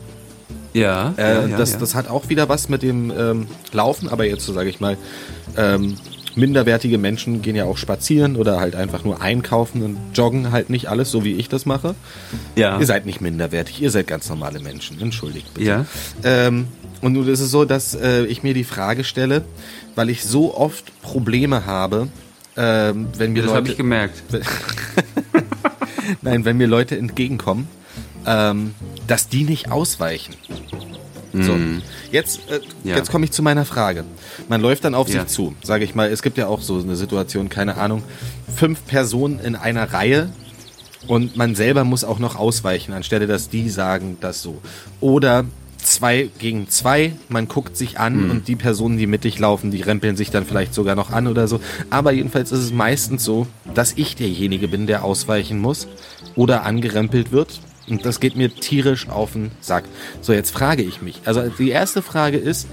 Ja, 0.74 1.14
Äh, 1.16 1.48
das, 1.56 1.78
das 1.78 1.94
hat 1.94 2.08
auch 2.08 2.28
wieder 2.28 2.48
was 2.50 2.68
mit 2.68 2.82
dem 2.82 3.10
ähm, 3.16 3.46
Laufen, 3.72 4.08
aber 4.10 4.26
jetzt 4.26 4.44
so 4.44 4.52
sage 4.52 4.68
ich 4.68 4.78
mal, 4.78 4.98
ähm, 5.56 5.96
minderwertige 6.36 6.98
Menschen 6.98 7.42
gehen 7.42 7.56
ja 7.56 7.64
auch 7.64 7.78
spazieren 7.78 8.36
oder 8.36 8.60
halt 8.60 8.76
einfach 8.76 9.04
nur 9.04 9.20
einkaufen 9.20 9.82
und 9.82 9.98
joggen 10.14 10.52
halt 10.52 10.70
nicht 10.70 10.88
alles, 10.88 11.10
so 11.10 11.24
wie 11.24 11.34
ich 11.34 11.48
das 11.48 11.66
mache. 11.66 11.94
ja. 12.54 12.78
Ihr 12.78 12.86
seid 12.86 13.06
nicht 13.06 13.20
minderwertig, 13.20 13.80
ihr 13.80 13.90
seid 13.90 14.06
ganz 14.06 14.28
normale 14.28 14.60
Menschen. 14.60 15.00
Entschuldigt 15.00 15.52
bitte. 15.54 15.66
ja. 15.66 15.86
Ähm, 16.22 16.68
und 17.00 17.12
nun 17.12 17.28
ist 17.28 17.40
es 17.40 17.50
so, 17.50 17.64
dass 17.64 17.94
äh, 17.94 18.24
ich 18.24 18.42
mir 18.42 18.54
die 18.54 18.64
Frage 18.64 19.04
stelle, 19.04 19.44
weil 19.94 20.10
ich 20.10 20.24
so 20.24 20.56
oft 20.56 21.00
Probleme 21.02 21.66
habe, 21.66 22.08
ähm, 22.56 23.08
wenn 23.16 23.32
mir 23.32 23.42
Das 23.42 23.50
habe 23.50 23.60
Leute, 23.60 23.72
ich 23.72 23.76
gemerkt. 23.76 24.22
nein, 26.22 26.44
wenn 26.44 26.56
mir 26.56 26.66
Leute 26.66 26.96
entgegenkommen, 26.96 27.68
ähm, 28.26 28.74
dass 29.06 29.28
die 29.28 29.44
nicht 29.44 29.70
ausweichen. 29.70 30.34
So, 31.42 31.54
jetzt, 32.12 32.40
äh, 32.50 32.58
Mhm. 32.58 32.88
Ja. 32.90 32.96
jetzt 32.96 33.10
komme 33.10 33.24
ich 33.24 33.30
zu 33.32 33.42
meiner 33.42 33.64
Frage. 33.64 34.04
Man 34.48 34.60
läuft 34.60 34.84
dann 34.84 34.94
auf 34.94 35.08
Ja. 35.08 35.20
sich 35.22 35.28
zu, 35.34 35.54
sage 35.62 35.84
ich 35.84 35.94
mal. 35.94 36.10
Es 36.10 36.22
gibt 36.22 36.38
ja 36.38 36.46
auch 36.46 36.62
so 36.62 36.78
eine 36.78 36.96
Situation, 36.96 37.48
keine 37.48 37.76
Ahnung, 37.76 38.02
fünf 38.54 38.86
Personen 38.86 39.38
in 39.40 39.54
einer 39.56 39.92
Reihe 39.92 40.30
und 41.06 41.36
man 41.36 41.54
selber 41.54 41.84
muss 41.84 42.04
auch 42.04 42.18
noch 42.18 42.36
ausweichen, 42.36 42.92
anstelle 42.92 43.26
dass 43.26 43.48
die 43.48 43.68
sagen 43.68 44.16
das 44.20 44.40
so. 44.42 44.58
Oder 45.00 45.44
zwei 45.78 46.30
gegen 46.38 46.68
zwei, 46.68 47.12
man 47.28 47.46
guckt 47.48 47.76
sich 47.76 48.00
an 48.00 48.14
Hm. 48.14 48.30
und 48.30 48.48
die 48.48 48.56
Personen, 48.56 48.96
die 48.98 49.06
mittig 49.06 49.38
laufen, 49.38 49.70
die 49.70 49.82
rempeln 49.82 50.16
sich 50.16 50.30
dann 50.30 50.44
vielleicht 50.46 50.74
sogar 50.74 50.96
noch 50.96 51.10
an 51.10 51.26
oder 51.28 51.46
so. 51.46 51.60
Aber 51.90 52.12
jedenfalls 52.12 52.50
ist 52.50 52.58
es 52.60 52.72
meistens 52.72 53.22
so, 53.24 53.46
dass 53.74 53.92
ich 53.94 54.16
derjenige 54.16 54.66
bin, 54.68 54.86
der 54.86 55.04
ausweichen 55.04 55.58
muss 55.60 55.86
oder 56.34 56.64
angerempelt 56.64 57.30
wird. 57.30 57.60
Und 57.88 58.04
das 58.04 58.20
geht 58.20 58.36
mir 58.36 58.54
tierisch 58.54 59.08
auf 59.08 59.32
den 59.32 59.50
Sack. 59.60 59.84
So, 60.20 60.32
jetzt 60.32 60.50
frage 60.50 60.82
ich 60.82 61.02
mich. 61.02 61.20
Also 61.24 61.42
die 61.58 61.70
erste 61.70 62.02
Frage 62.02 62.36
ist, 62.36 62.66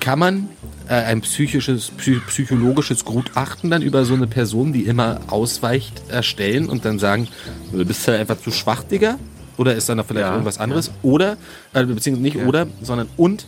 kann 0.00 0.18
man 0.18 0.48
äh, 0.88 0.94
ein 0.94 1.20
psychisches, 1.20 1.90
psy 1.98 2.20
psychologisches 2.26 3.04
Gutachten 3.04 3.70
dann 3.70 3.82
über 3.82 4.04
so 4.04 4.14
eine 4.14 4.26
Person, 4.26 4.72
die 4.72 4.82
immer 4.84 5.20
ausweicht, 5.28 6.02
erstellen 6.08 6.68
und 6.68 6.84
dann 6.84 6.98
sagen, 6.98 7.28
du 7.70 7.84
bist 7.84 8.06
ja 8.06 8.14
einfach 8.14 8.40
zu 8.40 8.50
schwach, 8.50 8.82
Digga? 8.82 9.18
Oder 9.56 9.74
ist 9.74 9.88
da 9.88 9.94
noch 9.94 10.06
vielleicht 10.06 10.26
Ja, 10.26 10.32
irgendwas 10.32 10.58
anderes? 10.58 10.90
Oder, 11.02 11.36
äh, 11.74 11.84
beziehungsweise 11.84 12.22
nicht 12.22 12.36
Ja. 12.36 12.46
oder, 12.46 12.66
sondern 12.82 13.08
und 13.18 13.46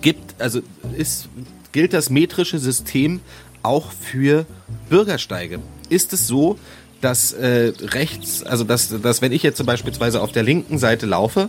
gibt, 0.00 0.40
also 0.40 0.60
ist, 0.96 1.28
gilt 1.72 1.92
das 1.92 2.10
metrische 2.10 2.58
System 2.58 3.20
auch 3.62 3.90
für 3.90 4.46
Bürgersteige? 4.88 5.58
Ist 5.88 6.12
es 6.12 6.26
so, 6.28 6.58
dass 7.00 7.32
äh, 7.32 7.72
rechts, 7.80 8.42
also 8.42 8.64
dass, 8.64 8.94
dass 9.00 9.22
wenn 9.22 9.32
ich 9.32 9.42
jetzt 9.42 9.56
zum 9.56 9.66
beispielsweise 9.66 10.20
auf 10.20 10.32
der 10.32 10.42
linken 10.42 10.78
Seite 10.78 11.06
laufe, 11.06 11.48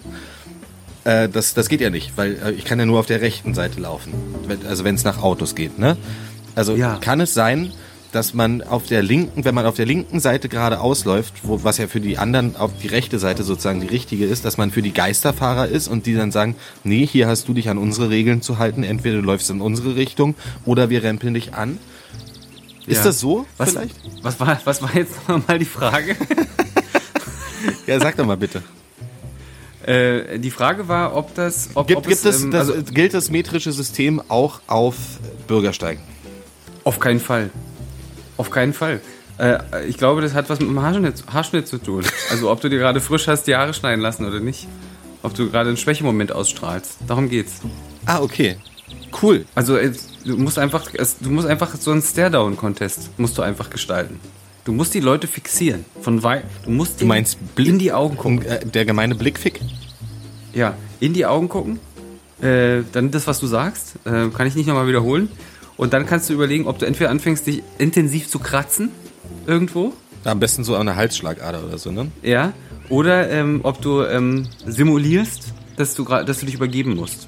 äh, 1.06 1.30
das, 1.30 1.54
das 1.54 1.70
geht 1.70 1.82
ja 1.82 1.90
nicht, 1.90 2.12
weil 2.18 2.38
äh, 2.44 2.52
ich 2.52 2.66
kann 2.66 2.80
ja 2.80 2.86
nur 2.86 3.00
auf 3.00 3.06
der 3.06 3.22
rechten 3.22 3.54
Seite 3.54 3.80
laufen, 3.80 4.14
wenn, 4.48 4.66
also 4.66 4.84
wenn 4.84 4.96
es 4.96 5.04
nach 5.04 5.22
Autos 5.22 5.56
geht, 5.56 5.80
ne? 5.80 5.98
Also 6.56 6.76
Ja. 6.76 6.98
kann 7.00 7.22
es 7.22 7.34
sein, 7.34 7.72
dass 8.12 8.34
man 8.34 8.62
auf 8.64 8.86
der 8.88 9.04
linken, 9.04 9.46
wenn 9.46 9.54
man 9.54 9.66
auf 9.66 9.76
der 9.76 9.86
linken 9.86 10.20
Seite 10.20 10.50
gerade 10.50 10.80
ausläuft, 10.80 11.36
wo, 11.44 11.64
was 11.64 11.78
ja 11.78 11.88
für 11.88 12.00
die 12.00 12.18
anderen 12.18 12.56
auf 12.56 12.72
die 12.82 12.88
rechte 12.88 13.20
Seite 13.20 13.44
sozusagen 13.44 13.82
die 13.82 13.88
richtige 13.88 14.26
ist, 14.26 14.46
dass 14.46 14.58
man 14.58 14.72
für 14.72 14.82
die 14.82 14.94
Geisterfahrer 14.94 15.68
ist 15.68 15.88
und 15.88 16.06
die 16.06 16.16
dann 16.16 16.32
sagen, 16.32 16.56
nee, 16.84 17.06
hier 17.06 17.28
hast 17.28 17.48
du 17.48 17.54
dich 17.54 17.70
an 17.70 17.78
unsere 17.78 18.10
Regeln 18.10 18.42
zu 18.42 18.58
halten, 18.58 18.84
entweder 18.84 19.18
du 19.18 19.22
läufst 19.24 19.50
in 19.50 19.62
unsere 19.62 19.96
Richtung 19.96 20.36
oder 20.66 20.90
wir 20.90 21.04
rempeln 21.04 21.34
dich 21.34 21.54
an. 21.54 21.78
Ist 22.88 22.98
Ja. 22.98 23.04
das 23.04 23.20
so 23.20 23.46
Was, 23.58 23.72
vielleicht? 23.72 23.96
was, 24.24 24.40
war, 24.40 24.60
was 24.66 24.82
war 24.82 24.96
jetzt 24.96 25.12
nochmal 25.28 25.60
die 25.60 25.66
Frage? 25.66 26.16
Ja, 27.86 28.00
sag 28.00 28.16
doch 28.18 28.26
mal 28.26 28.38
bitte. 28.38 28.64
äh, 29.86 30.40
die 30.40 30.52
Frage 30.52 30.88
war, 30.88 31.16
ob 31.16 31.34
das. 31.36 31.70
Ob, 31.74 31.88
Gibt, 31.88 32.00
ob 32.00 32.08
gibt 32.08 32.26
es, 32.26 32.44
ähm, 32.44 32.52
das, 32.52 32.70
also, 32.70 32.84
gilt 32.94 33.14
das 33.14 33.30
metrische 33.30 33.72
System 33.72 34.22
auch 34.28 34.62
auf 34.68 34.96
Bürgersteigen? 35.48 36.02
auf 36.84 37.00
keinen 37.02 37.20
Fall. 37.20 37.50
Auf 38.38 38.50
keinen 38.50 38.74
Fall. 38.74 39.02
Äh, 39.38 39.60
ich 39.88 39.98
glaube, 39.98 40.22
das 40.22 40.34
hat 40.34 40.50
was 40.50 40.60
mit 40.62 40.70
dem 40.70 40.82
Haarschnitt, 40.82 41.24
Haarschnitt 41.32 41.68
zu 41.68 41.78
tun. 41.80 42.06
Also, 42.32 42.50
ob 42.50 42.62
du 42.62 42.70
dir 42.70 42.78
gerade 42.78 43.02
frisch 43.02 43.28
hast 43.28 43.44
die 43.44 43.56
Haare 43.56 43.74
schneiden 43.74 44.02
lassen 44.02 44.26
oder 44.26 44.40
nicht. 44.40 44.68
Ob 45.24 45.34
du 45.34 45.50
gerade 45.50 45.68
einen 45.70 45.78
Schwächemoment 45.78 46.32
ausstrahlst. 46.32 46.98
Darum 47.08 47.28
geht's. 47.30 47.56
Ah, 48.06 48.22
okay. 48.22 48.56
Cool. 49.22 49.46
Also, 49.56 49.76
äh, 49.78 49.92
du 50.28 50.38
musst 50.38 50.60
einfach, 50.60 50.90
du 51.22 51.30
musst 51.30 51.48
einfach 51.48 51.76
so 51.76 51.92
einen 51.92 52.02
Stare-Down-Contest 52.02 53.12
musst 53.18 53.38
du 53.38 53.42
einfach 53.42 53.70
gestalten. 53.70 54.20
Du 54.66 54.74
musst 54.74 54.94
die 54.94 55.00
Leute 55.00 55.28
fixieren. 55.28 55.86
Von 56.02 56.24
wei 56.24 56.44
du 56.66 56.72
musst 56.72 57.02
Du 57.02 57.06
meinst 57.06 57.38
Blick- 57.56 57.70
in 57.70 57.80
die 57.80 57.92
Augen 57.94 58.18
gucken. 58.18 58.42
Äh, 58.44 58.66
Der 58.66 58.86
gemeine 58.86 59.16
Blickfick? 59.16 59.62
Ja, 60.54 60.76
in 61.00 61.14
die 61.14 61.26
Augen 61.26 61.48
gucken. 61.50 61.80
Äh, 62.42 62.84
dann 62.92 63.10
das, 63.12 63.26
was 63.28 63.40
du 63.40 63.48
sagst, 63.48 63.96
äh, 64.06 64.28
kann 64.30 64.46
ich 64.48 64.56
nicht 64.56 64.68
nochmal 64.68 64.88
wiederholen. 64.88 65.30
Und 65.78 65.94
dann 65.94 66.06
kannst 66.06 66.30
du 66.30 66.34
überlegen, 66.34 66.68
ob 66.68 66.80
du 66.80 66.86
entweder 66.86 67.10
anfängst, 67.12 67.48
dich 67.48 67.64
intensiv 67.78 68.28
zu 68.28 68.40
kratzen 68.40 68.90
irgendwo, 69.46 69.94
Am 70.24 70.40
besten 70.40 70.64
so 70.64 70.76
an 70.76 70.88
der 70.88 70.96
Halsschlagader 70.96 71.64
oder 71.66 71.78
so, 71.78 71.92
ne? 71.92 72.12
ja, 72.22 72.52
oder 72.90 73.30
ähm, 73.30 73.60
ob 73.64 73.82
du 73.82 74.02
ähm, 74.04 74.48
simulierst, 74.66 75.54
dass 75.78 75.94
du, 75.94 76.04
dass 76.04 76.40
du 76.40 76.46
dich 76.46 76.56
übergeben 76.56 76.96
musst. 76.96 77.28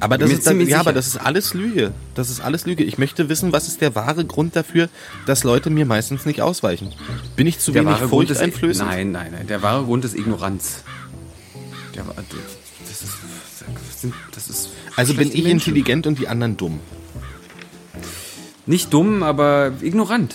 Aber 0.00 0.18
das 0.18 0.30
ist 0.30 0.44
ziemlich 0.44 0.68
ja, 0.68 0.78
sicher. 0.78 0.80
aber 0.80 0.92
das 0.92 1.06
ist 1.06 1.16
alles 1.16 1.54
Lüge. 1.54 1.92
Das 2.14 2.28
ist 2.28 2.40
alles 2.40 2.66
Lüge. 2.66 2.82
Ich 2.82 2.98
möchte 2.98 3.28
wissen, 3.28 3.52
was 3.52 3.68
ist 3.68 3.80
der 3.80 3.94
wahre 3.94 4.24
Grund 4.24 4.56
dafür, 4.56 4.88
dass 5.26 5.44
Leute 5.44 5.70
mir 5.70 5.86
meistens 5.86 6.26
nicht 6.26 6.40
ausweichen? 6.42 6.92
Bin 7.36 7.46
ich 7.46 7.58
zu 7.60 7.74
wenig 7.74 7.96
furchteinflößend? 7.98 8.88
Nein, 8.88 9.12
nein, 9.12 9.32
nein. 9.32 9.46
Der 9.46 9.62
wahre 9.62 9.84
Grund 9.84 10.04
ist 10.04 10.14
Ignoranz. 10.16 10.82
Der, 11.94 12.04
das 12.04 13.02
ist, 13.02 13.12
das 14.02 14.12
das 14.32 14.48
ist 14.48 14.68
Also 14.96 15.14
bin 15.14 15.28
ich 15.28 15.44
Menschen. 15.44 15.50
intelligent 15.50 16.06
und 16.06 16.18
die 16.18 16.26
anderen 16.28 16.56
dumm. 16.56 16.80
Nicht 18.66 18.92
dumm, 18.92 19.22
aber 19.22 19.72
ignorant. 19.80 20.34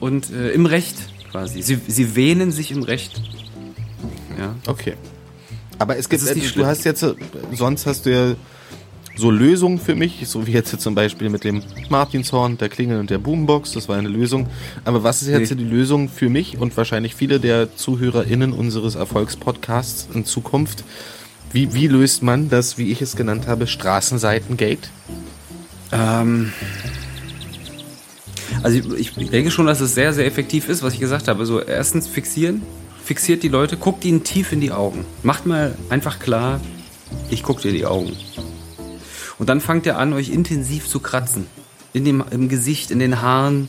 Und 0.00 0.30
äh, 0.32 0.50
im 0.50 0.66
Recht 0.66 0.96
quasi. 1.30 1.62
Sie, 1.62 1.78
sie 1.86 2.16
wähnen 2.16 2.50
sich 2.52 2.72
im 2.72 2.82
Recht. 2.82 3.22
Ja. 4.38 4.54
Okay. 4.66 4.94
Aber 5.78 5.96
es 5.96 6.08
gibt, 6.08 6.22
äh, 6.26 6.34
du 6.34 6.40
schlimm. 6.40 6.66
hast 6.66 6.84
jetzt, 6.84 7.02
äh, 7.02 7.14
sonst 7.52 7.86
hast 7.86 8.06
du 8.06 8.10
ja 8.12 8.34
so 9.14 9.30
Lösungen 9.30 9.78
für 9.78 9.94
mich, 9.94 10.26
so 10.26 10.46
wie 10.46 10.52
jetzt 10.52 10.80
zum 10.80 10.94
Beispiel 10.94 11.28
mit 11.28 11.44
dem 11.44 11.62
Martinshorn, 11.90 12.56
der 12.58 12.68
Klingel 12.68 12.98
und 12.98 13.10
der 13.10 13.18
Boombox, 13.18 13.72
das 13.72 13.88
war 13.88 13.96
eine 13.96 14.08
Lösung. 14.08 14.48
Aber 14.84 15.02
was 15.02 15.22
ist 15.22 15.28
jetzt 15.28 15.50
Nee. 15.50 15.56
die 15.56 15.64
Lösung 15.64 16.08
für 16.08 16.28
mich 16.28 16.58
und 16.58 16.76
wahrscheinlich 16.76 17.14
viele 17.14 17.38
der 17.38 17.76
ZuhörerInnen 17.76 18.52
unseres 18.52 18.94
Erfolgspodcasts 18.94 20.08
in 20.14 20.24
Zukunft? 20.24 20.84
Wie, 21.52 21.74
wie 21.74 21.86
löst 21.88 22.22
man 22.22 22.48
das, 22.48 22.78
wie 22.78 22.90
ich 22.90 23.02
es 23.02 23.14
genannt 23.14 23.46
habe, 23.46 23.66
Straßenseitengate? 23.66 24.88
Ähm, 25.92 26.52
also 28.62 28.94
ich, 28.94 29.16
ich 29.16 29.30
denke 29.30 29.50
schon, 29.50 29.66
dass 29.66 29.80
es 29.80 29.94
sehr, 29.94 30.12
sehr 30.14 30.24
effektiv 30.26 30.68
ist, 30.68 30.82
was 30.82 30.94
ich 30.94 31.00
gesagt 31.00 31.28
habe. 31.28 31.44
So 31.44 31.60
erstens 31.60 32.06
fixieren, 32.08 32.62
fixiert 33.04 33.42
die 33.42 33.48
Leute, 33.48 33.76
guckt 33.76 34.04
ihnen 34.04 34.24
tief 34.24 34.52
in 34.52 34.60
die 34.60 34.72
Augen. 34.72 35.04
Macht 35.22 35.44
mal 35.44 35.74
einfach 35.90 36.18
klar, 36.18 36.60
ich 37.30 37.42
gucke 37.42 37.60
dir 37.60 37.72
die 37.72 37.84
Augen. 37.84 38.12
Und 39.42 39.48
dann 39.48 39.60
fangt 39.60 39.86
ihr 39.86 39.98
an, 39.98 40.12
euch 40.12 40.28
intensiv 40.28 40.86
zu 40.86 41.00
kratzen. 41.00 41.48
In 41.92 42.04
dem, 42.04 42.22
Im 42.30 42.48
Gesicht, 42.48 42.92
in 42.92 43.00
den 43.00 43.22
Haaren. 43.22 43.68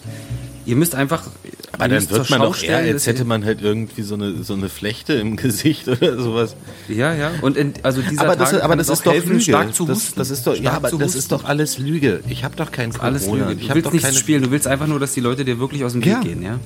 Ihr 0.68 0.76
müsst 0.76 0.94
einfach. 0.94 1.24
Aber 1.72 1.88
dann 1.88 2.08
wird 2.12 2.30
man 2.30 2.42
doch 2.42 2.62
eher, 2.62 2.78
als 2.78 3.08
hätte 3.08 3.26
man 3.26 3.44
halt 3.44 3.64
irgendwie 3.64 4.04
so 4.04 4.14
eine, 4.14 4.44
so 4.44 4.54
eine 4.54 4.70
Flechte 4.70 5.14
im 5.14 5.36
Gesicht 5.46 5.88
oder 5.88 6.22
sowas. 6.22 6.56
Ja, 6.88 7.16
ja. 7.16 7.32
Und 7.42 7.58
in, 7.58 7.74
also 7.82 8.04
dieser 8.04 8.22
Aber 8.22 8.36
das, 8.36 8.52
Tage 8.52 8.64
aber 8.64 8.76
das 8.76 8.88
ist 8.88 9.04
doch 9.04 9.14
helfen, 9.14 9.30
Lüge. 9.32 9.42
stark 9.42 9.74
zu 9.74 9.88
das, 9.88 9.98
husten. 9.98 10.20
das 10.20 10.30
ist 10.30 10.46
doch, 10.46 10.56
ja, 10.56 10.74
aber 10.74 10.92
das 10.92 11.16
ist 11.16 11.32
doch 11.32 11.44
alles 11.46 11.80
Lüge. 11.80 12.20
Ich 12.30 12.44
habe 12.44 12.56
doch 12.56 12.72
kein 12.72 12.92
Corona. 12.92 13.08
Alles 13.08 13.26
Lüge. 13.26 13.54
Ich 13.54 13.62
Du 13.64 13.70
hab 13.70 13.76
willst 13.76 13.88
doch 13.88 13.94
nichts 13.94 14.20
spielen, 14.20 14.44
du 14.44 14.52
willst 14.52 14.68
einfach 14.68 14.86
nur, 14.86 15.00
dass 15.00 15.14
die 15.16 15.22
Leute 15.22 15.44
dir 15.44 15.58
wirklich 15.60 15.84
aus 15.84 15.94
dem 15.94 16.06
Weg 16.06 16.12
Ja. 16.12 16.20
gehen, 16.20 16.44
ja? 16.44 16.60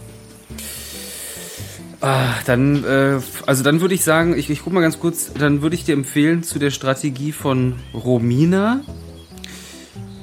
Ach, 2.10 2.41
dann, 2.43 2.86
äh, 2.86 3.20
also 3.47 3.64
dann 3.64 3.82
würde 3.82 3.93
ich 3.93 4.01
sagen, 4.01 4.38
ich, 4.38 4.49
ich 4.49 4.64
guck 4.64 4.72
mal 4.72 4.80
ganz 4.80 4.97
kurz, 4.97 5.34
dann 5.34 5.62
würde 5.62 5.76
ich 5.76 5.84
dir 5.84 5.91
empfehlen 5.91 6.41
zu 6.41 6.58
der 6.58 6.72
Strategie 6.72 7.34
von 7.34 7.76
Romina. 7.93 8.80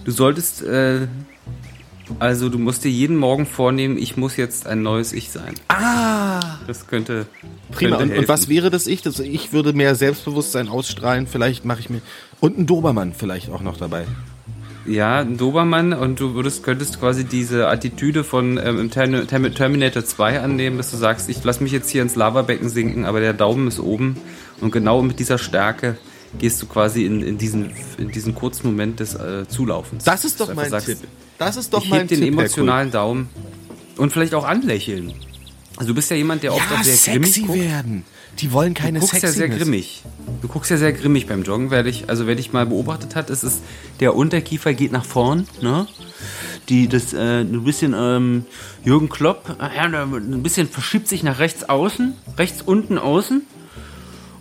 Du 0.07 0.11
solltest, 0.11 0.63
äh, 0.63 1.09
also 2.21 2.49
du 2.49 2.59
musst 2.59 2.85
dir 2.85 2.91
jeden 2.91 3.19
Morgen 3.19 3.45
vornehmen, 3.45 3.99
ich 3.99 4.17
muss 4.17 4.39
jetzt 4.39 4.67
ein 4.67 4.81
neues 4.81 5.13
Ich 5.13 5.31
sein. 5.31 5.57
Ah! 5.69 6.41
Das 6.67 6.87
könnte. 6.87 7.27
Prima. 7.71 7.99
könnte 7.99 8.15
Und, 8.15 8.19
und 8.19 8.29
was 8.29 8.49
wäre 8.49 8.71
das 8.71 8.87
Ich? 8.87 9.03
Das 9.03 9.21
ich 9.21 9.53
würde 9.53 9.75
mehr 9.75 9.95
Selbstbewusstsein 9.95 10.69
ausstrahlen. 10.69 11.27
Vielleicht 11.27 11.67
mache 11.67 11.81
ich 11.81 11.91
mir. 11.91 12.01
Und 12.41 12.59
ein 12.59 12.65
Dobermann 12.65 13.13
vielleicht 13.13 13.51
auch 13.51 13.61
noch 13.61 13.77
dabei. 13.77 14.07
Ja, 14.87 15.21
ein 15.21 15.37
Dobermann 15.39 15.93
und 15.95 16.21
du 16.21 16.35
würdest, 16.35 16.63
könntest 16.63 17.01
quasi 17.01 17.25
diese 17.25 17.69
Attitüde 17.69 18.23
von 18.23 18.59
ähm, 18.63 18.91
Terminator 18.91 20.05
2 20.05 20.41
annehmen, 20.41 20.77
dass 20.77 20.91
du 20.91 20.97
sagst, 20.99 21.29
ich 21.31 21.43
lass 21.43 21.61
mich 21.61 21.73
jetzt 21.73 21.89
hier 21.89 22.03
ins 22.03 22.17
Lavabecken 22.17 22.69
sinken, 22.69 23.05
aber 23.07 23.21
der 23.21 23.33
Daumen 23.33 23.69
ist 23.69 23.81
oben 23.81 24.17
und 24.61 24.73
genau 24.73 25.01
mit 25.01 25.19
dieser 25.19 25.39
Stärke 25.39 25.97
gehst 26.39 26.61
du 26.61 26.67
quasi 26.67 27.07
in, 27.07 27.23
in, 27.23 27.39
diesen, 27.39 27.71
in 27.97 28.11
diesen 28.11 28.35
kurzen 28.35 28.67
Moment 28.67 29.01
des 29.01 29.15
äh, 29.15 29.47
Zulaufens. 29.49 30.05
Das 30.05 30.25
ist 30.25 30.41
doch 30.41 30.53
mein 30.53 30.69
sagst, 30.71 30.87
Tipp. 30.89 30.99
Das 31.39 31.57
ist 31.57 31.73
doch 31.73 31.83
ich 31.83 31.91
mein 31.91 32.07
den 32.07 32.21
Tipp. 32.21 32.29
Emotionalen 32.29 32.91
Daumen 32.91 33.29
und 33.97 34.13
vielleicht 34.13 34.35
auch 34.35 34.45
anlächeln. 34.45 35.15
Also 35.77 35.89
du 35.89 35.95
bist 35.95 36.11
ja 36.11 36.17
jemand, 36.17 36.43
der 36.43 36.53
oft 36.53 36.63
Ja, 36.71 36.79
auch 36.79 36.85
sehr 36.85 37.15
grimmig 37.15 37.33
sexy 37.33 37.47
guckt. 37.47 37.59
werden. 37.61 38.05
Die 38.41 38.53
wollen 38.53 38.75
keine 38.75 39.01
Du 39.01 39.07
guckst 39.07 39.23
ja 39.23 39.31
sehr 39.31 39.49
grimmig. 39.49 40.03
Du 40.43 40.49
guckst 40.49 40.71
ja 40.71 40.77
sehr 40.77 40.93
grimmig 40.93 41.27
beim 41.27 41.43
Joggen. 41.43 41.71
Wer 41.71 41.85
dich, 41.85 42.09
also 42.09 42.27
wer 42.27 42.35
dich 42.35 42.53
mal 42.53 42.67
beobachtet 42.67 43.15
hat, 43.15 43.31
ist 43.31 43.43
es, 43.43 43.61
der 44.01 44.15
Unterkiefer 44.15 44.75
geht 44.75 44.93
nach 44.93 45.05
vorn, 45.05 45.47
ne? 45.61 45.87
Die, 46.69 46.89
das, 46.89 47.13
äh, 47.13 47.41
ein 47.41 47.65
bisschen, 47.65 47.95
ähm, 47.97 48.47
Jürgen 48.85 49.09
Klopp, 49.09 49.57
äh, 49.61 49.79
ein 49.81 50.43
bisschen 50.43 50.69
verschiebt 50.69 51.09
sich 51.09 51.23
nach 51.23 51.39
rechts 51.39 51.69
außen, 51.69 52.15
rechts 52.39 52.63
unten 52.63 52.99
außen. 52.99 53.43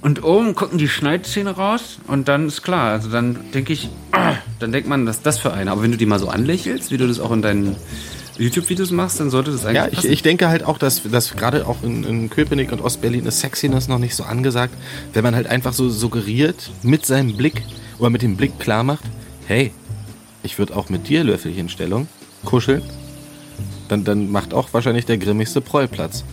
Und 0.01 0.21
oben 0.21 0.53
gucken 0.53 0.77
die 0.77 0.89
Schneidezähne 0.89 1.51
raus 1.51 1.99
und 2.07 2.27
dann 2.27 2.47
ist 2.47 2.61
klar. 2.61 2.91
Also 2.91 3.09
dann 3.09 3.39
denke 3.53 3.71
ich, 3.71 3.89
dann 4.59 4.71
denkt 4.73 4.89
man, 4.89 5.05
was 5.05 5.17
ist 5.17 5.25
das 5.25 5.39
für 5.39 5.53
eine. 5.53 5.71
Aber 5.71 5.81
wenn 5.81 5.91
du 5.91 5.97
die 5.97 6.05
mal 6.05 6.19
so 6.19 6.27
anlächelst, 6.27 6.91
wie 6.91 6.97
du 6.97 7.07
das 7.07 7.21
auch 7.21 7.31
in 7.31 7.41
deinen 7.41 7.77
YouTube-Videos 8.37 8.91
machst, 8.91 9.19
dann 9.19 9.29
sollte 9.29 9.51
das 9.51 9.65
eigentlich 9.65 9.75
Ja, 9.75 9.87
ich, 9.87 9.95
passen. 9.95 10.11
ich 10.11 10.21
denke 10.23 10.47
halt 10.49 10.63
auch, 10.63 10.77
dass, 10.77 11.03
dass 11.03 11.35
gerade 11.35 11.67
auch 11.67 11.83
in, 11.83 12.03
in 12.03 12.29
Köpenick 12.29 12.71
und 12.71 12.81
Ostberlin 12.81 13.25
ist 13.25 13.39
Sexiness 13.39 13.87
noch 13.87 13.99
nicht 13.99 14.15
so 14.15 14.23
angesagt. 14.23 14.73
Wenn 15.13 15.23
man 15.23 15.35
halt 15.35 15.47
einfach 15.47 15.73
so 15.73 15.89
suggeriert 15.89 16.71
mit 16.81 17.05
seinem 17.05 17.37
Blick 17.37 17.61
oder 17.99 18.09
mit 18.09 18.21
dem 18.21 18.35
Blick 18.35 18.59
klar 18.59 18.83
macht, 18.83 19.03
hey, 19.47 19.71
ich 20.41 20.57
würde 20.57 20.75
auch 20.75 20.89
mit 20.89 21.07
dir 21.07 21.23
Löffelchenstellung 21.23 22.07
kuscheln, 22.43 22.81
dann, 23.87 24.03
dann 24.03 24.31
macht 24.31 24.53
auch 24.53 24.69
wahrscheinlich 24.73 25.05
der 25.05 25.17
grimmigste 25.17 25.61
Proll 25.61 25.87
Platz. 25.87 26.23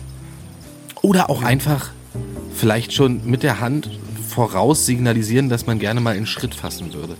Oder 1.01 1.29
auch 1.29 1.43
einfach 1.43 1.89
vielleicht 2.53 2.93
schon 2.93 3.25
mit 3.25 3.43
der 3.43 3.59
Hand 3.59 3.89
voraus 4.27 4.85
signalisieren, 4.85 5.49
dass 5.49 5.65
man 5.65 5.79
gerne 5.79 6.01
mal 6.01 6.15
einen 6.15 6.25
Schritt 6.25 6.55
fassen 6.55 6.93
würde. 6.93 7.15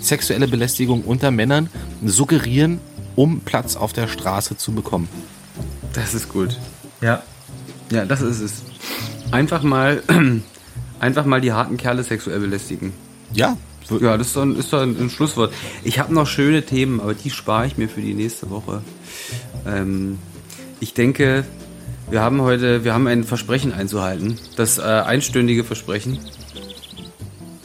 Sexuelle 0.00 0.48
Belästigung 0.48 1.02
unter 1.02 1.30
Männern 1.30 1.68
suggerieren, 2.04 2.80
um 3.16 3.40
Platz 3.40 3.76
auf 3.76 3.92
der 3.92 4.08
Straße 4.08 4.56
zu 4.56 4.72
bekommen. 4.72 5.08
Das 5.92 6.14
ist 6.14 6.28
gut. 6.28 6.58
Ja. 7.00 7.22
Ja, 7.90 8.04
das 8.04 8.20
ist 8.20 8.40
es. 8.40 8.62
Einfach 9.30 9.62
mal, 9.62 10.02
einfach 11.00 11.24
mal 11.24 11.40
die 11.40 11.52
harten 11.52 11.76
Kerle 11.76 12.02
sexuell 12.02 12.40
belästigen. 12.40 12.92
Ja, 13.32 13.56
Ja, 14.00 14.16
das 14.16 14.28
ist 14.28 14.36
doch 14.36 14.42
ein, 14.42 14.56
ist 14.56 14.72
doch 14.72 14.82
ein, 14.82 15.10
Schlusswort. 15.10 15.52
Ich 15.82 15.98
habe 15.98 16.14
noch 16.14 16.26
schöne 16.26 16.62
Themen, 16.64 17.00
aber 17.00 17.14
die 17.14 17.30
spare 17.30 17.66
ich 17.66 17.76
mir 17.76 17.88
für 17.88 18.00
die 18.00 18.14
nächste 18.14 18.50
Woche. 18.50 18.82
Ähm, 19.66 20.18
ich 20.78 20.94
denke, 20.94 21.44
wir 22.10 22.20
haben 22.20 22.40
heute, 22.42 22.84
wir 22.84 22.94
haben 22.94 23.06
ein 23.06 23.24
Versprechen 23.24 23.72
einzuhalten. 23.72 24.38
Das 24.56 24.78
äh, 24.78 24.82
einstündige 24.82 25.64
Versprechen. 25.64 26.18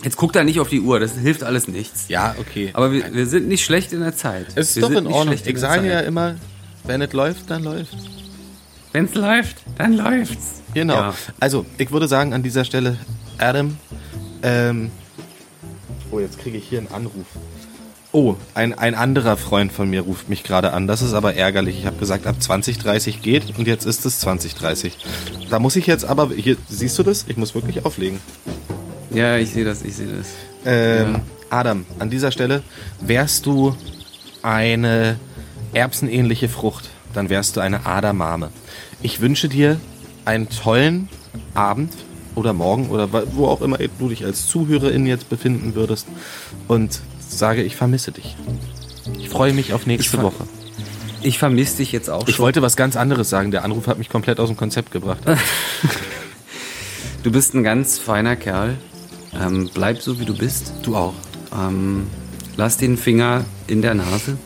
Jetzt 0.05 0.17
guck 0.17 0.33
da 0.33 0.43
nicht 0.43 0.59
auf 0.59 0.69
die 0.69 0.81
Uhr, 0.81 0.99
das 0.99 1.17
hilft 1.17 1.43
alles 1.43 1.67
nichts. 1.67 2.05
ja, 2.09 2.35
okay. 2.39 2.69
Aber 2.73 2.91
wir, 2.91 3.11
wir 3.11 3.25
sind 3.25 3.47
nicht 3.47 3.65
schlecht 3.65 3.91
in 3.91 4.01
der 4.01 4.15
Zeit. 4.15 4.45
es 4.53 4.69
ist 4.69 4.75
wir 4.75 4.81
doch 4.83 4.91
in 4.91 5.07
Ordnung. 5.07 5.35
Ich 5.43 5.57
sage 5.57 5.89
ja 5.89 6.01
immer, 6.01 6.35
wenn 6.83 7.01
es 7.01 7.11
läuft, 7.11 7.49
dann 7.49 7.63
läuft. 7.63 7.97
Wenn's 8.91 9.15
läuft, 9.15 9.57
dann 9.79 9.93
läuft's. 9.93 10.61
Genau. 10.75 10.93
Ja. 10.93 11.13
Also, 11.39 11.65
ich 11.79 11.91
würde 11.91 12.07
sagen 12.07 12.33
an 12.35 12.43
dieser 12.43 12.65
Stelle, 12.65 12.97
Adam, 13.39 13.77
ähm, 14.43 14.91
oh, 16.11 16.19
jetzt 16.19 16.37
kriege 16.39 16.57
ich 16.59 16.69
hier 16.69 16.79
einen 16.79 16.91
Anruf. 16.93 17.25
Oh, 18.11 18.35
ein, 18.53 18.77
ein 18.77 18.93
anderer 18.93 19.37
Freund 19.37 19.71
von 19.71 19.89
mir 19.89 20.01
ruft 20.01 20.29
mich 20.29 20.43
gerade 20.43 20.71
an. 20.71 20.85
Das 20.85 21.01
ist 21.01 21.13
aber 21.13 21.33
ärgerlich. 21.33 21.79
Ich 21.79 21.87
habe 21.87 21.97
gesagt, 21.97 22.27
ab 22.27 22.39
2030 22.39 23.23
geht 23.23 23.57
und 23.57 23.67
jetzt 23.67 23.85
ist 23.85 24.05
es 24.05 24.19
2030. 24.19 24.97
Da 25.49 25.57
muss 25.57 25.75
ich 25.75 25.87
jetzt 25.87 26.05
aber, 26.05 26.29
hier, 26.29 26.57
siehst 26.69 26.97
du 26.99 27.03
das? 27.03 27.25
Ich 27.27 27.37
muss 27.37 27.55
wirklich 27.55 27.83
auflegen. 27.83 28.19
Ja, 29.15 29.37
ich 29.37 29.51
sehe 29.51 29.63
das, 29.63 29.81
ich 29.81 29.95
sehe 29.95 30.07
das. 30.07 30.27
Ähm, 30.65 31.21
Adam, 31.49 31.85
an 31.99 32.09
dieser 32.09 32.31
Stelle 32.31 32.63
wärst 32.99 33.45
du 33.45 33.75
eine 34.41 35.17
erbsenähnliche 35.73 36.49
Frucht, 36.49 36.89
dann 37.13 37.29
wärst 37.29 37.55
du 37.55 37.61
eine 37.61 37.85
Adamame. 37.85 38.49
Ich 39.01 39.21
wünsche 39.21 39.47
dir 39.47 39.79
einen 40.25 40.49
tollen 40.49 41.07
Abend 41.53 41.93
oder 42.35 42.51
morgen 42.53 42.89
oder 42.89 43.09
wo 43.33 43.47
auch 43.47 43.61
immer 43.61 43.77
du 43.99 44.09
dich 44.09 44.25
als 44.25 44.47
Zuhörerin 44.47 45.05
jetzt 45.05 45.29
befinden 45.29 45.75
würdest 45.75 46.07
und 46.67 46.99
sage, 47.27 47.63
ich 47.63 47.75
vermisse 47.75 48.11
dich. 48.11 48.35
Ich 49.17 49.29
freue 49.29 49.53
mich 49.53 49.73
auf 49.73 49.85
nächste 49.85 50.17
Ich 50.17 50.23
Woche. 50.23 50.45
Ich 51.21 51.39
vermisse 51.39 51.77
dich 51.77 51.91
jetzt 51.91 52.09
auch 52.09 52.27
Ich 52.27 52.35
schon. 52.35 52.43
wollte 52.43 52.61
was 52.61 52.75
ganz 52.75 52.95
anderes 52.97 53.29
sagen. 53.29 53.51
Der 53.51 53.63
Anruf 53.63 53.87
hat 53.87 53.97
mich 53.97 54.09
komplett 54.09 54.39
aus 54.39 54.49
dem 54.49 54.57
Konzept 54.57 54.91
gebracht. 54.91 55.19
Du 57.23 57.31
bist 57.31 57.55
ein 57.55 57.63
ganz 57.63 57.97
feiner 57.97 58.35
Kerl. 58.35 58.75
Ähm, 59.39 59.69
bleib 59.73 60.01
so, 60.01 60.19
wie 60.19 60.25
du 60.25 60.37
bist. 60.37 60.73
Du 60.81 60.95
auch. 60.95 61.13
Ähm, 61.53 62.07
lass 62.57 62.77
den 62.77 62.97
Finger 62.97 63.45
in 63.67 63.81
der 63.81 63.93
Nase. 63.93 64.37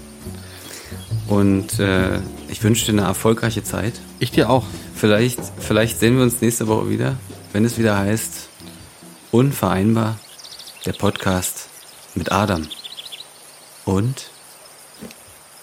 Und 1.28 1.80
äh, 1.80 2.20
ich 2.48 2.64
wünsche 2.64 2.86
dir 2.86 2.94
eine 2.94 3.08
erfolgreiche 3.08 3.64
Zeit. 3.64 3.94
Ich 4.20 4.32
dir 4.32 4.50
auch. 4.50 4.66
Vielleicht, 4.96 5.40
vielleicht 5.60 6.00
sehen 6.00 6.18
wir 6.18 6.24
uns 6.24 6.42
nächste 6.42 6.68
Woche 6.68 6.90
wieder, 6.90 7.16
wenn 7.54 7.64
es 7.66 7.78
wieder 7.78 7.98
heißt 7.98 8.50
Unvereinbar, 9.32 10.18
der 10.88 10.94
Podcast 10.94 11.70
mit 12.16 12.32
Adam. 12.32 12.68
Und 13.86 14.32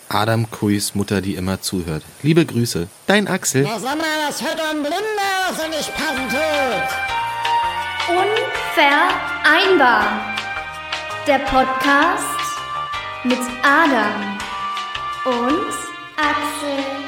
Adam 0.08 0.48
Kuis 0.52 0.94
Mutter, 0.94 1.20
die 1.20 1.34
immer 1.34 1.60
zuhört. 1.60 2.04
Liebe 2.22 2.46
Grüße. 2.46 2.86
Dein 3.06 3.26
Axel. 3.26 3.64
Na 3.64 3.80
sag 3.80 3.98
mal, 3.98 4.04
was 4.28 4.40
hört 4.40 4.60
ein 4.60 4.82
Blinder, 4.82 4.96
was 5.50 5.58
er 5.58 5.68
nicht 5.68 5.92
passen 5.94 6.28
tut? 6.30 7.25
Unvereinbar. 8.09 10.04
Der 11.26 11.40
Podcast 11.40 12.38
mit 13.24 13.40
Adam 13.64 14.38
und 15.24 15.72
Axel. 16.16 17.05